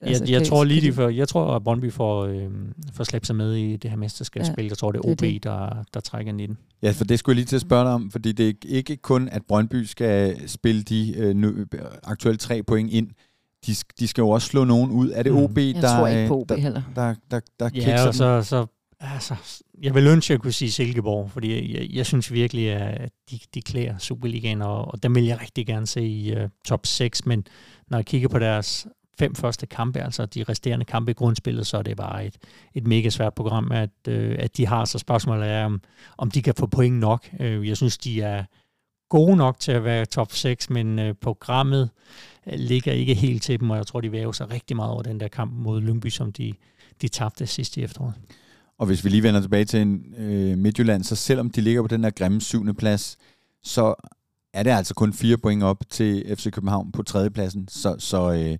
Altså, 0.00 0.24
jeg, 0.24 0.32
jeg 0.32 0.46
tror 0.46 0.64
lige, 0.64 0.80
de 0.80 0.92
for, 0.92 1.08
jeg 1.08 1.28
tror, 1.28 1.56
at 1.56 1.64
Brøndby 1.64 1.92
får, 1.92 2.24
øh, 2.24 2.50
får 2.92 3.04
slæbt 3.04 3.26
sig 3.26 3.36
med 3.36 3.54
i 3.54 3.76
det 3.76 3.90
her 3.90 3.96
mesterskabsspil. 3.96 4.64
Ja, 4.64 4.68
jeg 4.68 4.78
tror, 4.78 4.92
det 4.92 4.98
er 4.98 5.12
OB, 5.12 5.20
det. 5.20 5.44
Der, 5.44 5.84
der 5.94 6.00
trækker 6.00 6.32
19. 6.32 6.58
Ja, 6.82 6.90
for 6.90 7.04
det 7.04 7.18
skulle 7.18 7.34
jeg 7.34 7.36
lige 7.36 7.46
til 7.46 7.56
at 7.56 7.62
spørge 7.62 7.84
dig 7.84 7.92
om, 7.92 8.10
fordi 8.10 8.32
det 8.32 8.48
er 8.48 8.52
ikke 8.64 8.96
kun, 8.96 9.28
at 9.28 9.42
Brøndby 9.48 9.84
skal 9.84 10.48
spille 10.48 10.82
de 10.82 11.14
øh, 11.16 11.36
nu, 11.36 11.54
aktuelle 12.02 12.38
tre 12.38 12.62
point 12.62 12.90
ind. 12.90 13.08
De, 13.66 13.74
de 13.98 14.08
skal 14.08 14.22
jo 14.22 14.28
også 14.28 14.48
slå 14.48 14.64
nogen 14.64 14.90
ud. 14.90 15.10
Er 15.14 15.22
det 15.22 15.32
OB, 15.32 15.50
mm. 15.50 15.56
der, 15.56 15.80
tror 15.80 16.06
ikke 16.06 16.28
på 16.28 16.40
OB 16.40 16.48
der, 16.48 16.56
heller. 16.56 16.82
der, 16.94 17.14
der, 17.30 17.40
der, 17.60 17.68
der 17.68 17.80
ja, 17.80 18.06
og 18.06 18.14
så, 18.14 18.42
så 18.42 18.66
altså, 19.00 19.34
jeg 19.82 19.94
vil 19.94 20.06
ønske, 20.06 20.30
at 20.32 20.34
jeg 20.34 20.40
kunne 20.40 20.52
sige 20.52 20.70
Silkeborg, 20.70 21.30
fordi 21.30 21.76
jeg, 21.76 21.88
jeg 21.90 22.06
synes 22.06 22.32
virkelig, 22.32 22.72
at 22.72 23.12
de, 23.30 23.38
de 23.54 23.62
klæder 23.62 23.98
Superligaen, 23.98 24.62
og, 24.62 24.88
og 24.88 25.02
dem 25.02 25.14
vil 25.14 25.24
jeg 25.24 25.40
rigtig 25.40 25.66
gerne 25.66 25.86
se 25.86 26.02
i 26.02 26.36
uh, 26.36 26.48
top 26.66 26.86
6, 26.86 27.26
men 27.26 27.46
når 27.88 27.98
jeg 27.98 28.06
kigger 28.06 28.28
på 28.28 28.38
deres 28.38 28.86
fem 29.18 29.34
første 29.34 29.66
kampe, 29.66 30.00
altså 30.00 30.26
de 30.26 30.44
resterende 30.48 30.84
kampe 30.84 31.10
i 31.10 31.14
grundspillet, 31.14 31.66
så 31.66 31.76
er 31.76 31.82
det 31.82 31.96
bare 31.96 32.26
et, 32.26 32.36
et 32.74 32.86
mega 32.86 33.10
svært 33.10 33.34
program, 33.34 33.72
at, 33.72 33.90
uh, 34.08 34.34
at 34.38 34.56
de 34.56 34.66
har. 34.66 34.84
Så 34.84 34.98
spørgsmålet 34.98 35.48
er, 35.48 35.64
om, 35.64 35.80
om 36.18 36.30
de 36.30 36.42
kan 36.42 36.54
få 36.54 36.66
point 36.66 36.98
nok. 36.98 37.28
Uh, 37.40 37.68
jeg 37.68 37.76
synes, 37.76 37.98
de 37.98 38.20
er 38.20 38.44
gode 39.08 39.36
nok 39.36 39.60
til 39.60 39.72
at 39.72 39.84
være 39.84 40.04
top 40.04 40.32
6, 40.32 40.70
men 40.70 40.98
uh, 40.98 41.12
programmet 41.20 41.90
ligger 42.46 42.92
ikke 42.92 43.14
helt 43.14 43.42
til 43.42 43.60
dem, 43.60 43.70
og 43.70 43.76
jeg 43.76 43.86
tror, 43.86 44.00
de 44.00 44.12
væver 44.12 44.32
sig 44.32 44.50
rigtig 44.50 44.76
meget 44.76 44.92
over 44.92 45.02
den 45.02 45.20
der 45.20 45.28
kamp 45.28 45.52
mod 45.52 45.80
Lyngby, 45.80 46.08
som 46.08 46.32
de, 46.32 46.52
de 47.02 47.08
tabte 47.08 47.46
sidste 47.46 47.80
i 47.80 47.84
efteråret. 47.84 48.14
Og 48.82 48.86
hvis 48.86 49.04
vi 49.04 49.08
lige 49.10 49.22
vender 49.22 49.40
tilbage 49.40 49.64
til 49.64 49.80
en, 49.80 50.14
øh, 50.18 50.58
Midtjylland, 50.58 51.04
så 51.04 51.16
selvom 51.16 51.50
de 51.50 51.60
ligger 51.60 51.82
på 51.82 51.88
den 51.88 52.02
der 52.02 52.10
grimme 52.10 52.40
syvende 52.40 52.74
plads, 52.74 53.16
så 53.62 53.94
er 54.54 54.62
det 54.62 54.70
altså 54.70 54.94
kun 54.94 55.12
fire 55.12 55.36
point 55.36 55.62
op 55.62 55.76
til 55.90 56.36
FC 56.36 56.50
København 56.50 56.92
på 56.92 57.02
tredjepladsen. 57.02 57.68
Så, 57.68 57.96
så, 57.98 58.32
øh, 58.32 58.58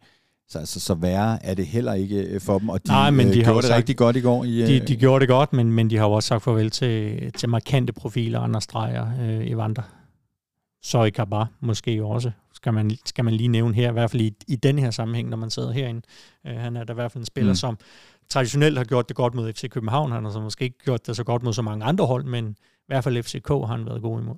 så, 0.48 0.66
så, 0.66 0.80
så 0.80 0.94
værre 0.94 1.44
er 1.44 1.54
det 1.54 1.66
heller 1.66 1.92
ikke 1.92 2.22
øh, 2.22 2.40
for 2.40 2.58
dem. 2.58 2.68
Og 2.68 2.86
de, 2.86 2.88
Nej, 2.88 3.10
men 3.10 3.28
de 3.28 3.38
øh, 3.38 3.44
gjorde 3.44 3.56
det 3.56 3.64
sagt, 3.64 3.76
rigtig 3.76 3.96
godt 3.96 4.16
i 4.16 4.20
går. 4.20 4.44
I, 4.44 4.50
de, 4.50 4.86
de 4.86 4.96
gjorde 4.96 5.20
det 5.20 5.28
godt, 5.28 5.52
men, 5.52 5.72
men 5.72 5.90
de 5.90 5.96
har 5.96 6.06
jo 6.06 6.12
også 6.12 6.26
sagt 6.26 6.42
farvel 6.42 6.70
til, 6.70 7.32
til 7.32 7.48
markante 7.48 7.92
profiler, 7.92 8.40
andre 8.40 8.60
streger, 8.60 9.06
øh, 9.20 9.50
Evander. 9.50 9.82
Så 10.82 11.04
i 11.04 11.10
Kabar 11.10 11.48
måske 11.60 12.04
også, 12.04 12.30
skal 12.54 12.72
man, 12.72 12.90
skal 13.04 13.24
man 13.24 13.34
lige 13.34 13.48
nævne 13.48 13.74
her, 13.74 13.90
i 13.90 13.92
hvert 13.92 14.10
fald 14.10 14.22
i, 14.22 14.34
i 14.48 14.56
den 14.56 14.78
her 14.78 14.90
sammenhæng, 14.90 15.28
når 15.28 15.36
man 15.36 15.50
sidder 15.50 15.72
herinde. 15.72 16.02
Øh, 16.46 16.56
han 16.56 16.76
er 16.76 16.84
da 16.84 16.92
i 16.92 16.94
hvert 16.94 17.12
fald 17.12 17.22
en 17.22 17.26
spiller, 17.26 17.52
mm. 17.52 17.56
som 17.56 17.78
traditionelt 18.32 18.78
har 18.78 18.84
gjort 18.84 19.08
det 19.08 19.16
godt 19.16 19.34
mod 19.34 19.52
FC 19.52 19.70
København. 19.70 20.12
Han 20.12 20.24
har 20.24 20.32
så 20.32 20.40
måske 20.40 20.64
ikke 20.64 20.78
gjort 20.84 21.06
det 21.06 21.16
så 21.16 21.24
godt 21.24 21.42
mod 21.42 21.52
så 21.52 21.62
mange 21.62 21.84
andre 21.84 22.06
hold, 22.06 22.24
men 22.24 22.48
i 22.48 22.86
hvert 22.86 23.04
fald 23.04 23.22
FCK 23.22 23.48
har 23.48 23.66
han 23.66 23.86
været 23.86 24.02
god 24.02 24.20
imod. 24.20 24.34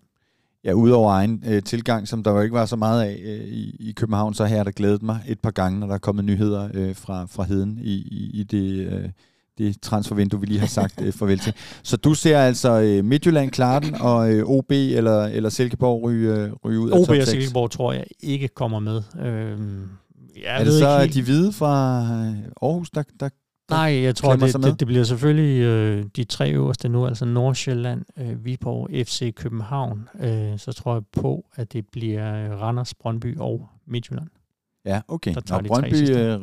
Ja, 0.65 0.73
udover 0.73 1.13
egen 1.13 1.43
øh, 1.47 1.63
tilgang, 1.63 2.09
som 2.09 2.23
der 2.23 2.31
jo 2.31 2.41
ikke 2.41 2.55
var 2.55 2.67
så 2.67 2.77
meget 2.77 3.03
af 3.03 3.21
øh, 3.25 3.45
i, 3.45 3.77
i 3.81 3.93
København, 3.93 4.35
så 4.35 4.45
har 4.45 4.65
der 4.65 4.71
glædet 4.71 5.03
mig 5.03 5.21
et 5.29 5.41
par 5.41 5.51
gange, 5.51 5.81
når 5.81 5.87
der 5.87 5.95
er 5.95 5.99
kommet 5.99 6.25
nyheder 6.25 6.69
øh, 6.75 6.97
fra, 6.97 7.27
fra 7.27 7.45
Heden 7.45 7.79
i, 7.83 7.93
i, 7.93 8.31
i 8.35 8.43
det, 8.43 8.93
øh, 8.93 9.09
det 9.59 9.81
transfervindue, 9.83 10.41
vi 10.41 10.47
lige 10.47 10.61
har 10.61 10.67
sagt 10.67 11.01
øh, 11.03 11.13
farvel 11.13 11.39
til. 11.39 11.55
Så 11.83 11.97
du 11.97 12.15
ser 12.15 12.39
altså 12.39 12.81
øh, 12.81 13.05
Midtjylland 13.05 13.51
klare 13.51 13.81
den, 13.81 13.95
og 13.95 14.33
øh, 14.33 14.45
OB 14.45 14.71
eller, 14.71 15.25
eller 15.25 15.49
Silkeborg 15.49 16.03
ryge, 16.03 16.35
øh, 16.35 16.53
ryge 16.65 16.81
ud 16.81 16.91
OB 16.91 16.99
af 16.99 17.07
top 17.07 17.17
6? 17.17 17.19
OB 17.19 17.21
og 17.21 17.27
Silkeborg 17.27 17.71
tror 17.71 17.93
jeg 17.93 18.05
ikke 18.21 18.49
kommer 18.49 18.79
med. 18.79 19.03
Øh, 19.21 19.59
jeg 20.43 20.61
er 20.61 20.65
det 20.65 20.73
så 20.73 21.01
ikke 21.01 21.15
de 21.15 21.23
hvide 21.23 21.53
fra 21.53 22.01
øh, 22.03 22.37
Aarhus, 22.63 22.91
der, 22.91 23.03
der 23.21 23.29
Nej, 23.71 24.03
jeg 24.03 24.17
tror, 24.17 24.37
det, 24.37 24.55
det, 24.55 24.81
det 24.81 24.87
bliver 24.87 25.05
selvfølgelig 25.05 25.61
øh, 25.61 26.05
de 26.17 26.25
tre 26.25 26.53
øverste 26.53 26.89
nu, 26.89 27.07
altså 27.07 27.25
Nordsjælland, 27.25 28.03
øh, 28.19 28.45
Viborg, 28.45 29.07
FC 29.07 29.35
København. 29.35 30.09
Øh, 30.21 30.59
så 30.59 30.73
tror 30.73 30.95
jeg 30.95 31.03
på, 31.13 31.47
at 31.55 31.73
det 31.73 31.87
bliver 31.93 32.35
øh, 32.35 32.61
Randers, 32.61 32.95
Brøndby 32.95 33.39
og 33.39 33.69
Midtjylland. 33.87 34.29
Ja, 34.87 35.01
okay. 35.09 35.35
Nå, 35.51 35.61
Brøndby 35.67 36.11
øh, 36.11 36.39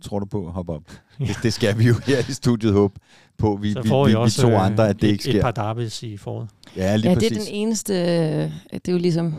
tror 0.00 0.18
du 0.18 0.26
på 0.26 0.46
at 0.46 0.52
hoppe 0.52 0.72
op. 0.72 0.82
ja. 1.20 1.24
det, 1.28 1.36
det 1.42 1.52
skal 1.52 1.78
vi 1.78 1.84
jo 1.84 1.94
her 2.06 2.18
i 2.28 2.32
studiet 2.32 2.72
håbe 2.72 2.94
på. 3.38 3.58
Vi, 3.62 3.72
så 3.72 3.82
får 3.86 4.04
vi, 4.06 4.14
vi, 4.14 4.24
vi 4.24 4.30
to 4.30 4.56
andre, 4.56 4.88
at 4.88 4.96
det 5.00 5.08
et, 5.08 5.12
ikke 5.12 5.24
sker. 5.24 5.36
Et 5.36 5.42
par 5.42 5.50
derbys 5.50 6.02
i 6.02 6.16
foråret. 6.16 6.48
Ja, 6.76 6.96
lige 6.96 7.08
ja 7.10 7.14
præcis. 7.14 7.30
det 7.30 7.38
er 7.38 7.44
den 7.44 7.54
eneste... 7.54 7.94
Øh, 7.94 8.52
det 8.72 8.88
er 8.88 8.92
jo 8.92 8.98
ligesom 8.98 9.34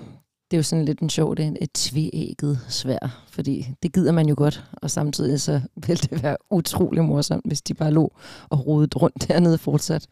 det 0.52 0.58
er 0.58 0.58
jo 0.58 0.64
sådan 0.64 0.86
lidt 0.86 1.00
en 1.00 1.10
sjov, 1.10 1.36
det 1.36 1.46
er 1.46 1.52
et 1.62 1.72
tvægget 1.74 2.60
svær, 2.70 3.26
fordi 3.30 3.68
det 3.84 3.94
gider 3.94 4.12
man 4.12 4.28
jo 4.30 4.36
godt, 4.38 4.64
og 4.74 4.92
samtidig 4.92 5.42
så 5.42 5.62
vil 5.88 6.02
det 6.02 6.24
være 6.24 6.38
utrolig 6.52 7.04
morsomt, 7.04 7.44
hvis 7.46 7.62
de 7.62 7.74
bare 7.74 7.92
lå 7.92 8.14
og 8.50 8.68
rodede 8.68 8.98
rundt 8.98 9.28
dernede 9.28 9.58
fortsat. 9.58 10.08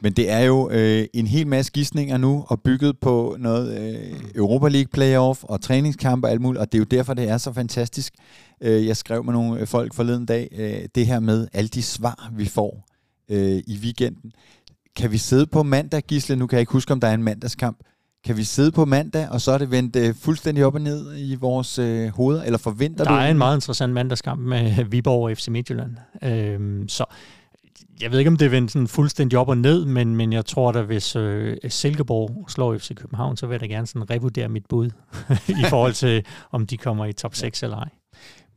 Men 0.00 0.12
det 0.12 0.30
er 0.30 0.40
jo 0.40 0.70
øh, 0.70 1.06
en 1.14 1.26
hel 1.26 1.46
masse 1.46 1.72
gidsninger 1.72 2.16
nu, 2.16 2.44
og 2.48 2.62
bygget 2.62 2.98
på 2.98 3.36
noget 3.38 3.78
øh, 3.78 4.20
Europa 4.34 4.68
League 4.68 4.88
playoff 4.92 5.44
og 5.44 5.60
træningskampe 5.60 6.26
og 6.26 6.30
alt 6.30 6.40
muligt, 6.40 6.60
og 6.60 6.72
det 6.72 6.78
er 6.78 6.80
jo 6.80 6.84
derfor, 6.84 7.14
det 7.14 7.28
er 7.28 7.38
så 7.38 7.52
fantastisk. 7.52 8.14
Øh, 8.60 8.86
jeg 8.86 8.96
skrev 8.96 9.24
med 9.24 9.32
nogle 9.32 9.60
øh, 9.60 9.66
folk 9.66 9.94
forleden 9.94 10.26
dag, 10.26 10.48
øh, 10.52 10.88
det 10.94 11.06
her 11.06 11.20
med 11.20 11.48
alle 11.52 11.68
de 11.68 11.82
svar, 11.82 12.32
vi 12.36 12.44
får 12.44 12.88
øh, 13.28 13.62
i 13.66 13.78
weekenden. 13.82 14.32
Kan 14.96 15.12
vi 15.12 15.18
sidde 15.18 15.46
på 15.46 15.62
mandag, 15.62 16.02
Gisle? 16.02 16.36
Nu 16.36 16.46
kan 16.46 16.56
jeg 16.56 16.60
ikke 16.60 16.72
huske, 16.72 16.92
om 16.92 17.00
der 17.00 17.08
er 17.08 17.14
en 17.14 17.22
mandagskamp 17.22 17.78
kan 18.24 18.36
vi 18.36 18.44
sidde 18.44 18.72
på 18.72 18.84
mandag, 18.84 19.28
og 19.30 19.40
så 19.40 19.52
er 19.52 19.58
det 19.58 19.70
vendt 19.70 19.96
øh, 19.96 20.14
fuldstændig 20.14 20.64
op 20.64 20.74
og 20.74 20.80
ned 20.80 21.18
i 21.18 21.34
vores 21.34 21.78
øh, 21.78 22.08
hoveder, 22.08 22.42
eller 22.42 22.58
forventer 22.58 23.04
der 23.04 23.10
du? 23.10 23.16
Der 23.16 23.20
er 23.20 23.30
en 23.30 23.38
meget 23.38 23.56
interessant 23.56 23.92
mandagskamp 23.92 24.40
med 24.40 24.84
Viborg 24.90 25.30
og 25.30 25.36
FC 25.36 25.48
Midtjylland. 25.48 25.96
Øhm, 26.22 26.88
så 26.88 27.04
jeg 28.00 28.10
ved 28.10 28.18
ikke, 28.18 28.28
om 28.28 28.36
det 28.36 28.46
er 28.46 28.50
vendt 28.50 28.72
sådan 28.72 28.88
fuldstændig 28.88 29.38
op 29.38 29.48
og 29.48 29.58
ned, 29.58 29.84
men, 29.84 30.16
men 30.16 30.32
jeg 30.32 30.46
tror 30.46 30.72
da, 30.72 30.82
hvis 30.82 31.16
øh, 31.16 31.56
Silkeborg 31.68 32.50
slår 32.50 32.78
FC 32.78 32.94
København, 32.94 33.36
så 33.36 33.46
vil 33.46 33.54
jeg 33.54 33.60
da 33.60 33.66
gerne 33.66 33.86
sådan 33.86 34.10
revurdere 34.10 34.48
mit 34.48 34.66
bud 34.68 34.90
i 35.62 35.64
forhold 35.68 35.92
til, 35.92 36.24
om 36.52 36.66
de 36.66 36.76
kommer 36.76 37.06
i 37.06 37.12
top 37.12 37.34
6 37.34 37.62
eller 37.62 37.76
ej. 37.76 37.88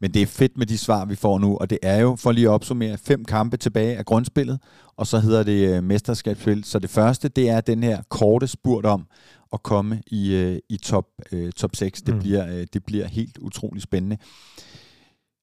Men 0.02 0.14
det 0.14 0.22
er 0.22 0.26
fedt 0.26 0.58
med 0.58 0.66
de 0.66 0.78
svar, 0.78 1.06
vi 1.06 1.16
får 1.16 1.40
nu, 1.40 1.58
og 1.58 1.70
det 1.70 1.80
er 1.82 2.00
jo, 2.00 2.16
for 2.16 2.32
lige 2.32 2.48
at 2.48 2.52
opsummere, 2.52 2.98
fem 2.98 3.26
kampe 3.26 3.58
tilbage 3.58 3.98
af 3.98 4.06
grundspillet, 4.06 4.60
og 4.98 5.08
så 5.08 5.20
hedder 5.20 5.44
det 5.44 5.76
øh, 5.76 5.84
mesterskabsspil. 5.84 6.64
Så 6.64 6.80
det 6.80 6.90
første, 6.90 7.30
det 7.30 7.50
er 7.50 7.62
den 7.62 7.84
her 7.84 8.02
korte 8.10 8.48
spurt 8.48 8.86
om, 8.86 9.08
at 9.54 9.64
komme 9.64 10.02
i, 10.08 10.34
øh, 10.36 10.60
i 10.70 10.78
top, 10.78 11.06
øh, 11.32 11.52
top 11.52 11.76
6. 11.76 12.02
Det, 12.02 12.14
mm. 12.14 12.20
bliver, 12.20 12.48
øh, 12.48 12.68
det 12.74 12.86
bliver 12.86 13.08
helt 13.08 13.38
utrolig 13.38 13.82
spændende. 13.82 14.18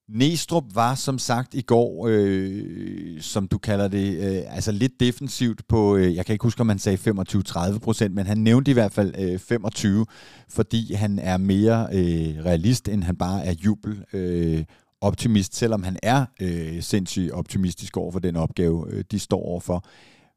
Næstrup 0.09 0.63
var 0.73 0.95
som 0.95 1.19
sagt 1.19 1.53
i 1.53 1.61
går, 1.61 2.07
øh, 2.09 3.21
som 3.21 3.47
du 3.47 3.57
kalder 3.57 3.87
det, 3.87 4.17
øh, 4.17 4.55
altså 4.55 4.71
lidt 4.71 4.99
defensivt 4.99 5.67
på, 5.67 5.95
øh, 5.95 6.15
jeg 6.15 6.25
kan 6.25 6.33
ikke 6.33 6.43
huske, 6.43 6.61
om 6.61 6.67
man 6.67 6.79
sagde 6.79 6.97
25-30 6.97 7.79
procent, 7.79 8.15
men 8.15 8.25
han 8.25 8.37
nævnte 8.37 8.71
i 8.71 8.73
hvert 8.73 8.91
fald 8.91 9.13
øh, 9.19 9.39
25, 9.39 10.05
fordi 10.49 10.93
han 10.93 11.19
er 11.19 11.37
mere 11.37 11.87
øh, 11.93 12.45
realist, 12.45 12.87
end 12.87 13.03
han 13.03 13.15
bare 13.15 13.45
er 13.45 13.53
jubel 13.53 14.03
øh, 14.13 14.63
optimist, 15.01 15.55
selvom 15.55 15.83
han 15.83 15.97
er 16.03 16.25
øh, 16.41 16.81
sindssygt 16.81 17.31
optimistisk 17.31 17.97
over 17.97 18.11
for 18.11 18.19
den 18.19 18.35
opgave, 18.35 18.85
øh, 18.89 19.03
de 19.11 19.19
står 19.19 19.45
overfor. 19.45 19.85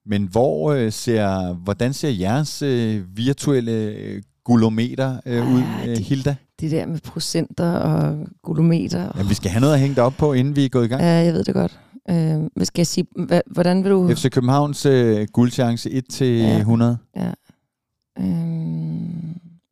Men 0.07 0.22
hvor 0.32 0.72
øh, 0.72 0.92
ser, 0.92 1.52
hvordan 1.54 1.92
ser 1.92 2.09
jeres 2.09 2.62
øh, 2.62 3.16
virtuelle 3.16 3.72
øh, 3.72 4.22
gulometer 4.44 5.20
øh, 5.26 5.54
ud, 5.54 5.62
Ah, 5.62 5.88
øh, 5.88 5.96
det- 5.96 6.04
Hilda? 6.04 6.36
Det 6.61 6.70
der 6.70 6.86
med 6.86 6.98
procenter 7.00 7.72
og 7.72 8.26
gulometer. 8.42 9.12
Jamen, 9.16 9.28
vi 9.30 9.34
skal 9.34 9.50
have 9.50 9.61
noget 9.61 9.74
at 9.74 9.80
hænge 9.80 10.02
op 10.02 10.14
på, 10.18 10.32
inden 10.32 10.57
vi 10.57 10.64
er 10.64 10.68
gået 10.68 10.84
i 10.84 10.88
gang. 10.88 11.02
Ja, 11.02 11.07
jeg 11.09 11.32
ved 11.34 11.44
det 11.44 11.54
godt. 11.54 11.80
Øh, 12.11 12.16
hvad 12.57 12.66
skal 12.66 12.80
jeg 12.80 12.86
sige? 12.86 13.07
Hva, 13.26 13.40
hvordan 13.46 13.84
vil 13.84 13.90
du... 13.90 14.14
FC 14.14 14.30
Københavns 14.30 14.86
øh, 14.86 15.26
guldchance 15.32 15.90
1 15.90 16.04
til 16.11 16.26
Ja. 16.38 16.59
100. 16.59 16.98
Ja. 17.16 17.30
Øh, 18.18 18.24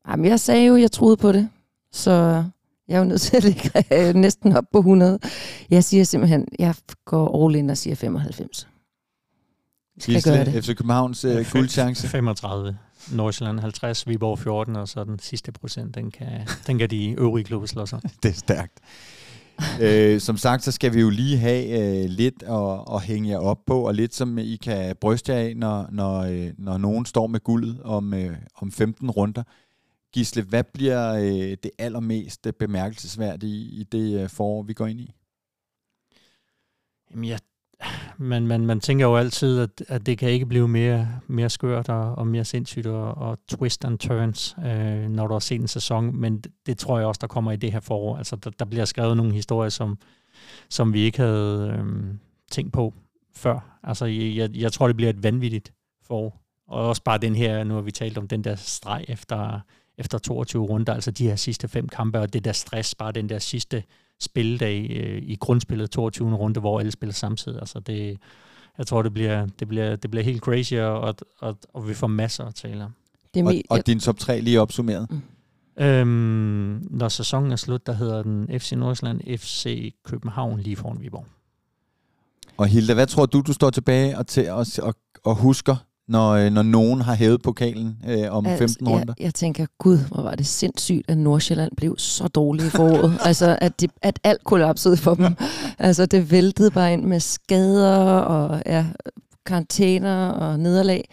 jamen, 0.09 0.25
jeg 0.25 0.41
sagde 0.41 0.67
jo, 0.67 0.77
jeg 0.77 0.93
troede 0.93 1.17
på 1.17 1.33
det. 1.33 1.49
Så 1.93 2.45
jeg 2.89 2.95
er 2.95 2.99
jo 2.99 3.05
nødt 3.05 3.21
til 3.21 3.37
at 3.37 3.45
ligge 3.45 3.71
øh, 4.09 4.15
næsten 4.15 4.57
op 4.57 4.65
på 4.73 4.79
100. 4.79 5.19
Jeg 5.71 5.85
siger 5.85 6.05
simpelthen, 6.05 6.47
jeg 6.59 6.75
går 7.05 7.47
all 7.47 7.55
in 7.57 7.71
og 7.71 7.77
siger 7.77 7.97
95. 7.97 8.69
Skal 9.99 10.23
gøre 10.23 10.37
Gisle, 10.45 10.53
det. 10.57 10.65
FC 10.65 10.77
Københavns 10.77 11.21
Fem- 11.23 11.45
guldchance. 11.53 12.09
35. 12.09 12.79
Nordsjælland 13.13 13.61
50, 13.61 14.09
Viborg 14.09 14.39
14, 14.39 14.77
og 14.77 14.89
så 14.89 15.05
den 15.05 15.19
sidste 15.19 15.53
procent, 15.53 15.95
den 15.95 16.11
kan, 16.11 16.49
den 16.67 16.79
kan 16.79 16.91
de 16.91 17.11
øvrige 17.11 17.45
klubber 17.45 17.67
slå 17.67 17.87
sig. 17.87 18.01
Det 18.23 18.29
er 18.29 18.33
stærkt. 18.33 18.81
øh, 19.81 20.21
som 20.21 20.37
sagt, 20.37 20.63
så 20.63 20.73
skal 20.73 20.95
vi 20.95 21.01
jo 21.01 21.11
lige 21.11 21.39
have 21.39 21.67
øh, 22.03 22.11
lidt 22.11 22.43
at, 22.43 22.95
at 22.95 23.03
hænge 23.03 23.31
jer 23.31 23.39
op 23.39 23.59
på, 23.67 23.87
og 23.87 23.95
lidt 23.95 24.15
som 24.15 24.39
I 24.39 24.57
kan 24.57 24.97
bryste 25.01 25.33
jer 25.33 25.39
af, 25.39 25.57
når, 25.57 25.89
når, 25.93 26.21
øh, 26.21 26.51
når 26.59 26.79
nogen 26.79 27.07
står 27.07 27.27
med 27.27 27.41
guldet 27.41 27.81
om, 27.83 28.15
øh, 28.15 28.37
om 28.57 28.73
15 28.73 29.11
runder. 29.11 29.43
Gisle, 30.13 30.43
hvad 30.43 30.65
bliver 30.65 31.13
øh, 31.15 31.57
det 31.63 31.71
allermest 31.79 32.47
bemærkelsesværdige 32.59 33.65
i 33.65 33.85
det 33.93 34.21
øh, 34.23 34.29
forår, 34.29 34.63
vi 34.63 34.73
går 34.73 34.87
ind 34.87 35.01
i? 35.01 35.15
Jamen, 37.11 37.25
jeg, 37.25 37.39
man, 38.19 38.47
man, 38.47 38.67
man 38.67 38.81
tænker 38.81 39.07
jo 39.07 39.17
altid, 39.17 39.61
at, 39.61 39.83
at 39.89 40.07
det 40.07 40.19
kan 40.19 40.31
ikke 40.31 40.47
blive 40.47 40.69
mere, 40.69 41.09
mere 41.27 41.51
skørt 41.51 41.89
og, 41.89 42.15
og 42.15 42.27
mere 42.27 42.45
sindssygt 42.45 42.87
og, 42.87 43.15
og 43.15 43.39
twist 43.49 43.85
and 43.85 43.99
turns, 43.99 44.57
øh, 44.67 45.09
når 45.09 45.27
du 45.27 45.33
har 45.33 45.39
set 45.39 45.61
en 45.61 45.69
sæson, 45.69 46.17
men 46.17 46.39
det, 46.39 46.53
det 46.67 46.79
tror 46.79 46.99
jeg 46.99 47.07
også, 47.07 47.19
der 47.21 47.27
kommer 47.27 47.53
i 47.53 47.57
det 47.57 47.73
her 47.73 47.81
forår. 47.81 48.17
Altså, 48.17 48.37
der, 48.37 48.51
der 48.51 48.65
bliver 48.65 48.85
skrevet 48.85 49.17
nogle 49.17 49.33
historier, 49.33 49.71
som, 49.71 49.99
som 50.71 50.93
vi 50.93 51.01
ikke 51.01 51.19
havde 51.19 51.77
øh, 51.79 52.15
tænkt 52.51 52.73
på 52.73 52.95
før. 53.37 53.79
Altså, 53.83 54.05
jeg, 54.07 54.51
jeg 54.57 54.73
tror, 54.73 54.87
det 54.87 54.97
bliver 54.97 55.11
et 55.11 55.23
vanvittigt 55.23 55.73
forår. 56.03 56.41
Og 56.69 56.89
også 56.89 57.03
bare 57.03 57.19
den 57.19 57.35
her, 57.35 57.65
nu 57.65 57.75
har 57.75 57.81
vi 57.81 57.91
talt 57.91 58.19
om 58.19 58.29
den 58.29 58.45
der 58.45 58.55
streg 58.55 59.05
efter, 59.09 59.61
efter 59.99 60.19
22 60.19 60.65
runder, 60.65 60.95
altså 60.95 61.11
de 61.11 61.29
her 61.29 61.37
sidste 61.37 61.69
fem 61.69 61.89
kampe, 61.89 62.21
og 62.21 62.33
det 62.33 62.45
der 62.45 62.53
stress, 62.53 62.95
bare 62.95 63.13
den 63.13 63.29
der 63.29 63.39
sidste 63.39 63.83
spilledag 64.25 64.87
øh, 64.91 65.23
i 65.23 65.37
grundspillet 65.41 65.91
22. 65.91 66.35
runde, 66.35 66.61
hvor 66.61 66.81
alle 66.81 66.93
spiller 66.93 67.15
samtidig. 67.15 67.59
Altså 67.61 67.81
det, 67.81 68.19
jeg 68.79 68.87
tror, 68.87 69.03
det 69.03 69.15
bliver, 69.15 69.47
det 69.59 69.69
bliver, 69.69 69.97
det 69.97 70.11
bliver 70.11 70.25
helt 70.25 70.41
crazy, 70.41 70.75
og, 70.75 71.15
og, 71.39 71.59
og 71.75 71.89
vi 71.89 71.95
får 71.95 72.07
masser 72.07 72.45
at 72.45 72.55
tale 72.55 72.85
om. 72.85 72.91
Det 73.35 73.41
er 73.41 73.47
Og, 73.47 73.55
og 73.71 73.87
din 73.87 74.01
top 74.01 74.19
3 74.19 74.41
lige 74.41 74.61
opsummeret. 74.61 75.09
Øhm, 75.81 76.87
når 76.91 77.09
sæsonen 77.09 77.53
er 77.53 77.57
slut, 77.57 77.87
der 77.87 77.93
hedder 77.93 78.23
den 78.23 78.61
FC 78.61 78.73
Nordsjælland, 78.73 79.39
FC 79.39 79.93
København 80.05 80.61
lige 80.61 80.77
foran 80.77 81.01
Viborg. 81.01 81.27
Og 82.57 82.67
Hilda, 82.67 82.95
hvad 82.95 83.07
tror 83.07 83.27
du, 83.27 83.41
du 83.41 83.53
står 83.53 83.71
tilbage 83.71 84.19
og, 84.19 84.27
til, 84.27 84.51
og, 84.51 84.67
og, 84.83 84.95
og 85.25 85.35
husker, 85.37 85.77
når, 86.09 86.31
øh, 86.33 86.53
når 86.53 86.63
nogen 86.63 87.01
har 87.01 87.15
hævet 87.15 87.43
pokalen 87.43 87.97
øh, 88.09 88.31
om 88.31 88.47
15 88.47 88.89
runder? 88.89 89.15
Jeg, 89.19 89.25
jeg 89.25 89.35
tænker, 89.35 89.67
gud, 89.79 89.99
hvor 89.99 90.23
var 90.23 90.35
det 90.35 90.47
sindssygt, 90.47 91.11
at 91.11 91.19
Nordsjælland 91.19 91.73
blev 91.77 91.99
så 91.99 92.29
dårlige 92.29 92.67
i 92.67 92.71
foråret. 92.71 93.19
altså, 93.29 93.59
at, 93.61 93.81
de, 93.81 93.89
at 94.03 94.21
alt 94.25 94.45
kollapsede 94.45 94.97
for 94.97 95.15
dem. 95.15 95.37
altså, 95.79 96.07
det 96.07 96.31
væltede 96.31 96.71
bare 96.71 96.93
ind 96.93 97.05
med 97.05 97.21
skader 97.21 98.19
og 98.19 98.63
ja, 98.67 98.87
karantæner 99.47 100.29
og 100.29 100.61
nederlag. 100.61 101.09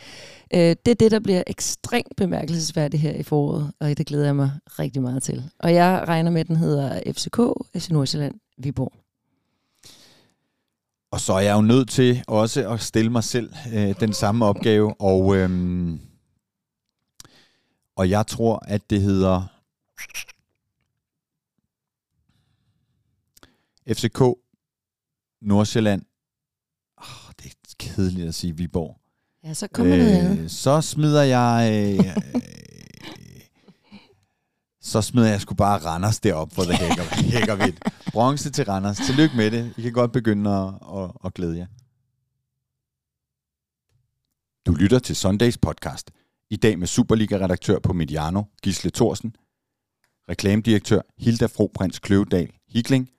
Øh, 0.53 0.59
det 0.59 0.87
er 0.87 0.95
det, 0.95 1.11
der 1.11 1.19
bliver 1.19 1.43
ekstremt 1.47 2.15
bemærkelsesværdigt 2.17 3.03
her 3.03 3.13
i 3.13 3.23
foråret, 3.23 3.71
og 3.79 3.97
det 3.97 4.05
glæder 4.05 4.25
jeg 4.25 4.35
mig 4.35 4.51
rigtig 4.79 5.01
meget 5.01 5.23
til. 5.23 5.43
Og 5.59 5.73
jeg 5.73 6.03
regner 6.07 6.31
med, 6.31 6.41
at 6.41 6.47
den 6.47 6.55
hedder 6.55 6.99
FCK, 7.13 7.39
FC 7.77 7.89
Nordsjælland, 7.89 8.33
Viborg. 8.57 9.01
Og 11.12 11.20
så 11.20 11.34
er 11.34 11.39
jeg 11.39 11.55
jo 11.55 11.62
nødt 11.62 11.89
til 11.89 12.24
også 12.28 12.70
at 12.70 12.82
stille 12.82 13.12
mig 13.12 13.24
selv 13.24 13.53
øh, 13.74 13.99
den 13.99 14.14
samme 14.14 14.45
opgave, 14.45 15.01
og, 15.01 15.36
øhm, 15.36 15.99
og 17.95 18.09
jeg 18.09 18.28
tror, 18.28 18.64
at 18.68 18.89
det 18.89 19.01
hedder 19.01 19.43
FCK 23.88 24.22
Nordsjælland. 25.41 26.01
Oh, 26.97 27.32
det 27.43 27.51
er 27.51 27.55
kedeligt 27.80 28.28
at 28.28 28.36
sige 28.36 28.57
Viborg. 28.57 28.97
Ja, 29.43 29.53
så 29.53 29.68
kommer 29.68 29.93
øh, 29.95 29.99
noget 29.99 30.18
andet. 30.18 30.51
så 30.51 30.82
smider 30.82 31.24
jeg... 31.24 31.70
Øh, 31.74 31.99
øh, 32.36 32.41
så 34.82 35.01
smider 35.01 35.29
jeg 35.29 35.41
sgu 35.41 35.55
bare 35.55 35.86
Randers 35.86 36.19
derop, 36.19 36.53
for 36.53 36.61
det 36.61 36.77
hækker, 36.77 37.03
hækker 37.38 37.55
vidt. 37.55 37.79
Bronze 38.11 38.49
til 38.49 38.65
Randers. 38.65 38.97
Tillykke 38.97 39.38
med 39.38 39.51
det. 39.51 39.73
I 39.77 39.82
kan 39.82 39.93
godt 39.93 40.11
begynde 40.11 40.49
at, 40.49 40.73
at, 40.97 41.11
at 41.25 41.34
glæde 41.34 41.57
jer. 41.57 41.67
Du 44.65 44.71
lytter 44.73 44.99
til 44.99 45.15
Sundays 45.15 45.57
podcast. 45.57 46.11
I 46.49 46.55
dag 46.55 46.79
med 46.79 46.88
Superliga-redaktør 46.88 47.79
på 47.79 47.93
Mediano, 47.93 48.43
Gisle 48.63 48.91
Thorsen, 48.91 49.36
reklamedirektør 50.29 51.01
Hilda 51.17 51.45
Fro 51.45 51.71
Prins 51.75 51.99
Kløvedal 51.99 52.51
Hikling 52.69 53.09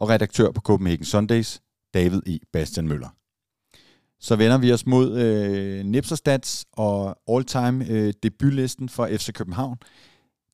og 0.00 0.08
redaktør 0.08 0.50
på 0.50 0.60
Copenhagen 0.60 1.04
Sundays, 1.04 1.60
David 1.94 2.22
E. 2.26 2.38
Bastian 2.52 2.88
Møller. 2.88 3.08
Så 4.20 4.36
vender 4.36 4.58
vi 4.58 4.72
os 4.72 4.86
mod 4.86 5.18
øh, 5.20 5.84
Nipserstats 5.84 6.66
og 6.72 7.18
all-time 7.28 7.86
øh, 7.88 8.12
debutlisten 8.22 8.88
for 8.88 9.06
FC 9.06 9.32
København. 9.32 9.78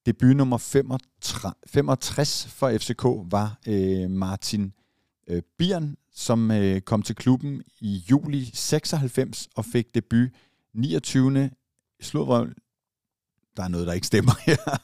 Debut 0.07 0.37
nummer 0.37 0.59
65, 0.59 1.55
65 1.67 2.47
for 2.47 2.79
FCK 2.79 3.05
var 3.33 3.59
øh, 3.67 4.11
Martin 4.11 4.73
øh, 5.29 5.43
Birn, 5.59 5.97
som 6.13 6.51
øh, 6.51 6.81
kom 6.81 7.03
til 7.03 7.17
klubben 7.17 7.63
i 7.81 8.05
juli 8.11 8.51
96 8.55 9.49
og 9.57 9.65
fik 9.65 9.95
debut 9.95 10.29
29. 10.75 11.51
Slurvrøvl. 12.01 12.55
Der 13.57 13.63
er 13.63 13.69
noget, 13.69 13.87
der 13.87 13.93
ikke 13.93 14.07
stemmer 14.07 14.33
her. 14.47 14.81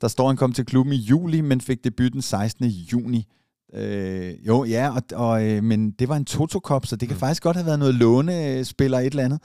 Der 0.00 0.08
står, 0.08 0.28
han 0.28 0.36
kom 0.36 0.52
til 0.52 0.64
klubben 0.66 0.92
i 0.92 0.96
juli, 0.96 1.40
men 1.40 1.60
fik 1.60 1.84
debut 1.84 2.12
den 2.12 2.22
16. 2.22 2.66
juni. 2.66 3.26
Øh, 3.74 4.46
jo, 4.46 4.64
ja, 4.64 4.90
og, 4.96 5.02
og, 5.12 5.44
øh, 5.46 5.64
men 5.64 5.90
det 5.90 6.08
var 6.08 6.16
en 6.16 6.24
Toto-kop, 6.24 6.86
så 6.86 6.96
det 6.96 7.08
kan 7.08 7.14
Mm. 7.16 7.20
faktisk 7.20 7.42
godt 7.42 7.56
have 7.56 7.66
været 7.66 7.78
noget 7.78 7.94
lånespiller 7.94 8.98
et 8.98 9.06
eller 9.06 9.24
andet. 9.24 9.40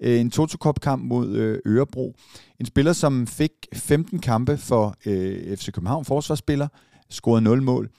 Øh, 0.00 0.20
en 0.20 0.30
Toto-kop-kamp 0.30 1.04
mod 1.04 1.36
øh, 1.36 1.58
Ørebro. 1.66 2.14
En 2.60 2.66
spiller, 2.66 2.92
som 2.92 3.26
fik 3.26 3.50
15 3.74 4.18
kampe 4.18 4.56
for 4.56 4.94
øh, 5.06 5.56
FC 5.56 5.72
København, 5.72 6.04
forsvarsspiller, 6.04 6.68
scorede 7.10 7.42
0 7.42 7.62
mål. 7.62 7.90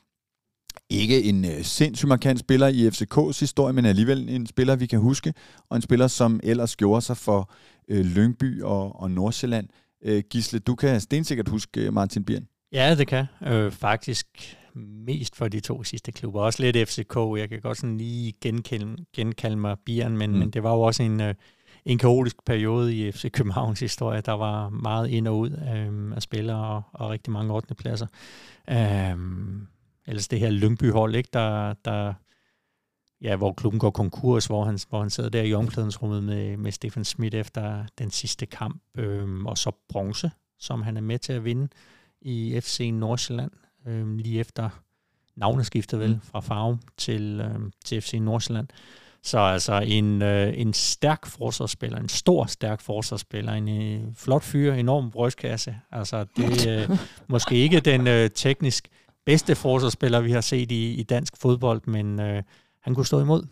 Ikke 0.89 1.23
en 1.23 1.45
øh, 1.45 1.63
sindssygt 1.63 2.09
markant 2.09 2.39
spiller 2.39 2.67
i 2.67 2.87
FCK's 2.87 3.39
historie, 3.39 3.73
men 3.73 3.85
alligevel 3.85 4.29
en 4.29 4.47
spiller, 4.47 4.75
vi 4.75 4.85
kan 4.85 4.99
huske, 4.99 5.33
og 5.69 5.75
en 5.75 5.81
spiller, 5.81 6.07
som 6.07 6.39
ellers 6.43 6.75
gjorde 6.75 7.01
sig 7.01 7.17
for 7.17 7.51
øh, 7.89 8.05
Lyngby 8.05 8.61
og, 8.61 9.01
og 9.01 9.11
Nordsjælland. 9.11 9.67
Øh, 10.05 10.23
Gisle, 10.29 10.59
du 10.59 10.75
kan 10.75 11.01
stensikkert 11.01 11.47
huske 11.47 11.81
øh, 11.81 11.93
Martin 11.93 12.23
Birn. 12.23 12.47
Ja, 12.71 12.95
det 12.95 13.07
kan. 13.07 13.25
Øh, 13.47 13.71
faktisk 13.71 14.27
mest 14.75 15.35
for 15.35 15.47
de 15.47 15.59
to 15.59 15.83
sidste 15.83 16.11
klubber. 16.11 16.41
Også 16.41 16.63
lidt 16.63 16.89
FCK. 16.89 17.15
Jeg 17.15 17.49
kan 17.49 17.61
godt 17.61 17.77
sådan 17.77 17.97
lige 17.97 18.33
genkalde, 18.41 19.05
genkalde 19.15 19.55
mig 19.57 19.77
Bieren, 19.85 20.17
men, 20.17 20.31
Mm. 20.31 20.37
men 20.37 20.49
det 20.49 20.63
var 20.63 20.73
jo 20.73 20.81
også 20.81 21.03
en, 21.03 21.21
øh, 21.21 21.33
en 21.85 21.97
kaotisk 21.97 22.45
periode 22.45 22.95
i 22.95 23.11
FC 23.11 23.31
Københavns 23.31 23.79
historie. 23.79 24.21
Der 24.21 24.31
var 24.31 24.69
meget 24.69 25.09
ind 25.09 25.27
og 25.27 25.37
ud 25.39 25.49
øh, 25.51 26.15
af 26.15 26.21
spillere 26.21 26.67
og, 26.67 26.81
og 26.93 27.09
rigtig 27.09 27.33
mange 27.33 27.53
8. 27.53 27.75
pladser. 27.75 28.07
Øh, 28.69 29.17
ellers 30.07 30.27
det 30.27 30.39
her 30.39 30.49
Lyngby-hold, 30.49 31.15
ikke, 31.15 31.29
der, 31.33 31.73
der 31.73 32.13
ja, 33.21 33.35
hvor 33.35 33.53
klubben 33.53 33.79
går 33.79 33.89
konkurs, 33.89 34.45
hvor 34.45 34.63
han, 34.65 34.79
hvor 34.89 34.99
han 35.01 35.09
sidder 35.09 35.29
der 35.29 35.41
i 35.41 35.53
omklædningsrummet 35.53 36.23
med, 36.23 36.57
med 36.57 36.71
Stefan 36.71 37.05
Schmidt 37.05 37.33
efter 37.33 37.85
den 37.97 38.11
sidste 38.11 38.45
kamp, 38.45 38.81
øh, 38.97 39.43
og 39.45 39.57
så 39.57 39.71
bronze, 39.89 40.31
som 40.59 40.81
han 40.81 40.97
er 40.97 41.01
med 41.01 41.19
til 41.19 41.33
at 41.33 41.45
vinde 41.45 41.67
i 42.21 42.59
FC 42.63 42.89
Nordsjælland, 42.93 43.51
øh, 43.87 44.17
lige 44.17 44.39
efter 44.39 44.69
navneskiftet 45.35 45.99
vel, 45.99 46.09
Mm. 46.13 46.21
fra 46.21 46.39
Farum 46.39 46.79
til, 46.97 47.41
øh, 47.41 47.59
til 47.85 48.01
FC 48.01 48.13
Nordsjælland. 48.21 48.67
Så 49.23 49.39
altså 49.39 49.79
en, 49.79 50.21
øh, 50.21 50.53
en 50.57 50.73
stærk 50.73 51.25
forsvarsspiller, 51.25 51.99
en 51.99 52.09
stor, 52.09 52.45
stærk 52.45 52.81
forsvarsspiller, 52.81 53.53
en 53.53 53.69
øh, 53.81 54.13
flot 54.15 54.43
fyr, 54.43 54.73
enorm 54.73 55.11
brystkasse. 55.11 55.75
Altså 55.91 56.25
det 56.37 56.67
er 56.67 56.91
øh, 56.91 56.97
måske 57.27 57.55
ikke 57.55 57.79
den 57.79 58.07
øh, 58.07 58.29
teknisk 58.35 58.87
bedste 59.25 59.55
forsvarsspiller, 59.55 60.19
vi 60.19 60.31
har 60.31 60.41
set 60.41 60.71
i, 60.71 60.93
i 60.93 61.03
dansk 61.03 61.33
fodbold, 61.37 61.81
men 61.87 62.19
øh, 62.19 62.43
han 62.81 62.95
kunne 62.95 63.05
stå 63.05 63.19
imod. 63.19 63.43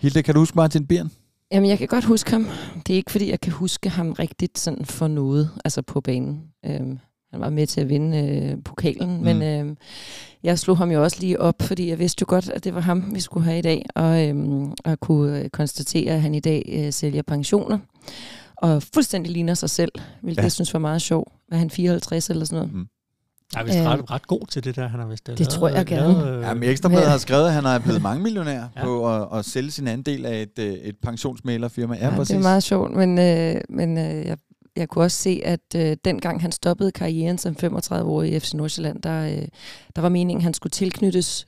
Hilde, 0.00 0.22
kan 0.22 0.34
du 0.34 0.40
huske 0.40 0.56
Martin 0.56 0.86
Birn? 0.86 1.10
Jamen, 1.52 1.68
jeg 1.70 1.78
kan 1.78 1.88
godt 1.88 2.04
huske 2.04 2.30
ham. 2.30 2.46
Det 2.86 2.92
er 2.92 2.96
ikke, 2.96 3.10
fordi 3.10 3.30
jeg 3.30 3.40
kan 3.40 3.52
huske 3.52 3.88
ham 3.88 4.12
rigtigt 4.12 4.58
sådan 4.58 4.84
for 4.84 5.08
noget, 5.08 5.50
altså 5.64 5.82
på 5.82 6.00
banen. 6.00 6.42
Øhm, 6.66 6.98
Han 7.30 7.40
var 7.40 7.50
med 7.50 7.66
til 7.66 7.80
at 7.80 7.88
vinde 7.88 8.18
øh, 8.18 8.62
pokalen, 8.64 9.16
mm. 9.16 9.22
men 9.22 9.42
øh, 9.42 9.76
jeg 10.42 10.58
slog 10.58 10.78
ham 10.78 10.90
jo 10.90 11.02
også 11.02 11.16
lige 11.20 11.40
op, 11.40 11.62
fordi 11.62 11.88
jeg 11.88 11.98
vidste 11.98 12.22
jo 12.22 12.26
godt, 12.28 12.48
at 12.50 12.64
det 12.64 12.74
var 12.74 12.80
ham, 12.80 13.14
vi 13.14 13.20
skulle 13.20 13.44
have 13.44 13.58
i 13.58 13.62
dag, 13.62 13.86
og, 13.94 14.28
øh, 14.28 14.36
og 14.84 15.00
kunne 15.00 15.40
øh, 15.40 15.50
konstatere, 15.50 16.14
at 16.14 16.22
han 16.22 16.34
i 16.34 16.40
dag 16.40 16.70
øh, 16.72 16.92
sælger 16.92 17.22
pensioner, 17.22 17.78
og 18.56 18.82
fuldstændig 18.94 19.32
ligner 19.32 19.54
sig 19.54 19.70
selv, 19.70 19.92
hvilket 20.22 20.38
ja. 20.38 20.42
jeg 20.42 20.52
synes 20.52 20.72
var 20.72 20.80
meget 20.80 21.02
sjovt. 21.02 21.32
Var 21.50 21.56
han 21.56 21.70
54 21.70 22.30
eller 22.30 22.44
sådan 22.44 22.56
noget? 22.56 22.74
Mm. 22.74 22.86
Jeg 23.54 23.60
er 23.60 23.64
vist 23.64 23.78
ret, 23.78 23.98
øhm, 23.98 24.04
ret 24.04 24.26
god 24.26 24.46
til 24.46 24.64
det 24.64 24.76
der, 24.76 24.88
han 24.88 25.00
har 25.00 25.06
vist 25.06 25.26
Det 25.26 25.38
lavet, 25.38 25.48
tror 25.48 25.68
jeg 25.68 25.86
gerne. 25.86 26.12
Lavet, 26.12 26.36
øh, 26.36 26.42
Jamen, 26.42 26.62
Ekstrabladet 26.62 27.10
har 27.10 27.18
skrevet, 27.18 27.46
at 27.46 27.52
han 27.52 27.64
er 27.64 27.78
blevet 27.78 28.02
mange 28.02 28.22
millionær 28.22 28.64
ja. 28.76 28.84
på 28.84 29.14
at, 29.14 29.38
at 29.38 29.44
sælge 29.44 29.70
sin 29.70 29.88
andel 29.88 30.26
af 30.26 30.42
et, 30.42 30.58
øh, 30.58 30.72
et 30.72 30.96
pensionsmælerfirma. 31.02 31.96
Ja, 31.96 32.14
ja 32.14 32.20
det 32.20 32.30
er 32.30 32.38
meget 32.38 32.62
sjovt, 32.62 32.92
men, 32.92 33.18
øh, 33.18 33.60
men 33.68 33.98
øh, 33.98 34.26
jeg, 34.26 34.38
jeg 34.76 34.88
kunne 34.88 35.04
også 35.04 35.22
se, 35.22 35.40
at 35.44 35.60
øh, 35.76 35.96
dengang 36.04 36.42
han 36.42 36.52
stoppede 36.52 36.92
karrieren 36.92 37.38
som 37.38 37.56
35-årig 37.62 38.32
i 38.32 38.40
FC 38.40 38.54
Nordsjælland, 38.54 39.02
der, 39.02 39.26
øh, 39.26 39.48
der 39.96 40.02
var 40.02 40.08
meningen, 40.08 40.40
at 40.40 40.44
han 40.44 40.54
skulle 40.54 40.70
tilknyttes 40.70 41.46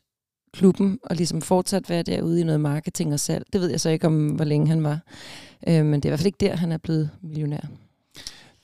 klubben 0.53 0.99
og 1.03 1.17
ligesom 1.17 1.43
fortsat 1.43 1.91
være 1.91 2.03
derude 2.03 2.41
i 2.41 2.45
noget 2.45 2.61
marketing 2.61 3.13
og 3.13 3.21
salg. 3.21 3.45
Det 3.53 3.61
ved 3.61 3.71
jeg 3.71 3.81
så 3.81 3.91
ikke 3.91 4.07
om, 4.07 4.29
hvor 4.29 4.45
længe 4.45 4.69
han 4.69 4.83
var. 4.83 5.01
Øh, 5.69 5.85
men 5.85 5.95
det 5.95 6.05
er 6.05 6.09
i 6.09 6.11
hvert 6.11 6.21
fald 6.21 6.27
ikke 6.27 6.47
der, 6.47 6.57
han 6.57 6.73
er 6.73 6.79
blevet 6.79 7.11
millionær. 7.23 7.61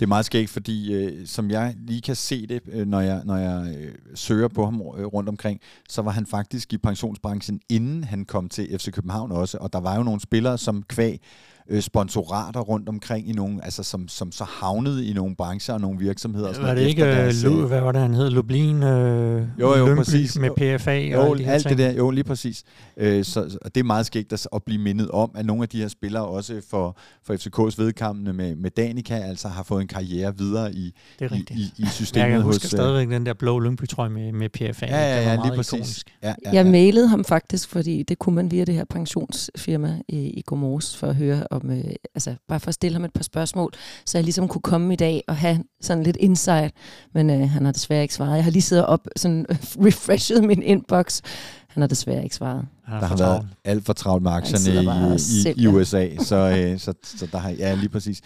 Det 0.01 0.07
er 0.07 0.09
meget 0.09 0.25
skægt, 0.25 0.51
fordi 0.51 0.95
øh, 0.95 1.27
som 1.27 1.51
jeg 1.51 1.75
lige 1.79 2.01
kan 2.01 2.17
se 2.17 2.47
det, 2.47 2.63
øh, 2.73 2.87
når 2.87 3.01
jeg, 3.01 3.23
når 3.25 3.37
jeg 3.37 3.77
øh, 3.77 3.95
søger 4.15 4.49
på 4.49 4.65
ham 4.65 4.75
øh, 4.75 5.07
rundt 5.07 5.29
omkring, 5.29 5.61
så 5.89 6.03
var 6.03 6.11
han 6.11 6.27
faktisk 6.27 6.73
i 6.73 6.79
pensionsbranchen, 6.79 7.61
inden 7.69 8.05
han 8.05 8.25
kom 8.25 8.49
til 8.49 8.79
FC 8.79 8.93
København 8.93 9.33
også. 9.33 9.59
Og 9.59 9.73
der 9.73 9.81
var 9.81 9.97
jo 9.97 10.03
nogle 10.03 10.21
spillere, 10.21 10.59
som 10.59 10.83
kvæg 10.83 11.21
øh, 11.69 11.81
sponsorater 11.81 12.61
rundt 12.61 12.89
omkring 12.89 13.29
i 13.29 13.33
nogle, 13.33 13.65
altså 13.65 13.83
som, 13.83 14.09
som 14.09 14.33
så 14.33 14.45
havnede 14.45 15.07
i 15.07 15.13
nogle 15.13 15.37
brancher 15.37 15.75
og 15.75 15.81
nogle 15.81 15.99
virksomheder. 15.99 16.61
Var 16.61 16.75
det 16.75 16.83
ikke, 16.83 17.03
deres, 17.03 17.45
Lu, 17.45 17.67
hvad 17.67 17.81
var 17.81 17.93
det, 17.93 18.01
han 18.01 18.15
hed, 18.15 18.31
Lublin, 18.31 18.83
øh, 18.83 19.43
jo, 19.61 19.77
jo, 19.77 19.87
Lønby 19.87 19.99
præcis. 19.99 20.39
med 20.39 20.51
PFA 20.51 20.99
jo, 20.99 21.21
og 21.21 21.39
de 21.39 21.47
alt 21.47 21.63
ting. 21.63 21.79
det 21.79 21.87
der, 21.87 21.93
jo, 21.93 22.11
lige 22.11 22.25
præcis. 22.25 22.65
Øh, 22.97 23.25
så, 23.25 23.59
det 23.65 23.77
er 23.77 23.85
meget 23.85 24.07
skægt 24.07 24.33
at, 24.33 24.49
at 24.55 24.63
blive 24.63 24.81
mindet 24.81 25.11
om, 25.11 25.31
at 25.35 25.47
nogle 25.47 25.63
af 25.63 25.69
de 25.69 25.81
her 25.81 25.89
spillere 25.89 26.25
også 26.25 26.63
for, 26.71 26.99
for 27.25 27.35
FCK's 27.35 27.75
vedkommende 27.83 28.33
med, 28.33 28.57
med 28.57 28.71
Danica, 28.71 29.15
altså 29.15 29.49
har 29.49 29.63
fået 29.63 29.83
en 29.83 29.89
karriere 29.89 30.39
videre 30.39 30.73
i, 30.73 30.95
det 31.19 31.33
er 31.33 31.37
i, 31.37 31.45
i, 31.51 31.73
i 31.79 31.87
systemet. 31.87 32.27
Ja, 32.27 32.33
jeg 32.33 32.41
husker 32.41 32.65
hos, 32.65 32.71
stadigvæk 32.71 33.09
den 33.09 33.27
der 33.27 33.35
blå 33.35 33.59
Lyngby-trøje 33.59 34.11
med, 34.11 34.33
med 34.33 34.49
PFA. 34.49 34.87
Ja, 34.87 34.97
ja, 34.97 35.31
ja, 35.31 35.35
lige 35.45 35.57
præcis. 35.57 36.05
Ja, 36.23 36.29
ja, 36.29 36.35
ja. 36.45 36.51
Jeg 36.53 36.67
mailede 36.67 37.09
ham 37.09 37.25
faktisk, 37.25 37.69
fordi 37.69 38.03
det 38.03 38.19
kunne 38.19 38.35
man 38.35 38.51
via 38.51 38.65
det 38.65 38.75
her 38.75 38.85
pensionsfirma 38.85 40.01
i, 40.09 40.19
i 40.19 40.43
Gomors 40.47 40.97
for 40.97 41.07
at 41.07 41.15
høre 41.17 41.53
om, 41.57 41.71
øh, 41.71 41.85
altså 42.15 42.35
bare 42.49 42.61
for 42.61 42.69
at 42.69 42.75
stille 42.75 42.95
ham 42.95 43.05
et 43.05 43.13
par 43.13 43.23
spørgsmål, 43.23 43.73
så 44.07 44.19
jeg 44.19 44.25
ligesom 44.25 44.49
kunne 44.49 44.63
komme 44.63 44.93
i 44.93 44.97
dag 44.97 45.23
og 45.29 45.37
have 45.37 45.65
sådan 45.81 46.03
lidt 46.03 46.17
insight, 46.17 46.75
men 47.15 47.31
øh, 47.31 47.51
han 47.51 47.65
har 47.65 47.73
desværre 47.73 48.03
ikke 48.03 48.15
svaret. 48.15 48.37
Jeg 48.37 48.45
har 48.45 48.51
lige 48.51 48.63
siddet 48.63 48.87
op, 48.87 49.09
sådan 49.17 49.47
refreshet 49.87 50.45
min 50.45 50.63
inbox. 50.63 51.21
Han 51.69 51.81
har 51.81 51.89
desværre 51.89 52.25
ikke 52.25 52.37
svaret. 52.37 52.67
Der 52.87 53.07
har 53.07 53.17
været 53.17 53.49
alt 53.65 53.85
for 53.85 53.93
travlt 53.93 54.23
med 54.23 54.31
aktierne 54.33 55.15
i, 55.53 55.61
i, 55.61 55.63
i 55.63 55.67
USA, 55.67 56.09
så, 56.19 56.37
øh, 56.37 56.79
så, 56.79 56.93
så 57.05 57.27
der 57.33 57.39
har, 57.39 57.51
ja, 57.51 57.75
lige 57.75 57.89
præcis. 57.89 58.23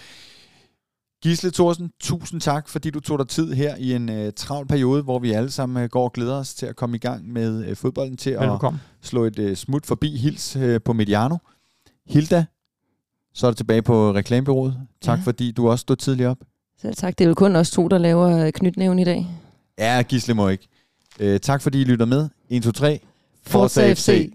Gisle 1.22 1.50
Thorsen, 1.50 1.90
tusind 2.00 2.40
tak, 2.40 2.68
fordi 2.68 2.90
du 2.90 3.00
tog 3.00 3.18
dig 3.18 3.28
tid 3.28 3.52
her 3.52 3.76
i 3.76 3.94
en 3.94 4.08
uh, 4.08 4.32
travl 4.36 4.66
periode, 4.66 5.02
hvor 5.02 5.18
vi 5.18 5.32
alle 5.32 5.50
sammen 5.50 5.84
uh, 5.84 5.90
går 5.90 6.04
og 6.04 6.12
glæder 6.12 6.34
os 6.34 6.54
til 6.54 6.66
at 6.66 6.76
komme 6.76 6.96
i 6.96 6.98
gang 6.98 7.32
med 7.32 7.70
uh, 7.70 7.76
fodbolden, 7.76 8.16
til 8.16 8.32
Velkommen. 8.32 8.80
at 9.00 9.06
slå 9.06 9.24
et 9.24 9.38
uh, 9.38 9.54
smut 9.54 9.86
forbi 9.86 10.16
Hils 10.16 10.56
uh, 10.56 10.76
på 10.84 10.92
Mediano. 10.92 11.36
Hilda, 12.06 12.44
så 13.34 13.46
er 13.46 13.50
det 13.50 13.56
tilbage 13.56 13.82
på 13.82 14.14
reklamebyrået. 14.14 14.76
Tak 15.02 15.18
ja. 15.18 15.24
fordi 15.24 15.50
du 15.50 15.70
også 15.70 15.82
stod 15.82 15.96
tidligt 15.96 16.28
op. 16.28 16.38
Selv 16.82 16.94
tak. 16.94 17.18
Det 17.18 17.24
er 17.24 17.28
jo 17.28 17.34
kun 17.34 17.56
os 17.56 17.70
to, 17.70 17.88
der 17.88 17.98
laver 17.98 18.50
knytnæven 18.50 18.98
i 18.98 19.04
dag. 19.04 19.26
Ja, 19.78 20.02
Gisle 20.02 20.34
må 20.34 20.48
ikke. 20.48 20.68
Uh, 21.22 21.36
tak 21.36 21.62
fordi 21.62 21.80
I 21.80 21.84
lytter 21.84 22.06
med. 22.06 22.28
1, 22.50 22.62
2, 22.62 22.72
3. 22.72 23.00
Forza. 23.46 23.92
FC. 23.92 24.30